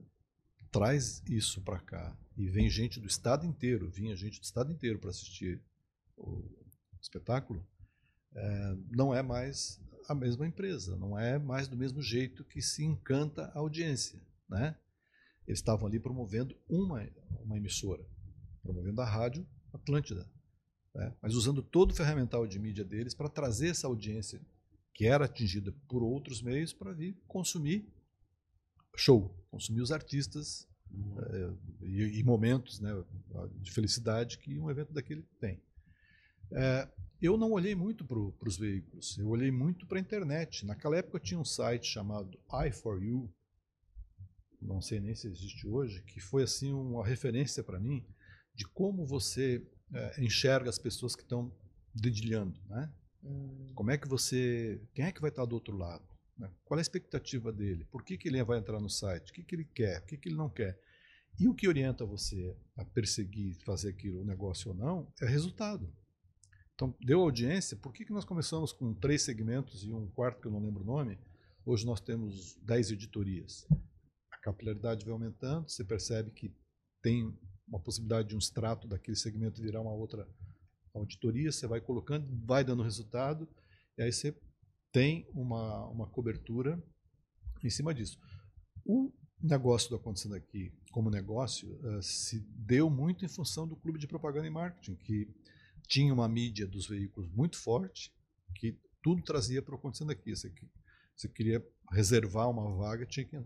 traz 0.71 1.23
isso 1.27 1.61
para 1.63 1.81
cá 1.81 2.17
e 2.37 2.49
vem 2.49 2.71
gente 2.71 3.01
do 3.01 3.07
estado 3.07 3.45
inteiro, 3.45 3.91
vinha 3.91 4.15
gente 4.15 4.39
do 4.41 4.45
estado 4.45 4.73
inteiro 4.73 4.99
para 4.99 5.11
assistir 5.11 5.61
o 6.17 6.45
espetáculo, 7.01 7.67
é, 8.35 8.77
não 8.91 9.13
é 9.13 9.23
mais 9.23 9.81
a 10.09 10.15
mesma 10.15 10.47
empresa, 10.47 10.97
não 10.97 11.19
é 11.19 11.39
mais 11.39 11.67
do 11.67 11.77
mesmo 11.77 12.01
jeito 12.01 12.45
que 12.45 12.63
se 12.63 12.85
encanta 12.85 13.47
a 13.55 13.59
audiência, 13.59 14.21
né? 14.49 14.77
Eles 15.47 15.59
estavam 15.59 15.87
ali 15.87 15.99
promovendo 15.99 16.57
uma, 16.69 17.09
uma 17.41 17.57
emissora, 17.57 18.05
promovendo 18.63 19.01
a 19.01 19.05
rádio 19.05 19.47
Atlântida 19.73 20.29
né? 20.97 21.15
mas 21.21 21.35
usando 21.35 21.63
todo 21.63 21.91
o 21.91 21.95
ferramental 21.95 22.47
de 22.47 22.59
mídia 22.59 22.85
deles 22.85 23.15
para 23.15 23.29
trazer 23.29 23.69
essa 23.69 23.87
audiência 23.87 24.41
que 24.95 25.07
era 25.07 25.27
atingida 25.27 25.73
por 25.87 26.03
outros 26.03 26.41
meios 26.41 26.73
para 26.73 26.93
vir 26.93 27.15
consumir 27.29 27.87
show, 28.97 29.31
consumir 29.51 29.83
os 29.83 29.93
artistas 29.93 30.67
uhum. 30.91 31.21
é, 31.21 31.85
e, 31.85 32.19
e, 32.21 32.25
momentos 32.25 32.81
né, 32.81 32.91
de 33.61 33.71
felicidade 33.71 34.39
que 34.39 34.59
um 34.59 34.71
evento 34.71 34.95
daquele 34.95 35.23
tem. 35.39 35.61
É, 36.51 36.89
eu 37.21 37.37
não 37.37 37.53
olhei 37.53 37.75
muito 37.75 38.07
para 38.07 38.49
os 38.49 38.57
veículos, 38.57 39.19
eu 39.19 39.29
olhei 39.29 39.51
muito 39.51 39.87
para 39.87 39.99
a 39.99 40.01
internet. 40.01 40.65
Naquela 40.65 40.97
época 40.97 41.19
eu 41.19 41.23
tinha 41.23 41.39
um 41.39 41.45
site 41.45 41.87
chamado 41.87 42.39
i4u, 42.49 43.29
não 44.63 44.81
sei 44.81 44.99
nem 44.99 45.15
se 45.15 45.27
existe 45.27 45.69
hoje, 45.69 46.03
que 46.05 46.21
foi 46.21 46.43
assim 46.43 46.73
uma 46.73 47.07
referência 47.07 47.63
para 47.63 47.79
mim 47.79 48.03
de 48.55 48.67
como 48.67 49.05
você 49.05 49.63
é, 49.93 50.25
enxerga 50.25 50.69
as 50.69 50.79
pessoas 50.79 51.15
que 51.15 51.23
estão 51.23 51.53
dedilhando, 51.95 52.61
né? 52.69 52.93
Hum. 53.23 53.67
Como 53.75 53.91
é 53.91 53.99
que 53.99 54.09
você, 54.09 54.81
quem 54.95 55.05
é 55.05 55.13
que 55.13 55.21
vai 55.21 55.31
estar 55.31 55.45
do 55.45 55.55
outro 55.55 55.77
lado? 55.77 56.05
Né? 56.39 56.51
Qual 56.65 56.79
é 56.79 56.81
a 56.81 56.83
expectativa 56.83 57.53
dele? 57.53 57.85
Por 57.87 58.05
que, 58.05 58.17
que 58.17 58.29
ele 58.29 58.43
vai 58.45 58.59
entrar 58.59 58.81
no 58.81 58.91
site? 58.91 59.31
O 59.31 59.35
que, 59.35 59.43
que 59.43 59.55
ele 59.55 59.65
quer? 59.65 60.01
O 60.01 60.07
que, 60.07 60.17
que 60.17 60.29
ele 60.29 60.37
não 60.37 60.49
quer? 60.49 60.79
E 61.39 61.49
o 61.49 61.55
que 61.55 61.69
orienta 61.69 62.05
você 62.05 62.57
a 62.77 62.85
perseguir, 62.85 63.57
fazer 63.65 63.91
aquilo, 63.91 64.23
o 64.23 64.25
negócio 64.25 64.71
ou 64.71 64.77
não, 64.77 65.13
é 65.21 65.27
resultado. 65.27 65.93
Então, 66.75 66.95
deu 67.01 67.21
audiência, 67.21 67.77
por 67.77 67.93
que, 67.93 68.05
que 68.05 68.13
nós 68.13 68.25
começamos 68.25 68.73
com 68.73 68.95
três 68.95 69.23
segmentos 69.23 69.85
e 69.85 69.93
um 69.93 70.09
quarto 70.09 70.41
que 70.41 70.47
eu 70.47 70.53
não 70.53 70.61
lembro 70.61 70.83
o 70.83 70.87
nome? 70.87 71.19
Hoje 71.65 71.85
nós 71.85 72.01
temos 72.01 72.55
dez 72.63 72.91
editorias. 72.91 73.67
A 74.31 74.39
capilaridade 74.39 75.05
vai 75.05 75.13
aumentando, 75.13 75.69
você 75.69 75.85
percebe 75.85 76.31
que 76.31 76.55
tem 77.03 77.37
uma 77.67 77.81
possibilidade 77.81 78.29
de 78.29 78.35
um 78.35 78.39
extrato 78.39 78.87
daquele 78.87 79.17
segmento 79.17 79.61
virar 79.61 79.81
uma 79.81 79.93
outra 79.93 80.29
auditoria, 80.95 81.53
você 81.53 81.67
vai 81.67 81.81
colocando, 81.81 82.27
vai 82.45 82.65
dando 82.65 82.83
resultado, 82.83 83.49
e 83.99 84.03
aí 84.03 84.13
você 84.13 84.35
tem 84.93 85.29
uma, 85.35 85.87
uma 85.89 86.07
cobertura 86.07 86.83
em 87.63 87.71
cima 87.71 87.93
disso. 87.93 88.19
O 88.85 89.13
negócio 89.43 89.91
do 89.91 89.97
Acontecendo 89.97 90.35
Aqui, 90.35 90.73
como 90.93 91.11
negócio, 91.11 91.69
uh, 91.83 92.03
se 92.03 92.41
deu 92.49 92.89
muito 92.89 93.25
em 93.25 93.29
função 93.29 93.67
do 93.67 93.77
clube 93.77 93.99
de 93.99 94.07
propaganda 94.07 94.47
e 94.47 94.51
marketing, 94.51 94.97
que 94.97 95.29
tinha 95.87 96.13
uma 96.13 96.29
mídia 96.29 96.67
dos 96.67 96.87
veículos 96.87 97.31
muito 97.31 97.59
forte, 97.59 98.13
que 98.55 98.79
tudo 99.03 99.23
trazia 99.23 99.61
para 99.61 99.75
o 99.75 99.79
Acontecendo 99.79 100.13
Aqui. 100.13 100.35
Você, 100.35 100.53
você 101.15 101.29
queria 101.29 101.67
reservar 101.93 102.49
uma 102.51 102.75
vaga, 102.77 103.07
tinha 103.07 103.27
que 103.27 103.37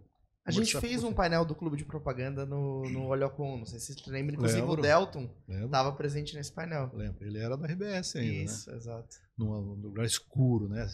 a 0.45 0.51
gente 0.51 0.79
fez 0.79 1.05
um 1.05 1.13
painel 1.13 1.45
do 1.45 1.55
clube 1.55 1.77
de 1.77 1.85
propaganda 1.85 2.47
no, 2.47 2.83
no 2.91 3.07
Olhocon, 3.07 3.59
não 3.59 3.67
sei 3.67 3.79
se 3.79 3.95
você 3.95 4.11
lembra. 4.11 4.35
Inclusive 4.35 4.61
Lembro. 4.61 4.79
o 4.79 4.83
Delton 4.83 5.31
estava 5.49 5.93
presente 5.93 6.35
nesse 6.35 6.51
painel. 6.51 6.91
Lembro, 6.95 7.27
ele 7.27 7.39
era 7.39 7.57
da 7.57 7.67
RBS 7.67 8.17
ainda, 8.17 8.33
né? 8.33 8.43
Isso, 8.45 8.71
né? 8.71 8.77
exato. 8.77 9.17
Num, 9.37 9.75
lugar 9.75 10.05
escuro, 10.05 10.69
né? 10.69 10.89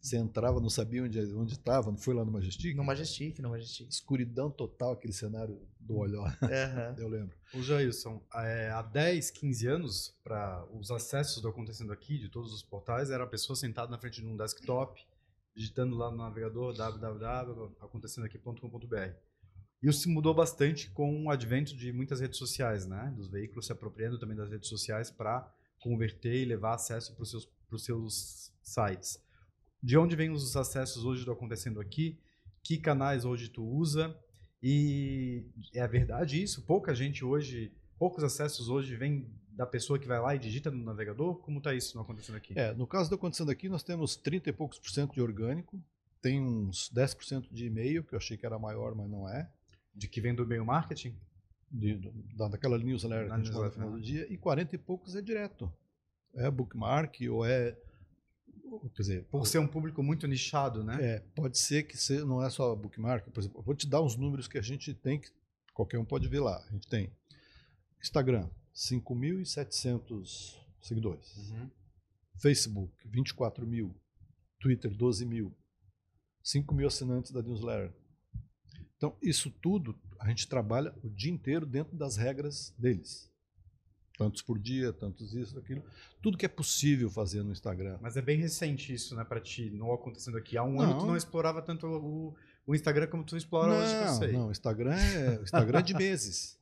Você 0.00 0.16
entrava, 0.16 0.60
não 0.60 0.70
sabia 0.70 1.02
onde 1.02 1.20
onde 1.34 1.54
estava, 1.54 1.90
não 1.90 1.98
foi 1.98 2.14
lá 2.14 2.24
no 2.24 2.32
Majestic? 2.32 2.76
No 2.76 2.84
Majestic, 2.84 3.38
no 3.40 3.50
Majestic. 3.50 3.88
Escuridão 3.88 4.50
total, 4.50 4.92
aquele 4.92 5.12
cenário 5.12 5.60
do 5.80 5.96
Olhó. 5.96 6.24
Uhum. 6.24 6.30
Eu 6.96 7.08
lembro. 7.08 7.36
O 7.54 7.62
Jailson, 7.62 8.22
é, 8.34 8.70
há 8.70 8.82
10, 8.82 9.30
15 9.30 9.66
anos, 9.66 10.14
para 10.22 10.64
os 10.72 10.90
acessos 10.90 11.42
do 11.42 11.48
Acontecendo 11.48 11.92
Aqui, 11.92 12.18
de 12.18 12.28
todos 12.28 12.52
os 12.52 12.62
portais, 12.62 13.10
era 13.10 13.24
a 13.24 13.26
pessoa 13.26 13.56
sentada 13.56 13.90
na 13.90 13.98
frente 13.98 14.20
de 14.20 14.26
um 14.26 14.36
desktop, 14.36 15.04
digitando 15.56 15.96
lá 15.96 16.10
no 16.10 16.18
navegador 16.18 16.74
www.acontecendaqui.com.br. 16.74 19.14
Isso 19.82 20.10
mudou 20.10 20.34
bastante 20.34 20.90
com 20.90 21.24
o 21.24 21.30
advento 21.30 21.74
de 21.74 21.90
muitas 21.92 22.20
redes 22.20 22.36
sociais, 22.38 22.86
né? 22.86 23.12
Dos 23.16 23.28
veículos 23.28 23.66
se 23.66 23.72
apropriando 23.72 24.18
também 24.18 24.36
das 24.36 24.50
redes 24.50 24.68
sociais 24.68 25.10
para 25.10 25.50
converter 25.80 26.42
e 26.42 26.44
levar 26.44 26.74
acesso 26.74 27.14
para 27.14 27.22
os 27.22 27.30
seus, 27.30 27.48
seus 27.78 28.52
sites. 28.62 29.18
De 29.82 29.96
onde 29.96 30.14
vêm 30.16 30.30
os 30.30 30.54
acessos 30.56 31.04
hoje 31.04 31.24
do 31.24 31.32
Acontecendo 31.32 31.80
Aqui? 31.80 32.18
Que 32.62 32.76
canais 32.78 33.24
hoje 33.24 33.48
tu 33.48 33.64
usa? 33.64 34.14
E 34.62 35.46
é 35.74 35.86
verdade 35.86 36.42
isso? 36.42 36.62
Pouca 36.62 36.94
gente 36.94 37.24
hoje, 37.24 37.72
poucos 37.98 38.24
acessos 38.24 38.68
hoje 38.68 38.96
vêm 38.96 39.30
da 39.56 39.66
pessoa 39.66 39.98
que 39.98 40.06
vai 40.06 40.20
lá 40.20 40.34
e 40.34 40.38
digita 40.38 40.70
no 40.70 40.84
navegador? 40.84 41.36
Como 41.36 41.58
está 41.58 41.74
isso 41.74 41.98
Acontecendo 41.98 42.36
Aqui? 42.36 42.52
É, 42.56 42.74
no 42.74 42.86
caso 42.86 43.08
do 43.08 43.16
Acontecendo 43.16 43.50
Aqui, 43.50 43.68
nós 43.68 43.82
temos 43.82 44.14
30 44.14 44.50
e 44.50 44.52
poucos 44.52 44.78
por 44.78 44.90
cento 44.90 45.14
de 45.14 45.22
orgânico, 45.22 45.82
tem 46.20 46.40
uns 46.40 46.90
10% 46.94 47.48
de 47.50 47.66
e-mail, 47.66 48.04
que 48.04 48.14
eu 48.14 48.18
achei 48.18 48.36
que 48.36 48.44
era 48.44 48.58
maior, 48.58 48.94
mas 48.94 49.08
não 49.08 49.28
é. 49.28 49.50
De 49.94 50.06
que 50.06 50.20
vem 50.20 50.34
do 50.34 50.42
e-mail 50.42 50.64
marketing? 50.64 51.16
De, 51.70 51.96
da, 52.34 52.48
daquela 52.48 52.78
newsletter 52.78 53.26
que 53.26 53.32
a 53.32 53.36
gente 53.38 53.50
fala 53.50 53.66
no 53.66 53.72
final 53.72 53.90
do 53.90 54.00
dia, 54.00 54.26
e 54.30 54.36
40 54.36 54.74
e 54.74 54.78
poucos 54.78 55.16
é 55.16 55.22
direto. 55.22 55.72
É 56.34 56.50
bookmark 56.50 57.14
ou 57.30 57.44
é. 57.44 57.76
Quer 58.94 59.02
dizer, 59.02 59.24
por 59.26 59.46
ser 59.46 59.58
um 59.58 59.66
público 59.66 60.02
muito 60.02 60.26
nichado, 60.26 60.84
né? 60.84 60.98
É, 61.00 61.20
pode 61.34 61.56
ser 61.58 61.84
que 61.84 61.96
não 62.24 62.42
é 62.42 62.50
só 62.50 62.74
bookmark. 62.74 63.30
Por 63.30 63.40
exemplo, 63.40 63.62
vou 63.62 63.74
te 63.74 63.88
dar 63.88 64.02
uns 64.02 64.16
números 64.16 64.46
que 64.46 64.58
a 64.58 64.62
gente 64.62 64.92
tem, 64.92 65.20
que 65.20 65.30
qualquer 65.72 65.98
um 65.98 66.04
pode 66.04 66.28
ver 66.28 66.40
lá. 66.40 66.62
A 66.68 66.72
gente 66.72 66.88
tem 66.88 67.10
Instagram, 68.02 68.50
5.700 68.76 70.54
seguidores. 70.82 71.34
Uhum. 71.36 71.70
Facebook, 72.38 72.92
24 73.06 73.66
mil. 73.66 73.96
Twitter, 74.60 74.94
12 74.94 75.24
mil. 75.24 75.56
5 76.42 76.74
mil 76.74 76.86
assinantes 76.86 77.32
da 77.32 77.42
newsletter. 77.42 77.92
Então, 78.96 79.16
isso 79.22 79.50
tudo 79.50 79.98
a 80.18 80.28
gente 80.28 80.46
trabalha 80.46 80.94
o 81.02 81.10
dia 81.10 81.32
inteiro 81.32 81.66
dentro 81.66 81.96
das 81.96 82.16
regras 82.16 82.74
deles. 82.78 83.30
Tantos 84.16 84.40
por 84.40 84.58
dia, 84.58 84.92
tantos 84.92 85.34
isso, 85.34 85.58
aquilo. 85.58 85.84
Tudo 86.22 86.38
que 86.38 86.46
é 86.46 86.48
possível 86.48 87.10
fazer 87.10 87.42
no 87.42 87.52
Instagram. 87.52 87.98
Mas 88.00 88.16
é 88.16 88.22
bem 88.22 88.38
recente 88.38 88.92
isso, 88.92 89.14
né, 89.14 89.24
para 89.24 89.40
ti, 89.40 89.70
não 89.70 89.92
acontecendo 89.92 90.38
aqui. 90.38 90.56
Há 90.56 90.64
um 90.64 90.76
não. 90.76 90.82
ano 90.82 90.98
tu 90.98 91.06
não 91.06 91.16
explorava 91.16 91.60
tanto 91.60 91.86
o, 91.86 92.34
o 92.66 92.74
Instagram 92.74 93.08
como 93.08 93.24
tu 93.24 93.36
explora 93.36 93.72
não, 93.72 93.82
hoje, 93.82 93.94
que 93.94 94.08
eu 94.08 94.14
sei. 94.14 94.32
Não, 94.32 94.48
o 94.48 94.50
Instagram 94.50 94.94
é, 94.94 95.42
Instagram 95.42 95.78
é 95.78 95.82
de 95.82 95.92
meses. 95.94 96.58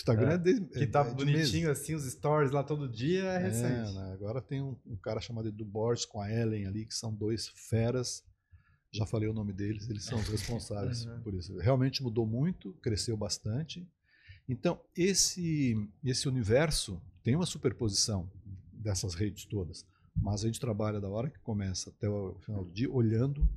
Instagram 0.00 0.30
é, 0.30 0.34
é 0.34 0.38
de, 0.38 0.60
Que 0.66 0.86
tá 0.86 1.06
é 1.06 1.14
bonitinho 1.14 1.70
assim, 1.70 1.94
os 1.94 2.04
stories 2.04 2.50
lá 2.50 2.62
todo 2.62 2.88
dia, 2.88 3.24
é, 3.24 3.36
é 3.36 3.38
recente. 3.38 3.94
Né? 3.94 4.12
Agora 4.12 4.40
tem 4.40 4.62
um, 4.62 4.76
um, 4.86 4.96
cara 4.96 5.20
chamado 5.20 5.48
Edu 5.48 5.64
Borges 5.64 6.04
com 6.04 6.20
a 6.20 6.30
Ellen 6.30 6.66
ali, 6.66 6.86
que 6.86 6.94
são 6.94 7.14
dois 7.14 7.48
feras. 7.48 8.24
Já 8.92 9.06
falei 9.06 9.28
o 9.28 9.32
nome 9.32 9.52
deles, 9.52 9.88
eles 9.88 10.04
são 10.04 10.18
os 10.18 10.26
responsáveis 10.28 11.04
uhum. 11.04 11.20
por 11.22 11.34
isso. 11.34 11.56
Realmente 11.58 12.02
mudou 12.02 12.26
muito, 12.26 12.72
cresceu 12.82 13.16
bastante. 13.16 13.86
Então, 14.48 14.80
esse, 14.96 15.76
esse 16.02 16.28
universo 16.28 17.00
tem 17.22 17.36
uma 17.36 17.46
superposição 17.46 18.28
dessas 18.72 19.14
redes 19.14 19.44
todas. 19.44 19.86
Mas 20.16 20.42
a 20.42 20.46
gente 20.46 20.58
trabalha 20.58 21.00
da 21.00 21.08
hora 21.08 21.30
que 21.30 21.38
começa 21.38 21.90
até 21.90 22.08
o 22.08 22.36
final 22.40 22.64
do 22.64 22.72
dia, 22.72 22.90
olhando 22.90 23.48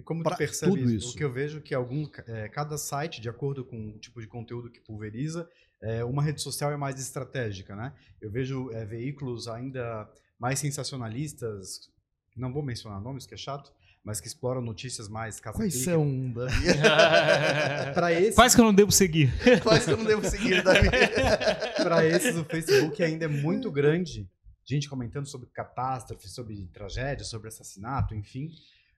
e 0.00 0.02
como 0.02 0.24
tu 0.24 0.34
percebe 0.34 0.72
tudo 0.72 0.90
isso? 0.90 1.12
O 1.12 1.16
que 1.16 1.22
eu 1.22 1.30
vejo 1.30 1.58
é 1.58 1.60
que 1.60 1.74
algum, 1.74 2.08
é, 2.26 2.48
cada 2.48 2.78
site, 2.78 3.20
de 3.20 3.28
acordo 3.28 3.64
com 3.64 3.90
o 3.90 3.98
tipo 3.98 4.18
de 4.18 4.26
conteúdo 4.26 4.70
que 4.70 4.80
pulveriza, 4.80 5.46
é, 5.82 6.02
uma 6.02 6.22
rede 6.22 6.40
social 6.40 6.72
é 6.72 6.76
mais 6.76 6.98
estratégica, 6.98 7.76
né? 7.76 7.92
Eu 8.18 8.30
vejo 8.30 8.70
é, 8.72 8.84
veículos 8.86 9.46
ainda 9.46 10.10
mais 10.38 10.58
sensacionalistas, 10.58 11.90
não 12.34 12.50
vou 12.50 12.62
mencionar 12.62 12.98
nomes, 12.98 13.26
que 13.26 13.34
é 13.34 13.36
chato, 13.36 13.70
mas 14.02 14.22
que 14.22 14.26
exploram 14.26 14.62
notícias 14.62 15.06
mais 15.06 15.38
caça 15.38 15.58
Quais 15.58 15.84
são, 15.84 16.32
para 17.94 18.12
esses... 18.14 18.34
Quais 18.34 18.54
que 18.54 18.60
eu 18.62 18.64
não 18.64 18.74
devo 18.74 18.90
seguir? 18.90 19.30
Quais 19.62 19.84
que 19.84 19.90
eu 19.90 19.98
não 19.98 20.04
devo 20.06 20.26
seguir, 20.26 20.62
Davi? 20.62 20.88
para 21.76 22.06
esses, 22.06 22.36
o 22.36 22.44
Facebook 22.46 23.02
ainda 23.02 23.26
é 23.26 23.28
muito 23.28 23.70
grande. 23.70 24.26
Gente 24.64 24.88
comentando 24.88 25.26
sobre 25.26 25.48
catástrofe, 25.48 26.26
sobre 26.26 26.66
tragédia, 26.72 27.24
sobre 27.24 27.48
assassinato, 27.48 28.14
enfim. 28.14 28.48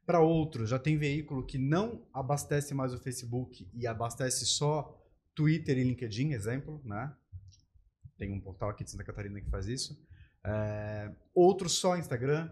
Para 0.04 0.20
outros, 0.20 0.68
já 0.68 0.78
tem 0.78 0.98
veículo 0.98 1.46
que 1.46 1.58
não 1.58 2.04
abastece 2.12 2.74
mais 2.74 2.92
o 2.92 2.98
Facebook 2.98 3.68
e 3.72 3.86
abastece 3.86 4.44
só 4.44 5.00
Twitter 5.34 5.78
e 5.78 5.84
LinkedIn, 5.84 6.32
exemplo, 6.32 6.80
né? 6.84 7.14
Tem 8.18 8.32
um 8.32 8.40
portal 8.40 8.70
aqui 8.70 8.84
de 8.84 8.90
Santa 8.90 9.04
Catarina 9.04 9.40
que 9.40 9.48
faz 9.48 9.66
isso. 9.66 9.98
É, 10.44 11.10
outros 11.34 11.72
só 11.72 11.96
Instagram. 11.96 12.50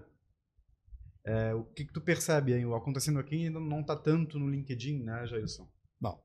É, 1.24 1.54
o 1.54 1.64
que, 1.64 1.84
que, 1.84 1.92
tu 1.92 2.00
percebe 2.00 2.54
aí? 2.54 2.64
O 2.64 2.74
acontecendo 2.74 3.18
aqui 3.18 3.46
ainda 3.46 3.60
não 3.60 3.80
está 3.80 3.94
tanto 3.94 4.38
no 4.38 4.48
LinkedIn, 4.48 5.02
né, 5.02 5.26
Jailson? 5.26 5.68
Bom, 6.00 6.24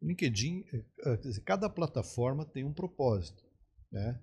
o 0.00 0.06
LinkedIn, 0.06 0.64
é, 0.72 1.12
é, 1.12 1.40
cada 1.44 1.68
plataforma 1.68 2.44
tem 2.44 2.64
um 2.64 2.72
propósito. 2.72 3.44
Né? 3.90 4.20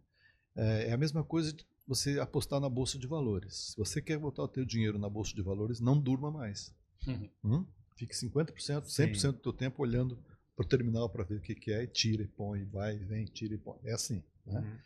É, 0.55 0.89
é 0.89 0.93
a 0.93 0.97
mesma 0.97 1.23
coisa 1.23 1.51
de 1.51 1.65
você 1.87 2.19
apostar 2.19 2.59
na 2.59 2.69
bolsa 2.69 2.97
de 2.97 3.07
valores. 3.07 3.71
Se 3.71 3.77
você 3.77 4.01
quer 4.01 4.17
botar 4.17 4.43
o 4.43 4.47
teu 4.47 4.65
dinheiro 4.65 4.97
na 4.97 5.09
bolsa 5.09 5.33
de 5.35 5.41
valores, 5.41 5.79
não 5.79 5.99
durma 5.99 6.31
mais. 6.31 6.73
Uhum. 7.07 7.29
Hum? 7.43 7.65
Fique 7.95 8.13
50%, 8.13 8.53
100% 8.85 9.15
Sim. 9.15 9.27
do 9.31 9.33
teu 9.33 9.53
tempo 9.53 9.81
olhando 9.81 10.17
para 10.55 10.65
o 10.65 10.67
terminal 10.67 11.09
para 11.09 11.23
ver 11.23 11.35
o 11.35 11.41
que, 11.41 11.55
que 11.55 11.71
é, 11.71 11.83
e 11.83 11.87
tira 11.87 12.23
e 12.23 12.27
põe, 12.27 12.63
vai, 12.65 12.97
vem, 12.97 13.25
tira 13.25 13.53
e 13.53 13.57
põe. 13.57 13.79
É 13.83 13.93
assim. 13.93 14.23
Né? 14.45 14.59
Uhum. 14.59 14.77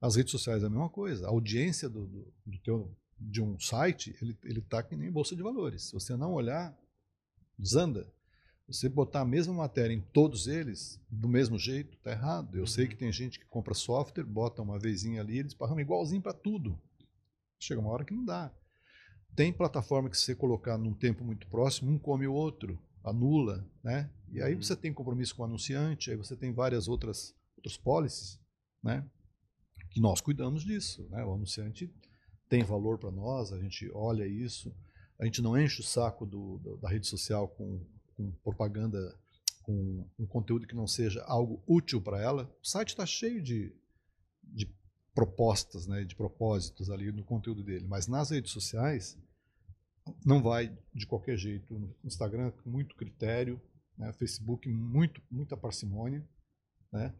As 0.00 0.16
redes 0.16 0.32
sociais 0.32 0.62
é 0.62 0.66
a 0.66 0.70
mesma 0.70 0.88
coisa. 0.88 1.26
A 1.26 1.30
audiência 1.30 1.88
do, 1.88 2.06
do, 2.06 2.34
do 2.46 2.58
teu, 2.58 2.96
de 3.18 3.42
um 3.42 3.58
site, 3.60 4.16
ele 4.20 4.58
está 4.58 4.82
que 4.82 4.96
nem 4.96 5.10
bolsa 5.10 5.36
de 5.36 5.42
valores. 5.42 5.84
Se 5.84 5.92
você 5.92 6.16
não 6.16 6.32
olhar, 6.32 6.76
desanda. 7.58 8.10
Você 8.70 8.88
botar 8.88 9.22
a 9.22 9.24
mesma 9.24 9.52
matéria 9.52 9.92
em 9.92 10.00
todos 10.00 10.46
eles, 10.46 11.00
do 11.10 11.28
mesmo 11.28 11.58
jeito, 11.58 11.96
está 11.96 12.12
errado. 12.12 12.54
Eu 12.54 12.60
uhum. 12.60 12.66
sei 12.66 12.86
que 12.86 12.94
tem 12.94 13.10
gente 13.10 13.40
que 13.40 13.44
compra 13.46 13.74
software, 13.74 14.22
bota 14.24 14.62
uma 14.62 14.78
vezinha 14.78 15.20
ali, 15.20 15.38
eles 15.38 15.54
pagam 15.54 15.80
igualzinho 15.80 16.22
para 16.22 16.32
tudo. 16.32 16.80
Chega 17.58 17.80
uma 17.80 17.90
hora 17.90 18.04
que 18.04 18.14
não 18.14 18.24
dá. 18.24 18.54
Tem 19.34 19.52
plataforma 19.52 20.08
que 20.08 20.16
se 20.16 20.24
você 20.24 20.34
colocar 20.36 20.78
num 20.78 20.94
tempo 20.94 21.24
muito 21.24 21.48
próximo, 21.48 21.90
um 21.90 21.98
come 21.98 22.28
o 22.28 22.32
outro 22.32 22.80
anula, 23.02 23.68
né? 23.82 24.08
E 24.30 24.40
aí 24.40 24.54
uhum. 24.54 24.62
você 24.62 24.76
tem 24.76 24.92
compromisso 24.92 25.34
com 25.34 25.42
o 25.42 25.46
anunciante, 25.46 26.10
aí 26.10 26.16
você 26.16 26.36
tem 26.36 26.52
várias 26.52 26.86
outras 26.86 27.34
outros 27.56 27.76
policies, 27.76 28.40
né? 28.82 29.04
Que 29.90 30.00
nós 30.00 30.20
cuidamos 30.20 30.62
disso, 30.62 31.08
né? 31.10 31.24
O 31.24 31.34
anunciante 31.34 31.92
tem 32.48 32.62
valor 32.62 32.98
para 32.98 33.10
nós, 33.10 33.52
a 33.52 33.58
gente 33.58 33.90
olha 33.92 34.26
isso, 34.26 34.72
a 35.18 35.24
gente 35.24 35.42
não 35.42 35.58
enche 35.58 35.80
o 35.80 35.84
saco 35.84 36.24
do, 36.24 36.58
do, 36.58 36.76
da 36.76 36.88
rede 36.88 37.06
social 37.06 37.48
com, 37.48 37.84
com 38.20 38.32
propaganda, 38.42 39.18
com 39.62 40.06
um 40.18 40.26
conteúdo 40.26 40.66
que 40.66 40.74
não 40.74 40.86
seja 40.86 41.22
algo 41.24 41.62
útil 41.66 42.02
para 42.02 42.20
ela. 42.20 42.44
O 42.62 42.66
site 42.66 42.88
está 42.88 43.06
cheio 43.06 43.42
de, 43.42 43.74
de 44.42 44.70
propostas, 45.14 45.86
né, 45.86 46.04
de 46.04 46.14
propósitos 46.14 46.90
ali 46.90 47.10
no 47.10 47.24
conteúdo 47.24 47.62
dele, 47.62 47.86
mas 47.86 48.06
nas 48.06 48.30
redes 48.30 48.52
sociais 48.52 49.18
não 50.24 50.42
vai 50.42 50.76
de 50.94 51.06
qualquer 51.06 51.36
jeito. 51.36 51.78
No 51.78 51.94
Instagram, 52.04 52.52
muito 52.66 52.94
critério, 52.94 53.60
né, 53.96 54.12
Facebook, 54.12 54.68
muito, 54.68 55.22
muita 55.30 55.56
parcimônia. 55.56 56.26
Né? 56.92 57.14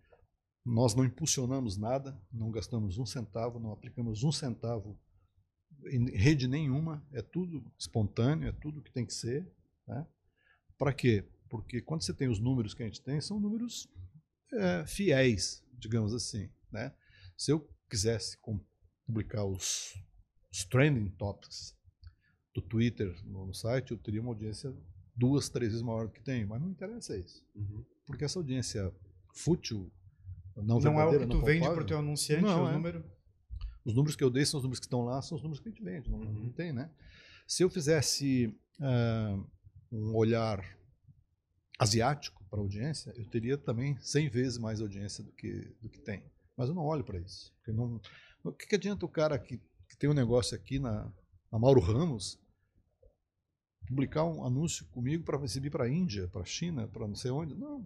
Nós 0.64 0.94
não 0.94 1.04
impulsionamos 1.04 1.76
nada, 1.76 2.20
não 2.30 2.50
gastamos 2.50 2.98
um 2.98 3.06
centavo, 3.06 3.58
não 3.58 3.72
aplicamos 3.72 4.22
um 4.22 4.32
centavo 4.32 4.98
em 5.86 6.10
rede 6.10 6.46
nenhuma, 6.46 7.02
é 7.12 7.22
tudo 7.22 7.64
espontâneo, 7.78 8.48
é 8.48 8.52
tudo 8.52 8.82
que 8.82 8.92
tem 8.92 9.06
que 9.06 9.14
ser. 9.14 9.50
Né? 9.86 10.06
Para 10.80 10.94
quê? 10.94 11.28
Porque 11.50 11.82
quando 11.82 12.02
você 12.02 12.14
tem 12.14 12.26
os 12.26 12.40
números 12.40 12.72
que 12.72 12.82
a 12.82 12.86
gente 12.86 13.02
tem, 13.02 13.20
são 13.20 13.38
números 13.38 13.86
é, 14.50 14.86
fiéis, 14.86 15.62
digamos 15.78 16.14
assim. 16.14 16.48
Né? 16.72 16.90
Se 17.36 17.52
eu 17.52 17.68
quisesse 17.90 18.38
publicar 19.06 19.44
os, 19.44 19.94
os 20.50 20.64
trending 20.64 21.10
topics 21.10 21.76
do 22.54 22.62
Twitter 22.62 23.14
no, 23.26 23.48
no, 23.48 23.52
site, 23.52 23.90
eu 23.90 23.98
teria 23.98 24.22
uma 24.22 24.30
audiência 24.30 24.74
duas, 25.14 25.50
três 25.50 25.72
vezes 25.72 25.84
maior 25.84 26.06
do 26.06 26.12
que 26.14 26.22
tem, 26.22 26.46
mas 26.46 26.58
não 26.62 26.70
interessa 26.70 27.14
isso. 27.14 27.44
Uhum. 27.54 27.84
Porque 28.06 28.24
essa 28.24 28.38
audiência 28.38 28.90
fútil, 29.34 29.92
não, 30.56 30.80
não 30.80 30.98
é 30.98 31.04
o 31.04 31.18
que 31.18 31.26
tu 31.26 31.44
vende 31.44 31.68
para 31.68 31.82
o 31.82 31.86
teu 31.86 31.98
anunciante, 31.98 32.42
não, 32.42 32.66
é 32.66 32.70
o 32.70 32.72
número? 32.72 33.04
Os 33.84 33.92
números 33.92 34.16
que 34.16 34.24
eu 34.24 34.30
dei 34.30 34.46
são 34.46 34.56
os 34.56 34.64
números 34.64 34.80
que 34.80 34.86
estão 34.86 35.02
lá, 35.02 35.20
são 35.20 35.36
os 35.36 35.42
números 35.42 35.60
que 35.60 35.68
a 35.68 35.72
gente 35.72 35.84
vende, 35.84 36.10
não, 36.10 36.20
uhum. 36.20 36.44
não 36.44 36.52
tem, 36.52 36.72
né? 36.72 36.90
Se 37.46 37.62
eu 37.62 37.68
fizesse 37.68 38.46
uh, 38.78 39.46
um 39.90 40.14
olhar 40.14 40.64
asiático 41.78 42.44
para 42.50 42.58
a 42.58 42.62
audiência, 42.62 43.12
eu 43.16 43.24
teria 43.24 43.56
também 43.56 43.96
100 44.00 44.28
vezes 44.28 44.58
mais 44.58 44.80
audiência 44.80 45.24
do 45.24 45.32
que, 45.32 45.74
do 45.80 45.88
que 45.88 45.98
tem. 45.98 46.22
Mas 46.56 46.68
eu 46.68 46.74
não 46.74 46.84
olho 46.84 47.02
para 47.02 47.18
isso. 47.18 47.52
Não, 47.66 48.00
o 48.44 48.52
que, 48.52 48.66
que, 48.66 48.74
adianta 48.74 49.06
o 49.06 49.08
cara 49.08 49.38
que, 49.38 49.58
que 49.88 49.96
tem 49.96 50.10
um 50.10 50.14
negócio 50.14 50.54
aqui 50.54 50.78
na, 50.78 51.10
na 51.50 51.58
Mauro 51.58 51.80
Ramos 51.80 52.38
publicar 53.90 54.24
um 54.24 54.44
anúncio 54.44 54.86
comigo 54.86 55.24
para 55.24 55.38
receber 55.38 55.68
para 55.68 55.84
a 55.84 55.88
Índia, 55.88 56.28
para 56.28 56.42
a 56.42 56.44
China, 56.44 56.86
para 56.86 57.08
não 57.08 57.14
sei 57.16 57.30
onde? 57.32 57.54
Não. 57.56 57.84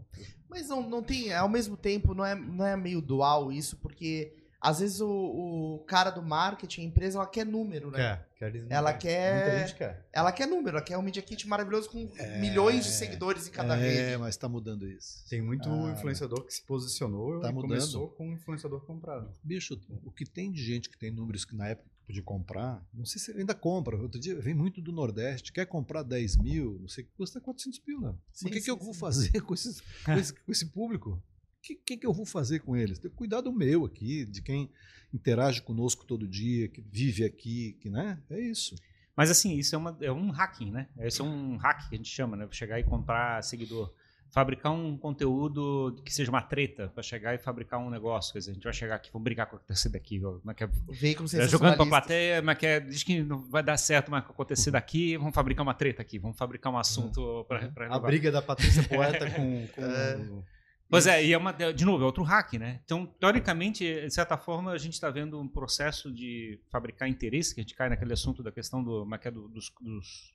Mas 0.48 0.68
não, 0.68 0.86
não 0.88 1.02
tem, 1.02 1.32
ao 1.32 1.48
mesmo 1.48 1.76
tempo, 1.78 2.14
não 2.14 2.24
é, 2.24 2.34
não 2.34 2.66
é 2.66 2.76
meio 2.76 3.00
dual 3.00 3.50
isso, 3.50 3.78
porque 3.78 4.43
às 4.64 4.80
vezes 4.80 4.98
o, 4.98 5.08
o 5.08 5.84
cara 5.86 6.08
do 6.08 6.22
marketing, 6.22 6.80
a 6.80 6.84
empresa, 6.84 7.18
ela 7.18 7.26
quer 7.26 7.44
número, 7.44 7.90
né? 7.90 8.24
Quer, 8.38 8.50
quer 8.50 8.66
ela 8.70 8.94
quer. 8.94 9.74
Quer. 9.76 10.08
Ela 10.10 10.32
quer 10.32 10.46
número, 10.46 10.78
ela 10.78 10.82
quer 10.82 10.96
um 10.96 11.02
Media 11.02 11.20
Kit 11.20 11.46
maravilhoso 11.46 11.90
com 11.90 12.10
é, 12.16 12.40
milhões 12.40 12.86
de 12.86 12.92
seguidores 12.92 13.46
em 13.46 13.50
cada 13.50 13.76
é, 13.76 13.80
rede. 13.80 14.12
É, 14.12 14.16
mas 14.16 14.30
está 14.30 14.48
mudando 14.48 14.88
isso. 14.88 15.22
Tem 15.28 15.42
muito 15.42 15.68
ah, 15.68 15.92
influenciador 15.92 16.46
que 16.46 16.54
se 16.54 16.62
posicionou 16.62 17.40
tá 17.40 17.50
e 17.50 17.52
mudando. 17.52 17.68
começou 17.68 18.08
com 18.08 18.26
um 18.26 18.32
influenciador 18.32 18.80
comprado. 18.86 19.30
Bicho, 19.42 19.78
o 20.02 20.10
que 20.10 20.24
tem 20.24 20.50
de 20.50 20.64
gente 20.64 20.88
que 20.88 20.96
tem 20.96 21.10
números 21.10 21.44
que 21.44 21.54
na 21.54 21.68
época 21.68 21.90
podia 22.06 22.22
comprar, 22.22 22.82
não 22.92 23.04
sei 23.04 23.20
se 23.20 23.32
ainda 23.32 23.54
compra. 23.54 23.98
Outro 23.98 24.18
dia 24.18 24.34
vem 24.40 24.54
muito 24.54 24.80
do 24.80 24.92
Nordeste, 24.92 25.52
quer 25.52 25.66
comprar 25.66 26.02
10 26.02 26.38
mil, 26.38 26.78
não 26.80 26.88
sei, 26.88 27.04
custa 27.16 27.38
400 27.38 27.82
mil, 27.86 28.00
né? 28.00 28.14
Sim, 28.32 28.46
o 28.46 28.50
que, 28.50 28.60
sim, 28.60 28.64
que 28.64 28.70
eu 28.70 28.78
sim. 28.78 28.84
vou 28.84 28.94
fazer 28.94 29.40
com, 29.44 29.52
esses, 29.52 29.82
com, 30.04 30.12
esse, 30.12 30.32
com 30.32 30.52
esse 30.52 30.66
público? 30.66 31.22
Que, 31.64 31.74
que, 31.74 31.96
que 31.96 32.06
eu 32.06 32.12
vou 32.12 32.26
fazer 32.26 32.60
com 32.60 32.76
eles? 32.76 32.98
Ter 32.98 33.08
cuidado 33.10 33.50
meu 33.50 33.86
aqui, 33.86 34.26
de 34.26 34.42
quem 34.42 34.70
interage 35.12 35.62
conosco 35.62 36.04
todo 36.04 36.28
dia, 36.28 36.68
que 36.68 36.82
vive 36.82 37.24
aqui, 37.24 37.76
que, 37.80 37.88
né? 37.88 38.18
É 38.28 38.38
isso. 38.38 38.76
Mas 39.16 39.30
assim, 39.30 39.56
isso 39.56 39.74
é, 39.74 39.78
uma, 39.78 39.96
é 40.00 40.12
um 40.12 40.30
hacking, 40.30 40.70
né? 40.70 40.88
Esse 40.98 41.20
é 41.20 41.24
um 41.24 41.56
hack 41.56 41.88
que 41.88 41.94
a 41.94 41.98
gente 41.98 42.10
chama, 42.10 42.36
né? 42.36 42.46
Chegar 42.50 42.78
e 42.78 42.84
comprar 42.84 43.42
seguidor. 43.42 43.92
Fabricar 44.30 44.72
um 44.72 44.98
conteúdo 44.98 45.96
que 46.04 46.12
seja 46.12 46.28
uma 46.28 46.42
treta 46.42 46.88
para 46.88 47.04
chegar 47.04 47.34
e 47.34 47.38
fabricar 47.38 47.78
um 47.78 47.88
negócio. 47.88 48.32
Quer 48.32 48.40
dizer, 48.40 48.50
a 48.50 48.54
gente 48.54 48.64
vai 48.64 48.72
chegar 48.72 48.96
aqui, 48.96 49.08
vamos 49.12 49.22
brigar 49.22 49.46
com 49.46 49.54
a 49.54 49.58
torcida 49.60 49.96
aqui. 49.96 50.18
Como 50.18 50.50
é 50.50 50.54
que 50.54 50.64
é, 50.64 50.66
é, 50.66 51.48
jogando 51.48 51.76
para 51.76 51.84
a 51.84 51.88
plateia, 51.88 52.42
mas 52.42 52.58
que 52.58 52.66
é, 52.66 52.80
diz 52.80 53.04
que 53.04 53.22
não 53.22 53.38
vai 53.48 53.62
dar 53.62 53.76
certo 53.76 54.10
mas 54.10 54.24
acontecer 54.24 54.72
daqui, 54.72 55.16
vamos 55.16 55.32
fabricar 55.32 55.62
uma 55.62 55.74
treta 55.74 56.02
aqui, 56.02 56.18
vamos 56.18 56.36
fabricar 56.36 56.72
um 56.72 56.78
assunto 56.78 57.20
uhum. 57.20 57.44
para. 57.44 57.94
A 57.94 57.98
briga 58.00 58.32
da 58.32 58.42
Patrícia 58.42 58.82
Poeta 58.82 59.30
com. 59.30 59.68
com... 59.68 59.82
É. 59.82 60.53
Pois 60.94 61.08
é, 61.08 61.24
e 61.24 61.32
é 61.32 61.36
uma, 61.36 61.52
de 61.52 61.84
novo, 61.84 62.04
é 62.04 62.06
outro 62.06 62.22
hack, 62.22 62.52
né? 62.52 62.80
Então, 62.84 63.04
teoricamente, 63.04 63.84
de 63.84 64.10
certa 64.14 64.38
forma, 64.38 64.70
a 64.70 64.78
gente 64.78 64.92
está 64.92 65.10
vendo 65.10 65.40
um 65.40 65.48
processo 65.48 66.08
de 66.12 66.60
fabricar 66.70 67.08
interesse, 67.08 67.52
que 67.52 67.60
a 67.60 67.64
gente 67.64 67.74
cai 67.74 67.88
naquele 67.88 68.12
assunto 68.12 68.44
da 68.44 68.52
questão 68.52 68.80
do, 68.80 69.04
é 69.12 69.28
é, 69.28 69.30
dos, 69.32 69.72
dos, 69.80 70.34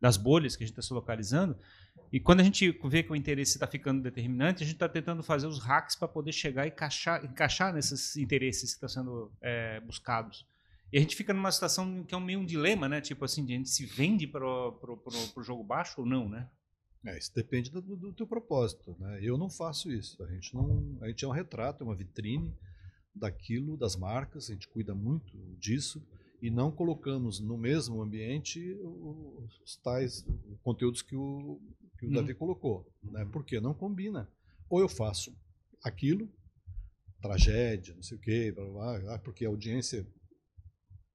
das 0.00 0.16
bolhas 0.16 0.54
que 0.54 0.62
a 0.62 0.66
gente 0.66 0.78
está 0.78 0.86
se 0.86 0.94
localizando. 0.94 1.58
E 2.12 2.20
quando 2.20 2.38
a 2.38 2.44
gente 2.44 2.70
vê 2.84 3.02
que 3.02 3.10
o 3.10 3.16
interesse 3.16 3.56
está 3.56 3.66
ficando 3.66 4.00
determinante, 4.00 4.62
a 4.62 4.66
gente 4.66 4.76
está 4.76 4.88
tentando 4.88 5.20
fazer 5.20 5.48
os 5.48 5.58
hacks 5.58 5.96
para 5.96 6.06
poder 6.06 6.30
chegar 6.30 6.64
e 6.64 6.68
encaixar, 6.68 7.24
encaixar 7.24 7.74
nesses 7.74 8.16
interesses 8.16 8.70
que 8.70 8.76
estão 8.76 8.88
sendo 8.88 9.32
é, 9.40 9.80
buscados. 9.80 10.46
E 10.92 10.96
a 10.96 11.00
gente 11.00 11.16
fica 11.16 11.34
numa 11.34 11.50
situação 11.50 12.04
que 12.04 12.14
é 12.14 12.20
meio 12.20 12.38
um 12.38 12.46
dilema, 12.46 12.88
né? 12.88 13.00
Tipo 13.00 13.24
assim, 13.24 13.42
a 13.42 13.48
gente 13.48 13.68
se 13.68 13.84
vende 13.84 14.28
para 14.28 14.46
o 14.46 15.42
jogo 15.42 15.64
baixo 15.64 16.00
ou 16.02 16.06
não, 16.06 16.28
né? 16.28 16.48
É, 17.08 17.18
isso 17.18 17.34
depende 17.34 17.70
do, 17.70 17.80
do, 17.80 18.12
teu 18.12 18.26
propósito. 18.26 18.96
Né? 18.98 19.20
Eu 19.22 19.38
não 19.38 19.48
faço 19.48 19.90
isso. 19.90 20.22
A 20.22 20.26
gente, 20.26 20.54
não, 20.54 20.98
a 21.00 21.08
gente 21.08 21.24
é 21.24 21.28
um 21.28 21.32
retrato, 21.32 21.82
é 21.82 21.86
uma 21.86 21.94
vitrine 21.94 22.54
daquilo, 23.14 23.76
das 23.76 23.96
marcas, 23.96 24.50
a 24.50 24.52
gente 24.52 24.68
cuida 24.68 24.94
muito 24.94 25.36
disso 25.58 26.02
e 26.40 26.50
não 26.50 26.70
colocamos 26.70 27.40
no 27.40 27.56
mesmo 27.58 28.00
ambiente 28.00 28.74
os 29.64 29.76
tais 29.76 30.24
conteúdos 30.62 31.02
que 31.02 31.16
o, 31.16 31.60
que 31.98 32.06
o. 32.06 32.12
Davi 32.12 32.34
colocou. 32.34 32.86
Né? 33.02 33.24
Uhum. 33.24 33.30
Porque 33.30 33.60
não 33.60 33.74
combina. 33.74 34.30
Ou 34.68 34.80
eu 34.80 34.88
faço 34.88 35.34
aquilo, 35.82 36.30
tragédia, 37.20 37.94
não 37.94 38.02
sei 38.02 38.16
o 38.16 38.20
quê, 38.20 38.52
blá, 38.52 38.64
blá, 38.64 38.98
blá, 38.98 39.18
porque 39.18 39.44
a 39.44 39.48
audiência 39.48 40.06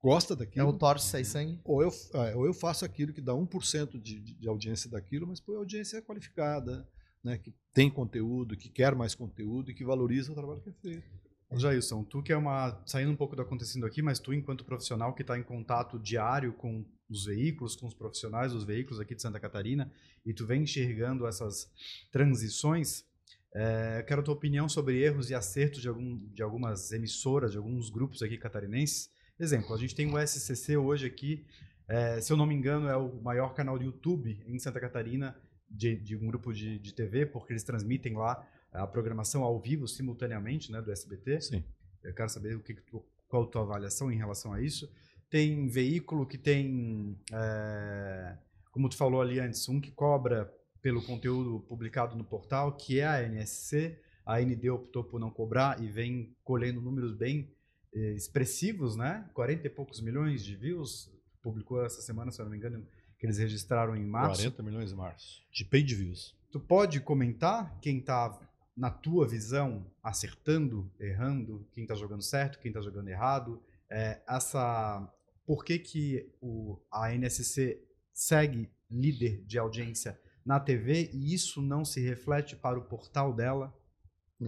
gosta 0.04 0.36
daquilo. 0.36 0.66
É 0.66 0.70
o 0.70 0.74
torce 0.74 1.08
sai 1.08 1.24
sangue. 1.24 1.62
Ou 1.64 1.82
eu, 1.82 1.89
é, 2.16 2.36
ou 2.36 2.45
eu 2.45 2.54
faço 2.54 2.84
aquilo 2.84 3.14
que 3.14 3.22
dá 3.22 3.32
1% 3.32 4.01
de, 4.01 4.20
de, 4.20 4.34
de 4.36 4.47
audiência 4.49 4.89
daquilo, 4.89 5.26
mas 5.26 5.39
pô, 5.39 5.56
a 5.56 5.60
audiência 5.60 5.97
é 5.97 6.01
qualificada, 6.01 6.86
né, 7.24 7.38
que 7.38 7.56
tem 7.74 7.89
conteúdo, 7.89 8.58
que 8.58 8.68
quer 8.68 8.93
mais 8.93 9.16
conteúdo 9.16 9.72
e 9.72 9.74
que 9.74 9.86
valoriza 9.86 10.34
o 10.34 10.36
trabalho 10.36 10.60
que 10.62 10.70
é 10.70 10.74
feito. 10.74 11.24
Jailson, 11.56 12.04
tu 12.04 12.22
que 12.22 12.34
é 12.34 12.38
uma. 12.38 12.82
saindo 12.86 13.12
um 13.12 13.16
pouco 13.16 13.36
do 13.36 13.41
acontecendo 13.43 13.86
aqui, 13.86 14.01
mas 14.01 14.20
tu, 14.20 14.34
enquanto 14.34 14.66
profissional 14.66 15.14
que 15.14 15.22
está 15.22 15.38
em 15.38 15.43
contato 15.43 15.99
diário 15.99 16.51
com 16.54 16.84
os 17.08 17.26
veículos, 17.26 17.76
com 17.76 17.86
os 17.86 17.93
profissionais 17.93 18.54
dos 18.54 18.64
veículos 18.64 18.99
aqui 18.99 19.14
de 19.14 19.22
Santa 19.22 19.39
Catarina, 19.39 19.91
e 20.26 20.34
tu 20.34 20.47
vem 20.47 20.64
enxergando 20.64 21.28
essas 21.28 21.70
transições, 22.12 23.06
é, 23.54 24.04
quero 24.08 24.22
a 24.22 24.24
tua 24.24 24.34
opinião 24.34 24.68
sobre 24.68 24.99
erros 24.99 25.30
e 25.30 25.36
acertos 25.36 25.80
de, 25.80 25.88
algum, 25.88 26.18
de 26.18 26.41
algumas 26.41 26.91
emissoras, 26.91 27.51
de 27.51 27.58
alguns 27.58 27.91
grupos 27.91 28.24
aqui 28.24 28.36
catarinenses, 28.36 29.12
Exemplo, 29.44 29.76
a 29.76 29.78
gente 29.78 29.94
tem 29.94 30.07
o 30.07 30.18
SCC 30.26 30.78
hoje 30.78 31.06
aqui, 31.06 31.45
é, 31.86 32.22
se 32.22 32.32
eu 32.32 32.38
não 32.38 32.45
me 32.45 32.56
engano, 32.56 32.88
é 32.88 32.95
o 32.95 33.22
maior 33.22 33.53
canal 33.53 33.78
de 33.78 33.84
YouTube 33.84 34.41
em 34.48 34.57
Santa 34.57 34.80
Catarina 34.80 35.36
de, 35.70 35.98
de 35.98 36.15
um 36.15 36.26
grupo 36.28 36.53
de, 36.53 36.80
de, 36.80 36.94
TV, 36.94 37.26
porque 37.26 37.52
eles 37.52 37.64
transmitem 37.64 38.15
lá 38.15 38.48
a 38.72 38.88
programação 38.88 39.44
ao 39.44 39.60
vivo 39.60 39.86
simultaneamente, 39.86 40.72
né, 40.72 40.82
do 40.82 40.90
SBT. 40.90 41.41
Sim. 41.41 41.64
Eu 42.02 42.14
quero 42.14 42.30
saber 42.30 42.56
o 42.56 42.61
que, 42.61 42.74
qual 43.28 43.44
a 43.44 43.48
tua 43.48 43.64
avaliação 43.64 44.10
em 44.10 44.15
relação 44.15 44.53
a 44.53 44.61
isso. 44.61 44.90
Tem 45.30 45.68
veículo 45.68 46.26
que 46.26 46.38
tem, 46.38 47.20
é, 47.34 48.38
como 48.72 48.88
tu 48.88 48.95
falou 48.95 49.22
ali 49.22 49.41
antes, 49.41 49.68
um 49.68 49.82
que 49.82 49.91
cobra 49.91 50.49
pelo 50.82 51.03
conteúdo 51.03 51.60
publicado 51.68 52.15
no 52.15 52.24
portal, 52.24 52.78
que 52.78 53.02
é 53.02 53.07
a 53.07 53.22
NSC. 53.28 53.99
A 54.26 54.40
ND 54.40 54.70
optou 54.70 55.03
por 55.03 55.20
não 55.20 55.30
cobrar 55.30 55.84
e 55.84 55.88
vem 55.88 56.34
colhendo 56.45 56.80
números 56.80 57.14
bem 57.14 57.52
expressivos, 57.94 58.95
né? 58.95 59.30
40 59.34 59.68
e 59.68 59.70
poucos 59.70 60.02
milhões 60.02 60.44
de 60.44 60.56
views. 60.56 61.11
Publicou 61.41 61.84
essa 61.86 62.02
semana, 62.02 62.32
se 62.32 62.40
eu 62.40 62.45
não 62.45 62.52
me 62.52 62.57
engano, 62.57 62.86
que 63.20 63.26
eles 63.26 63.38
registraram 63.38 63.95
em 63.95 64.06
março. 64.06 64.41
40 64.41 64.64
milhões 64.64 64.91
em 64.91 64.95
março. 64.95 65.41
De 65.52 65.64
paid 65.65 65.94
views. 65.95 66.36
Tu 66.52 66.60
pode 66.60 66.99
comentar 67.02 67.80
quem 67.80 67.99
está, 67.99 68.40
na 68.76 68.90
tua 68.90 69.28
visão, 69.28 69.86
acertando, 70.02 70.91
errando, 70.99 71.68
quem 71.72 71.84
está 71.84 71.95
jogando 71.95 72.24
certo, 72.24 72.60
quem 72.60 72.70
está 72.70 72.82
jogando 72.82 73.07
errado? 73.07 73.61
É, 73.90 74.22
essa, 74.28 75.07
por 75.45 75.64
que, 75.64 75.78
que 75.78 76.32
o, 76.41 76.80
a 76.91 77.14
NSC 77.14 77.82
segue 78.11 78.70
líder 78.90 79.44
de 79.45 79.57
audiência 79.57 80.20
na 80.45 80.60
TV 80.60 81.10
e 81.14 81.34
isso 81.34 81.61
não 81.61 81.86
se 81.86 82.02
reflete 82.02 82.56
para 82.56 82.78
o 82.78 82.84
portal 82.84 83.34
dela? 83.34 83.74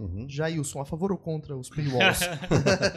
Uhum. 0.04 0.28
Jailson, 0.28 0.80
a 0.80 0.84
favor 0.84 1.12
ou 1.12 1.18
contra 1.18 1.56
os 1.56 1.68
paywalls? 1.68 2.20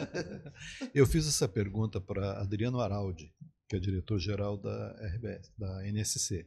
eu 0.94 1.06
fiz 1.06 1.26
essa 1.26 1.48
pergunta 1.48 2.00
para 2.00 2.40
Adriano 2.40 2.80
Araldi, 2.80 3.32
que 3.68 3.76
é 3.76 3.78
diretor-geral 3.78 4.56
da 4.56 4.92
RBS, 5.14 5.52
da 5.58 5.86
NSC. 5.86 6.46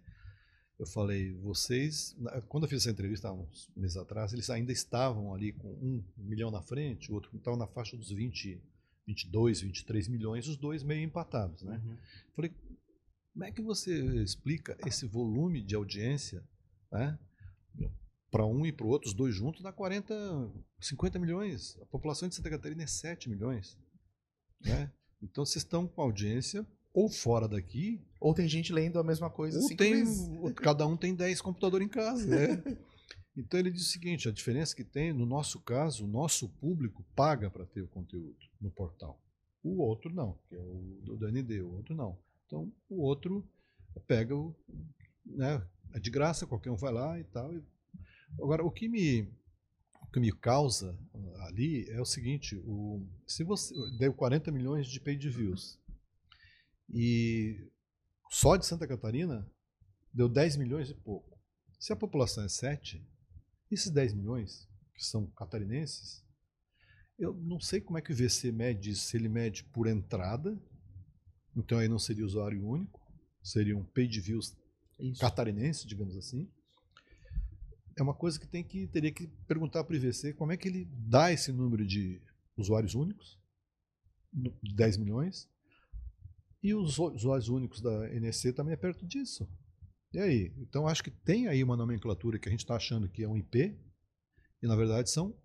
Eu 0.79 0.87
falei, 0.87 1.33
vocês, 1.33 2.15
quando 2.49 2.63
eu 2.63 2.69
fiz 2.69 2.79
essa 2.81 2.91
entrevista 2.91 3.29
há 3.29 3.33
uns 3.33 3.71
meses 3.75 3.95
atrás, 3.95 4.33
eles 4.33 4.49
ainda 4.49 4.71
estavam 4.71 5.33
ali 5.33 5.53
com 5.53 5.69
um 5.69 6.03
milhão 6.17 6.51
na 6.51 6.61
frente, 6.61 7.11
o 7.11 7.15
outro 7.15 7.35
estava 7.37 7.55
na 7.55 7.67
faixa 7.67 7.95
dos 7.95 8.09
20 8.09 8.61
22, 9.05 9.61
23 9.61 10.07
milhões, 10.07 10.47
os 10.47 10.55
dois 10.55 10.81
meio 10.81 11.03
empatados. 11.03 11.61
Né? 11.61 11.81
Uhum. 11.83 11.97
Falei, 12.33 12.51
como 13.33 13.43
é 13.43 13.51
que 13.51 13.61
você 13.61 14.01
explica 14.23 14.77
esse 14.85 15.05
volume 15.05 15.61
de 15.61 15.75
audiência 15.75 16.41
né? 16.93 17.17
Para 18.33 18.47
um 18.47 18.65
e 18.65 18.71
para 18.71 18.87
o 18.87 18.89
outro, 18.89 19.07
os 19.07 19.13
dois 19.13 19.35
juntos, 19.35 19.61
dá 19.61 19.71
40, 19.71 20.51
50 20.81 21.19
milhões. 21.19 21.77
A 21.79 21.85
população 21.85 22.27
de 22.27 22.33
Santa 22.33 22.49
Catarina 22.49 22.81
é 22.81 22.87
7 22.87 23.29
milhões. 23.29 23.77
Né? 24.59 24.91
Então 25.21 25.45
vocês 25.45 25.63
estão 25.63 25.87
com 25.87 26.01
audiência 26.01 26.65
ou 26.91 27.07
fora 27.07 27.47
daqui. 27.47 28.01
Ou 28.19 28.33
tem 28.33 28.47
gente 28.47 28.73
lendo 28.73 28.97
a 28.97 29.03
mesma 29.03 29.29
coisa 29.29 29.59
ou 29.59 29.67
tem, 29.75 29.93
vezes. 29.93 30.27
cada 30.55 30.87
um 30.87 30.97
tem 30.97 31.13
10 31.13 31.41
computadores 31.41 31.85
em 31.85 31.89
casa. 31.89 32.25
Né? 32.25 32.63
Então 33.35 33.59
ele 33.59 33.71
diz 33.71 33.81
o 33.81 33.89
seguinte: 33.89 34.29
a 34.29 34.31
diferença 34.31 34.75
que 34.75 34.83
tem, 34.83 35.11
no 35.11 35.25
nosso 35.25 35.59
caso, 35.59 36.05
o 36.05 36.07
nosso 36.07 36.47
público 36.47 37.03
paga 37.15 37.49
para 37.49 37.65
ter 37.65 37.81
o 37.81 37.87
conteúdo 37.87 38.37
no 38.61 38.69
portal. 38.69 39.19
O 39.63 39.81
outro 39.81 40.13
não, 40.13 40.37
que 40.47 40.55
é 40.55 40.59
o 40.59 40.99
do 41.03 41.17
DND, 41.17 41.61
o 41.61 41.71
outro 41.71 41.95
não. 41.95 42.15
Então 42.45 42.71
o 42.87 43.01
outro 43.01 43.43
pega 44.05 44.35
o. 44.35 44.55
Né, 45.25 45.67
é 45.95 45.99
de 45.99 46.11
graça, 46.11 46.45
qualquer 46.45 46.69
um 46.69 46.75
vai 46.75 46.93
lá 46.93 47.19
e 47.19 47.23
tal. 47.23 47.51
Agora, 48.39 48.63
o 48.63 48.71
que 48.71 48.87
me, 48.87 49.21
o 50.01 50.07
que 50.11 50.19
me 50.19 50.31
causa 50.31 50.97
ali 51.47 51.89
é 51.89 52.01
o 52.01 52.05
seguinte: 52.05 52.55
o, 52.65 53.05
se 53.27 53.43
você 53.43 53.73
deu 53.97 54.13
40 54.13 54.51
milhões 54.51 54.87
de 54.87 54.99
paid 54.99 55.29
views 55.29 55.79
e 56.89 57.71
só 58.29 58.55
de 58.55 58.65
Santa 58.65 58.87
Catarina 58.87 59.49
deu 60.13 60.27
10 60.29 60.57
milhões 60.57 60.89
e 60.89 60.93
pouco. 60.93 61.39
Se 61.79 61.91
a 61.91 61.95
população 61.95 62.43
é 62.43 62.49
7, 62.49 63.05
esses 63.69 63.91
10 63.91 64.13
milhões, 64.13 64.67
que 64.93 65.03
são 65.03 65.25
catarinenses, 65.27 66.23
eu 67.17 67.33
não 67.33 67.59
sei 67.59 67.81
como 67.81 67.97
é 67.97 68.01
que 68.01 68.11
o 68.11 68.15
VC 68.15 68.51
mede 68.51 68.91
isso, 68.91 69.07
se 69.07 69.17
ele 69.17 69.29
mede 69.29 69.63
por 69.65 69.87
entrada, 69.87 70.59
então 71.55 71.77
aí 71.77 71.87
não 71.87 71.99
seria 71.99 72.25
usuário 72.25 72.65
único, 72.65 73.01
seria 73.41 73.77
um 73.77 73.83
paid 73.83 74.19
views 74.19 74.55
Isso. 74.99 75.19
catarinense, 75.19 75.85
digamos 75.85 76.15
assim. 76.17 76.49
É 77.97 78.01
uma 78.03 78.13
coisa 78.13 78.39
que 78.39 78.47
tem 78.47 78.63
que 78.63 78.87
teria 78.87 79.11
que 79.11 79.27
perguntar 79.47 79.83
para 79.83 79.93
o 79.93 79.95
IVC 79.95 80.33
como 80.33 80.51
é 80.51 80.57
que 80.57 80.67
ele 80.67 80.85
dá 80.91 81.31
esse 81.31 81.51
número 81.51 81.85
de 81.85 82.21
usuários 82.57 82.95
únicos, 82.95 83.39
no- 84.31 84.53
10 84.75 84.97
milhões, 84.97 85.47
e 86.61 86.73
os 86.73 86.97
usuários 86.97 87.49
únicos 87.49 87.81
da 87.81 88.07
NEC 88.09 88.53
também 88.53 88.73
é 88.73 88.77
perto 88.77 89.05
disso. 89.05 89.47
E 90.13 90.19
aí? 90.19 90.53
Então 90.57 90.87
acho 90.87 91.03
que 91.03 91.11
tem 91.11 91.47
aí 91.47 91.63
uma 91.63 91.75
nomenclatura 91.75 92.39
que 92.39 92.47
a 92.47 92.51
gente 92.51 92.61
está 92.63 92.75
achando 92.75 93.09
que 93.09 93.23
é 93.23 93.27
um 93.27 93.37
IP, 93.37 93.77
e 94.61 94.67
na 94.67 94.75
verdade 94.75 95.09
são 95.09 95.35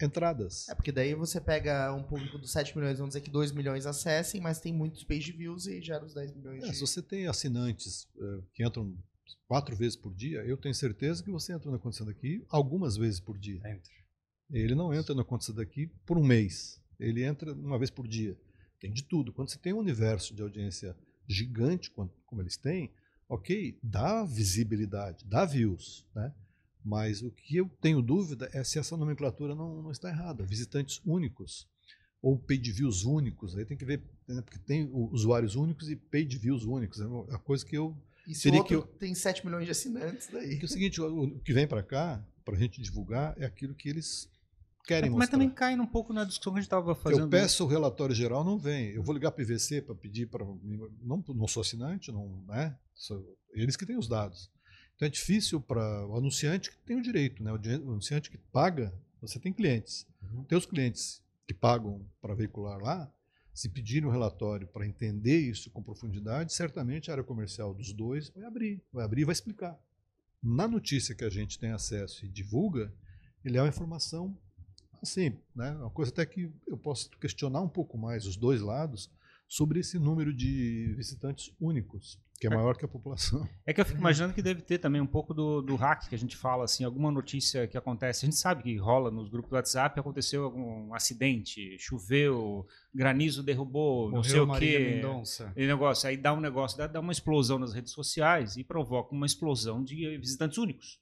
entradas. 0.00 0.68
É 0.68 0.74
porque 0.74 0.92
daí 0.92 1.14
você 1.14 1.40
pega 1.40 1.92
um 1.92 2.04
público 2.04 2.38
dos 2.38 2.52
7 2.52 2.76
milhões, 2.76 2.98
vamos 2.98 3.10
dizer 3.14 3.20
que 3.22 3.30
2 3.30 3.50
milhões 3.52 3.84
acessem, 3.84 4.40
mas 4.40 4.60
tem 4.60 4.72
muitos 4.72 5.02
page 5.02 5.32
views 5.32 5.66
e 5.66 5.82
gera 5.82 6.04
os 6.04 6.14
10 6.14 6.32
milhões 6.36 6.62
É, 6.62 6.68
de... 6.68 6.74
se 6.76 6.80
você 6.80 7.02
tem 7.02 7.26
assinantes 7.26 8.06
eh, 8.16 8.40
que 8.54 8.64
entram 8.64 8.96
quatro 9.46 9.74
vezes 9.76 9.96
por 9.96 10.14
dia, 10.14 10.44
eu 10.44 10.56
tenho 10.56 10.74
certeza 10.74 11.22
que 11.22 11.30
você 11.30 11.52
entra 11.52 11.70
na 11.70 11.78
condição 11.78 12.06
daqui 12.06 12.44
algumas 12.48 12.96
vezes 12.96 13.20
por 13.20 13.38
dia. 13.38 13.58
Entra. 13.58 13.92
Ele 14.50 14.74
não 14.74 14.94
entra 14.94 15.14
na 15.14 15.24
condição 15.24 15.54
daqui 15.54 15.86
por 16.06 16.16
um 16.16 16.24
mês. 16.24 16.80
Ele 16.98 17.22
entra 17.22 17.52
uma 17.52 17.78
vez 17.78 17.90
por 17.90 18.06
dia. 18.06 18.38
Tem 18.80 18.92
de 18.92 19.02
tudo. 19.02 19.32
Quando 19.32 19.50
você 19.50 19.58
tem 19.58 19.72
um 19.72 19.78
universo 19.78 20.34
de 20.34 20.42
audiência 20.42 20.96
gigante, 21.28 21.90
como 21.90 22.40
eles 22.40 22.56
têm, 22.56 22.90
ok, 23.28 23.78
dá 23.82 24.24
visibilidade, 24.24 25.24
dá 25.26 25.44
views, 25.44 26.06
né? 26.14 26.34
Mas 26.84 27.22
o 27.22 27.30
que 27.30 27.56
eu 27.56 27.68
tenho 27.82 28.00
dúvida 28.00 28.48
é 28.52 28.64
se 28.64 28.78
essa 28.78 28.96
nomenclatura 28.96 29.54
não, 29.54 29.82
não 29.82 29.90
está 29.90 30.08
errada. 30.08 30.46
Visitantes 30.46 31.00
únicos 31.04 31.68
ou 32.22 32.38
paid 32.38 32.72
views 32.72 33.04
únicos, 33.04 33.56
aí 33.56 33.64
tem 33.64 33.76
que 33.76 33.84
ver, 33.84 34.02
né? 34.26 34.42
porque 34.42 34.58
tem 34.58 34.90
usuários 34.92 35.54
únicos 35.54 35.88
e 35.88 35.96
paid 35.96 36.36
views 36.38 36.64
únicos. 36.64 37.00
É 37.00 37.06
uma 37.06 37.24
a 37.34 37.38
coisa 37.38 37.64
que 37.64 37.76
eu 37.76 37.96
E 38.28 38.34
se 38.34 38.48
o 38.48 38.52
teria 38.52 38.76
outro 38.76 38.92
que 38.92 38.98
tem 38.98 39.14
7 39.14 39.44
milhões 39.44 39.64
de 39.64 39.70
assinantes, 39.70 40.28
daí... 40.30 40.50
porque 40.50 40.64
é 40.64 40.66
o 40.66 40.68
seguinte, 40.68 41.00
o, 41.00 41.24
o 41.24 41.40
que 41.40 41.52
vem 41.54 41.66
para 41.66 41.82
cá, 41.82 42.22
para 42.44 42.54
a 42.54 42.58
gente 42.58 42.80
divulgar, 42.80 43.34
é 43.38 43.46
aquilo 43.46 43.74
que 43.74 43.88
eles 43.88 44.30
querem 44.86 45.08
Mas 45.08 45.18
mostrar. 45.18 45.32
também 45.32 45.48
cai 45.48 45.74
um 45.78 45.86
pouco 45.86 46.12
na 46.12 46.24
discussão 46.24 46.52
que 46.52 46.58
a 46.58 46.62
gente 46.62 46.66
estava 46.66 46.94
fazendo. 46.94 47.22
Eu 47.22 47.28
peço 47.28 47.64
o 47.64 47.66
relatório 47.66 48.14
geral, 48.14 48.44
não 48.44 48.58
vem. 48.58 48.90
Eu 48.90 49.02
vou 49.02 49.14
ligar 49.14 49.30
para 49.30 49.40
o 49.40 49.44
IVC 49.44 49.80
para 49.80 49.94
pedir 49.94 50.26
para. 50.26 50.44
Não, 51.02 51.24
não 51.26 51.48
sou 51.48 51.62
assinante, 51.62 52.12
não, 52.12 52.44
né? 52.46 52.76
Sou- 52.94 53.36
eles 53.54 53.76
que 53.76 53.86
têm 53.86 53.96
os 53.96 54.06
dados. 54.08 54.50
Então 54.94 55.06
é 55.06 55.10
difícil 55.10 55.60
para 55.60 56.06
o 56.06 56.16
anunciante 56.16 56.70
que 56.70 56.76
tem 56.84 56.96
o 56.96 57.02
direito, 57.02 57.42
né? 57.42 57.50
O, 57.50 57.56
anunciante 57.56 58.30
que 58.30 58.36
paga, 58.36 58.92
você 59.22 59.38
tem 59.38 59.52
clientes. 59.52 60.06
Tem 60.48 60.58
os 60.58 60.66
clientes 60.66 61.22
que 61.46 61.54
pagam 61.54 62.04
para 62.20 62.34
veicular 62.34 62.78
lá, 62.78 63.10
se 63.58 63.68
pedirem 63.68 64.08
um 64.08 64.12
relatório 64.12 64.68
para 64.68 64.86
entender 64.86 65.40
isso 65.40 65.68
com 65.72 65.82
profundidade, 65.82 66.52
certamente 66.52 67.10
a 67.10 67.14
área 67.14 67.24
comercial 67.24 67.74
dos 67.74 67.92
dois 67.92 68.30
vai 68.30 68.44
abrir, 68.44 68.80
vai 68.92 69.04
abrir 69.04 69.22
e 69.22 69.24
vai 69.24 69.32
explicar. 69.32 69.76
Na 70.40 70.68
notícia 70.68 71.12
que 71.12 71.24
a 71.24 71.28
gente 71.28 71.58
tem 71.58 71.72
acesso 71.72 72.24
e 72.24 72.28
divulga, 72.28 72.94
ele 73.44 73.58
é 73.58 73.60
uma 73.60 73.68
informação 73.68 74.38
assim, 75.02 75.36
né? 75.56 75.72
Uma 75.72 75.90
coisa 75.90 76.12
até 76.12 76.24
que 76.24 76.52
eu 76.68 76.78
posso 76.78 77.10
questionar 77.18 77.60
um 77.60 77.68
pouco 77.68 77.98
mais 77.98 78.26
os 78.26 78.36
dois 78.36 78.60
lados 78.60 79.10
sobre 79.48 79.80
esse 79.80 79.98
número 79.98 80.32
de 80.32 80.94
visitantes 80.96 81.52
únicos, 81.60 82.16
que 82.40 82.46
é 82.46 82.50
maior 82.50 82.76
que 82.76 82.84
a 82.84 82.88
população. 82.88 83.48
É 83.66 83.72
que 83.74 83.80
eu 83.80 83.84
fico 83.84 83.98
imaginando 83.98 84.32
que 84.32 84.40
deve 84.40 84.62
ter 84.62 84.78
também 84.78 85.00
um 85.00 85.06
pouco 85.06 85.34
do, 85.34 85.60
do 85.60 85.74
hack 85.74 86.08
que 86.08 86.14
a 86.14 86.18
gente 86.18 86.36
fala, 86.36 86.64
assim, 86.64 86.84
alguma 86.84 87.10
notícia 87.10 87.66
que 87.66 87.76
acontece. 87.76 88.24
A 88.24 88.30
gente 88.30 88.38
sabe 88.38 88.62
que 88.62 88.76
rola 88.76 89.10
nos 89.10 89.28
grupos 89.28 89.50
do 89.50 89.56
WhatsApp, 89.56 89.98
aconteceu 89.98 90.44
algum 90.44 90.94
acidente, 90.94 91.76
choveu, 91.80 92.64
granizo 92.94 93.42
derrubou, 93.42 94.10
não 94.10 94.22
sei 94.22 94.38
Morreu 94.40 94.54
o 94.54 94.58
quê. 94.58 94.78
Mendonça. 94.94 95.52
E 95.56 95.66
negócio, 95.66 96.08
aí 96.08 96.16
dá 96.16 96.32
um 96.32 96.40
negócio, 96.40 96.78
dá, 96.78 96.86
dá 96.86 97.00
uma 97.00 97.12
explosão 97.12 97.58
nas 97.58 97.72
redes 97.72 97.92
sociais 97.92 98.56
e 98.56 98.62
provoca 98.62 99.12
uma 99.14 99.26
explosão 99.26 99.82
de 99.82 100.16
visitantes 100.18 100.58
únicos. 100.58 101.00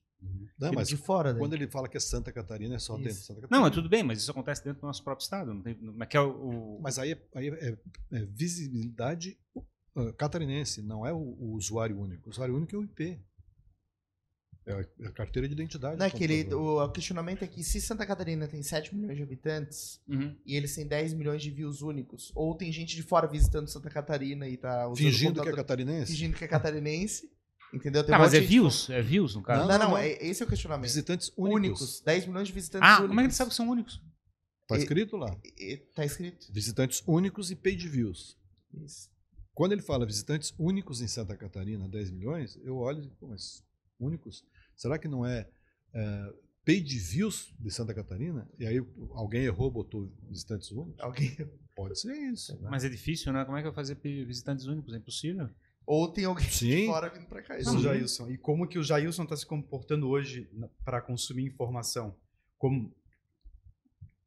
Não, 0.58 0.72
mas 0.72 0.88
de 0.88 0.96
fora, 0.96 1.32
daí. 1.34 1.38
quando 1.40 1.52
ele 1.52 1.68
fala 1.68 1.86
que 1.86 1.98
é 1.98 2.00
Santa 2.00 2.32
Catarina, 2.32 2.76
é 2.76 2.78
só 2.78 2.94
Isso. 2.94 3.02
dentro 3.04 3.18
de 3.20 3.26
Santa 3.26 3.40
Catarina. 3.42 3.60
Não, 3.60 3.66
é 3.66 3.70
tudo 3.70 3.88
bem, 3.88 4.02
mas 4.02 4.18
isso 4.18 4.30
acontece 4.30 4.64
dentro 4.64 4.80
do 4.80 4.86
nosso 4.86 5.04
próprio 5.04 5.22
estado. 5.22 5.52
Não 5.52 5.60
tem, 5.60 5.76
mas 5.94 6.08
que 6.08 6.16
é 6.16 6.20
o, 6.20 6.30
o- 6.30 6.80
Mas 6.82 6.98
aí, 6.98 7.12
é, 7.12 7.18
aí 7.34 7.48
é- 7.48 7.76
é 8.12 8.24
visibilidade 8.24 9.38
uh, 9.96 10.12
catarinense, 10.14 10.82
não 10.82 11.06
é 11.06 11.12
o, 11.12 11.16
o 11.18 11.52
usuário 11.54 11.98
único. 11.98 12.28
O 12.28 12.30
usuário 12.32 12.54
único 12.56 12.74
é 12.74 12.78
o 12.78 12.84
IP. 12.84 13.18
É 14.68 14.72
a, 14.72 14.80
é 14.80 15.06
a 15.06 15.12
carteira 15.12 15.46
de 15.46 15.54
identidade. 15.54 15.96
Não 15.96 16.06
é 16.06 16.10
do 16.10 16.16
que 16.16 16.24
ele, 16.24 16.38
computador. 16.42 16.82
o, 16.82 16.84
o 16.84 16.90
questionamento 16.92 17.42
é 17.44 17.46
que 17.46 17.62
se 17.62 17.80
Santa 17.80 18.04
Catarina 18.04 18.48
tem 18.48 18.62
7 18.64 18.96
milhões 18.96 19.16
de 19.16 19.22
habitantes 19.22 20.00
Uhum. 20.08 20.36
e 20.44 20.56
eles 20.56 20.74
têm 20.74 20.84
10 20.86 21.14
milhões 21.14 21.40
de 21.40 21.50
views 21.52 21.82
únicos, 21.82 22.32
ou 22.34 22.52
tem 22.56 22.72
gente 22.72 22.96
de 22.96 23.02
fora 23.04 23.28
visitando 23.28 23.68
Santa 23.68 23.88
Catarina 23.90 24.48
e 24.48 24.56
tá 24.56 24.88
usando 24.88 24.96
Fingindo 24.96 25.40
que 25.42 25.48
é 25.48 25.52
catarinense? 25.52 26.10
fingindo 26.12 26.36
que 26.36 26.44
é 26.44 26.48
catarinense, 26.48 27.30
entendeu? 27.72 28.02
Tem 28.02 28.10
Tá, 28.10 28.18
um 28.18 28.22
mas 28.22 28.34
é 28.34 28.40
views? 28.40 28.90
É 28.90 29.00
views, 29.00 29.36
no 29.36 29.42
caso? 29.42 29.60
Não, 29.60 29.68
Não, 29.68 29.78
não, 29.78 29.90
não. 29.90 29.98
é, 29.98 30.10
esse 30.20 30.42
é 30.42 30.46
o 30.46 30.48
questionamento. 30.48 30.88
Visitantes 30.88 31.32
únicos. 31.36 31.54
únicos. 31.80 32.00
10 32.04 32.26
milhões 32.26 32.48
de 32.48 32.54
visitantes 32.54 32.88
Ah, 32.88 32.94
únicos. 32.94 33.08
como 33.08 33.20
é 33.20 33.22
que 33.22 33.26
ele 33.28 33.34
sabe 33.34 33.50
que 33.50 33.56
são 33.56 33.68
únicos? 33.68 34.02
Está 34.62 34.76
E- 34.76 34.78
escrito 34.80 35.16
lá. 35.16 35.38
E- 35.44 35.74
e- 35.74 35.76
Tá 35.94 36.04
escrito. 36.04 36.52
Visitantes 36.52 37.04
únicos 37.06 37.52
e 37.52 37.54
paid 37.54 37.86
views. 37.88 38.36
Isso. 38.74 39.08
Quando 39.56 39.72
ele 39.72 39.80
fala 39.80 40.04
visitantes 40.04 40.54
únicos 40.58 41.00
em 41.00 41.08
Santa 41.08 41.34
Catarina, 41.34 41.88
10 41.88 42.10
milhões, 42.10 42.60
eu 42.62 42.76
olho 42.76 42.98
e 42.98 43.02
digo, 43.08 43.16
mas 43.22 43.64
únicos? 43.98 44.44
Será 44.76 44.98
que 44.98 45.08
não 45.08 45.24
é, 45.24 45.48
é 45.94 46.34
paid 46.62 46.98
views 46.98 47.54
de 47.58 47.70
Santa 47.70 47.94
Catarina? 47.94 48.46
E 48.58 48.66
aí 48.66 48.76
alguém 49.12 49.44
errou, 49.44 49.70
botou 49.70 50.12
visitantes 50.28 50.70
únicos? 50.70 51.00
Alguém... 51.00 51.34
Pode 51.74 51.98
ser 51.98 52.14
isso. 52.30 52.58
Mas 52.64 52.84
é 52.84 52.90
difícil, 52.90 53.32
né? 53.32 53.46
Como 53.46 53.56
é 53.56 53.60
que 53.60 53.68
vai 53.68 53.74
fazer 53.74 53.96
visitantes 53.96 54.66
únicos? 54.66 54.92
É 54.92 54.98
impossível. 54.98 55.48
Ou 55.86 56.12
tem 56.12 56.26
alguém 56.26 56.46
de 56.46 56.54
Sim. 56.54 56.86
fora 56.86 57.08
vindo 57.08 57.26
pra 57.26 57.42
cá. 57.42 57.58
Isso, 57.58 57.70
Isso. 57.70 57.82
Jailson. 57.82 58.30
E 58.30 58.36
como 58.36 58.68
que 58.68 58.78
o 58.78 58.82
Jailson 58.82 59.22
está 59.22 59.36
se 59.36 59.46
comportando 59.46 60.06
hoje 60.06 60.50
para 60.84 61.00
consumir 61.00 61.46
informação? 61.46 62.14
Como 62.58 62.94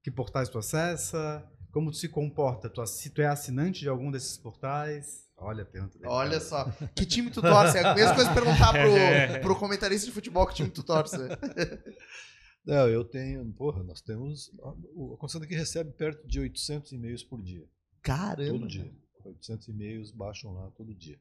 que 0.02 0.10
portais 0.10 0.50
tu 0.50 0.58
acessa? 0.58 1.48
Como 1.72 1.92
tu 1.92 1.98
se 1.98 2.10
comporta? 2.10 2.70
Tu, 2.70 2.86
se 2.88 3.10
tu 3.10 3.22
é 3.22 3.28
assinante 3.28 3.82
de 3.82 3.90
algum 3.90 4.10
desses 4.12 4.38
portais? 4.38 5.28
Olha 5.38 5.64
a 5.64 5.66
pergunta 5.66 5.98
dele. 5.98 6.10
Olha 6.12 6.40
só. 6.40 6.66
Que 6.96 7.06
time 7.06 7.30
tu 7.32 7.42
torce? 7.42 7.78
É 7.78 7.84
a 7.86 7.96
mesma 7.96 8.16
coisa 8.16 8.34
perguntar 8.34 8.76
É. 8.76 9.28
pro, 9.40 9.42
pro 9.54 9.60
comentarista 9.60 10.06
de 10.08 10.12
futebol 10.12 10.46
que 10.48 10.56
time 10.56 10.70
tu 10.70 10.84
torce. 10.84 11.16
Não, 12.66 12.88
eu 12.90 13.04
tenho, 13.06 13.46
porra, 13.54 13.82
nós 13.84 14.02
temos, 14.02 14.52
o- 14.94 15.14
a 15.14 15.18
Constante 15.18 15.46
aqui 15.46 15.56
recebe 15.56 15.92
perto 15.92 16.28
de 16.28 16.40
800 16.40 16.92
e-mails 16.92 17.24
por 17.24 17.42
dia, 17.42 17.66
Caramba. 18.02 18.52
todo 18.60 18.68
dia. 18.68 18.92
800 19.24 19.68
e-mails 19.70 20.12
baixam 20.12 20.54
lá 20.54 20.70
todo 20.72 20.94
dia. 20.94 21.20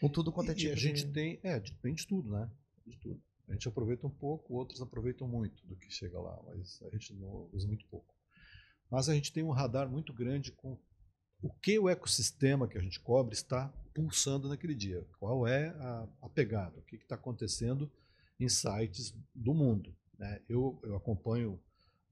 Com 0.00 0.08
tudo 0.08 0.30
quanto 0.30 0.50
é 0.50 0.52
E 0.52 0.56
tipo 0.56 0.72
a 0.72 0.76
gente 0.76 1.06
tem, 1.06 1.40
é, 1.42 1.58
depende 1.58 2.02
de 2.02 2.06
tudo, 2.08 2.30
né? 2.30 2.48
De 2.86 2.96
tudo. 2.98 3.20
A 3.48 3.52
gente 3.52 3.66
aproveita 3.68 4.06
um 4.06 4.10
pouco, 4.10 4.54
outros 4.54 4.80
aproveitam 4.80 5.26
muito 5.26 5.66
do 5.66 5.74
que 5.76 5.90
chega 5.90 6.18
lá, 6.20 6.38
mas 6.46 6.80
a 6.82 6.90
gente 6.90 7.12
não 7.14 7.48
usa 7.52 7.66
muito 7.66 7.84
pouco. 7.86 8.13
Mas 8.90 9.08
a 9.08 9.14
gente 9.14 9.32
tem 9.32 9.42
um 9.42 9.50
radar 9.50 9.88
muito 9.88 10.12
grande 10.12 10.52
com 10.52 10.78
o 11.42 11.50
que 11.50 11.78
o 11.78 11.88
ecossistema 11.88 12.68
que 12.68 12.78
a 12.78 12.80
gente 12.80 13.00
cobre 13.00 13.34
está 13.34 13.68
pulsando 13.92 14.48
naquele 14.48 14.74
dia. 14.74 15.06
Qual 15.18 15.46
é 15.46 15.68
a, 15.68 16.08
a 16.22 16.28
pegada? 16.28 16.78
O 16.78 16.82
que 16.82 16.96
está 16.96 17.14
acontecendo 17.14 17.90
em 18.38 18.48
sites 18.48 19.14
do 19.34 19.52
mundo? 19.52 19.94
né? 20.18 20.40
Eu, 20.48 20.78
eu 20.82 20.96
acompanho 20.96 21.60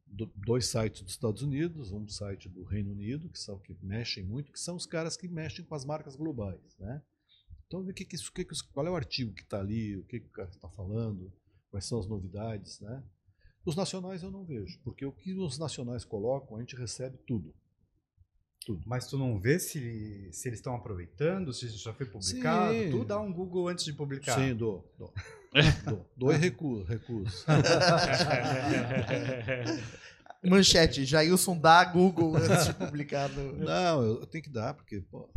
dois 0.07 0.67
sites 0.67 1.01
dos 1.03 1.13
Estados 1.13 1.43
Unidos, 1.43 1.91
um 1.91 2.07
site 2.07 2.49
do 2.49 2.65
Reino 2.65 2.93
Unido, 2.93 3.31
que 3.31 3.39
são 3.39 3.59
que 3.59 3.77
mexem 3.83 4.23
muito, 4.23 4.53
que 4.53 4.61
são 4.61 4.77
os 4.77 4.85
caras 4.85 5.17
que 5.17 5.27
mexem 5.27 5.65
com 5.65 5.75
as 5.75 5.85
marcas 5.85 6.17
globais, 6.17 6.77
né? 6.79 7.03
Então, 7.67 7.83
ver 7.83 7.95
que 7.95 8.05
que, 8.05 8.19
que, 8.19 8.45
qual 8.73 8.87
é 8.87 8.91
o 8.91 8.97
artigo 8.97 9.33
que 9.33 9.43
está 9.43 9.59
ali, 9.59 9.97
o 9.97 10.05
que, 10.05 10.21
que 10.21 10.27
o 10.27 10.31
cara 10.31 10.51
está 10.51 10.69
falando, 10.69 11.33
quais 11.71 11.87
são 11.87 11.99
as 11.99 12.07
novidades, 12.07 12.79
né? 12.81 13.03
Os 13.65 13.77
nacionais 13.77 14.23
eu 14.23 14.31
não 14.31 14.45
vejo, 14.45 14.79
porque 14.83 15.05
o 15.05 15.13
que 15.13 15.33
os 15.35 15.59
nacionais 15.59 16.05
colocam, 16.05 16.57
a 16.57 16.61
gente 16.61 16.77
recebe 16.77 17.19
tudo. 17.27 17.55
Tudo. 18.65 18.83
Mas 18.87 19.07
tu 19.09 19.19
não 19.19 19.41
vê 19.41 19.59
se, 19.59 20.31
se 20.33 20.49
eles 20.49 20.61
estão 20.61 20.75
aproveitando, 20.75 21.53
se 21.53 21.69
já 21.69 21.93
foi 21.93 22.07
publicado? 22.07 22.73
Sim. 22.73 22.91
Tu 22.91 23.05
dá 23.05 23.21
um 23.21 23.33
Google 23.33 23.69
antes 23.69 23.85
de 23.85 23.93
publicar. 23.93 24.39
Sim, 24.39 24.55
dou. 24.55 24.89
Dou, 24.97 25.13
dou, 25.85 26.11
dou 26.17 26.33
e 26.33 26.37
recuso. 26.37 26.85
recuso. 26.85 27.45
Manchete, 30.45 31.05
Jailson 31.05 31.59
dá 31.59 31.85
Google 31.85 32.37
antes 32.37 32.67
de 32.67 32.75
publicar. 32.75 33.29
No... 33.31 33.53
Não, 33.65 34.03
eu 34.03 34.27
tenho 34.27 34.45
que 34.45 34.51
dar, 34.51 34.75
porque... 34.75 35.01
Pô, 35.11 35.29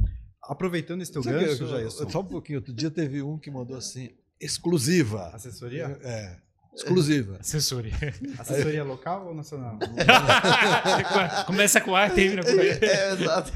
Aproveitando 0.47 1.02
esse 1.02 1.11
teu 1.11 1.23
gancho, 1.23 1.68
Jailson. 1.68 2.10
Só 2.10 2.19
um 2.22 2.26
pouquinho. 2.26 2.60
Outro 2.60 2.73
dia 2.73 2.91
teve 2.91 3.22
um 3.22 3.38
que 3.38 3.49
mandou 3.49 3.76
assim, 3.77 4.11
exclusiva. 4.39 5.30
Assessoria? 5.34 5.99
É. 6.03 6.39
Exclusiva. 6.76 7.38
Assessoria. 7.41 7.93
Assessoria 8.38 8.84
local 8.84 9.27
ou 9.27 9.34
nacional? 9.34 9.80
começa 11.47 11.80
com 11.80 11.95
A 11.95 12.07
e 12.07 12.11
termina 12.11 12.43
com 12.43 12.56
B. 12.56 12.68
É, 12.68 13.14
exato. 13.14 13.52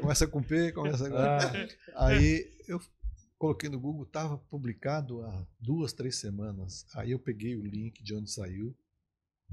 começa 0.00 0.26
com 0.26 0.42
P, 0.42 0.72
começa 0.72 1.10
com 1.10 1.16
A. 1.16 1.38
Ah. 1.94 2.06
Aí 2.06 2.48
eu 2.68 2.80
coloquei 3.38 3.68
no 3.68 3.78
Google, 3.78 4.04
estava 4.04 4.38
publicado 4.50 5.22
há 5.22 5.46
duas, 5.60 5.92
três 5.92 6.16
semanas. 6.16 6.86
Aí 6.94 7.10
eu 7.12 7.18
peguei 7.18 7.56
o 7.56 7.64
link 7.64 8.02
de 8.02 8.14
onde 8.14 8.30
saiu, 8.30 8.76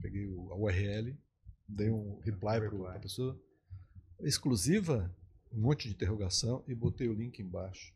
peguei 0.01 0.25
a 0.25 0.55
URL, 0.55 1.17
dei 1.67 1.89
um 1.89 2.19
reply 2.19 2.59
para 2.59 2.95
a 2.95 2.99
pessoa. 2.99 3.39
Exclusiva, 4.21 5.13
um 5.51 5.61
monte 5.61 5.87
de 5.87 5.93
interrogação 5.93 6.63
e 6.67 6.75
botei 6.75 7.07
o 7.07 7.13
link 7.13 7.39
embaixo. 7.39 7.93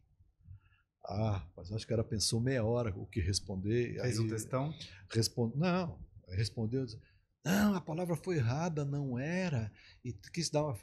Ah, 1.10 1.44
mas 1.58 1.72
acho 1.72 1.88
que 1.88 1.94
ela 1.94 2.04
pensou 2.04 2.40
meia 2.40 2.64
hora 2.64 2.94
o 2.96 3.08
que 3.08 3.20
responder. 3.20 4.00
Fez 4.00 4.20
aí, 4.20 4.26
um 4.26 4.30
textão? 4.30 4.72
Responde, 5.10 5.58
não, 5.58 5.98
respondeu. 6.28 6.86
Não, 7.44 7.74
a 7.74 7.82
palavra 7.82 8.16
foi 8.16 8.36
errada, 8.36 8.86
não 8.86 9.18
era. 9.18 9.72
E 10.06 10.14
quis 10.14 10.52
dar 10.52 10.64
uma. 10.64 10.78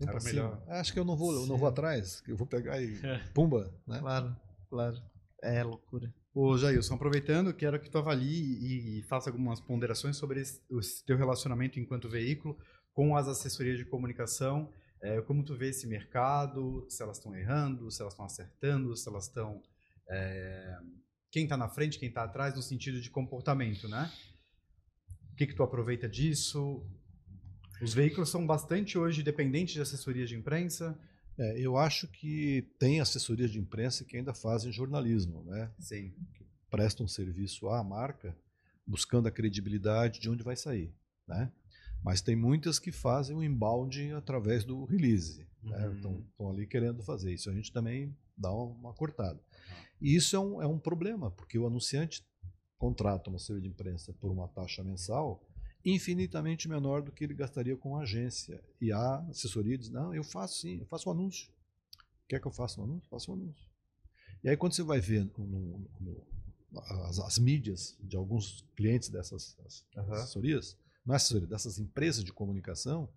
Era 0.00 0.20
melhor. 0.22 0.62
Acho 0.68 0.92
que 0.92 0.98
eu 0.98 1.04
não 1.04 1.16
vou, 1.16 1.34
eu 1.34 1.46
não 1.46 1.56
vou 1.56 1.68
atrás, 1.68 2.22
eu 2.28 2.36
vou 2.36 2.46
pegar 2.46 2.80
e 2.80 3.04
é. 3.04 3.18
pumba, 3.34 3.74
né? 3.84 3.98
Claro, 3.98 4.36
claro. 4.68 5.02
É 5.42 5.64
loucura. 5.64 6.14
Ô 6.32 6.56
Jailson, 6.56 6.94
aproveitando, 6.94 7.52
quero 7.52 7.80
que 7.80 7.90
tu 7.90 7.98
avalie 7.98 8.98
e 8.98 9.02
faça 9.02 9.28
algumas 9.28 9.60
ponderações 9.60 10.16
sobre 10.16 10.40
esse, 10.40 10.62
o 10.70 10.78
teu 11.04 11.16
relacionamento 11.16 11.80
enquanto 11.80 12.08
veículo 12.08 12.56
com 12.92 13.16
as 13.16 13.26
assessorias 13.26 13.76
de 13.76 13.84
comunicação 13.84 14.72
é, 15.02 15.20
como 15.22 15.42
tu 15.42 15.56
vê 15.56 15.70
esse 15.70 15.86
mercado, 15.86 16.86
se 16.88 17.02
elas 17.02 17.16
estão 17.16 17.34
errando, 17.34 17.90
se 17.90 18.00
elas 18.00 18.12
estão 18.12 18.26
acertando, 18.26 18.96
se 18.96 19.08
elas 19.08 19.26
estão... 19.26 19.62
É, 20.08 20.78
quem 21.30 21.44
está 21.44 21.56
na 21.56 21.68
frente, 21.68 21.98
quem 21.98 22.08
está 22.08 22.24
atrás, 22.24 22.54
no 22.54 22.62
sentido 22.62 23.00
de 23.00 23.08
comportamento, 23.08 23.88
né? 23.88 24.10
O 25.32 25.36
que, 25.36 25.46
que 25.46 25.54
tu 25.54 25.62
aproveita 25.62 26.08
disso? 26.08 26.84
Os 27.80 27.94
veículos 27.94 28.28
são 28.28 28.46
bastante 28.46 28.98
hoje 28.98 29.22
dependentes 29.22 29.74
de 29.74 29.80
assessorias 29.80 30.28
de 30.28 30.36
imprensa. 30.36 30.98
É, 31.38 31.58
eu 31.58 31.78
acho 31.78 32.06
que 32.08 32.68
tem 32.78 33.00
assessorias 33.00 33.50
de 33.50 33.58
imprensa 33.58 34.04
que 34.04 34.16
ainda 34.16 34.34
fazem 34.34 34.70
jornalismo, 34.70 35.44
né? 35.44 35.70
Sim. 35.78 36.12
Que 36.34 36.44
prestam 36.68 37.08
serviço 37.08 37.68
à 37.68 37.82
marca, 37.82 38.36
buscando 38.86 39.28
a 39.28 39.30
credibilidade 39.30 40.20
de 40.20 40.28
onde 40.28 40.42
vai 40.42 40.56
sair, 40.56 40.92
né? 41.26 41.50
Mas 42.02 42.20
tem 42.20 42.34
muitas 42.34 42.78
que 42.78 42.90
fazem 42.90 43.36
o 43.36 43.42
inbound 43.42 44.12
através 44.12 44.64
do 44.64 44.84
release. 44.84 45.46
Né? 45.62 45.92
Estão 45.94 46.24
uhum. 46.38 46.50
ali 46.50 46.66
querendo 46.66 47.02
fazer. 47.02 47.32
Isso 47.32 47.50
a 47.50 47.52
gente 47.52 47.72
também 47.72 48.16
dá 48.36 48.52
uma, 48.52 48.94
cortada. 48.94 49.38
Uhum. 49.38 49.76
E 50.00 50.16
isso 50.16 50.34
é 50.34 50.38
um, 50.38 50.62
é 50.62 50.66
um 50.66 50.78
problema, 50.78 51.30
porque 51.30 51.58
o 51.58 51.66
anunciante 51.66 52.24
contrata 52.78 53.28
uma 53.28 53.36
assessoria 53.36 53.62
de 53.62 53.68
imprensa 53.68 54.12
por 54.14 54.30
uma 54.30 54.48
taxa 54.48 54.82
mensal 54.82 55.46
infinitamente 55.84 56.68
menor 56.68 57.02
do 57.02 57.12
que 57.12 57.24
ele 57.24 57.34
gastaria 57.34 57.76
com 57.76 57.96
a 57.96 58.02
agência. 58.02 58.62
E 58.80 58.92
a 58.92 59.18
assessoria 59.28 59.78
diz, 59.78 59.90
não, 59.90 60.14
eu 60.14 60.24
faço 60.24 60.60
sim, 60.60 60.78
eu 60.78 60.86
faço 60.86 61.08
um 61.08 61.12
anúncio. 61.12 61.50
Quer 62.28 62.40
que 62.40 62.46
eu 62.46 62.52
faça 62.52 62.80
um 62.80 62.84
anúncio? 62.84 63.08
Faço 63.08 63.30
um 63.30 63.34
anúncio. 63.34 63.68
E 64.42 64.48
aí 64.48 64.56
quando 64.56 64.74
você 64.74 64.82
vai 64.82 65.00
ver 65.00 65.30
no, 65.36 65.88
no, 66.00 66.26
as, 67.06 67.18
as, 67.18 67.38
mídias 67.38 67.96
de 68.00 68.16
alguns 68.16 68.64
clientes 68.76 69.08
dessas 69.08 69.56
assessorias, 69.94 70.76
é 71.08 71.14
assessoria, 71.14 71.46
dessas 71.46 71.78
empresas 71.78 72.22
de 72.22 72.32
comunicação, 72.32 73.08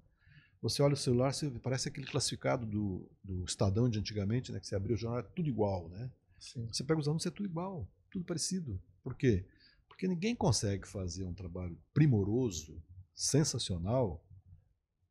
você 0.64 0.82
olha 0.82 0.94
o 0.94 0.98
celular, 0.98 1.34
você, 1.34 1.50
parece 1.62 1.90
aquele 1.90 2.08
classificado 2.08 2.66
do, 2.66 3.12
do 3.22 3.44
Estadão 3.44 3.90
de 3.90 4.00
antigamente, 4.00 4.50
né, 4.50 4.62
que 4.62 4.66
você 4.66 4.76
abriu 4.76 4.96
o 4.96 4.98
jornal, 4.98 5.20
é 5.20 5.24
tudo 5.24 5.50
igual. 5.50 5.90
Né? 5.90 6.10
Sim. 6.40 6.66
Você 6.72 6.86
pega 6.86 7.02
os 7.02 7.08
anúncios, 7.08 7.32
é 7.32 7.36
tudo 7.36 7.50
igual, 7.50 7.86
tudo 8.10 8.24
parecido. 8.24 8.82
Por 9.04 9.14
quê? 9.14 9.46
Porque 9.90 10.08
ninguém 10.08 10.34
consegue 10.34 10.88
fazer 10.88 11.26
um 11.26 11.34
trabalho 11.34 11.78
primoroso, 11.94 12.82
sensacional, 13.14 14.26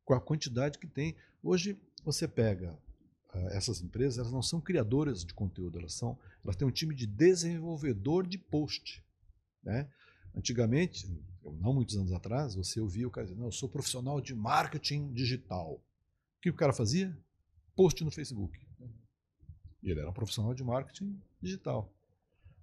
com 0.03 0.15
a 0.15 0.19
quantidade 0.19 0.79
que 0.79 0.87
tem. 0.87 1.15
Hoje, 1.43 1.79
você 2.03 2.27
pega 2.27 2.73
uh, 3.33 3.47
essas 3.49 3.79
empresas, 3.79 4.17
elas 4.17 4.31
não 4.31 4.41
são 4.41 4.59
criadoras 4.59 5.23
de 5.23 5.35
conteúdo, 5.35 5.77
elas, 5.77 5.93
são, 5.93 6.17
elas 6.43 6.55
têm 6.55 6.67
um 6.67 6.71
time 6.71 6.95
de 6.95 7.05
desenvolvedor 7.05 8.25
de 8.25 8.39
post. 8.39 9.05
Né? 9.63 9.87
Antigamente, 10.35 11.07
não 11.51 11.73
muitos 11.73 11.97
anos 11.97 12.11
atrás, 12.11 12.55
você 12.55 12.79
ouvia 12.79 13.07
o 13.07 13.11
cara 13.11 13.27
dizer, 13.27 13.37
não, 13.37 13.47
eu 13.47 13.51
sou 13.51 13.67
profissional 13.67 14.21
de 14.21 14.33
marketing 14.33 15.11
digital. 15.11 15.73
O 15.73 16.41
que 16.41 16.49
o 16.49 16.53
cara 16.53 16.73
fazia? 16.73 17.15
Post 17.75 18.03
no 18.03 18.11
Facebook. 18.11 18.59
E 19.81 19.91
ele 19.91 19.99
era 19.99 20.09
um 20.09 20.13
profissional 20.13 20.53
de 20.53 20.63
marketing 20.63 21.19
digital. 21.41 21.91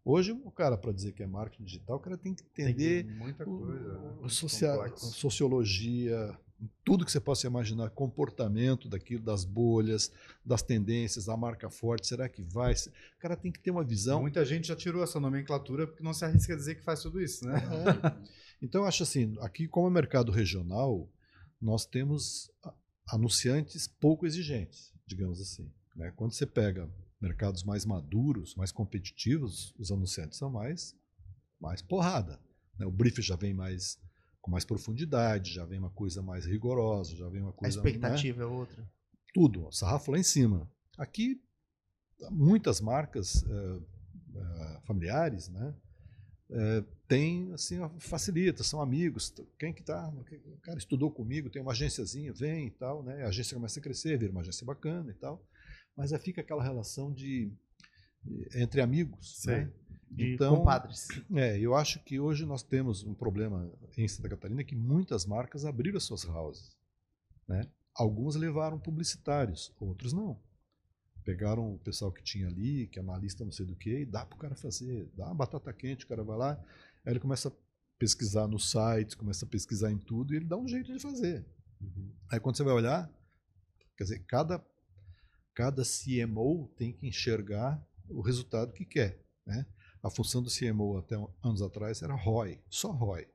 Hoje, 0.03 0.33
o 0.33 0.51
cara, 0.51 0.79
para 0.79 0.93
dizer 0.93 1.13
que 1.13 1.23
é 1.23 1.27
marketing 1.27 1.65
digital, 1.65 1.97
o 1.97 2.01
cara 2.01 2.17
tem 2.17 2.35
que 2.35 2.43
entender 2.43 3.05
tem 3.05 3.15
muita 3.15 3.45
coisa, 3.45 4.19
o, 4.23 4.29
social, 4.31 4.97
sociologia, 4.97 6.39
tudo 6.85 7.05
que 7.05 7.13
você 7.13 7.21
possa 7.21 7.47
imaginar, 7.47 7.91
comportamento 7.91 8.89
daquilo, 8.89 9.23
das 9.23 9.45
bolhas, 9.45 10.11
das 10.45 10.63
tendências, 10.63 11.27
da 11.27 11.37
marca 11.37 11.69
forte, 11.69 12.07
será 12.07 12.29
que 12.29 12.43
vai? 12.43 12.73
O 12.73 13.21
cara 13.21 13.37
tem 13.37 13.53
que 13.53 13.59
ter 13.59 13.71
uma 13.71 13.85
visão. 13.85 14.23
Muita 14.23 14.45
gente 14.45 14.69
já 14.69 14.77
tirou 14.77 15.03
essa 15.03 15.21
nomenclatura 15.21 15.87
porque 15.87 16.03
não 16.03 16.15
se 16.15 16.25
arrisca 16.25 16.55
a 16.55 16.57
dizer 16.57 16.77
que 16.77 16.83
faz 16.83 17.03
tudo 17.03 17.21
isso, 17.21 17.47
né? 17.47 17.63
É. 18.17 18.41
Então, 18.63 18.83
eu 18.83 18.87
acho 18.87 19.03
assim, 19.03 19.37
aqui 19.41 19.67
como 19.67 19.87
é 19.87 19.91
mercado 19.91 20.31
regional, 20.31 21.09
nós 21.61 21.87
temos 21.87 22.51
anunciantes 23.09 23.89
pouco 23.89 24.27
exigentes, 24.27 24.93
digamos 25.07 25.41
assim. 25.41 25.71
Né? 25.97 26.13
Quando 26.17 26.33
você 26.33 26.47
pega 26.47 26.89
mercados 27.21 27.63
mais 27.63 27.85
maduros, 27.85 28.55
mais 28.55 28.73
competitivos, 28.73 29.75
os 29.79 29.91
anunciantes 29.91 30.39
são 30.39 30.51
mais, 30.51 30.95
mais 31.61 31.83
porrada. 31.83 32.41
Né? 32.79 32.87
O 32.87 32.91
brief 32.91 33.21
já 33.21 33.37
vem 33.37 33.53
mais 33.53 33.99
com 34.41 34.51
mais 34.51 34.65
profundidade, 34.65 35.53
já 35.53 35.67
vem 35.67 35.79
uma 35.79 35.91
coisa 35.91 36.23
mais 36.23 36.47
rigorosa, 36.47 37.15
já 37.15 37.29
vem 37.29 37.43
uma 37.43 37.53
coisa. 37.53 37.79
A 37.79 37.79
expectativa 37.79 38.39
né? 38.39 38.45
é 38.45 38.47
outra. 38.47 38.91
Tudo, 39.35 39.67
o 39.67 39.73
sarrafo 39.73 40.11
lá 40.11 40.19
em 40.19 40.23
cima. 40.23 40.71
Aqui, 40.97 41.41
muitas 42.31 42.81
marcas 42.81 43.43
uh, 43.43 43.77
uh, 43.77 44.81
familiares, 44.87 45.49
né? 45.49 45.75
Uh, 46.51 46.83
tem 47.07 47.53
assim 47.53 47.79
facilita, 48.01 48.65
são 48.65 48.83
amigos. 48.83 49.33
Quem 49.59 49.73
que 49.73 49.83
tá? 49.83 50.09
O 50.09 50.61
cara 50.61 50.79
estudou 50.79 51.11
comigo, 51.11 51.49
tem 51.49 51.63
uma 51.63 51.73
agênciazinha, 51.73 52.33
vem 52.33 52.67
e 52.67 52.71
tal, 52.71 53.03
né? 53.03 53.23
A 53.25 53.29
agência 53.29 53.55
começa 53.55 53.79
a 53.79 53.83
crescer, 53.83 54.19
vira 54.19 54.33
uma 54.33 54.41
agência 54.41 54.67
bacana 54.67 55.11
e 55.11 55.15
tal. 55.15 55.45
Mas 55.97 56.13
aí 56.13 56.19
fica 56.19 56.41
aquela 56.41 56.63
relação 56.63 57.13
de 57.13 57.53
entre 58.55 58.81
amigos, 58.81 59.43
Sim. 59.43 59.51
né? 59.51 59.73
de 60.11 60.35
então, 60.35 60.57
compadres. 60.57 61.07
É, 61.35 61.59
eu 61.59 61.75
acho 61.75 62.03
que 62.03 62.19
hoje 62.19 62.45
nós 62.45 62.63
temos 62.63 63.05
um 63.05 63.15
problema 63.15 63.71
em 63.97 64.09
Santa 64.09 64.29
Catarina 64.29 64.65
que 64.65 64.75
muitas 64.75 65.25
marcas 65.25 65.65
abriram 65.65 65.97
as 65.97 66.05
suas 66.05 66.25
houses. 66.25 66.77
Né? 67.47 67.63
Algumas 67.95 68.35
levaram 68.35 68.79
publicitários, 68.79 69.73
outros 69.79 70.13
não. 70.13 70.41
Pegaram 71.25 71.75
o 71.75 71.79
pessoal 71.79 72.11
que 72.11 72.23
tinha 72.23 72.47
ali, 72.47 72.87
que 72.89 72.99
é 72.99 73.03
analista 73.03 73.45
não 73.45 73.53
sei 73.53 73.67
do 73.67 73.77
que, 73.77 74.01
e 74.01 74.07
dá 74.07 74.25
para 74.25 74.37
o 74.37 74.39
cara 74.39 74.55
fazer, 74.55 75.11
dá 75.17 75.27
uma 75.27 75.35
batata 75.35 75.73
quente, 75.73 76.05
o 76.05 76.09
cara 76.09 76.25
vai 76.25 76.37
lá, 76.37 76.65
aí 77.05 77.13
ele 77.13 77.21
começa 77.21 77.49
a 77.49 77.53
pesquisar 77.99 78.47
no 78.47 78.59
site, 78.59 79.17
começa 79.17 79.45
a 79.45 79.49
pesquisar 79.49 79.91
em 79.93 79.99
tudo, 79.99 80.33
e 80.33 80.37
ele 80.37 80.47
dá 80.47 80.57
um 80.57 80.67
jeito 80.67 80.93
de 80.93 80.99
fazer. 80.99 81.45
Uhum. 81.81 82.13
Aí 82.31 82.41
quando 82.41 82.57
você 82.57 82.65
vai 82.65 82.73
olhar, 82.73 83.11
quer 83.97 84.05
dizer, 84.05 84.21
cada, 84.27 84.65
cada 85.55 85.83
CMO 85.83 86.69
tem 86.77 86.93
que 86.93 87.07
enxergar 87.07 87.87
o 88.09 88.21
resultado 88.23 88.73
que 88.73 88.85
quer. 88.85 89.23
Né? 89.47 89.67
A 90.03 90.11
função 90.11 90.43
do 90.43 90.51
CMO 90.51 90.99
até 90.99 91.17
anos 91.43 91.61
atrás 91.61 92.03
era 92.03 92.15
ROI, 92.15 92.59
só 92.69 92.91
ROI. 92.91 93.29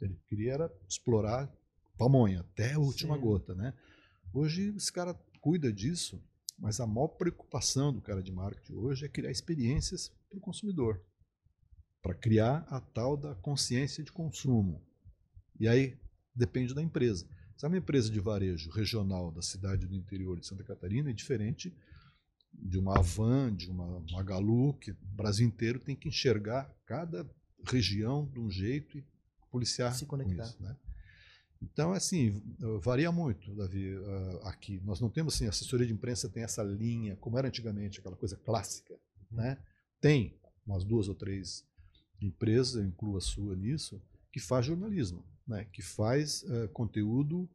Ele 0.00 0.20
queria 0.26 0.52
era 0.52 0.72
explorar 0.88 1.50
pamonha 1.96 2.40
até 2.40 2.74
a 2.74 2.78
última 2.78 3.14
Sim. 3.14 3.20
gota, 3.20 3.54
né? 3.54 3.72
Hoje 4.32 4.74
esse 4.76 4.92
cara 4.92 5.14
cuida 5.40 5.72
disso, 5.72 6.22
mas 6.58 6.80
a 6.80 6.86
maior 6.86 7.08
preocupação 7.08 7.92
do 7.92 8.00
cara 8.00 8.22
de 8.22 8.32
marketing 8.32 8.74
hoje 8.74 9.04
é 9.04 9.08
criar 9.08 9.30
experiências 9.30 10.10
para 10.28 10.38
o 10.38 10.40
consumidor, 10.40 11.02
para 12.02 12.14
criar 12.14 12.66
a 12.68 12.80
tal 12.80 13.16
da 13.16 13.34
consciência 13.36 14.02
de 14.02 14.12
consumo. 14.12 14.82
E 15.58 15.68
aí 15.68 15.98
depende 16.34 16.74
da 16.74 16.82
empresa. 16.82 17.28
Se 17.56 17.64
é 17.64 17.68
uma 17.68 17.78
empresa 17.78 18.10
de 18.10 18.20
varejo 18.20 18.70
regional 18.70 19.30
da 19.30 19.42
cidade 19.42 19.86
do 19.86 19.94
interior 19.94 20.38
de 20.38 20.46
Santa 20.46 20.64
Catarina, 20.64 21.10
é 21.10 21.12
diferente 21.12 21.74
de 22.52 22.78
uma 22.78 22.98
Avan, 22.98 23.54
de 23.54 23.70
uma 23.70 24.00
Magalu, 24.10 24.74
que 24.74 24.92
o 24.92 24.96
Brasil 25.00 25.46
inteiro 25.46 25.78
tem 25.78 25.96
que 25.96 26.08
enxergar 26.08 26.72
cada 26.86 27.28
região 27.66 28.26
de 28.26 28.38
um 28.40 28.50
jeito 28.50 28.98
e 28.98 29.04
policiar 29.50 29.94
Se 29.94 30.04
com 30.04 30.16
conectar. 30.16 30.44
isso. 30.44 30.62
Né? 30.62 30.76
Então, 31.72 31.92
assim, 31.92 32.42
varia 32.82 33.10
muito, 33.10 33.54
Davi, 33.54 33.96
ah, 34.42 34.48
aqui. 34.50 34.80
Nós 34.84 35.00
não 35.00 35.08
temos, 35.08 35.34
assim, 35.34 35.46
a 35.46 35.48
assessoria 35.48 35.86
de 35.86 35.92
imprensa 35.92 36.28
tem 36.28 36.42
essa 36.42 36.62
linha, 36.62 37.16
como 37.16 37.38
era 37.38 37.48
antigamente, 37.48 38.00
aquela 38.00 38.16
coisa 38.16 38.36
clássica. 38.36 38.94
Né? 39.30 39.58
Tem 40.00 40.38
umas 40.66 40.84
duas 40.84 41.08
ou 41.08 41.14
três 41.14 41.64
empresas, 42.20 42.74
eu 42.74 42.84
incluo 42.84 43.16
a 43.16 43.20
sua 43.20 43.56
nisso, 43.56 44.00
que 44.30 44.40
faz 44.40 44.66
jornalismo, 44.66 45.24
né? 45.46 45.64
que 45.72 45.82
faz 45.82 46.44
eh, 46.48 46.68
conteúdo 46.68 47.48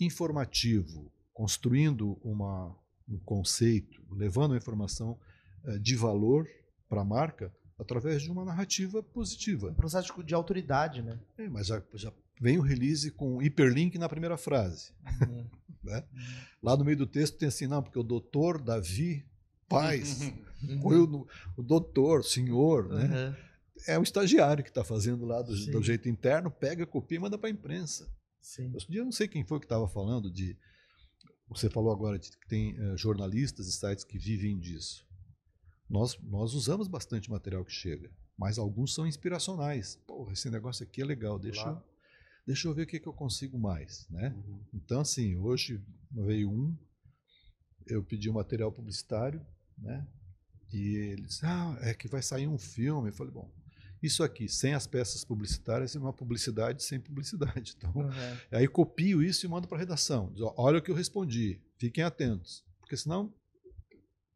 informativo, 0.00 1.10
construindo 1.32 2.18
uma, 2.22 2.74
um 3.08 3.18
conceito, 3.18 4.02
levando 4.10 4.54
a 4.54 4.56
informação 4.56 5.18
eh, 5.64 5.78
de 5.78 5.94
valor 5.96 6.48
para 6.88 7.02
a 7.02 7.04
marca 7.04 7.54
através 7.78 8.22
de 8.22 8.30
uma 8.30 8.44
narrativa 8.44 9.02
positiva. 9.02 9.70
Um 9.70 9.74
processo 9.74 10.14
de- 10.16 10.24
de 10.24 10.34
autoridade, 10.34 11.02
né? 11.02 11.18
É, 11.38 11.48
mas 11.48 11.66
já, 11.66 11.82
já 11.94 12.12
vem 12.42 12.58
o 12.58 12.62
release 12.62 13.10
com 13.12 13.40
hiperlink 13.40 13.96
na 13.98 14.08
primeira 14.08 14.36
frase. 14.36 14.92
Uhum. 15.20 15.48
Lá 16.62 16.76
no 16.76 16.84
meio 16.84 16.96
do 16.96 17.06
texto 17.06 17.38
tem 17.38 17.48
assim, 17.48 17.66
não, 17.68 17.82
porque 17.82 17.98
o 17.98 18.02
doutor 18.02 18.60
Davi 18.60 19.24
Paz, 19.68 20.20
Uhum. 20.62 20.80
põe 20.80 20.96
o, 20.98 21.26
o 21.56 21.62
doutor, 21.62 22.24
senhor, 22.24 22.88
né? 22.88 23.28
Uhum. 23.28 23.34
É 23.86 23.98
o 23.98 24.02
estagiário 24.02 24.62
que 24.62 24.70
está 24.70 24.84
fazendo 24.84 25.24
lá 25.24 25.40
do, 25.42 25.52
do 25.72 25.82
jeito 25.82 26.08
interno, 26.08 26.50
pega, 26.50 26.86
copia 26.86 27.16
e 27.16 27.20
manda 27.20 27.36
para 27.38 27.48
a 27.48 27.52
imprensa. 27.52 28.08
Sim. 28.40 28.70
Outro 28.72 28.90
dia 28.90 29.00
eu 29.00 29.04
não 29.04 29.12
sei 29.12 29.26
quem 29.26 29.44
foi 29.44 29.58
que 29.58 29.64
estava 29.64 29.88
falando 29.88 30.30
de. 30.30 30.56
Você 31.48 31.68
falou 31.70 31.92
agora 31.92 32.18
de 32.18 32.30
que 32.30 32.46
tem 32.46 32.76
eh, 32.78 32.96
jornalistas 32.96 33.66
e 33.66 33.72
sites 33.72 34.04
que 34.04 34.18
vivem 34.18 34.58
disso. 34.58 35.04
Nós, 35.88 36.16
nós 36.22 36.54
usamos 36.54 36.86
bastante 36.86 37.30
material 37.30 37.64
que 37.64 37.72
chega, 37.72 38.10
mas 38.38 38.58
alguns 38.58 38.94
são 38.94 39.06
inspiracionais. 39.06 39.96
Porra, 40.06 40.32
esse 40.32 40.48
negócio 40.50 40.84
aqui 40.84 41.02
é 41.02 41.04
legal, 41.04 41.38
deixa, 41.38 41.62
Claro. 41.62 41.82
Deixa 42.46 42.68
eu 42.68 42.74
ver 42.74 42.82
o 42.82 42.86
que, 42.86 43.00
que 43.00 43.06
eu 43.06 43.12
consigo 43.12 43.58
mais. 43.58 44.06
Né? 44.10 44.34
Uhum. 44.34 44.60
Então, 44.74 45.00
assim, 45.00 45.36
hoje 45.36 45.80
veio 46.10 46.50
um, 46.50 46.76
eu 47.86 48.02
pedi 48.02 48.30
um 48.30 48.34
material 48.34 48.70
publicitário, 48.70 49.44
né? 49.78 50.06
E 50.72 50.96
ele 50.96 51.22
disse, 51.22 51.44
ah, 51.44 51.76
é 51.82 51.92
que 51.92 52.08
vai 52.08 52.22
sair 52.22 52.46
um 52.46 52.56
filme. 52.56 53.10
Eu 53.10 53.12
falei, 53.12 53.32
bom, 53.32 53.50
isso 54.02 54.22
aqui, 54.22 54.48
sem 54.48 54.74
as 54.74 54.86
peças 54.86 55.24
publicitárias, 55.24 55.94
é 55.94 55.98
uma 55.98 56.12
publicidade 56.12 56.82
sem 56.82 56.98
publicidade. 56.98 57.76
Então, 57.78 57.92
Uhum. 57.94 58.10
Aí 58.50 58.66
copio 58.66 59.22
isso 59.22 59.44
e 59.44 59.48
mando 59.48 59.68
para 59.68 59.76
a 59.76 59.80
redação. 59.80 60.32
Diz, 60.32 60.42
olha 60.56 60.78
o 60.78 60.82
que 60.82 60.90
eu 60.90 60.94
respondi, 60.94 61.60
fiquem 61.76 62.02
atentos. 62.02 62.64
Porque 62.80 62.96
senão 62.96 63.32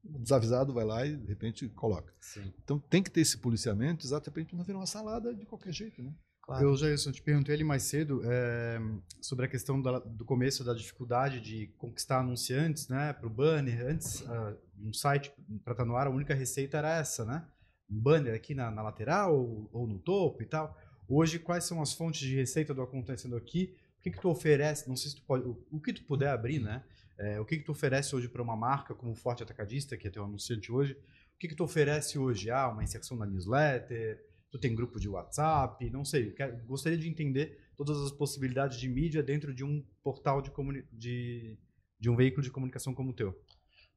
o 0.04 0.18
desavisado 0.18 0.72
vai 0.72 0.84
lá 0.84 1.06
e 1.06 1.16
de 1.16 1.26
repente 1.26 1.68
coloca. 1.70 2.12
Sim. 2.20 2.52
Então 2.62 2.78
tem 2.78 3.02
que 3.02 3.10
ter 3.10 3.22
esse 3.22 3.38
policiamento 3.38 4.06
exatamente 4.06 4.48
para 4.48 4.58
não 4.58 4.64
virar 4.64 4.78
uma 4.78 4.86
salada 4.86 5.34
de 5.34 5.44
qualquer 5.44 5.72
jeito. 5.72 6.02
Né? 6.02 6.14
Claro. 6.46 6.64
Eu, 6.64 6.76
Jailson, 6.76 7.10
te 7.10 7.20
perguntei 7.20 7.54
ali 7.56 7.64
mais 7.64 7.82
cedo 7.82 8.22
é, 8.24 8.78
sobre 9.20 9.46
a 9.46 9.48
questão 9.48 9.82
da- 9.82 9.98
do 9.98 10.24
começo 10.24 10.62
da 10.62 10.72
dificuldade 10.72 11.40
de 11.40 11.66
conquistar 11.76 12.20
anunciantes 12.20 12.86
né, 12.88 13.12
para 13.12 13.26
o 13.26 13.30
banner. 13.30 13.84
Antes, 13.84 14.22
ah, 14.28 14.56
um 14.78 14.92
site 14.92 15.32
para 15.64 15.72
estar 15.72 15.84
no 15.84 15.96
ar, 15.96 16.06
a 16.06 16.10
única 16.10 16.34
receita 16.34 16.78
era 16.78 16.98
essa, 16.98 17.24
né? 17.24 17.44
Um 17.90 17.98
banner 17.98 18.32
aqui 18.34 18.54
na, 18.54 18.70
na 18.70 18.80
lateral 18.80 19.36
ou, 19.36 19.68
ou 19.72 19.86
no 19.88 19.98
topo 19.98 20.40
e 20.40 20.46
tal. 20.46 20.78
Hoje, 21.08 21.40
quais 21.40 21.64
são 21.64 21.82
as 21.82 21.92
fontes 21.92 22.20
de 22.20 22.36
receita 22.36 22.72
do 22.72 22.80
acontecendo 22.82 23.36
aqui? 23.36 23.74
O 23.98 24.02
que, 24.02 24.10
que 24.12 24.20
tu 24.20 24.28
oferece? 24.28 24.88
Não 24.88 24.96
sei 24.96 25.10
se 25.10 25.16
tu 25.16 25.22
pode. 25.22 25.44
O, 25.48 25.66
o 25.72 25.80
que 25.80 25.92
tu 25.92 26.04
puder 26.04 26.28
abrir, 26.30 26.60
né? 26.60 26.84
É, 27.18 27.40
o 27.40 27.44
que, 27.44 27.56
que 27.56 27.64
tu 27.64 27.72
oferece 27.72 28.14
hoje 28.14 28.28
para 28.28 28.42
uma 28.42 28.54
marca 28.56 28.94
como 28.94 29.16
Forte 29.16 29.42
Atacadista, 29.42 29.96
que 29.96 30.06
é 30.06 30.10
teu 30.10 30.22
anunciante 30.22 30.70
hoje? 30.70 30.92
O 30.92 31.38
que, 31.40 31.48
que 31.48 31.56
tu 31.56 31.64
oferece 31.64 32.18
hoje? 32.18 32.50
Ah, 32.52 32.68
uma 32.68 32.84
inserção 32.84 33.16
na 33.16 33.26
newsletter? 33.26 34.24
Tu 34.50 34.58
tem 34.58 34.74
grupo 34.74 34.98
de 35.00 35.08
WhatsApp? 35.08 35.88
Não 35.90 36.04
sei. 36.04 36.30
quero- 36.32 36.56
gostaria 36.66 36.98
de 36.98 37.08
entender 37.08 37.58
todas 37.76 37.98
as 38.00 38.10
possibilidades 38.12 38.78
de 38.78 38.88
mídia 38.88 39.22
dentro 39.22 39.54
de 39.54 39.64
um 39.64 39.84
portal 40.02 40.40
de, 40.40 40.50
de, 40.92 41.58
de 41.98 42.08
um 42.10 42.16
veículo 42.16 42.42
de 42.42 42.50
comunicação 42.50 42.94
como 42.94 43.10
o 43.10 43.14
teu. 43.14 43.38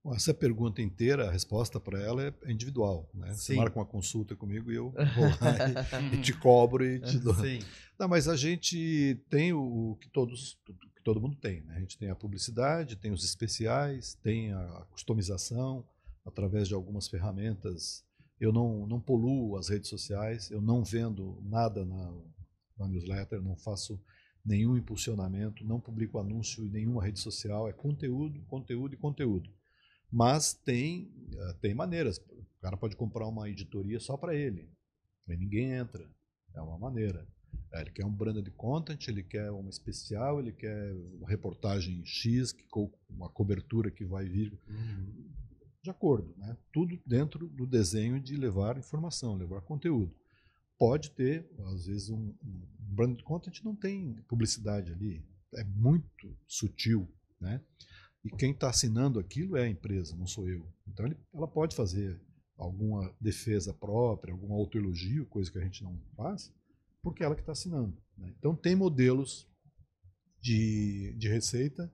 Bom, 0.03 0.15
essa 0.15 0.33
pergunta 0.33 0.81
inteira, 0.81 1.27
a 1.27 1.31
resposta 1.31 1.77
para 1.79 1.99
ela 2.01 2.23
é 2.23 2.51
individual. 2.51 3.09
Né? 3.13 3.33
Você 3.33 3.53
marca 3.55 3.77
uma 3.77 3.85
consulta 3.85 4.35
comigo 4.35 4.71
e 4.71 4.75
eu 4.75 4.91
vou 5.15 5.25
lá 5.41 6.13
e, 6.13 6.15
e 6.15 6.21
te 6.21 6.33
cobro 6.33 6.85
e 6.85 6.99
te 6.99 7.19
dou. 7.19 7.35
Sim. 7.35 7.59
Não, 7.97 8.07
mas 8.07 8.27
a 8.27 8.35
gente 8.35 9.21
tem 9.29 9.51
o, 9.51 9.91
o 9.91 9.95
que 9.97 10.09
todos 10.09 10.57
que 10.95 11.03
todo 11.03 11.19
mundo 11.21 11.35
tem. 11.35 11.61
Né? 11.63 11.75
A 11.75 11.79
gente 11.79 11.97
tem 11.97 12.09
a 12.09 12.15
publicidade, 12.15 12.95
tem 12.95 13.11
os 13.11 13.23
especiais, 13.25 14.13
tem 14.15 14.53
a 14.53 14.85
customização 14.89 15.85
através 16.25 16.67
de 16.67 16.73
algumas 16.73 17.07
ferramentas. 17.09 18.05
Eu 18.39 18.53
não, 18.53 18.87
não 18.87 19.01
poluo 19.01 19.57
as 19.57 19.69
redes 19.69 19.89
sociais, 19.89 20.49
eu 20.49 20.61
não 20.61 20.83
vendo 20.83 21.41
nada 21.43 21.85
na, 21.85 22.13
na 22.77 22.87
newsletter, 22.87 23.41
não 23.41 23.55
faço 23.57 24.01
nenhum 24.45 24.77
impulsionamento, 24.77 25.65
não 25.65 25.79
publico 25.79 26.17
anúncio 26.17 26.65
em 26.65 26.69
nenhuma 26.69 27.03
rede 27.03 27.19
social, 27.19 27.67
é 27.67 27.73
conteúdo, 27.73 28.41
conteúdo 28.47 28.93
e 28.93 28.97
conteúdo. 28.97 29.49
Mas 30.11 30.53
tem, 30.53 31.11
eh, 31.35 31.53
tem 31.61 31.75
maneiras. 31.75 32.17
O 32.17 32.61
cara 32.61 32.75
pode 32.75 32.95
comprar 32.95 33.27
uma 33.27 33.49
editoria 33.49 33.99
só 33.99 34.17
para 34.17 34.33
ele. 34.33 34.69
Aí 35.27 35.37
ninguém 35.37 35.71
entra. 35.73 36.09
É 36.55 36.61
uma 36.61 36.77
maneira. 36.77 37.27
É, 37.71 37.81
ele 37.81 37.91
quer 37.91 38.05
um 38.05 38.11
branded 38.11 38.49
content, 38.51 39.07
ele 39.07 39.23
quer 39.23 39.51
um 39.51 39.69
especial, 39.69 40.39
ele 40.39 40.51
quer 40.51 40.93
uma 41.19 41.29
reportagem 41.29 42.03
X, 42.03 42.51
que, 42.51 42.65
uma 43.09 43.29
cobertura 43.29 43.91
que 43.91 44.03
vai 44.03 44.25
vir 44.25 44.59
de 45.81 45.89
acordo, 45.89 46.33
né? 46.37 46.57
Tudo 46.73 46.99
dentro 47.05 47.47
do 47.47 47.65
desenho 47.65 48.19
de 48.19 48.35
levar 48.35 48.77
informação, 48.77 49.35
levar 49.37 49.61
conteúdo. 49.61 50.13
Pode 50.77 51.11
ter, 51.11 51.49
às 51.73 51.85
vezes, 51.85 52.09
um, 52.09 52.33
um 52.43 52.61
branded 52.79 53.23
content 53.23 53.61
não 53.63 53.75
tem 53.75 54.13
publicidade 54.27 54.91
ali, 54.91 55.23
é 55.55 55.63
muito 55.63 56.35
sutil, 56.47 57.07
né? 57.39 57.61
E 58.23 58.29
quem 58.29 58.51
está 58.51 58.69
assinando 58.69 59.19
aquilo 59.19 59.55
é 59.55 59.63
a 59.63 59.69
empresa, 59.69 60.15
não 60.15 60.27
sou 60.27 60.49
eu. 60.49 60.65
Então 60.87 61.05
ele- 61.05 61.17
ela 61.33 61.47
pode 61.47 61.75
fazer 61.75 62.19
alguma 62.57 63.13
defesa 63.19 63.73
própria, 63.73 64.33
algum 64.33 64.53
autoelogio, 64.53 65.25
coisa 65.27 65.49
que 65.49 65.57
a 65.57 65.63
gente 65.63 65.83
não 65.83 65.97
faz, 66.15 66.51
porque 67.01 67.23
é 67.23 67.25
ela 67.25 67.35
que 67.35 67.41
está 67.41 67.53
assinando. 67.53 67.97
né? 68.17 68.33
Então 68.37 68.53
tem 68.53 68.75
modelos 68.75 69.47
de, 70.41 71.13
de 71.17 71.29
receita 71.29 71.91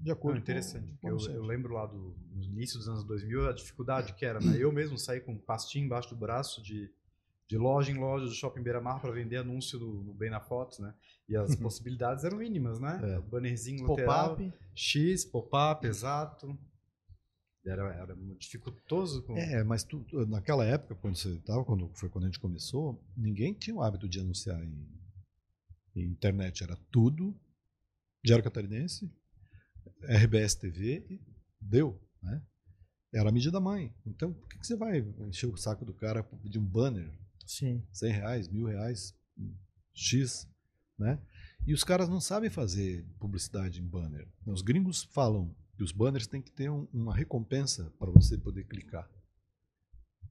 de 0.00 0.10
acordo 0.10 0.34
Não, 0.36 0.42
interessante. 0.42 0.92
com, 1.00 1.08
porque 1.10 1.28
eu, 1.28 1.34
eu 1.34 1.42
lembro 1.44 1.74
lá 1.74 1.86
do, 1.86 2.14
no 2.34 2.42
início 2.44 2.78
dos 2.78 2.88
anos 2.88 3.04
2000 3.04 3.48
a 3.48 3.52
dificuldade 3.52 4.14
que 4.14 4.24
era, 4.24 4.38
né? 4.40 4.56
Eu 4.58 4.72
mesmo 4.72 4.96
saí 4.98 5.20
com 5.20 5.32
um 5.32 5.38
pastinho 5.38 5.84
embaixo 5.86 6.10
do 6.10 6.16
braço 6.16 6.62
de, 6.62 6.90
de 7.48 7.58
loja 7.58 7.90
em 7.90 7.98
loja 7.98 8.24
do 8.26 8.32
Shopping 8.32 8.62
Beira 8.62 8.80
Mar 8.80 9.00
para 9.00 9.10
vender 9.12 9.36
anúncio 9.36 9.78
no, 9.78 10.02
no 10.04 10.14
Bem 10.14 10.30
na 10.30 10.40
Foto, 10.40 10.80
né? 10.80 10.94
E 11.28 11.36
as 11.36 11.54
possibilidades 11.56 12.24
eram 12.24 12.38
mínimas, 12.38 12.78
né? 12.78 13.00
É. 13.02 13.20
Bannerzinho 13.20 13.86
lateral, 13.86 14.36
Pop-up. 14.36 14.52
X, 14.74 15.24
pop-up, 15.24 15.86
exato. 15.86 16.58
Era, 17.66 17.92
era 17.92 18.14
muito 18.16 18.40
dificultoso. 18.40 19.22
Com... 19.24 19.36
É, 19.36 19.62
mas 19.62 19.84
tu- 19.84 20.06
naquela 20.26 20.64
época, 20.64 20.94
quando 20.94 21.16
você 21.16 21.28
estava, 21.34 21.64
quando 21.64 21.90
foi 21.94 22.08
quando 22.08 22.24
a 22.24 22.26
gente 22.28 22.38
começou, 22.40 23.02
ninguém 23.16 23.52
tinha 23.52 23.76
o 23.76 23.82
hábito 23.82 24.08
de 24.08 24.20
anunciar 24.20 24.62
em, 24.62 24.88
em 25.96 26.04
internet. 26.04 26.62
Era 26.62 26.76
tudo 26.90 27.38
Diário 28.24 28.42
Catarinense, 28.42 29.12
RBS 30.02 30.54
TV 30.54 31.06
e 31.10 31.20
deu, 31.60 32.00
né? 32.22 32.42
Era 33.12 33.28
a 33.30 33.32
mídia 33.32 33.50
da 33.50 33.60
mãe. 33.60 33.94
Então, 34.06 34.32
por 34.32 34.48
que, 34.48 34.58
que 34.58 34.66
você 34.66 34.76
vai 34.76 34.98
encher 35.26 35.46
o 35.46 35.56
saco 35.56 35.84
do 35.84 35.94
cara 35.94 36.22
pra 36.22 36.38
pedir 36.38 36.58
um 36.58 36.64
banner? 36.64 37.10
Sim. 37.46 37.82
100 37.92 38.12
reais, 38.12 38.48
mil 38.48 38.66
reais, 38.66 39.14
X, 39.94 40.46
né? 40.98 41.18
E 41.66 41.72
os 41.72 41.82
caras 41.84 42.08
não 42.08 42.20
sabem 42.20 42.50
fazer 42.50 43.04
publicidade 43.18 43.80
em 43.80 43.86
banner. 43.86 44.28
Os 44.46 44.62
gringos 44.62 45.04
falam 45.04 45.54
que 45.76 45.82
os 45.82 45.92
banners 45.92 46.26
têm 46.26 46.42
que 46.42 46.50
ter 46.52 46.70
um- 46.70 46.86
uma 46.92 47.14
recompensa 47.14 47.90
para 47.98 48.10
você 48.10 48.36
poder 48.36 48.64
clicar. 48.64 49.08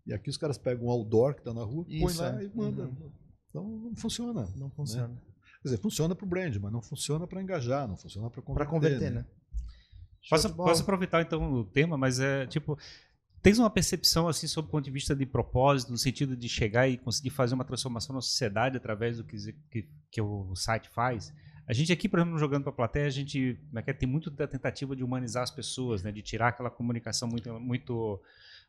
E 0.05 0.13
aqui 0.13 0.29
os 0.29 0.37
caras 0.37 0.57
pegam 0.57 0.85
um 0.87 0.89
outdoor 0.91 1.33
que 1.33 1.41
está 1.41 1.53
na 1.53 1.63
rua, 1.63 1.83
põe 1.83 1.95
Isso, 2.05 2.21
lá 2.21 2.41
é. 2.41 2.45
e 2.45 2.55
manda. 2.55 2.83
Uhum. 2.85 3.11
Então 3.49 3.67
não 3.67 3.95
funciona. 3.95 4.47
Não 4.55 4.69
funciona. 4.69 5.13
Quer 5.61 5.69
dizer, 5.69 5.77
funciona 5.81 6.15
para 6.15 6.25
o 6.25 6.29
brand, 6.29 6.55
mas 6.57 6.71
não 6.71 6.81
funciona 6.81 7.25
para 7.27 7.41
engajar, 7.41 7.87
não 7.87 7.97
funciona 7.97 8.29
para 8.29 8.41
converter. 8.41 8.65
Pra 8.69 8.71
converter, 8.79 9.11
né? 9.11 9.21
Show 9.23 9.31
Posso, 10.29 10.55
posso 10.55 10.81
aproveitar 10.83 11.21
então 11.21 11.53
o 11.53 11.63
tema, 11.63 11.97
mas 11.97 12.19
é 12.19 12.45
tipo. 12.47 12.77
Tens 13.41 13.59
uma 13.59 13.69
percepção 13.69 14.27
assim 14.27 14.47
sob 14.47 14.67
o 14.67 14.71
ponto 14.71 14.83
de 14.83 14.91
vista 14.91 15.15
de 15.15 15.25
propósito, 15.25 15.91
no 15.91 15.97
sentido 15.97 16.35
de 16.35 16.49
chegar 16.49 16.87
e 16.87 16.97
conseguir 16.97 17.29
fazer 17.29 17.53
uma 17.53 17.63
transformação 17.63 18.15
na 18.15 18.21
sociedade 18.21 18.75
através 18.75 19.17
do 19.17 19.23
que, 19.23 19.37
que, 19.69 19.87
que 20.09 20.21
o 20.21 20.53
site 20.55 20.89
faz? 20.89 21.31
A 21.67 21.73
gente 21.73 21.91
aqui, 21.91 22.09
por 22.09 22.17
exemplo, 22.17 22.33
no 22.33 22.39
jogando 22.39 22.63
para 22.63 22.71
a 22.71 22.75
plateia, 22.75 23.05
a 23.05 23.11
gente 23.11 23.59
como 23.67 23.79
é 23.79 23.81
que 23.81 23.91
é, 23.91 23.93
tem 23.93 24.09
muito 24.09 24.31
da 24.31 24.47
tentativa 24.47 24.95
de 24.95 25.03
humanizar 25.03 25.43
as 25.43 25.51
pessoas, 25.51 26.01
né? 26.01 26.11
de 26.11 26.21
tirar 26.21 26.47
aquela 26.47 26.69
comunicação 26.69 27.27
muito, 27.27 27.53
muito 27.59 28.21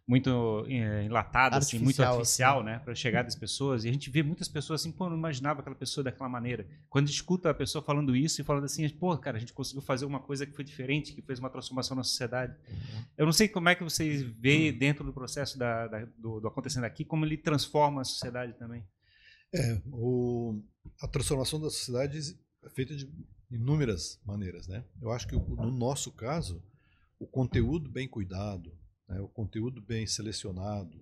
muito 0.09 0.65
é, 0.69 1.05
enlatada, 1.05 1.59
assim, 1.59 1.79
muito 1.79 2.03
Artificial, 2.03 2.15
artificial, 2.59 2.65
né? 2.65 2.79
Para 2.79 2.95
chegar 2.95 3.23
das 3.23 3.37
pessoas. 3.37 3.85
E 3.85 3.91
a 3.91 3.93
gente 3.93 4.09
vê 4.09 4.23
muitas 4.23 4.49
pessoas 4.49 4.81
assim, 4.81 4.91
pô, 4.91 5.07
não 5.11 5.17
imaginava 5.19 5.61
aquela 5.61 5.77
pessoa 5.77 6.03
daquela 6.03 6.31
maneira. 6.31 6.67
Quando 6.89 7.05
a 7.05 7.09
gente 7.09 7.17
escuta 7.17 7.51
a 7.51 7.55
pessoa 7.55 7.85
falando 7.85 8.17
isso 8.17 8.41
e 8.41 8.45
falando 8.45 8.65
assim, 8.65 8.89
pô, 8.89 9.17
cara, 9.19 9.37
a 9.37 9.41
gente 9.41 9.53
conseguiu 9.53 9.83
fazer 9.83 10.07
uma 10.07 10.19
coisa 10.19 10.47
que 10.47 10.53
foi 10.55 10.65
diferente, 10.65 11.13
que 11.13 11.21
fez 11.21 11.39
uma 11.39 11.51
transformação 11.51 11.95
na 11.95 12.03
sociedade. 12.03 12.57
Eu 13.19 13.27
não 13.27 13.35
sei 13.35 13.49
como 13.49 13.69
é 13.69 13.75
que 13.75 13.85
vocês 13.85 14.23
veem 14.23 14.73
dentro 14.73 15.05
do 15.05 15.13
processo 15.13 15.59
da, 15.59 15.87
da- 15.87 16.07
do, 16.17 16.41
do 16.41 16.49
acontecendo 16.49 16.85
aqui, 16.85 17.05
como 17.05 17.27
ele 17.27 17.37
transforma 17.37 18.01
a 18.01 18.05
sociedade 18.05 18.55
também. 18.55 18.83
É, 19.55 19.79
o, 19.93 20.59
a 21.03 21.07
transformação 21.07 21.61
da 21.61 21.69
sociedade 21.69 22.19
é 22.65 22.71
feita 22.71 22.97
de 22.97 23.07
inúmeras 23.51 24.19
maneiras, 24.25 24.67
né? 24.67 24.85
Eu 25.03 25.13
acho 25.13 25.29
que 25.29 25.37
no 25.37 25.71
nosso 25.71 26.11
caso, 26.13 26.63
o 27.19 27.27
conteúdo 27.27 27.91
bem 27.91 28.09
cuidado, 28.09 28.73
né, 29.09 29.21
o 29.21 29.29
conteúdo 29.29 29.81
bem 29.81 30.07
selecionado, 30.07 30.99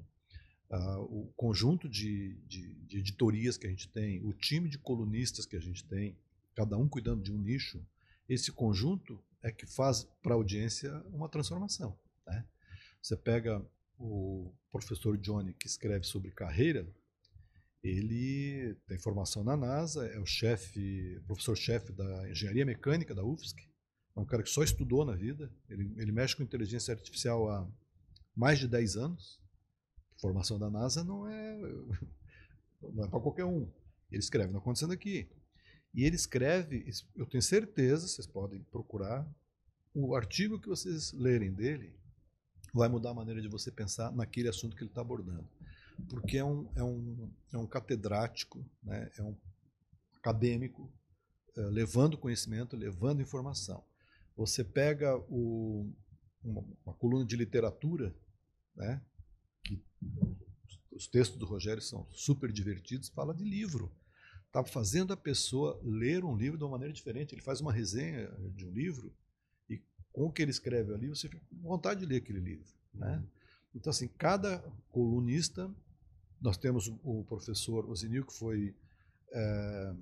ah, 0.71 0.99
o 1.01 1.33
conjunto 1.37 1.89
de, 1.89 2.35
de, 2.47 2.75
de 2.87 2.99
editorias 2.99 3.57
que 3.57 3.67
a 3.67 3.71
gente 3.71 3.89
tem, 3.89 4.25
o 4.25 4.33
time 4.33 4.69
de 4.69 4.79
colunistas 4.79 5.47
que 5.47 5.57
a 5.57 5.61
gente 5.61 5.85
tem, 5.85 6.17
cada 6.55 6.77
um 6.77 6.89
cuidando 6.89 7.23
de 7.23 7.33
um 7.33 7.39
nicho, 7.39 7.85
esse 8.29 8.51
conjunto 8.51 9.23
é 9.43 9.53
que 9.53 9.67
faz 9.67 10.05
para 10.23 10.33
a 10.33 10.37
audiência 10.37 10.93
uma 11.13 11.29
transformação. 11.29 11.97
Né? 12.27 12.45
Você 13.01 13.17
pega 13.17 13.65
o 13.99 14.53
professor 14.71 15.17
Johnny, 15.17 15.53
que 15.55 15.67
escreve 15.67 16.05
sobre 16.05 16.31
carreira, 16.31 16.87
ele 17.83 18.75
tem 18.89 18.99
formação 18.99 19.45
na 19.45 19.57
NASA, 19.57 20.07
é 20.07 20.19
o 20.19 20.27
chefe, 20.27 21.21
professor-chefe 21.27 21.93
da 21.93 22.29
engenharia 22.29 22.67
mecânica 22.67 23.15
da 23.15 23.25
UFSC, 23.25 23.69
é 24.17 24.21
um 24.21 24.25
cara 24.25 24.43
que 24.43 24.51
só 24.51 24.63
estudou 24.63 25.05
na 25.05 25.15
vida, 25.15 25.53
ele, 25.69 25.93
ele 25.97 26.11
mexe 26.11 26.35
com 26.35 26.43
inteligência 26.43 26.93
artificial 26.93 27.49
há 27.49 27.69
mais 28.37 28.59
de 28.59 28.69
10 28.69 28.97
anos. 28.97 29.41
A 30.17 30.21
formação 30.21 30.59
da 30.59 30.71
NASA 30.71 31.03
não 31.03 31.29
é, 31.29 31.57
não 32.93 33.05
é 33.05 33.09
para 33.09 33.21
qualquer 33.21 33.45
um. 33.45 33.71
Ele 34.11 34.21
escreve, 34.21 34.53
não 34.53 34.61
acontecendo 34.61 34.93
aqui. 34.93 35.29
E 35.95 36.05
ele 36.05 36.17
escreve, 36.17 36.89
eu 37.15 37.27
tenho 37.27 37.43
certeza, 37.43 38.07
vocês 38.07 38.27
podem 38.27 38.63
procurar, 38.65 39.27
o 39.95 40.15
artigo 40.15 40.61
que 40.61 40.69
vocês 40.69 41.13
lerem 41.13 41.53
dele 41.53 41.99
vai 42.75 42.89
mudar 42.89 43.11
a 43.11 43.15
maneira 43.15 43.41
de 43.41 43.49
você 43.49 43.71
pensar 43.71 44.13
naquele 44.13 44.49
assunto 44.49 44.77
que 44.77 44.83
ele 44.83 44.91
está 44.91 45.01
abordando 45.01 45.49
porque 46.09 46.39
é 46.39 46.45
um, 46.45 46.69
é 46.75 46.83
um, 46.83 47.31
é 47.53 47.59
um 47.59 47.67
catedrático, 47.67 48.65
né? 48.83 49.11
é 49.17 49.23
um 49.23 49.37
acadêmico, 50.17 50.93
eh, 51.57 51.61
levando 51.71 52.19
conhecimento, 52.19 52.77
levando 52.77 53.23
informação. 53.23 53.83
Você 54.37 54.63
pega 54.63 55.17
o, 55.31 55.91
uma, 56.45 56.65
uma 56.85 56.95
coluna 56.95 57.25
de 57.25 57.37
literatura, 57.37 58.15
né? 58.77 59.01
que 59.65 59.83
os 60.93 61.07
textos 61.07 61.39
do 61.39 61.47
Rogério 61.47 61.83
são 61.83 62.07
super 62.13 62.53
divertidos, 62.53 63.09
fala 63.09 63.35
de 63.35 63.45
livro. 63.45 63.93
Está 64.47 64.65
fazendo 64.65 65.13
a 65.13 65.17
pessoa 65.17 65.79
ler 65.83 66.25
um 66.25 66.37
livro 66.37 66.57
de 66.57 66.65
uma 66.65 66.71
maneira 66.71 66.93
diferente. 66.93 67.35
Ele 67.35 67.43
faz 67.43 67.61
uma 67.61 67.73
resenha 67.73 68.31
de 68.55 68.65
um 68.65 68.71
livro 68.71 69.13
e 69.69 69.83
com 70.13 70.27
o 70.27 70.33
que 70.33 70.43
ele 70.43 70.51
escreve 70.51 70.95
ali, 70.95 71.09
você 71.09 71.29
fica 71.29 71.45
com 71.51 71.69
vontade 71.69 72.01
de 72.01 72.07
ler 72.07 72.17
aquele 72.17 72.41
livro. 72.41 72.73
Né? 72.95 73.23
Então, 73.75 73.91
assim, 73.91 74.09
cada 74.09 74.61
colunista 74.91 75.71
nós 76.41 76.57
temos 76.57 76.89
o 77.03 77.25
professor 77.25 77.89
Osinil, 77.91 78.25
que 78.25 78.33
foi 78.33 78.75
é, 79.33 79.95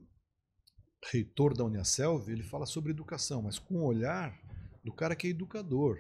reitor 1.10 1.56
da 1.56 1.64
Uniaselv, 1.64 2.28
ele 2.30 2.42
fala 2.42 2.66
sobre 2.66 2.90
educação, 2.90 3.42
mas 3.42 3.59
com 3.59 3.76
o 3.76 3.84
olhar 3.84 4.38
do 4.82 4.92
cara 4.92 5.16
que 5.16 5.26
é 5.26 5.30
educador, 5.30 5.98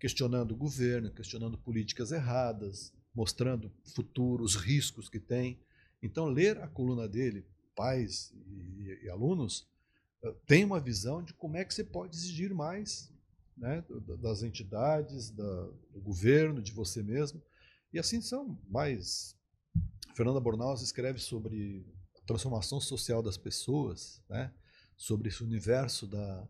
questionando 0.00 0.52
o 0.52 0.56
governo, 0.56 1.12
questionando 1.12 1.58
políticas 1.58 2.10
erradas, 2.10 2.92
mostrando 3.14 3.70
futuros 3.94 4.56
riscos 4.56 5.08
que 5.08 5.20
tem. 5.20 5.60
Então, 6.02 6.26
ler 6.26 6.58
a 6.58 6.66
coluna 6.66 7.06
dele, 7.06 7.46
pais 7.76 8.32
e, 8.78 9.04
e 9.04 9.10
alunos, 9.10 9.68
tem 10.46 10.64
uma 10.64 10.80
visão 10.80 11.22
de 11.22 11.34
como 11.34 11.56
é 11.56 11.64
que 11.64 11.74
você 11.74 11.84
pode 11.84 12.16
exigir 12.16 12.52
mais 12.54 13.12
né, 13.56 13.84
das 14.18 14.42
entidades, 14.42 15.30
da, 15.30 15.64
do 15.92 16.00
governo, 16.00 16.62
de 16.62 16.72
você 16.72 17.02
mesmo. 17.02 17.42
E 17.92 17.98
assim 17.98 18.20
são 18.22 18.58
mais 18.68 19.36
Fernanda 20.14 20.40
Bornaus 20.40 20.82
escreve 20.82 21.18
sobre 21.18 21.86
a 22.16 22.26
transformação 22.26 22.80
social 22.80 23.22
das 23.22 23.36
pessoas, 23.36 24.22
né? 24.28 24.52
sobre 24.96 25.28
esse 25.28 25.42
universo 25.42 26.06
da, 26.06 26.48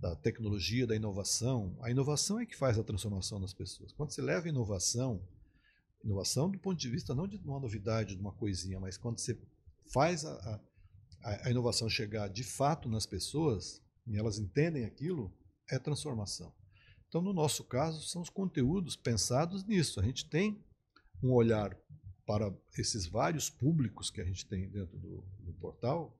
da 0.00 0.16
tecnologia, 0.16 0.86
da 0.86 0.96
inovação. 0.96 1.76
A 1.82 1.90
inovação 1.90 2.40
é 2.40 2.46
que 2.46 2.56
faz 2.56 2.78
a 2.78 2.82
transformação 2.82 3.40
das 3.40 3.52
pessoas. 3.52 3.92
Quando 3.92 4.10
você 4.10 4.22
leva 4.22 4.48
inovação, 4.48 5.22
inovação 6.02 6.50
do 6.50 6.58
ponto 6.58 6.78
de 6.78 6.88
vista 6.88 7.14
não 7.14 7.28
de 7.28 7.36
uma 7.36 7.60
novidade, 7.60 8.14
de 8.14 8.20
uma 8.20 8.32
coisinha, 8.32 8.80
mas 8.80 8.96
quando 8.96 9.18
você 9.18 9.38
faz 9.92 10.24
a, 10.24 10.60
a, 11.22 11.48
a 11.48 11.50
inovação 11.50 11.88
chegar 11.88 12.28
de 12.28 12.42
fato 12.42 12.88
nas 12.88 13.04
pessoas, 13.04 13.82
e 14.06 14.16
elas 14.16 14.38
entendem 14.38 14.84
aquilo, 14.84 15.30
é 15.70 15.78
transformação. 15.78 16.52
Então, 17.08 17.20
no 17.20 17.32
nosso 17.32 17.64
caso, 17.64 18.02
são 18.08 18.22
os 18.22 18.30
conteúdos 18.30 18.96
pensados 18.96 19.64
nisso. 19.64 20.00
A 20.00 20.02
gente 20.02 20.24
tem 20.28 20.64
um 21.22 21.32
olhar 21.32 21.76
para 22.24 22.54
esses 22.78 23.06
vários 23.06 23.50
públicos 23.50 24.10
que 24.10 24.20
a 24.20 24.24
gente 24.24 24.46
tem 24.46 24.68
dentro 24.68 24.96
do, 24.96 25.24
do 25.40 25.52
portal, 25.54 26.16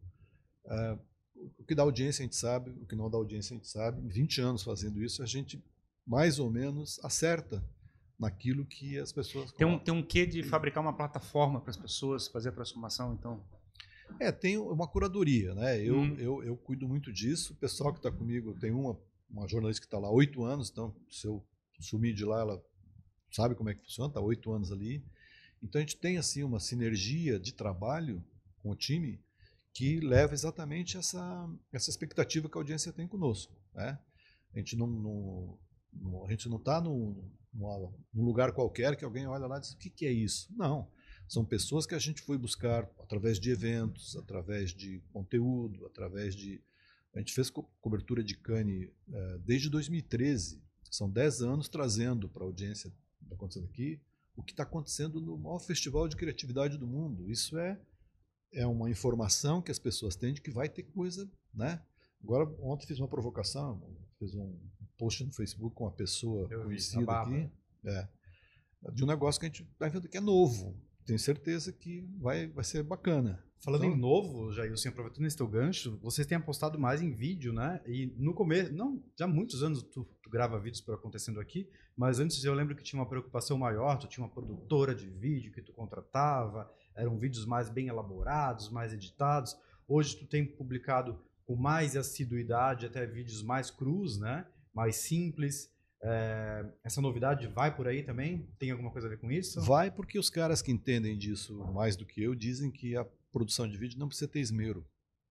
uh, 0.66 1.09
que 1.70 1.74
dá 1.76 1.84
audiência 1.84 2.24
a 2.24 2.26
gente 2.26 2.34
sabe, 2.34 2.72
o 2.82 2.84
que 2.84 2.96
não 2.96 3.08
dá 3.08 3.16
audiência 3.16 3.54
a 3.54 3.56
gente 3.56 3.68
sabe. 3.68 4.04
Em 4.04 4.08
20 4.08 4.40
anos 4.40 4.64
fazendo 4.64 5.00
isso, 5.00 5.22
a 5.22 5.26
gente 5.26 5.62
mais 6.04 6.40
ou 6.40 6.50
menos 6.50 6.98
acerta 7.04 7.64
naquilo 8.18 8.66
que 8.66 8.98
as 8.98 9.12
pessoas. 9.12 9.52
Tem 9.52 9.64
um, 9.64 9.78
tem 9.78 9.94
um 9.94 10.02
quê 10.02 10.26
de 10.26 10.42
fabricar 10.42 10.82
uma 10.82 10.92
plataforma 10.92 11.60
para 11.60 11.70
as 11.70 11.76
pessoas 11.76 12.26
fazer 12.26 12.48
a 12.48 12.52
transformação, 12.52 13.14
então? 13.14 13.40
É, 14.18 14.32
tem 14.32 14.58
uma 14.58 14.88
curadoria, 14.88 15.54
né? 15.54 15.80
Eu, 15.80 15.96
hum. 15.96 16.16
eu, 16.18 16.42
eu 16.42 16.56
cuido 16.56 16.88
muito 16.88 17.12
disso. 17.12 17.52
O 17.52 17.56
pessoal 17.56 17.92
que 17.92 18.00
está 18.00 18.10
comigo, 18.10 18.52
tem 18.58 18.72
uma, 18.72 18.98
uma 19.30 19.46
jornalista 19.46 19.80
que 19.80 19.86
está 19.86 20.00
lá 20.00 20.08
há 20.08 20.10
oito 20.10 20.42
anos, 20.42 20.70
então 20.70 20.92
se 21.08 21.24
eu 21.28 21.40
sumir 21.78 22.12
de 22.14 22.24
lá, 22.24 22.40
ela 22.40 22.60
sabe 23.30 23.54
como 23.54 23.70
é 23.70 23.74
que 23.74 23.84
funciona, 23.84 24.08
está 24.08 24.20
oito 24.20 24.50
anos 24.50 24.72
ali. 24.72 25.04
Então 25.62 25.78
a 25.78 25.82
gente 25.82 25.96
tem 25.98 26.18
assim 26.18 26.42
uma 26.42 26.58
sinergia 26.58 27.38
de 27.38 27.54
trabalho 27.54 28.20
com 28.58 28.72
o 28.72 28.74
time 28.74 29.20
que 29.72 30.00
leva 30.00 30.34
exatamente 30.34 30.96
essa 30.96 31.48
essa 31.72 31.90
expectativa 31.90 32.48
que 32.48 32.56
a 32.56 32.60
audiência 32.60 32.92
tem 32.92 33.06
conosco, 33.06 33.54
né? 33.74 33.98
A 34.52 34.58
gente 34.58 34.76
não, 34.76 34.86
não, 35.92 36.26
a 36.26 36.30
gente 36.30 36.48
não 36.48 36.56
está 36.56 36.80
num, 36.80 37.30
num 37.52 38.24
lugar 38.24 38.52
qualquer 38.52 38.96
que 38.96 39.04
alguém 39.04 39.26
olha 39.26 39.46
lá 39.46 39.58
e 39.58 39.60
diz 39.60 39.72
o 39.72 39.78
que, 39.78 39.88
que 39.88 40.06
é 40.06 40.12
isso? 40.12 40.48
Não, 40.56 40.90
são 41.28 41.44
pessoas 41.44 41.86
que 41.86 41.94
a 41.94 41.98
gente 41.98 42.20
foi 42.22 42.36
buscar 42.36 42.90
através 42.98 43.38
de 43.38 43.50
eventos, 43.50 44.16
através 44.16 44.74
de 44.74 45.00
conteúdo, 45.12 45.86
através 45.86 46.34
de 46.34 46.60
a 47.14 47.18
gente 47.18 47.32
fez 47.32 47.50
co 47.50 47.62
cobertura 47.80 48.22
de 48.22 48.36
Cane 48.36 48.92
eh, 49.12 49.38
desde 49.44 49.68
2013, 49.68 50.62
são 50.90 51.08
10 51.08 51.42
anos 51.42 51.68
trazendo 51.68 52.28
para 52.28 52.42
a 52.42 52.46
audiência 52.46 52.92
está 53.22 53.34
acontecendo 53.34 53.66
aqui 53.66 54.00
o 54.36 54.42
que 54.42 54.52
está 54.52 54.62
acontecendo 54.62 55.20
no 55.20 55.36
maior 55.36 55.58
festival 55.58 56.08
de 56.08 56.16
criatividade 56.16 56.78
do 56.78 56.86
mundo. 56.86 57.30
Isso 57.30 57.58
é, 57.58 57.78
é 58.52 58.66
uma 58.66 58.90
informação 58.90 59.62
que 59.62 59.70
as 59.70 59.78
pessoas 59.78 60.16
têm 60.16 60.32
de 60.34 60.40
que 60.40 60.50
vai 60.50 60.68
ter 60.68 60.82
coisa, 60.84 61.30
né? 61.54 61.82
Agora, 62.22 62.44
ontem 62.60 62.86
fiz 62.86 62.98
uma 62.98 63.08
provocação, 63.08 63.80
fiz 64.18 64.34
um 64.34 64.58
post 64.98 65.24
no 65.24 65.32
Facebook 65.32 65.74
com 65.74 65.84
uma 65.84 65.92
pessoa 65.92 66.46
Eu 66.50 66.60
vi, 66.60 66.64
conhecida 66.66 67.12
a 67.12 67.22
aqui, 67.22 67.50
é, 67.84 68.08
de 68.92 69.04
um 69.04 69.06
negócio 69.06 69.40
que 69.40 69.46
a 69.46 69.48
gente 69.48 69.62
está 69.62 69.88
vendo 69.88 70.08
que 70.08 70.18
é 70.18 70.20
novo. 70.20 70.76
Tenho 71.06 71.18
certeza 71.18 71.72
que 71.72 72.02
vai, 72.18 72.46
vai 72.48 72.62
ser 72.64 72.82
bacana. 72.82 73.42
Falando 73.62 73.84
Então- 73.84 73.96
em 73.96 74.00
novo, 74.00 74.52
Jailson, 74.52 74.88
aproveitando 74.88 75.26
esse 75.26 75.36
teu 75.36 75.46
gancho, 75.46 75.98
vocês 76.02 76.26
têm 76.26 76.38
apostado 76.38 76.78
mais 76.78 77.02
em 77.02 77.10
vídeo, 77.12 77.52
né? 77.52 77.80
E 77.86 78.06
no 78.16 78.32
começo, 78.34 78.72
não, 78.72 79.02
já 79.18 79.24
há 79.26 79.28
muitos 79.28 79.62
anos 79.62 79.82
tu, 79.82 80.04
tu 80.22 80.30
grava 80.30 80.58
vídeos 80.58 80.80
para 80.80 80.94
acontecendo 80.94 81.40
aqui, 81.40 81.68
mas 81.96 82.18
antes 82.20 82.42
eu 82.44 82.54
lembro 82.54 82.74
que 82.74 82.82
tinha 82.82 82.98
uma 83.00 83.08
preocupação 83.08 83.58
maior, 83.58 83.98
tu 83.98 84.06
tinha 84.06 84.24
uma 84.24 84.32
produtora 84.32 84.94
de 84.94 85.08
vídeo 85.10 85.52
que 85.52 85.60
tu 85.62 85.72
contratava, 85.72 86.70
eram 86.94 87.18
vídeos 87.18 87.46
mais 87.46 87.68
bem 87.68 87.88
elaborados, 87.88 88.70
mais 88.70 88.92
editados. 88.92 89.56
Hoje 89.88 90.16
tu 90.16 90.26
tem 90.26 90.44
publicado 90.44 91.18
com 91.46 91.56
mais 91.56 91.96
assiduidade 91.96 92.86
até 92.86 93.06
vídeos 93.06 93.42
mais 93.42 93.70
crus, 93.70 94.18
né? 94.18 94.46
Mais 94.72 94.96
simples. 94.96 95.70
É, 96.02 96.64
essa 96.82 97.00
novidade 97.00 97.46
vai 97.48 97.74
por 97.74 97.86
aí 97.86 98.02
também? 98.02 98.48
Tem 98.58 98.70
alguma 98.70 98.90
coisa 98.90 99.06
a 99.06 99.10
ver 99.10 99.18
com 99.18 99.30
isso? 99.30 99.60
Vai 99.60 99.90
porque 99.90 100.18
os 100.18 100.30
caras 100.30 100.62
que 100.62 100.72
entendem 100.72 101.16
disso 101.16 101.58
mais 101.72 101.96
do 101.96 102.06
que 102.06 102.22
eu 102.22 102.34
dizem 102.34 102.70
que 102.70 102.96
a 102.96 103.04
produção 103.32 103.68
de 103.68 103.76
vídeo 103.76 103.98
não 103.98 104.08
precisa 104.08 104.30
ter 104.30 104.40
esmero. 104.40 104.86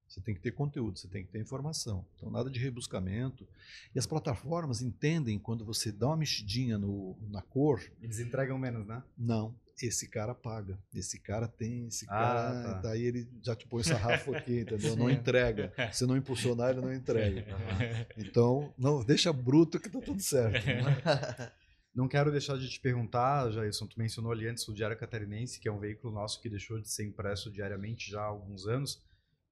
Você 0.09 0.21
tem 0.21 0.33
que 0.33 0.41
ter 0.41 0.51
conteúdo, 0.51 0.97
você 0.97 1.07
tem 1.07 1.23
que 1.23 1.31
ter 1.31 1.39
informação. 1.39 2.03
Então, 2.15 2.31
nada 2.31 2.49
de 2.49 2.59
rebuscamento. 2.59 3.47
E 3.93 3.99
as 3.99 4.07
plataformas 4.07 4.81
entendem 4.81 5.37
quando 5.37 5.63
você 5.63 5.91
dá 5.91 6.07
uma 6.07 6.17
mexidinha 6.17 6.79
no, 6.79 7.15
na 7.29 7.43
cor, 7.43 7.79
Eles 8.01 8.19
entregam 8.19 8.57
menos, 8.57 8.87
né? 8.87 9.03
não, 9.15 9.55
esse 9.87 10.07
cara 10.09 10.33
paga. 10.35 10.77
Esse 10.93 11.19
cara 11.19 11.47
tem, 11.47 11.87
esse 11.87 12.05
Ah, 12.05 12.09
cara. 12.09 12.63
tá. 12.63 12.81
Daí 12.81 13.03
ele 13.03 13.27
já 13.41 13.55
te 13.55 13.67
põe 13.67 13.83
sarrafo 13.83 14.33
aqui, 14.35 14.59
entendeu? 14.61 14.95
Não 14.95 15.09
entrega. 15.09 15.71
Se 15.91 16.05
não 16.05 16.15
impulsionar, 16.17 16.71
ele 16.71 16.81
não 16.81 16.93
entrega. 16.93 17.45
Então, 18.17 18.73
não, 18.77 19.03
deixa 19.03 19.31
bruto 19.31 19.79
que 19.79 19.89
tá 19.89 19.99
tudo 19.99 20.21
certo. 20.21 20.65
Não 21.95 22.07
quero 22.07 22.31
deixar 22.31 22.55
de 22.57 22.69
te 22.69 22.79
perguntar, 22.79 23.49
Jailson, 23.51 23.87
tu 23.87 23.97
mencionou 23.99 24.31
ali 24.31 24.47
antes 24.47 24.65
o 24.67 24.73
Diário 24.73 24.95
Catarinense, 24.97 25.59
que 25.59 25.67
é 25.67 25.71
um 25.71 25.79
veículo 25.79 26.13
nosso 26.13 26.39
que 26.39 26.47
deixou 26.47 26.79
de 26.79 26.87
ser 26.89 27.03
impresso 27.03 27.51
diariamente 27.51 28.09
já 28.11 28.21
há 28.21 28.25
alguns 28.25 28.67
anos, 28.67 29.01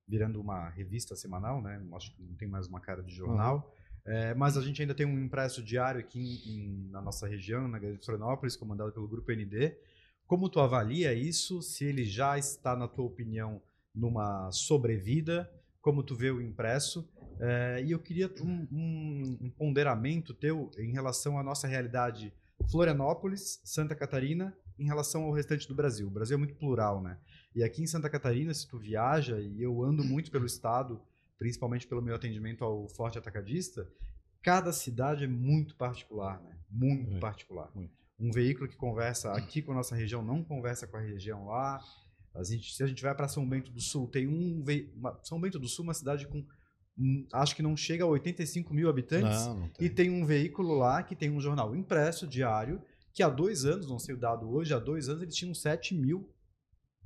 virando 0.08 0.40
uma 0.40 0.70
revista 0.70 1.16
semanal, 1.16 1.62
né? 1.62 1.84
Acho 1.94 2.16
que 2.16 2.22
não 2.24 2.36
tem 2.36 2.48
mais 2.48 2.68
uma 2.68 2.80
cara 2.80 3.02
de 3.04 3.14
jornal. 3.14 3.74
Uhum. 4.06 4.14
É, 4.14 4.34
mas 4.36 4.56
a 4.56 4.62
gente 4.62 4.82
ainda 4.82 4.94
tem 4.94 5.06
um 5.06 5.20
impresso 5.20 5.62
diário 5.64 6.00
aqui 6.00 6.20
em, 6.46 6.52
em, 6.56 6.90
na 6.92 7.02
nossa 7.02 7.28
região, 7.28 7.68
na 7.68 7.80
Grande 7.80 8.06
Florianópolis, 8.06 8.56
comandado 8.56 8.92
pelo 8.94 9.08
Grupo 9.08 9.32
ND. 9.32 9.74
Como 10.28 10.50
tu 10.50 10.60
avalia 10.60 11.14
isso? 11.14 11.62
Se 11.62 11.86
ele 11.86 12.04
já 12.04 12.38
está, 12.38 12.76
na 12.76 12.88
tua 12.88 13.06
opinião, 13.06 13.62
numa 13.96 14.52
sobrevida? 14.52 15.50
Como 15.82 16.04
tu 16.04 16.16
vê 16.16 16.30
o 16.30 16.42
impresso? 16.42 17.08
É, 17.40 17.82
e 17.86 17.92
eu 17.92 18.00
queria 18.00 18.30
um, 18.42 18.68
um, 18.72 19.38
um, 19.42 19.50
ponderamento 19.50 20.34
teu 20.34 20.70
em 20.78 20.92
relação 20.92 21.40
à 21.40 21.44
nossa 21.44 21.68
realidade 21.68 22.34
Florianópolis, 22.70 23.62
Santa 23.64 23.96
Catarina, 23.96 24.54
em 24.78 24.86
relação 24.86 25.24
ao 25.24 25.32
restante 25.32 25.68
do 25.68 25.74
Brasil. 25.74 26.08
O 26.08 26.12
Brasil 26.12 26.36
é 26.36 26.38
muito 26.38 26.56
plural, 26.56 27.02
né? 27.02 27.18
E 27.56 27.64
aqui 27.64 27.82
em 27.82 27.88
Santa 27.88 28.10
Catarina, 28.10 28.54
se 28.54 28.68
tu 28.68 28.78
viaja, 28.78 29.40
e 29.40 29.62
eu 29.62 29.82
ando 29.82 30.04
muito 30.04 30.30
pelo 30.30 30.46
estado, 30.46 31.00
principalmente 31.40 31.88
pelo 31.88 32.02
meu 32.02 32.16
atendimento 32.16 32.66
ao 32.66 32.88
Forte 32.90 33.18
Atacadista, 33.18 33.88
cada 34.42 34.74
cidade 34.74 35.24
é 35.24 35.28
muito 35.28 35.76
particular, 35.76 36.42
né? 36.42 36.58
Muito, 36.70 37.04
muito 37.04 37.20
particular. 37.22 37.72
Muito. 37.74 37.96
Um 38.20 38.32
veículo 38.32 38.68
que 38.68 38.76
conversa 38.76 39.32
aqui 39.34 39.62
com 39.62 39.72
a 39.72 39.76
nossa 39.76 39.96
região 39.96 40.24
não 40.24 40.44
conversa 40.44 40.88
com 40.88 40.98
a 40.98 41.02
região 41.02 41.46
lá. 41.46 41.80
A 42.34 42.44
gente, 42.44 42.74
se 42.74 42.84
a 42.84 42.88
gente 42.88 43.02
vai 43.02 43.14
para 43.16 43.28
São 43.28 43.48
Bento 43.48 43.72
do 43.72 43.82
Sul, 43.82 44.08
tem 44.08 44.28
um. 44.28 44.64
Uma, 44.96 45.20
São 45.24 45.40
Bento 45.40 45.60
do 45.60 45.68
Sul, 45.68 45.84
uma 45.84 45.94
cidade 45.94 46.28
com 46.28 46.46
acho 47.32 47.56
que 47.56 47.62
não 47.62 47.78
chega 47.78 48.04
a 48.04 48.08
85 48.08 48.74
mil 48.74 48.90
habitantes. 48.90 49.46
Não, 49.46 49.60
não 49.60 49.70
tem. 49.70 49.86
E 49.86 49.90
tem 49.90 50.10
um 50.10 50.26
veículo 50.26 50.76
lá 50.76 51.04
que 51.04 51.16
tem 51.16 51.30
um 51.30 51.40
jornal 51.40 51.76
impresso, 51.76 52.28
diário, 52.28 52.82
que 53.14 53.22
há 53.22 53.30
dois 53.30 53.66
anos, 53.66 53.88
não 53.88 54.00
sei 54.00 54.16
o 54.16 54.18
dado 54.18 54.50
hoje, 54.50 54.74
há 54.74 54.80
dois 54.80 55.10
anos 55.10 55.22
eles 55.22 55.36
tinham 55.36 55.54
7 55.54 55.96
mil 55.96 56.34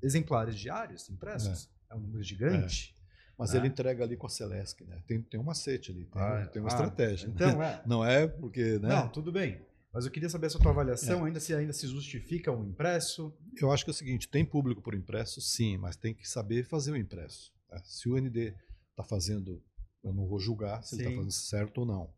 exemplares 0.02 0.56
diários 0.56 1.10
impressos. 1.10 1.70
É, 1.90 1.94
é 1.94 1.96
um 1.96 2.00
número 2.00 2.24
gigante. 2.24 2.96
É. 2.98 3.02
Mas 3.38 3.54
é. 3.54 3.58
ele 3.58 3.68
entrega 3.68 4.04
ali 4.04 4.16
com 4.16 4.28
a 4.28 4.30
Celesc, 4.30 4.84
né? 4.86 5.02
Tem, 5.08 5.22
tem 5.22 5.40
um 5.40 5.44
macete 5.44 5.92
ali, 5.92 6.06
tem, 6.06 6.22
ah, 6.22 6.48
tem 6.48 6.62
uma 6.62 6.70
ah, 6.70 6.74
estratégia. 6.74 7.28
Então, 7.28 7.62
é. 7.62 7.82
Não 7.88 8.06
é 8.06 8.28
porque. 8.28 8.78
Né? 8.80 8.90
Não, 8.90 9.10
tudo 9.10 9.32
bem. 9.32 9.60
Mas 9.94 10.06
eu 10.06 10.12
queria 10.12 10.30
saber 10.30 10.48
a 10.48 10.50
tua 10.52 10.72
avaliação, 10.72 11.24
é. 11.24 11.28
ainda 11.28 11.40
se 11.40 11.54
ainda 11.54 11.74
se 11.74 11.88
justifica 11.88 12.52
um 12.52 12.66
impresso. 12.66 13.34
Eu 13.60 13.72
acho 13.72 13.84
que 13.84 13.92
é 13.92 13.94
o 13.94 13.96
seguinte: 13.96 14.28
tem 14.28 14.46
público 14.46 14.82
por 14.82 14.96
impresso, 14.96 15.42
sim, 15.42 15.78
mas 15.78 15.96
tem 15.96 16.14
que 16.14 16.28
saber 16.28 16.64
fazer 16.64 16.92
o 16.92 16.98
impresso. 16.98 17.52
Né? 17.70 17.82
Se 17.84 18.08
o 18.08 18.16
ND 18.16 18.56
está 18.92 19.04
fazendo 19.04 19.62
eu 20.04 20.14
não 20.14 20.28
vou 20.28 20.40
julgar 20.40 20.84
se 20.84 20.96
Sim. 20.96 20.96
ele 20.96 21.04
está 21.04 21.16
fazendo 21.18 21.32
certo 21.32 21.78
ou 21.80 21.86
não. 21.86 22.14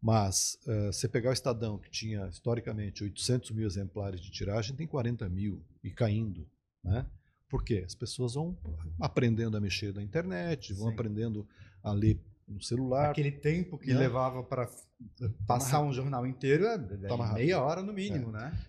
Mas 0.00 0.58
uh, 0.66 0.86
você 0.92 1.08
pegar 1.08 1.30
o 1.30 1.32
Estadão, 1.32 1.78
que 1.78 1.90
tinha 1.90 2.26
historicamente 2.26 3.04
800 3.04 3.50
mil 3.50 3.66
exemplares 3.66 4.20
de 4.20 4.30
tiragem, 4.30 4.74
tem 4.74 4.86
40 4.86 5.28
mil 5.28 5.62
e 5.84 5.90
caindo. 5.90 6.48
Né? 6.82 7.06
Por 7.48 7.62
quê? 7.62 7.82
As 7.84 7.94
pessoas 7.94 8.34
vão 8.34 8.58
aprendendo 8.98 9.56
a 9.56 9.60
mexer 9.60 9.92
na 9.92 10.02
internet, 10.02 10.72
vão 10.72 10.88
Sim. 10.88 10.94
aprendendo 10.94 11.46
a 11.82 11.92
ler 11.92 12.18
no 12.50 12.60
celular. 12.62 13.10
Aquele 13.10 13.32
tempo 13.32 13.78
que 13.78 13.92
né? 13.92 13.98
levava 13.98 14.42
para 14.42 14.66
tá 14.66 15.30
passar 15.46 15.80
um 15.82 15.92
jornal 15.92 16.26
inteiro 16.26 16.66
é, 16.66 16.74
é 16.74 17.08
tá 17.08 17.32
meia 17.32 17.62
hora 17.62 17.82
no 17.82 17.92
mínimo, 17.92 18.30
é. 18.30 18.32
né? 18.32 18.66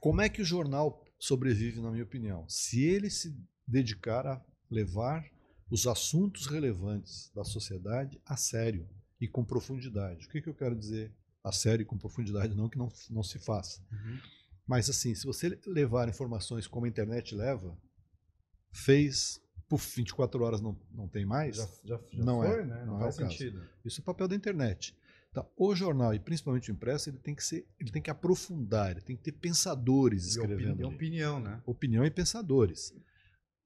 Como 0.00 0.20
é 0.20 0.28
que 0.28 0.42
o 0.42 0.44
jornal 0.44 1.04
sobrevive, 1.18 1.80
na 1.80 1.90
minha 1.90 2.04
opinião? 2.04 2.44
Se 2.48 2.82
ele 2.82 3.10
se 3.10 3.36
dedicar 3.66 4.26
a 4.26 4.42
levar 4.70 5.24
os 5.70 5.86
assuntos 5.86 6.46
relevantes 6.46 7.30
da 7.34 7.44
sociedade 7.44 8.20
a 8.26 8.36
sério 8.36 8.88
e 9.20 9.28
com 9.28 9.44
profundidade. 9.44 10.26
O 10.26 10.28
que, 10.28 10.42
que 10.42 10.48
eu 10.48 10.54
quero 10.54 10.74
dizer 10.74 11.12
a 11.44 11.52
sério 11.52 11.82
e 11.82 11.86
com 11.86 11.96
profundidade? 11.96 12.54
Não 12.54 12.68
que 12.68 12.76
não, 12.76 12.90
não 13.10 13.22
se 13.22 13.38
faça. 13.38 13.80
Uhum. 13.92 14.18
Mas 14.66 14.90
assim, 14.90 15.14
se 15.14 15.26
você 15.26 15.58
levar 15.66 16.08
informações 16.08 16.66
como 16.66 16.86
a 16.86 16.88
internet 16.88 17.34
leva, 17.34 17.76
fez, 18.72 19.40
puf, 19.70 19.96
24 19.96 20.42
horas 20.42 20.60
não, 20.60 20.76
não 20.92 21.06
tem 21.06 21.24
mais. 21.24 21.56
Já, 21.56 21.68
já, 21.84 22.00
já 22.12 22.24
não 22.24 22.42
foi, 22.42 22.60
é, 22.60 22.64
né? 22.64 22.84
Não, 22.84 22.94
não 22.94 22.98
faz 22.98 23.18
é 23.20 23.22
sentido. 23.22 23.62
Isso 23.84 24.00
é 24.00 24.02
o 24.02 24.04
papel 24.04 24.26
da 24.26 24.34
internet. 24.34 24.96
Então, 25.30 25.48
o 25.56 25.76
jornal, 25.76 26.12
e 26.12 26.18
principalmente 26.18 26.72
o 26.72 26.74
impresso, 26.74 27.08
ele 27.08 27.18
tem 27.18 27.36
que 27.36 27.44
ser, 27.44 27.64
ele 27.78 27.92
tem 27.92 28.02
que 28.02 28.10
aprofundar, 28.10 28.90
ele 28.90 29.00
tem 29.00 29.16
que 29.16 29.22
ter 29.22 29.32
pensadores 29.32 30.26
escrevendo. 30.26 30.80
E 30.80 30.84
opinião, 30.84 31.38
né? 31.38 31.62
Opinião 31.64 32.04
e 32.04 32.10
pensadores. 32.10 32.92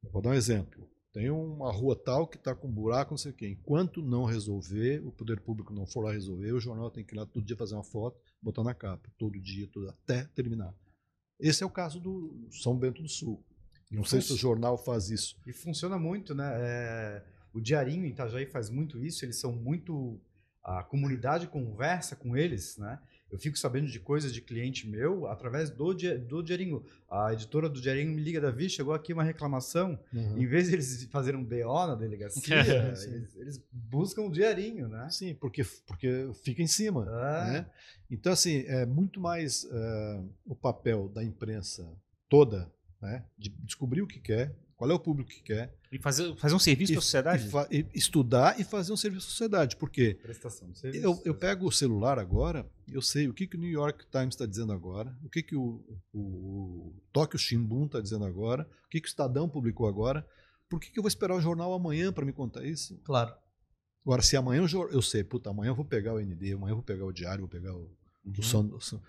Eu 0.03 0.11
vou 0.11 0.21
dar 0.21 0.31
um 0.31 0.35
exemplo. 0.35 0.87
Tem 1.15 1.31
uma 1.31 1.73
rua 1.73 1.97
tal 1.97 2.27
que 2.27 2.37
está 2.37 2.55
com 2.55 2.69
um 2.69 2.73
buraco, 2.73 3.13
não 3.13 3.19
sei 3.19 3.31
o 3.31 3.35
quê. 3.35 3.49
Enquanto 3.49 4.03
não 4.03 4.25
resolver, 4.25 5.01
o 5.07 5.13
poder 5.13 5.41
público 5.41 5.73
não 5.73 5.87
for 5.87 6.03
lá 6.03 6.13
resolver, 6.13 6.53
o 6.53 6.61
jornal 6.61 6.91
tem 6.91 7.05
que 7.05 7.15
ir 7.15 7.17
lá 7.17 7.25
todo 7.25 7.47
dia 7.47 7.57
fazer 7.57 7.77
uma 7.77 7.85
foto, 7.85 8.21
botar 8.43 8.63
na 8.63 8.75
capa, 8.75 9.09
todo 9.17 9.41
dia, 9.41 9.67
todo, 9.69 9.89
até 9.89 10.25
terminar. 10.35 10.75
Esse 11.41 11.63
é 11.63 11.67
o 11.67 11.71
caso 11.71 11.99
do 11.99 12.49
São 12.51 12.77
Bento 12.77 13.01
do 13.01 13.09
Sul. 13.09 13.43
Não 13.95 14.05
sei 14.05 14.21
se 14.21 14.33
o 14.33 14.37
jornal 14.37 14.77
faz 14.77 15.11
isso. 15.11 15.37
E 15.47 15.53
funciona 15.53 15.99
muito, 15.99 16.35
né? 16.35 16.53
É, 16.57 17.23
o 17.53 17.61
Diarinho 17.61 18.05
em 18.05 18.09
Itajaí 18.09 18.47
faz 18.47 18.69
muito 18.69 19.03
isso, 19.03 19.25
eles 19.25 19.37
são 19.37 19.53
muito. 19.53 20.21
A 20.63 20.83
comunidade 20.83 21.47
conversa 21.47 22.17
com 22.17 22.37
eles, 22.37 22.79
né? 22.79 22.99
Eu 23.31 23.39
fico 23.39 23.59
sabendo 23.59 23.89
de 23.89 23.99
coisas 23.99 24.33
de 24.33 24.41
cliente 24.41 24.89
meu 24.89 25.27
através 25.27 25.69
do, 25.69 25.93
do 25.93 26.43
Diarinho. 26.43 26.85
A 27.11 27.33
editora 27.33 27.69
do 27.69 27.81
Diarinho 27.81 28.13
me 28.13 28.23
liga, 28.23 28.41
Davi, 28.41 28.71
chegou 28.71 28.95
aqui 28.95 29.13
uma 29.13 29.25
reclamação. 29.25 29.99
Uhum. 30.13 30.39
Em 30.39 30.47
vez 30.47 30.69
de 30.69 30.75
eles 30.75 31.05
fazerem 31.11 31.41
um 31.41 31.45
BO 31.45 31.87
na 31.87 31.97
delegacia, 31.97 32.61
eles, 32.87 33.37
eles, 33.37 33.63
buscam 33.73 34.23
o 34.23 34.31
Diarinho, 34.31 34.89
né? 34.89 35.09
Sim, 35.11 35.35
porque, 35.35 35.65
porque 35.85 36.31
fica 36.45 36.63
em 36.63 36.67
cima. 36.67 37.07
É. 37.09 37.51
Né? 37.51 37.67
Então, 38.09 38.33
assim, 38.33 38.65
é 38.69 38.87
muito 38.87 39.21
mais 39.21 39.65
uh, 39.65 40.31
o 40.47 40.55
papel 40.55 41.09
da 41.09 41.25
imprensa 41.25 41.93
toda 42.29 42.73
né, 43.05 43.25
de 43.37 43.51
descobrir 43.51 44.03
o 44.03 44.07
que 44.07 44.19
quer, 44.19 44.57
qual 44.77 44.91
é 44.91 44.95
o 44.95 44.99
público 44.99 45.31
que 45.31 45.43
quer. 45.43 45.77
E 45.93 45.99
fazer, 45.99 46.35
fazer 46.37 46.55
um 46.55 46.59
serviço 46.59 46.93
para 46.93 46.99
a 46.99 47.03
sociedade? 47.03 47.51
E, 47.71 47.79
e 47.79 47.87
estudar 47.95 48.59
e 48.59 48.65
fazer 48.65 48.93
um 48.93 48.97
serviço 48.97 49.29
à 49.29 49.31
sociedade. 49.31 49.77
Porque 49.77 50.15
Prestação 50.15 50.71
de 50.71 50.79
serviço. 50.79 51.05
Eu, 51.05 51.23
eu 51.25 51.35
pego 51.35 51.67
o 51.67 51.73
celular 51.73 52.19
agora, 52.19 52.69
eu 52.89 53.01
sei 53.01 53.29
o 53.29 53.35
que, 53.35 53.47
que 53.47 53.57
o 53.57 53.61
New 53.61 53.71
York 53.71 54.07
Times 54.11 54.35
está 54.35 54.47
dizendo 54.47 54.73
agora, 54.73 55.17
o 55.23 55.29
que, 55.29 55.43
que 55.43 55.55
o, 55.55 55.85
o, 56.13 56.19
o 56.19 57.03
Tóquio 57.13 57.39
Shimbun 57.39 57.87
está 57.87 58.01
dizendo 58.01 58.25
agora, 58.25 58.69
o 58.87 58.89
que, 58.89 59.01
que 59.01 59.07
o 59.07 59.11
Estadão 59.11 59.49
publicou 59.49 59.87
agora. 59.87 60.27
Por 60.69 60.81
que, 60.81 60.91
que 60.91 60.99
eu 60.99 61.03
vou 61.03 61.09
esperar 61.09 61.37
o 61.37 61.41
jornal 61.41 61.73
amanhã 61.73 62.13
para 62.13 62.25
me 62.25 62.33
contar 62.33 62.65
isso? 62.65 62.99
Claro. 63.05 63.33
Agora, 64.05 64.23
se 64.23 64.37
amanhã 64.37 64.67
eu, 64.67 64.91
eu 64.91 65.03
sei, 65.03 65.23
puta, 65.23 65.51
amanhã 65.51 65.71
eu 65.71 65.75
vou 65.75 65.85
pegar 65.85 66.15
o 66.15 66.21
ND, 66.21 66.55
amanhã 66.55 66.73
eu 66.73 66.77
vou 66.77 66.85
pegar 66.85 67.05
o 67.05 67.13
Diário, 67.13 67.41
vou 67.41 67.49
pegar 67.49 67.73
o, 67.73 67.91
uhum. 68.25 68.33
o, 68.39 68.43
som, 68.43 68.67
o 68.67 68.81
som 68.81 69.01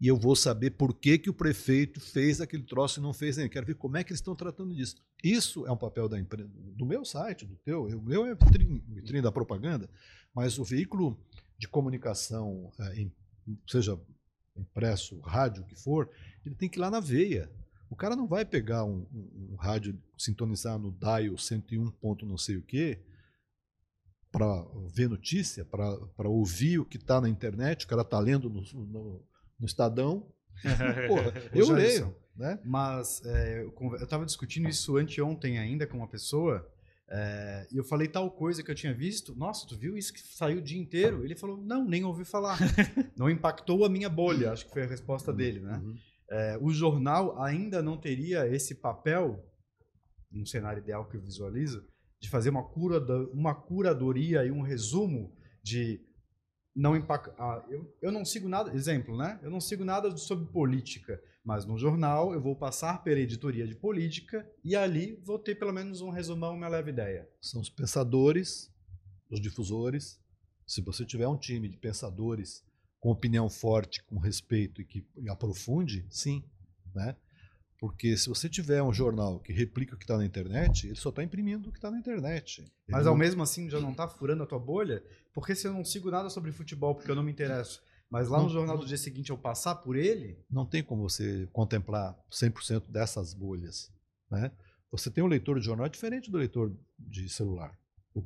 e 0.00 0.06
eu 0.06 0.16
vou 0.16 0.36
saber 0.36 0.70
por 0.70 0.94
que, 0.94 1.18
que 1.18 1.28
o 1.28 1.34
prefeito 1.34 2.00
fez 2.00 2.40
aquele 2.40 2.62
troço 2.62 3.00
e 3.00 3.02
não 3.02 3.12
fez 3.12 3.36
nem. 3.36 3.48
Quero 3.48 3.66
ver 3.66 3.74
como 3.74 3.96
é 3.96 4.04
que 4.04 4.10
eles 4.12 4.20
estão 4.20 4.34
tratando 4.34 4.72
disso. 4.74 4.96
Isso 5.22 5.66
é 5.66 5.72
um 5.72 5.76
papel 5.76 6.08
da 6.08 6.18
empresa, 6.18 6.48
do 6.76 6.86
meu 6.86 7.04
site, 7.04 7.44
do 7.44 7.56
teu. 7.56 7.86
O 7.86 8.02
meu 8.02 8.24
é 8.24 8.34
vitrine, 8.34 9.20
da 9.20 9.32
propaganda, 9.32 9.90
mas 10.32 10.56
o 10.58 10.64
veículo 10.64 11.18
de 11.58 11.66
comunicação, 11.66 12.70
em, 12.94 13.12
seja 13.66 14.00
impresso, 14.56 15.18
rádio, 15.20 15.62
o 15.62 15.66
que 15.66 15.74
for, 15.74 16.08
ele 16.46 16.54
tem 16.54 16.68
que 16.68 16.78
ir 16.78 16.80
lá 16.80 16.90
na 16.90 17.00
veia. 17.00 17.50
O 17.90 17.96
cara 17.96 18.14
não 18.14 18.28
vai 18.28 18.44
pegar 18.44 18.84
um, 18.84 19.04
um, 19.12 19.48
um 19.52 19.56
rádio, 19.56 20.00
sintonizar 20.16 20.78
no 20.78 20.92
dial 20.92 21.36
101 21.36 21.90
ponto 21.92 22.24
não 22.24 22.38
sei 22.38 22.56
o 22.56 22.62
quê, 22.62 23.00
para 24.30 24.64
ver 24.92 25.08
notícia, 25.08 25.64
para 25.64 26.28
ouvir 26.28 26.78
o 26.78 26.84
que 26.84 26.98
está 26.98 27.20
na 27.20 27.28
internet, 27.28 27.84
o 27.84 27.88
cara 27.88 28.02
está 28.02 28.20
lendo 28.20 28.48
no, 28.48 28.62
no 28.84 29.24
no 29.58 29.66
Estadão. 29.66 30.26
Porra, 31.08 31.32
eu 31.52 31.72
leio. 31.72 32.14
Né? 32.36 32.58
Mas 32.64 33.24
é, 33.24 33.62
eu 33.62 33.74
estava 33.96 34.24
discutindo 34.24 34.68
isso 34.68 34.96
anteontem 34.96 35.58
ainda 35.58 35.86
com 35.86 35.96
uma 35.96 36.08
pessoa. 36.08 36.66
É, 37.10 37.66
e 37.72 37.76
eu 37.76 37.84
falei 37.84 38.06
tal 38.06 38.30
coisa 38.30 38.62
que 38.62 38.70
eu 38.70 38.74
tinha 38.74 38.94
visto. 38.94 39.34
Nossa, 39.34 39.66
tu 39.66 39.76
viu 39.76 39.96
isso 39.96 40.12
que 40.12 40.20
saiu 40.20 40.58
o 40.58 40.62
dia 40.62 40.78
inteiro? 40.78 41.24
Ele 41.24 41.34
falou: 41.34 41.56
Não, 41.56 41.84
nem 41.84 42.04
ouvi 42.04 42.24
falar. 42.24 42.58
não 43.16 43.28
impactou 43.28 43.84
a 43.84 43.88
minha 43.88 44.08
bolha. 44.08 44.52
Acho 44.52 44.66
que 44.66 44.72
foi 44.72 44.82
a 44.84 44.86
resposta 44.86 45.32
dele, 45.32 45.60
né? 45.60 45.78
Uhum. 45.78 45.96
É, 46.30 46.58
o 46.60 46.70
jornal 46.70 47.40
ainda 47.42 47.82
não 47.82 47.96
teria 47.96 48.46
esse 48.46 48.74
papel, 48.74 49.42
num 50.30 50.44
cenário 50.44 50.82
ideal 50.82 51.08
que 51.08 51.16
eu 51.16 51.22
visualizo, 51.22 51.84
de 52.20 52.28
fazer 52.28 52.50
uma, 52.50 52.62
cura, 52.62 53.00
uma 53.32 53.54
curadoria 53.54 54.44
e 54.44 54.50
um 54.50 54.60
resumo 54.60 55.34
de 55.62 56.06
não 56.78 56.96
impacta. 56.96 57.34
Ah, 57.36 57.64
eu, 57.68 57.92
eu 58.00 58.12
não 58.12 58.24
sigo 58.24 58.48
nada, 58.48 58.72
exemplo, 58.72 59.16
né? 59.16 59.40
Eu 59.42 59.50
não 59.50 59.60
sigo 59.60 59.84
nada 59.84 60.16
sobre 60.16 60.46
política, 60.46 61.20
mas 61.44 61.64
no 61.64 61.76
jornal 61.76 62.32
eu 62.32 62.40
vou 62.40 62.54
passar 62.54 63.02
pela 63.02 63.18
editoria 63.18 63.66
de 63.66 63.74
política 63.74 64.48
e 64.64 64.76
ali 64.76 65.20
vou 65.24 65.40
ter 65.40 65.56
pelo 65.56 65.72
menos 65.72 66.00
um 66.00 66.10
resumão, 66.10 66.54
uma 66.54 66.68
leve 66.68 66.90
ideia. 66.90 67.28
São 67.40 67.60
os 67.60 67.68
pensadores, 67.68 68.72
os 69.28 69.40
difusores. 69.40 70.20
Se 70.64 70.80
você 70.80 71.04
tiver 71.04 71.26
um 71.26 71.36
time 71.36 71.68
de 71.68 71.76
pensadores 71.76 72.64
com 73.00 73.10
opinião 73.10 73.50
forte, 73.50 74.00
com 74.04 74.18
respeito 74.18 74.80
e 74.80 74.84
que 74.84 75.04
aprofunde, 75.28 76.06
sim, 76.08 76.44
né? 76.94 77.16
Porque 77.78 78.16
se 78.16 78.28
você 78.28 78.48
tiver 78.48 78.82
um 78.82 78.92
jornal 78.92 79.38
que 79.38 79.52
replica 79.52 79.94
o 79.94 79.98
que 79.98 80.04
está 80.04 80.16
na 80.16 80.24
internet, 80.24 80.88
ele 80.88 80.96
só 80.96 81.10
está 81.10 81.22
imprimindo 81.22 81.68
o 81.68 81.72
que 81.72 81.78
está 81.78 81.90
na 81.90 81.98
internet. 81.98 82.60
Ele 82.62 82.70
Mas 82.88 83.06
ao 83.06 83.12
não... 83.14 83.18
mesmo 83.18 83.42
assim 83.42 83.70
já 83.70 83.78
não 83.80 83.92
está 83.92 84.08
furando 84.08 84.42
a 84.42 84.46
tua 84.46 84.58
bolha? 84.58 85.02
Porque 85.32 85.54
se 85.54 85.66
eu 85.68 85.72
não 85.72 85.84
sigo 85.84 86.10
nada 86.10 86.28
sobre 86.28 86.50
futebol, 86.50 86.94
porque 86.94 87.10
eu 87.10 87.14
não 87.14 87.22
me 87.22 87.30
interesso, 87.32 87.80
Mas 88.10 88.26
lá 88.28 88.38
Não- 88.38 88.46
no 88.46 88.50
jornal 88.50 88.78
do 88.78 88.86
dia 88.86 88.96
seguinte, 88.96 89.28
eu 89.30 89.36
passar 89.36 89.74
por 89.76 89.94
ele, 89.94 90.42
Não 90.50 90.64
tem 90.64 90.82
como 90.82 91.02
você 91.08 91.46
contemplar 91.52 92.18
100% 92.32 92.90
dessas 92.90 93.34
bolhas. 93.34 93.92
Né? 94.30 94.50
Você 94.90 95.10
tem 95.10 95.22
um 95.22 95.26
leitor 95.26 95.58
de 95.60 95.64
jornal 95.66 95.86
diferente 95.90 96.30
do 96.30 96.38
leitor 96.38 96.74
de 96.98 97.28
celular. 97.28 97.78
O, 98.14 98.24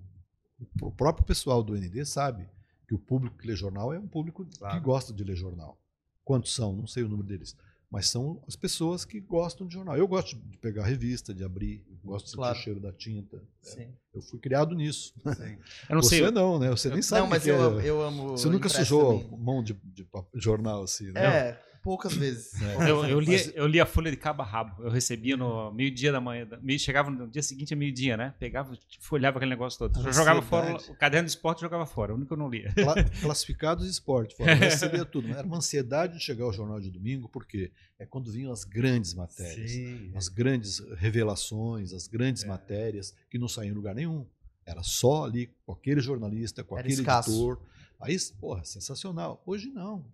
o 0.83 0.93
próprio 0.93 1.27
pessoal 1.27 1.63
do 1.65 1.75
ND 1.77 2.05
sabe 2.07 2.49
que 2.87 2.95
o 2.95 2.99
público 2.99 3.37
que 3.37 3.47
lê 3.47 3.57
jornal 3.57 3.93
é 3.93 3.99
um 3.99 4.07
público 4.07 4.47
Claro. 4.57 4.75
que 4.79 4.81
gosta 4.85 5.13
de 5.13 5.25
ler 5.25 5.35
jornal. 5.35 5.77
Quantos 6.25 6.55
são? 6.55 6.77
Não 6.77 6.87
sei 6.87 7.03
o 7.03 7.09
número 7.09 7.27
deles. 7.27 7.57
Mas 7.93 8.09
são 8.09 8.43
as 8.49 8.57
pessoas 8.57 9.05
que 9.05 9.21
gostam 9.21 9.67
de 9.67 9.75
jornal. 9.75 9.95
Eu 9.99 10.09
gosto 10.09 10.35
de 10.35 10.57
pegar 10.57 10.83
a 10.83 10.87
revista, 10.87 11.35
de 11.35 11.45
abrir, 11.45 11.85
gosto 12.03 12.25
de 12.25 12.31
sentir 12.31 12.37
Claro. 12.39 12.59
o 12.59 12.63
cheiro 12.63 12.81
da 12.81 12.91
tinta. 12.91 13.37
É, 13.37 13.41
Sim. 13.69 13.89
Eu 14.15 14.23
fui 14.23 14.39
criado 14.41 14.75
nisso. 14.75 15.13
Eu 15.91 15.97
não 15.97 16.03
Você 16.03 16.19
sei. 16.21 16.31
não, 16.31 16.59
né? 16.59 16.71
Você 16.71 16.89
nem 16.89 17.03
sabe 17.03 17.21
Não, 17.21 17.29
mas 17.29 17.47
eu, 17.47 17.55
é. 17.55 17.59
amo- 17.59 17.81
eu 17.81 18.03
amo. 18.03 18.29
Você 18.31 18.49
nunca 18.49 18.71
sujou 18.71 19.23
mão 19.37 19.63
de, 19.63 19.75
de 19.85 20.07
jornal 20.35 20.83
assim, 20.85 21.13
né? 21.13 21.21
É, 21.23 21.63
poucas 21.83 22.15
vezes. 22.15 22.53
Eu, 22.89 23.05
eu, 23.07 23.21
li, 23.21 23.37
eu 23.55 23.67
li 23.67 23.81
a 23.81 23.87
folha 23.87 24.11
de 24.11 24.17
cabo 24.17 24.43
a 24.43 24.45
rabo. 24.45 24.83
Eu 24.85 24.91
recebia 24.91 25.37
no 25.37 25.73
meio-dia 25.73 26.13
da 26.13 26.21
manhã. 26.21 26.47
meio- 26.63 26.79
Chegava 26.79 27.11
no 27.11 27.29
dia 27.29 27.43
seguinte 27.43 27.75
a 27.75 27.77
meio-dia, 27.77 28.17
né? 28.17 28.35
Pegava, 28.39 28.77
folhava 29.01 29.39
aquele 29.39 29.51
negócio 29.51 29.79
todo. 29.79 30.07
Eu 30.07 30.13
jogava 30.13 30.41
fora 30.43 30.77
o 30.89 30.95
caderno 30.97 31.27
de 31.27 31.33
esporte, 31.33 31.59
eu 31.63 31.67
jogava 31.67 31.85
fora. 31.87 32.13
O 32.13 32.17
único 32.17 32.29
que 32.29 32.33
eu 32.35 32.39
não 32.39 32.49
lia. 32.49 32.73
Cla- 32.73 33.05
classificados 33.21 33.85
de 33.85 33.91
esporte. 33.91 34.37
Fora, 34.37 34.55
você 34.71 34.87
lia 34.89 35.05
tudo. 35.05 35.29
Era 35.29 35.47
uma 35.47 35.57
ansiedade 35.59 36.19
de 36.19 36.21
chegar 36.25 36.45
ao 36.45 36.53
jornal 36.53 36.81
de 36.81 36.91
domingo, 36.91 37.29
porque 37.29 37.73
é 37.99 38.07
quando 38.07 38.31
vinham 38.31 38.53
as 38.53 38.65
grandes 38.65 39.15
matérias, 39.15 39.71
Sim. 39.71 40.11
as 40.15 40.29
grandes 40.29 40.81
revelações, 40.97 41.93
as 41.93 42.07
grandes 42.07 42.45
matérias 42.45 43.15
que 43.31 43.39
não 43.39 43.49
saíam 43.49 43.73
em 43.73 43.75
lugar 43.77 43.95
nenhum. 43.95 44.27
Era 44.65 44.83
só 44.83 45.25
ali 45.25 45.51
com 45.67 45.73
aquele 45.73 46.01
jornalista, 46.01 46.63
com 46.63 46.77
Era 46.79 46.87
aquele 46.87 47.01
escasso. 47.01 47.31
editor. 47.31 47.59
Aí, 48.01 48.17
porra, 48.41 48.65
sensacional. 48.65 49.43
Hoje 49.47 49.69
não. 49.71 50.05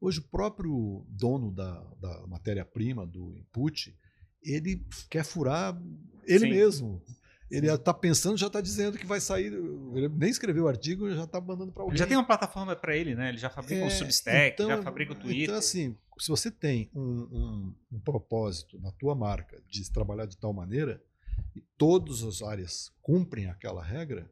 Hoje 0.00 0.20
o 0.20 0.24
próprio 0.24 1.04
dono 1.08 1.50
da, 1.50 1.80
da 2.00 2.26
matéria-prima, 2.26 3.06
do 3.06 3.36
input, 3.36 3.96
ele 4.42 4.84
quer 5.08 5.24
furar 5.24 5.80
ele 6.24 6.40
Sim. 6.40 6.50
mesmo. 6.50 7.02
Ele 7.48 7.70
está 7.72 7.94
pensando, 7.94 8.36
já 8.36 8.48
está 8.48 8.60
dizendo 8.60 8.98
que 8.98 9.06
vai 9.06 9.20
sair. 9.20 9.52
Ele 9.94 10.08
nem 10.08 10.28
escreveu 10.28 10.64
o 10.64 10.68
artigo, 10.68 11.08
já 11.14 11.22
está 11.24 11.40
mandando 11.40 11.70
para 11.72 11.82
alguém. 11.84 11.92
Ele 11.94 11.98
já 11.98 12.06
tem 12.06 12.16
uma 12.16 12.26
plataforma 12.26 12.74
para 12.74 12.96
ele, 12.96 13.14
né? 13.14 13.28
Ele 13.28 13.38
já 13.38 13.48
fabrica 13.48 13.84
É, 13.84 13.90
Substack, 13.90 14.54
então- 14.54 14.68
já 14.68 14.82
fabrica 14.82 15.12
o 15.12 15.14
Twitter. 15.14 15.44
Então, 15.44 15.54
assim, 15.54 15.96
se 16.18 16.28
você 16.28 16.50
tem 16.50 16.90
um, 16.92 17.00
um- 17.00 17.74
um 17.92 18.00
propósito 18.00 18.80
na 18.80 18.90
tua 18.90 19.14
marca 19.14 19.62
de 19.68 19.88
trabalhar 19.92 20.26
de 20.26 20.36
tal 20.36 20.52
maneira 20.52 21.00
e 21.54 21.60
todas 21.78 22.24
as 22.24 22.42
áreas 22.42 22.90
cumprem 23.00 23.46
aquela 23.46 23.82
regra, 23.82 24.28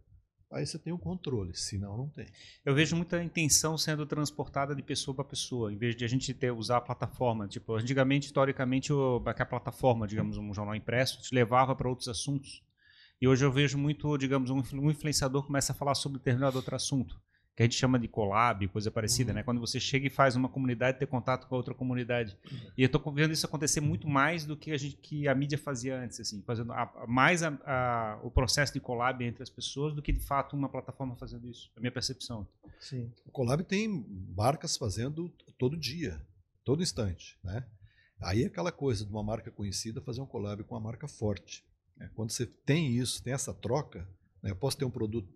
aí 0.55 0.64
você 0.64 0.78
tem 0.78 0.93
o 0.93 0.98
controle, 0.98 1.52
senão 1.55 1.97
não 1.97 2.09
tem. 2.09 2.26
Eu 2.64 2.74
vejo 2.74 2.94
muita 2.94 3.22
intenção 3.22 3.76
sendo 3.76 4.06
transportada 4.06 4.74
de 4.74 4.82
pessoa 4.82 5.14
para 5.14 5.24
pessoa, 5.24 5.72
em 5.72 5.76
vez 5.76 5.97
de 5.97 6.05
a 6.05 6.09
gente 6.09 6.32
ter 6.32 6.52
usar 6.52 6.76
a 6.76 6.81
plataforma. 6.81 7.48
Tipo, 7.48 7.74
antigamente, 7.74 8.26
historicamente, 8.26 8.93
o, 8.93 9.22
a 9.24 9.44
plataforma, 9.44 10.06
digamos, 10.06 10.39
um 10.39 10.55
jornal 10.55 10.74
impresso, 10.74 11.20
te 11.20 11.35
levava 11.35 11.74
para 11.74 11.89
outros 11.89 12.09
assuntos. 12.09 12.62
E 13.20 13.26
hoje 13.26 13.44
eu 13.44 13.51
vejo 13.51 13.76
muito, 13.76 14.16
digamos, 14.16 14.51
um, 14.51 14.62
um 14.74 14.90
influenciador 14.90 15.44
começa 15.44 15.72
a 15.72 15.74
falar 15.74 15.94
sobre 15.94 16.18
determinado 16.18 16.56
outro 16.56 16.74
assunto, 16.74 17.20
que 17.56 17.62
a 17.62 17.66
gente 17.66 17.76
chama 17.76 17.98
de 18.01 18.09
collab, 18.09 18.66
coisa 18.68 18.90
parecida, 18.90 19.32
né? 19.32 19.43
Quando 19.44 19.60
você 19.60 19.78
chega 19.78 20.06
e 20.06 20.10
faz 20.10 20.35
uma 20.35 20.48
comunidade 20.48 20.98
ter 20.98 21.06
contato 21.06 21.47
com 21.47 21.55
a 21.55 21.59
outra 21.59 21.72
comunidade. 21.72 22.36
E 22.76 22.82
eu 22.82 22.89
tô 22.89 22.98
vendo 23.12 23.32
isso 23.32 23.47
acontecer 23.47 23.81
muito 23.81 24.09
mais 24.09 24.44
do 24.44 24.56
que 24.56 24.72
a, 24.72 24.76
gente, 24.76 24.97
que 24.97 25.28
a 25.28 25.35
mídia 25.36 25.56
fazia 25.56 25.97
antes, 26.01 26.18
assim, 26.18 26.43
fazendo 26.43 26.72
a- 26.72 26.82
a- 26.82 27.06
mais 27.06 27.43
a- 27.44 27.56
a- 27.64 28.20
o 28.24 28.31
processo 28.31 28.72
de 28.72 28.81
collab 28.81 29.22
entre 29.24 29.43
as 29.43 29.51
pessoas 29.51 29.94
do 29.94 30.02
que 30.02 30.12
de 30.12 30.18
fato 30.20 30.56
uma 30.56 30.68
plataforma 30.68 31.14
fazendo 31.14 31.48
isso. 31.48 31.70
É 31.76 31.78
a 31.78 31.81
minha 31.81 31.93
percepção. 31.93 32.47
Sim. 32.81 33.12
O 33.24 33.31
Colab 33.31 33.62
tem 33.62 34.05
marcas 34.36 34.76
fazendo 34.76 35.28
todo 35.56 35.76
dia, 35.76 36.20
todo 36.64 36.82
instante, 36.82 37.39
né? 37.44 37.64
Aí 38.20 38.43
é 38.43 38.47
aquela 38.47 38.72
coisa 38.72 39.05
de 39.05 39.10
uma 39.12 39.22
marca 39.22 39.51
conhecida 39.51 40.01
fazer 40.01 40.20
um 40.20 40.26
collab 40.26 40.64
com 40.64 40.74
uma 40.74 40.81
marca 40.81 41.06
forte. 41.06 41.64
né? 41.97 42.10
Quando 42.16 42.31
você 42.32 42.44
tem 42.47 42.97
isso, 42.97 43.22
tem 43.22 43.32
essa 43.32 43.55
troca, 43.55 44.09
né? 44.43 44.51
eu 44.51 44.56
posso 44.56 44.76
ter 44.76 44.85
um 44.85 44.90
produto 44.90 45.28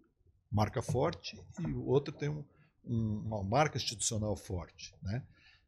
marca 0.50 0.80
forte 0.82 1.38
e 1.60 1.72
o 1.72 1.84
outro 1.86 2.12
tem 2.14 2.28
um- 2.28 2.44
um- 2.84 3.18
uma 3.26 3.42
marca 3.42 3.76
institucional 3.76 4.34
forte, 4.36 4.94
né? 5.02 5.22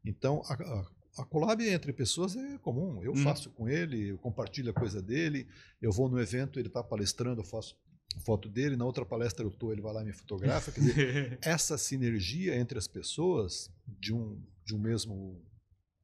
Então 0.05 0.43
a, 0.47 0.55
a, 0.55 1.23
a 1.23 1.24
collab 1.24 1.62
entre 1.69 1.93
pessoas 1.93 2.35
é 2.36 2.59
comum. 2.59 3.02
Eu 3.05 3.12
Uhum. 3.12 3.23
faço 3.23 3.51
com 3.51 3.69
ele, 3.69 4.09
eu 4.09 4.19
compartilho 4.19 4.70
a 4.70 4.74
coisa 4.74 5.02
dele, 5.02 5.47
eu 5.82 5.93
vou 5.93 6.09
no 6.09 6.19
evento, 6.19 6.59
ele 6.59 6.69
está 6.69 6.82
palestrando, 6.82 7.40
eu 7.40 7.44
faço 7.44 7.77
foto 8.24 8.48
dele, 8.48 8.74
na 8.77 8.85
outra 8.85 9.05
palestra 9.05 9.44
eu 9.44 9.51
tô, 9.51 9.70
ele 9.73 9.81
vai 9.82 9.93
lá 9.93 10.02
e 10.02 10.07
me 10.07 10.12
fotografa. 10.12 10.73
Quer 10.73 10.81
dizer, 10.81 11.39
essa 11.43 11.77
sinergia 11.78 12.57
entre 12.57 12.78
as 12.78 12.89
pessoas 12.89 13.70
de 13.86 14.12
um, 14.15 14.40
de 14.65 14.74
um 14.74 14.78
mesmo 14.78 15.40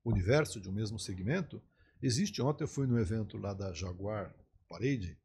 universo, 0.05 0.61
de 0.61 0.69
um 0.69 0.73
mesmo 0.73 0.99
segmento, 0.99 1.61
existe. 2.03 2.41
Ontem 2.43 2.65
eu 2.65 2.69
fui 2.69 2.87
no 2.87 2.99
evento 2.99 3.37
lá 3.39 3.53
da 3.55 3.73
Jaguar 3.73 4.33
Parade 4.69 5.17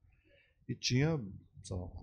e 0.68 0.74
tinha 0.74 1.20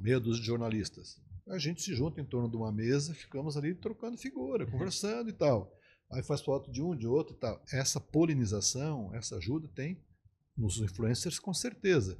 meia 0.00 0.20
dúzia 0.20 0.40
de 0.42 0.46
jornalistas. 0.46 1.20
A 1.50 1.58
gente 1.58 1.82
se 1.82 1.94
junta 1.94 2.20
em 2.20 2.24
torno 2.24 2.48
de 2.50 2.56
uma 2.56 2.70
mesa, 2.72 3.14
ficamos 3.14 3.56
ali 3.56 3.74
trocando 3.74 4.16
figura, 4.18 4.66
conversando 4.66 5.30
e 5.30 5.32
tal. 5.32 5.72
Aí 6.12 6.22
faz 6.22 6.40
foto 6.40 6.70
de 6.70 6.82
um, 6.82 6.94
de 6.96 7.06
outro 7.06 7.34
e 7.34 7.38
tal. 7.38 7.62
Essa 7.72 8.00
polinização, 8.00 9.14
essa 9.14 9.36
ajuda 9.36 9.68
tem 9.74 10.02
nos 10.56 10.78
influencers 10.80 11.38
com 11.38 11.52
certeza. 11.54 12.18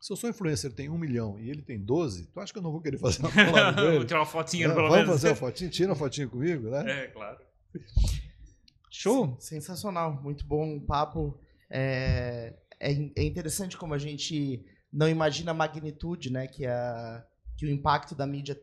Se 0.00 0.12
eu 0.12 0.16
sou 0.16 0.30
influencer 0.30 0.72
tem 0.72 0.88
um 0.88 0.96
milhão 0.96 1.38
e 1.38 1.50
ele 1.50 1.60
tem 1.60 1.78
12, 1.78 2.26
tu 2.28 2.40
acha 2.40 2.52
que 2.52 2.58
eu 2.58 2.62
não 2.62 2.72
vou 2.72 2.80
querer 2.80 2.98
fazer 2.98 3.20
uma 3.20 3.30
collab 3.32 3.74
com 3.76 3.82
Vou 3.82 3.92
ele? 3.92 4.06
tirar 4.06 4.20
uma 4.20 4.26
fotinha, 4.26 4.66
É, 4.66 4.68
pelo 4.68 4.82
vamos 4.88 4.96
menos. 4.96 5.10
fazer 5.12 5.28
uma 5.28 5.36
fotinha? 5.36 5.70
Tira 5.70 5.90
uma 5.90 5.96
fotinha 5.96 6.26
comigo, 6.28 6.70
né? 6.70 7.04
É, 7.04 7.06
claro. 7.08 7.38
Show! 8.90 9.36
Sensacional, 9.38 10.20
muito 10.22 10.46
bom 10.46 10.76
o 10.76 10.80
papo. 10.80 11.38
É, 11.70 12.54
é, 12.80 12.92
é 13.16 13.22
interessante 13.22 13.76
como 13.76 13.94
a 13.94 13.98
gente 13.98 14.64
não 14.92 15.08
imagina 15.08 15.50
a 15.52 15.54
magnitude 15.54 16.30
né, 16.32 16.46
que, 16.46 16.66
a, 16.66 17.24
que 17.56 17.66
o 17.66 17.70
impacto 17.70 18.14
da 18.14 18.26
mídia 18.26 18.60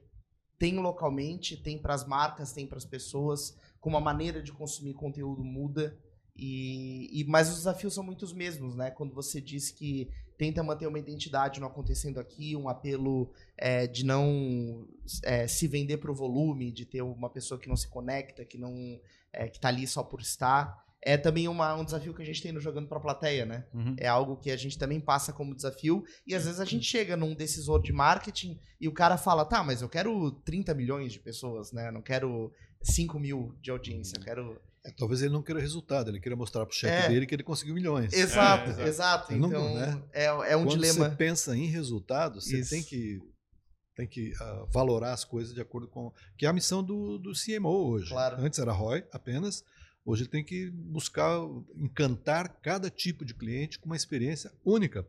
tem 0.59 0.77
localmente, 0.79 1.57
tem 1.57 1.77
para 1.77 1.93
as 1.93 2.05
marcas, 2.05 2.51
tem 2.51 2.65
para 2.67 2.77
as 2.77 2.85
pessoas, 2.85 3.55
como 3.79 3.97
a 3.97 4.01
maneira 4.01 4.41
de 4.41 4.51
consumir 4.51 4.93
conteúdo 4.93 5.43
muda. 5.43 5.97
E, 6.35 7.09
e- 7.21 7.23
mas 7.25 7.49
os 7.49 7.57
desafios 7.57 7.93
são 7.93 8.03
muitos 8.03 8.31
mesmos, 8.33 8.75
né? 8.75 8.91
Quando 8.91 9.13
você 9.13 9.41
diz 9.41 9.71
que 9.71 10.09
tenta 10.37 10.63
manter 10.63 10.85
uma 10.87 10.99
identidade 10.99 11.59
no 11.59 11.65
acontecendo 11.65 12.19
aqui, 12.19 12.55
um 12.55 12.69
apelo 12.69 13.31
é, 13.57 13.87
de 13.87 14.05
não 14.05 14.87
é, 15.23 15.47
se 15.47 15.67
vender 15.67 15.97
para 15.97 16.11
o 16.11 16.15
volume, 16.15 16.71
de 16.71 16.85
ter 16.85 17.01
uma 17.01 17.29
pessoa 17.29 17.59
que 17.59 17.67
não 17.67 17.75
se 17.75 17.87
conecta, 17.87 18.45
que 18.45 18.57
não 18.57 18.99
é, 19.33 19.47
que 19.47 19.59
tá 19.59 19.69
ali 19.69 19.87
só 19.87 20.03
por 20.03 20.21
estar. 20.21 20.85
É 21.09 21.15
também 21.15 21.47
uma- 21.47 21.73
um 21.75 21.85
desafio 21.85 22.13
que 22.13 22.21
a 22.21 22.25
gente 22.25 22.41
tem 22.41 22.51
no 22.51 22.59
Jogando 22.59 22.87
pra 22.89 22.99
Plateia, 22.99 23.45
né? 23.45 23.65
Uhum. 23.73 23.95
É 23.97 24.07
algo 24.07 24.35
que 24.35 24.51
a 24.51 24.57
gente 24.57 24.77
também 24.77 24.99
passa 24.99 25.31
como 25.31 25.55
desafio. 25.55 26.03
E 26.25 26.35
às 26.35 26.43
vezes 26.45 26.59
a 26.59 26.65
gente 26.65 26.83
chega 26.85 27.15
num 27.15 27.33
decisor 27.33 27.81
de 27.81 27.93
marketing 27.93 28.59
e 28.81 28.87
o 28.89 28.93
cara 28.93 29.17
fala, 29.17 29.45
tá, 29.45 29.63
mas 29.63 29.81
eu 29.81 29.87
quero 29.87 30.31
30 30.43 30.73
milhões 30.73 31.13
de 31.13 31.19
pessoas, 31.19 31.71
né? 31.71 31.89
Não 31.91 32.01
quero 32.01 32.51
5 32.83 33.17
mil 33.19 33.55
de 33.61 33.71
audiência, 33.71 34.17
eu 34.17 34.23
quero... 34.23 34.61
É, 34.85 34.91
talvez 34.97 35.21
ele 35.21 35.31
não 35.33 35.41
queira 35.41 35.59
resultado, 35.61 36.09
ele 36.09 36.19
queira 36.19 36.35
mostrar 36.35 36.65
pro 36.65 36.75
chefe 36.75 37.05
É. 37.05 37.09
dele 37.09 37.25
que 37.25 37.33
ele 37.35 37.43
conseguiu 37.43 37.73
milhões. 37.73 38.11
Exato, 38.13 38.69
É, 38.69 38.73
exato. 38.73 38.87
exato. 38.89 39.35
Não- 39.37 39.47
Então, 39.49 39.75
né? 39.75 40.03
é, 40.13 40.25
é 40.25 40.57
um 40.57 40.65
Quando 40.65 40.71
dilema. 40.81 41.09
você 41.09 41.15
pensa 41.15 41.55
em 41.55 41.67
resultado, 41.67 42.41
você 42.41 42.59
Isso. 42.59 42.69
tem 42.69 42.83
que, 42.83 43.19
tem 43.95 44.07
que 44.07 44.33
ah, 44.41 44.65
valorar 44.73 45.13
as 45.13 45.23
coisas 45.25 45.53
de 45.53 45.59
acordo 45.61 45.87
com. 45.87 46.11
Que 46.37 46.45
é 46.45 46.49
a 46.49 46.53
missão 46.53 46.83
do, 46.83 47.17
do 47.17 47.31
CMO 47.33 47.89
hoje. 47.91 48.09
Claro. 48.09 48.37
Antes 48.39 48.59
era 48.59 48.71
ROI 48.71 49.03
apenas. 49.11 49.63
Hoje 50.07 50.23
ele 50.23 50.29
tem 50.29 50.43
que 50.43 50.69
buscar 50.71 51.37
encantar 51.75 52.47
cada 52.61 52.89
tipo 52.89 53.25
de 53.25 53.33
cliente 53.33 53.77
com 53.77 53.87
uma 53.87 53.95
experiência 53.95 54.51
única 54.63 55.05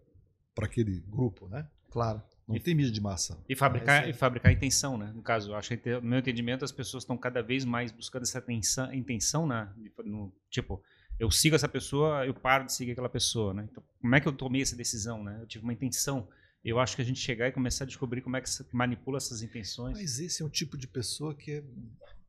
para 0.54 0.66
aquele 0.66 0.98
grupo, 1.06 1.48
né? 1.48 1.68
Claro. 1.90 2.20
Não 2.48 2.56
E- 2.56 2.60
tem 2.60 2.74
mídia 2.74 2.90
de 2.90 3.00
massa. 3.00 3.38
E 3.48 3.52
É 3.52 3.56
fabricar, 3.56 4.02
aí. 4.04 4.10
e 4.10 4.12
fabricar 4.12 4.50
intenção, 4.52 4.98
né? 4.98 5.12
No 5.14 5.22
caso, 5.22 5.54
acho 5.54 5.76
que, 5.76 5.94
no 6.00 6.02
meu 6.08 6.18
entendimento, 6.18 6.64
as 6.64 6.72
pessoas 6.72 7.04
estão 7.04 7.16
cada 7.16 7.42
vez 7.42 7.64
mais 7.64 7.92
buscando 7.92 8.22
essa 8.24 8.38
intenção, 8.48 8.92
intenção 8.92 9.46
né? 9.46 9.72
No, 10.04 10.32
tipo, 10.50 10.82
eu 11.18 11.30
sigo 11.30 11.54
essa 11.54 11.68
pessoa, 11.68 12.26
eu 12.26 12.34
paro 12.34 12.64
de 12.66 12.72
seguir 12.72 12.92
aquela 12.92 13.08
pessoa, 13.08 13.54
né? 13.54 13.68
Então, 13.70 13.82
como 14.00 14.14
é 14.16 14.20
que 14.20 14.26
eu 14.26 14.32
tomei 14.32 14.62
essa 14.62 14.74
decisão, 14.74 15.22
né? 15.22 15.38
Eu 15.42 15.46
tive 15.46 15.62
uma 15.62 15.72
intenção. 15.72 16.28
Eu 16.64 16.80
acho 16.80 16.96
que 16.96 17.02
a 17.02 17.04
gente 17.04 17.20
chegar 17.20 17.46
e 17.48 17.52
começar 17.52 17.84
a 17.84 17.86
descobrir 17.86 18.20
como 18.20 18.36
é 18.36 18.40
que 18.40 18.50
se 18.50 18.66
manipula 18.72 19.18
essas 19.18 19.42
intenções. 19.42 19.96
Mas 19.96 20.18
esse 20.18 20.42
é 20.42 20.44
um 20.44 20.48
tipo 20.50 20.76
de 20.76 20.88
pessoa 20.88 21.34
que 21.34 21.52
é, 21.52 21.62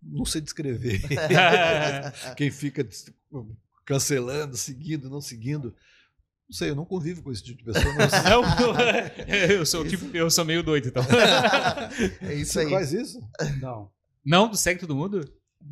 não 0.02 0.26
sei 0.26 0.42
descrever. 0.42 1.02
Quem 2.36 2.52
fica 2.52 2.88
cancelando, 3.86 4.56
seguindo, 4.56 5.10
não 5.10 5.22
seguindo. 5.22 5.76
Não 6.48 6.56
sei, 6.56 6.72
eu 6.72 6.76
não 6.76 6.86
convivo 6.86 7.22
com 7.22 7.32
esse 7.32 7.44
tipo 7.44 7.60
de 7.60 7.66
pessoa. 7.66 7.94
Não 7.94 8.10
sei. 8.10 9.56
eu 9.56 9.66
sou 9.66 9.86
tipo, 9.88 10.16
eu 10.16 10.32
sou 10.32 10.44
meio 10.44 10.64
doido, 10.64 10.88
então. 10.88 11.04
é 12.22 12.34
isso 12.34 12.54
Você 12.54 12.60
aí. 12.62 12.70
faz 12.72 12.92
isso? 12.92 13.20
Não. 13.62 13.92
Não, 14.26 14.54
segue 14.54 14.80
todo 14.80 14.96
mundo? 14.96 15.22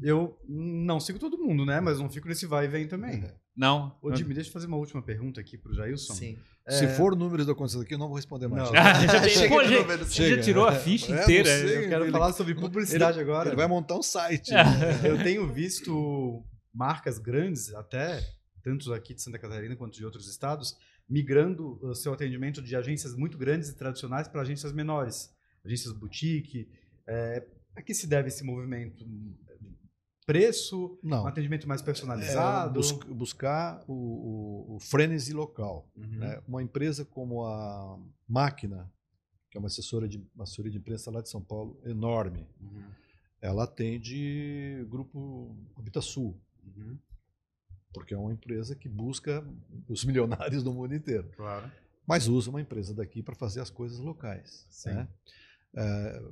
Eu 0.02 0.38
não 0.48 1.00
sigo 1.00 1.18
todo 1.18 1.38
mundo, 1.38 1.66
né? 1.66 1.80
Mas 1.80 2.00
não 2.00 2.10
fico 2.10 2.28
nesse 2.28 2.46
vai 2.46 2.66
e 2.66 2.68
vem 2.68 2.88
também. 2.88 3.24
Não. 3.56 3.98
Ô, 4.02 4.14
Jimmy, 4.16 4.34
deixa 4.34 4.50
eu 4.50 4.54
fazer 4.54 4.68
uma 4.68 4.78
última 4.78 5.02
pergunta 5.02 5.40
aqui 5.42 5.58
pro 5.58 5.74
Jailson. 5.74 6.14
Sim. 6.14 6.38
Se 6.70 6.86
É, 6.86 6.88
for 6.90 7.16
números 7.16 7.46
do 7.46 7.54
acontecendo 7.54 7.84
aqui, 7.84 7.94
eu 7.94 7.98
não 7.98 8.08
vou 8.08 8.18
responder 8.18 8.48
mais. 8.48 8.66
Não. 8.70 8.74
já, 8.76 9.24
Chega 9.30 9.56
pô, 9.56 9.64
já 9.64 10.06
chega. 10.06 10.42
tirou 10.42 10.66
a 10.68 10.74
ficha 10.76 11.16
É, 11.16 11.24
inteira. 11.24 11.50
sei. 11.50 11.86
Eu 11.86 11.90
quero 11.90 12.04
Ele- 12.04 12.12
falar 12.12 12.34
sobre 12.34 12.54
publicidade 12.54 13.20
agora. 13.20 13.50
Ele 13.50 13.56
vai 13.56 13.68
montar 13.68 13.96
um 13.96 14.04
site. 14.04 14.52
Eu 15.04 15.24
tenho 15.24 15.48
visto 15.52 16.44
marcas 16.74 17.18
grandes, 17.18 17.74
até 17.74 18.22
tantos 18.62 18.92
aqui 18.92 19.14
de 19.14 19.22
Santa 19.22 19.40
Catarina 19.40 19.76
quanto 19.78 19.96
de 19.98 20.04
outros 20.06 20.28
estados, 20.30 20.76
migrando 21.10 21.80
o 21.82 21.96
seu 21.96 22.14
atendimento 22.14 22.62
de 22.62 22.76
agências 22.76 23.16
muito 23.16 23.38
grandes 23.38 23.70
e 23.70 23.76
tradicionais 23.78 24.28
para 24.28 24.42
agências 24.42 24.74
menores, 24.74 25.34
agências 25.66 25.94
boutique. 25.94 26.68
É, 27.08 27.44
a 27.76 27.82
que 27.82 27.94
se 27.94 28.06
deve 28.06 28.28
esse 28.28 28.44
movimento? 28.44 29.06
Preço, 30.28 31.00
Não. 31.02 31.24
um 31.24 31.28
atendimento 31.28 31.66
mais 31.68 31.82
É, 31.82 31.86
personalizado? 31.86 32.74
bus- 32.74 32.92
buscar 32.92 33.82
o, 33.88 33.94
o, 33.94 34.76
o 34.76 34.80
frenesi 34.80 35.32
local. 35.32 35.90
Uhum. 35.96 36.18
né? 36.18 36.42
Uma 36.46 36.62
empresa 36.62 37.06
como 37.06 37.46
a 37.46 37.98
Máquina, 38.28 38.92
que 39.50 39.58
é 39.58 39.60
uma 39.60 39.68
assessora 39.68 40.06
de, 40.08 40.18
uma 40.36 40.44
assessoria 40.44 40.70
de 40.70 40.78
imprensa 40.78 41.10
lá 41.10 41.22
de 41.22 41.30
São 41.30 41.42
Paulo, 41.42 41.80
enorme, 41.86 42.46
Uhum. 42.60 42.84
ela 43.42 43.64
atende 43.64 44.86
grupo 44.90 45.56
Habitasul, 45.78 46.38
Uhum. 46.76 46.98
porque 47.94 48.14
é 48.14 48.18
uma 48.18 48.34
empresa 48.34 48.76
que 48.76 48.90
busca 48.90 49.42
os 49.88 50.04
milionários 50.52 50.62
do 50.62 50.74
mundo 50.74 50.94
inteiro. 50.94 51.32
Claro. 51.38 51.72
mas 52.06 52.28
usa 52.28 52.50
uma 52.50 52.60
empresa 52.62 52.94
daqui 52.94 53.22
para 53.24 53.34
fazer 53.36 53.60
as 53.62 53.70
coisas 53.70 54.00
locais. 54.00 54.66
Sim. 54.70 54.90
né? 54.94 55.08
É, 55.80 56.24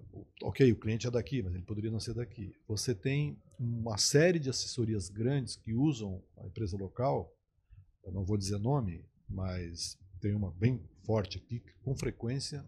ok, 0.41 0.71
o 0.71 0.75
cliente 0.75 1.05
é 1.05 1.11
daqui, 1.11 1.43
mas 1.43 1.53
ele 1.53 1.61
poderia 1.61 1.91
não 1.91 1.99
ser 1.99 2.15
daqui. 2.15 2.55
Você 2.67 2.95
tem 2.95 3.39
uma 3.59 3.95
série 3.95 4.39
de 4.39 4.49
assessorias 4.49 5.07
grandes 5.07 5.55
que 5.55 5.71
usam 5.71 6.23
a 6.37 6.47
empresa 6.47 6.75
local, 6.75 7.31
eu 8.03 8.11
não 8.11 8.25
vou 8.25 8.37
dizer 8.37 8.57
nome, 8.57 9.05
mas 9.29 9.99
tem 10.19 10.33
uma 10.33 10.49
bem 10.49 10.81
forte 11.03 11.37
aqui, 11.37 11.59
que 11.59 11.73
com 11.83 11.95
frequência 11.95 12.65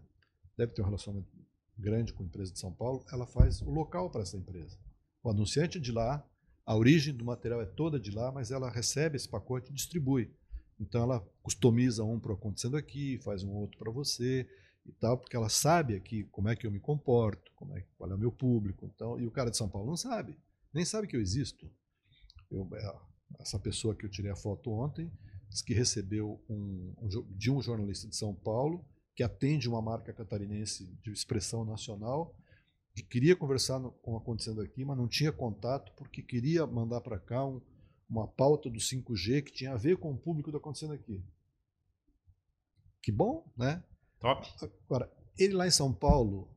deve 0.56 0.72
ter 0.72 0.82
um 0.82 0.84
relacionamento 0.84 1.28
grande 1.76 2.12
com 2.12 2.22
a 2.22 2.26
empresa 2.26 2.52
de 2.52 2.60
São 2.60 2.72
Paulo, 2.72 3.04
ela 3.12 3.26
faz 3.26 3.60
o 3.60 3.70
local 3.70 4.08
para 4.08 4.22
essa 4.22 4.36
empresa. 4.36 4.78
O 5.24 5.30
anunciante 5.30 5.78
é 5.78 5.80
de 5.80 5.90
lá, 5.90 6.24
a 6.64 6.76
origem 6.76 7.12
do 7.12 7.24
material 7.24 7.60
é 7.60 7.66
toda 7.66 7.98
de 7.98 8.12
lá, 8.12 8.30
mas 8.30 8.52
ela 8.52 8.70
recebe 8.70 9.16
esse 9.16 9.28
pacote 9.28 9.72
e 9.72 9.74
distribui. 9.74 10.32
Então 10.78 11.02
ela 11.02 11.28
customiza 11.42 12.04
um 12.04 12.20
para 12.20 12.34
acontecendo 12.34 12.76
aqui, 12.76 13.18
faz 13.18 13.42
um 13.42 13.50
outro 13.50 13.76
para 13.78 13.90
você 13.90 14.48
e 14.90 14.92
tal, 14.92 15.18
porque 15.18 15.36
ela 15.36 15.48
sabe 15.48 15.94
aqui 15.94 16.24
como 16.24 16.48
é 16.48 16.56
que 16.56 16.66
eu 16.66 16.70
me 16.70 16.80
comporto, 16.80 17.52
como 17.54 17.76
é, 17.76 17.84
qual 17.96 18.10
é 18.10 18.14
o 18.14 18.18
meu 18.18 18.32
público. 18.32 18.86
Então, 18.86 19.18
e 19.18 19.26
o 19.26 19.30
cara 19.30 19.50
de 19.50 19.56
São 19.56 19.68
Paulo 19.68 19.88
não 19.88 19.96
sabe, 19.96 20.36
nem 20.72 20.84
sabe 20.84 21.06
que 21.06 21.16
eu 21.16 21.20
existo. 21.20 21.70
Eu, 22.50 22.68
é, 22.74 22.96
essa 23.40 23.58
pessoa 23.58 23.94
que 23.94 24.04
eu 24.04 24.10
tirei 24.10 24.30
a 24.30 24.36
foto 24.36 24.70
ontem 24.70 25.10
disse 25.48 25.64
que 25.64 25.74
recebeu 25.74 26.42
um, 26.48 26.94
um 26.98 27.08
de 27.36 27.50
um 27.50 27.60
jornalista 27.60 28.08
de 28.08 28.16
São 28.16 28.34
Paulo 28.34 28.84
que 29.14 29.22
atende 29.22 29.68
uma 29.68 29.82
marca 29.82 30.12
catarinense 30.12 30.86
de 31.02 31.10
expressão 31.10 31.64
nacional 31.64 32.34
que 32.94 33.02
queria 33.02 33.36
conversar 33.36 33.78
no, 33.78 33.92
com 33.92 34.16
acontecendo 34.16 34.60
aqui, 34.60 34.84
mas 34.84 34.96
não 34.96 35.08
tinha 35.08 35.32
contato 35.32 35.92
porque 35.96 36.22
queria 36.22 36.66
mandar 36.66 37.00
para 37.00 37.18
cá 37.18 37.44
um, 37.44 37.60
uma 38.08 38.26
pauta 38.26 38.68
do 38.68 38.78
5G 38.78 39.42
que 39.42 39.52
tinha 39.52 39.72
a 39.72 39.76
ver 39.76 39.98
com 39.98 40.12
o 40.12 40.18
público 40.18 40.50
do 40.50 40.56
acontecendo 40.56 40.94
aqui. 40.94 41.22
Que 43.02 43.12
bom, 43.12 43.50
né? 43.56 43.82
Top. 44.20 44.46
Agora, 44.86 45.10
ele 45.38 45.54
lá 45.54 45.66
em 45.66 45.70
São 45.70 45.92
Paulo 45.92 46.48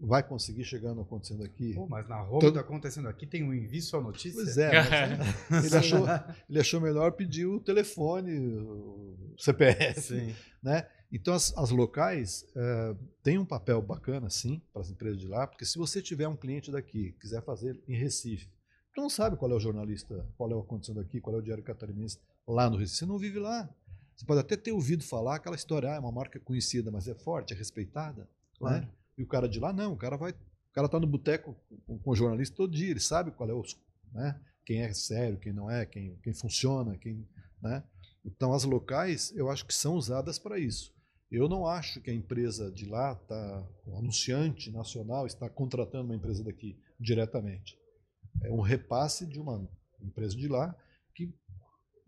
vai 0.00 0.22
conseguir 0.26 0.64
chegar 0.64 0.94
no 0.94 1.02
acontecendo 1.02 1.44
aqui? 1.44 1.74
Pô, 1.74 1.86
mas 1.86 2.08
na 2.08 2.20
Roma 2.20 2.40
Todo- 2.40 2.58
acontecendo 2.58 3.06
aqui, 3.08 3.26
tem 3.26 3.42
um 3.44 3.52
envio 3.52 3.82
sua 3.82 4.00
notícia? 4.00 4.32
Pois 4.42 4.56
é, 4.56 4.70
mas 5.50 5.64
ele 5.66 5.76
achou, 5.76 6.06
ele 6.48 6.58
achou 6.60 6.80
melhor 6.80 7.12
pedir 7.12 7.44
o 7.46 7.60
telefone, 7.60 8.38
o 8.38 9.34
CPF, 9.38 10.00
Sim. 10.00 10.34
né? 10.62 10.88
Então 11.12 11.34
as, 11.34 11.52
as 11.58 11.70
locais 11.70 12.46
eh, 12.56 12.94
têm 13.22 13.36
um 13.36 13.44
papel 13.44 13.82
bacana, 13.82 14.30
sim, 14.30 14.62
para 14.72 14.80
as 14.80 14.90
empresas 14.90 15.18
de 15.18 15.26
lá, 15.26 15.44
porque 15.46 15.64
se 15.64 15.76
você 15.76 16.00
tiver 16.00 16.28
um 16.28 16.36
cliente 16.36 16.70
daqui, 16.70 17.16
quiser 17.20 17.42
fazer 17.42 17.78
em 17.88 17.96
Recife, 17.96 18.48
tu 18.94 19.00
não 19.02 19.10
sabe 19.10 19.36
qual 19.36 19.50
é 19.50 19.54
o 19.54 19.60
jornalista, 19.60 20.24
qual 20.38 20.50
é 20.52 20.54
o 20.54 20.60
acontecendo 20.60 21.00
aqui, 21.00 21.20
qual 21.20 21.34
é 21.34 21.38
o 21.40 21.42
diário 21.42 21.64
catarinense 21.64 22.18
lá 22.46 22.70
no 22.70 22.76
Recife, 22.76 22.98
você 23.00 23.06
não 23.06 23.18
vive 23.18 23.40
lá. 23.40 23.68
Você 24.20 24.26
pode 24.26 24.40
até 24.40 24.54
ter 24.54 24.70
ouvido 24.70 25.02
falar 25.02 25.36
aquela 25.36 25.56
história, 25.56 25.90
ah, 25.90 25.94
é 25.94 25.98
uma 25.98 26.12
marca 26.12 26.38
conhecida, 26.38 26.90
mas 26.90 27.08
é 27.08 27.14
forte, 27.14 27.54
é 27.54 27.56
respeitada, 27.56 28.28
Claro. 28.58 28.82
né? 28.84 28.92
E 29.16 29.22
o 29.22 29.26
cara 29.26 29.48
de 29.48 29.58
lá 29.58 29.72
não, 29.72 29.94
o 29.94 29.96
cara 29.96 30.18
vai, 30.18 30.32
o 30.32 30.72
cara 30.74 30.90
tá 30.90 31.00
no 31.00 31.06
boteco 31.06 31.56
com, 31.86 31.98
com 31.98 32.10
o 32.10 32.14
jornalista 32.14 32.54
todo 32.54 32.70
dia, 32.70 32.90
ele 32.90 33.00
sabe 33.00 33.30
qual 33.30 33.48
é 33.48 33.54
o, 33.54 33.62
né? 34.12 34.38
Quem 34.66 34.82
é 34.82 34.92
sério, 34.92 35.38
quem 35.38 35.54
não 35.54 35.70
é, 35.70 35.86
quem, 35.86 36.18
quem 36.22 36.34
funciona, 36.34 36.98
quem, 36.98 37.26
né? 37.62 37.82
Então 38.22 38.52
as 38.52 38.64
locais, 38.64 39.32
eu 39.34 39.48
acho 39.50 39.64
que 39.64 39.72
são 39.72 39.94
usadas 39.94 40.38
para 40.38 40.58
isso. 40.58 40.94
Eu 41.30 41.48
não 41.48 41.66
acho 41.66 41.98
que 42.02 42.10
a 42.10 42.14
empresa 42.14 42.70
de 42.70 42.84
lá 42.84 43.14
tá, 43.14 43.66
o 43.86 43.96
anunciante 43.96 44.70
nacional 44.70 45.26
está 45.26 45.48
contratando 45.48 46.04
uma 46.04 46.14
empresa 46.16 46.44
daqui 46.44 46.78
diretamente. 46.98 47.78
É 48.42 48.50
um 48.52 48.60
repasse 48.60 49.26
de 49.26 49.40
uma 49.40 49.66
empresa 50.02 50.36
de 50.36 50.46
lá 50.46 50.76
que 51.14 51.34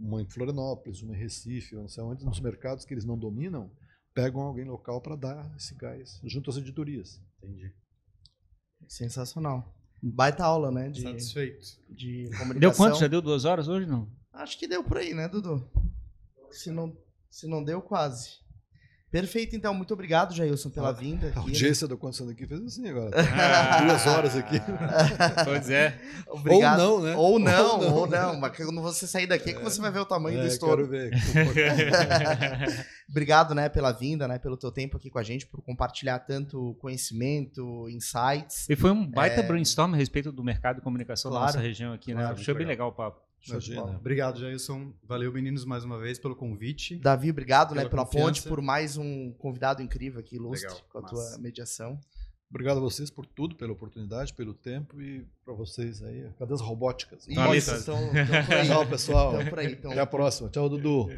uma 0.02 0.20
em 0.20 0.26
Florianópolis, 0.26 1.00
uma 1.00 1.14
em 1.14 1.18
Recife, 1.18 1.76
não 1.76 1.88
sei 1.88 2.02
onde, 2.02 2.24
nos 2.24 2.40
mercados 2.40 2.84
que 2.84 2.92
eles 2.92 3.04
não 3.04 3.16
dominam, 3.16 3.70
pegam 4.12 4.40
alguém 4.42 4.64
local 4.64 5.00
para 5.00 5.14
dar 5.14 5.54
esse 5.56 5.74
gás 5.76 6.20
junto 6.24 6.50
às 6.50 6.56
editorias. 6.56 7.20
Entendi. 7.38 7.72
Sensacional. 8.88 9.72
Baita 10.02 10.44
aula, 10.44 10.72
né? 10.72 10.90
De, 10.90 11.02
Satisfeito. 11.02 11.78
de 11.88 12.24
comunicação. 12.36 12.58
Deu 12.58 12.72
quanto? 12.72 12.98
Já 12.98 13.06
deu 13.06 13.22
duas 13.22 13.44
horas 13.44 13.68
hoje, 13.68 13.86
não? 13.86 14.10
Acho 14.32 14.58
que 14.58 14.66
deu 14.66 14.82
por 14.82 14.96
aí, 14.96 15.14
né, 15.14 15.28
Dudu? 15.28 15.70
Se 16.50 16.72
não, 16.72 16.96
se 17.30 17.46
não 17.46 17.62
deu, 17.62 17.80
quase. 17.80 18.41
Perfeito, 19.12 19.55
então. 19.55 19.72
Muito 19.74 19.93
obrigado, 19.94 20.34
Jailson, 20.34 20.70
pela 20.70 20.89
A- 20.89 20.93
vinda. 20.93 21.26
A 21.26 21.28
aqui, 21.28 21.36
né? 21.39 21.43
audiência 21.44 21.86
do 21.86 21.94
Acontecendo 21.94 22.30
aqui 22.30 22.47
fez 22.47 22.60
assim 22.64 22.89
agora. 22.89 23.10
Ah. 23.14 23.82
Duas 23.84 24.06
horas 24.06 24.34
aqui. 24.36 24.56
Pois 25.44 25.68
é. 25.70 26.01
Obrigado. 26.28 26.80
Ou 26.80 26.98
não, 26.98 27.05
né? 27.05 27.14
Ou 27.16 27.39
não, 27.39 27.70
Ou 27.74 27.80
não. 27.82 27.94
ou 27.97 28.06
não. 28.09 28.40
Mas 28.40 28.56
quando 28.56 28.80
você 28.80 29.06
sair 29.06 29.26
daqui 29.26 29.51
é 29.51 29.52
que 29.52 29.62
você 29.62 29.80
vai 29.80 29.90
ver 29.90 29.98
o 30.01 30.06
tamanho 30.06 30.39
do 30.39 30.44
É, 30.44 30.48
estouro. 30.48 30.89
quero 30.89 31.10
ver. 31.10 31.10
Obrigado, 33.09 33.55
né, 33.55 33.68
pela 33.68 33.93
vinda, 33.93 34.26
né, 34.26 34.39
pelo 34.39 34.56
teu 34.56 34.72
tempo 34.72 34.97
aqui 34.97 35.10
com 35.10 35.18
a 35.18 35.22
gente, 35.22 35.47
por 35.47 35.60
compartilhar 35.62 36.18
tanto 36.20 36.74
conhecimento, 36.80 37.86
insights. 37.90 38.66
E 38.70 38.74
foi 38.76 38.90
um 38.90 39.06
baita 39.06 39.43
brainstorm 39.43 39.93
a 39.93 39.97
respeito 39.97 40.32
do 40.32 40.43
mercado 40.43 40.76
de 40.76 40.82
comunicação 40.82 41.30
da 41.30 41.36
Claro. 41.39 41.52
nossa 41.52 41.60
região 41.60 41.93
aqui, 41.93 42.14
né? 42.14 42.20
Claro, 42.22 42.34
Achei 42.36 42.55
muito 42.55 42.59
bem 42.59 42.66
legal 42.66 42.89
o 42.89 42.93
papo. 42.93 43.20
Imagina. 43.48 43.82
Obrigado, 43.82 44.39
Jailson. 44.39 44.93
Valeu, 45.02 45.32
meninos, 45.32 45.64
mais 45.64 45.85
uma 45.85 45.98
vez 45.98 46.19
pelo 46.19 46.36
convite. 46.36 46.97
Davi, 46.97 47.31
obrigado, 47.31 47.74
né, 47.74 47.82
Pela 47.82 47.90
pela 47.90 48.05
confiança. 48.05 48.27
ponte, 48.27 48.43
por 48.48 48.60
mais 48.62 48.97
um 48.97 49.32
convidado 49.32 49.82
incrível 49.82 50.20
aqui, 50.20 50.36
ilustre, 50.36 50.69
Legal, 50.69 50.82
com 50.90 50.98
a 50.98 51.02
massa. 51.02 51.14
tua 51.14 51.39
mediação. 51.39 51.98
Obrigado 52.52 52.76
a 52.76 52.80
vocês 52.80 53.08
por 53.08 53.24
tudo, 53.24 53.56
pela 53.56 53.72
oportunidade, 53.72 54.34
pelo 54.34 54.52
tempo 54.52 55.00
e 55.00 55.26
para 55.42 55.54
vocês 55.54 56.02
aí. 56.02 56.28
Cadê 56.38 56.52
as 56.52 56.60
robóticas? 56.60 57.24
Tá 57.24 57.56
Isso, 57.56 57.70
ali, 57.70 57.78
estão 57.80 58.08
por 58.10 58.54
aí. 58.54 58.66
Tchau, 58.66 58.86
pessoal. 58.86 59.32
Estão 59.32 59.48
por 59.48 59.58
aí. 59.58 59.72
Então, 59.72 59.90
Até 59.90 60.00
a 60.00 60.06
próxima. 60.06 60.50
Tchau, 60.50 60.68
Dudu. 60.68 61.08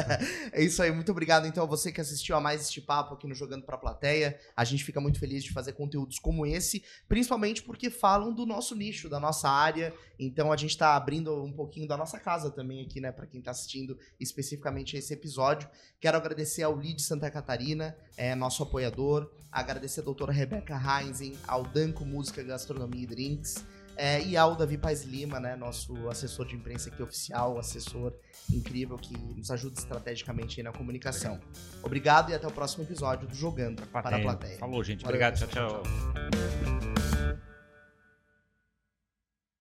é 0.50 0.64
isso 0.64 0.82
aí, 0.82 0.90
muito 0.90 1.12
obrigado 1.12 1.46
então 1.46 1.62
a 1.62 1.66
você 1.66 1.92
que 1.92 2.00
assistiu 2.00 2.36
a 2.36 2.40
mais 2.40 2.62
este 2.62 2.80
papo 2.80 3.12
aqui 3.12 3.26
no 3.26 3.34
Jogando 3.34 3.66
Pra 3.66 3.76
Plateia. 3.76 4.38
A 4.56 4.64
gente 4.64 4.82
fica 4.82 4.98
muito 4.98 5.20
feliz 5.20 5.44
de 5.44 5.52
fazer 5.52 5.74
conteúdos 5.74 6.18
como 6.18 6.46
esse, 6.46 6.82
principalmente 7.06 7.62
porque 7.62 7.90
falam 7.90 8.32
do 8.32 8.46
nosso 8.46 8.74
nicho, 8.74 9.10
da 9.10 9.20
nossa 9.20 9.46
área. 9.46 9.92
Então 10.18 10.50
a 10.50 10.56
gente 10.56 10.76
tá 10.76 10.96
abrindo 10.96 11.44
um 11.44 11.52
pouquinho 11.52 11.86
da 11.86 11.98
nossa 11.98 12.18
casa 12.18 12.50
também 12.50 12.80
aqui, 12.80 12.98
né, 12.98 13.12
Pra 13.12 13.26
quem 13.26 13.42
tá 13.42 13.50
assistindo 13.50 13.98
especificamente 14.18 14.96
esse 14.96 15.12
episódio. 15.12 15.68
Quero 16.00 16.16
agradecer 16.16 16.62
ao 16.62 16.74
Lead 16.74 17.02
Santa 17.02 17.30
Catarina, 17.30 17.94
é 18.16 18.34
nosso 18.34 18.62
apoiador, 18.62 19.30
agradecer 19.52 20.00
a 20.00 20.04
doutora 20.04 20.32
Rebeca 20.32 20.77
Heinzen, 20.78 21.36
ao 21.46 21.62
Danco 21.64 22.04
Música, 22.04 22.42
Gastronomia 22.42 23.02
e 23.02 23.06
Drinks. 23.06 23.64
É, 24.00 24.22
e 24.22 24.36
ao 24.36 24.54
Davi 24.54 24.78
Paz 24.78 25.02
Lima, 25.02 25.40
né, 25.40 25.56
nosso 25.56 26.08
assessor 26.08 26.46
de 26.46 26.54
imprensa 26.54 26.88
aqui 26.88 27.02
oficial, 27.02 27.58
assessor 27.58 28.12
incrível 28.48 28.96
que 28.96 29.12
nos 29.34 29.50
ajuda 29.50 29.74
estrategicamente 29.76 30.62
na 30.62 30.70
comunicação. 30.70 31.40
Obrigado 31.82 32.30
e 32.30 32.34
até 32.34 32.46
o 32.46 32.52
próximo 32.52 32.84
episódio 32.84 33.26
do 33.26 33.34
Jogando 33.34 33.84
para 33.88 34.16
a 34.16 34.20
Plateia. 34.20 34.58
Falou, 34.58 34.84
gente. 34.84 35.04
Valeu, 35.04 35.16
Obrigado. 35.16 35.40
pessoal. 35.40 35.82
tchau. 35.82 35.82
tchau. 35.82 36.77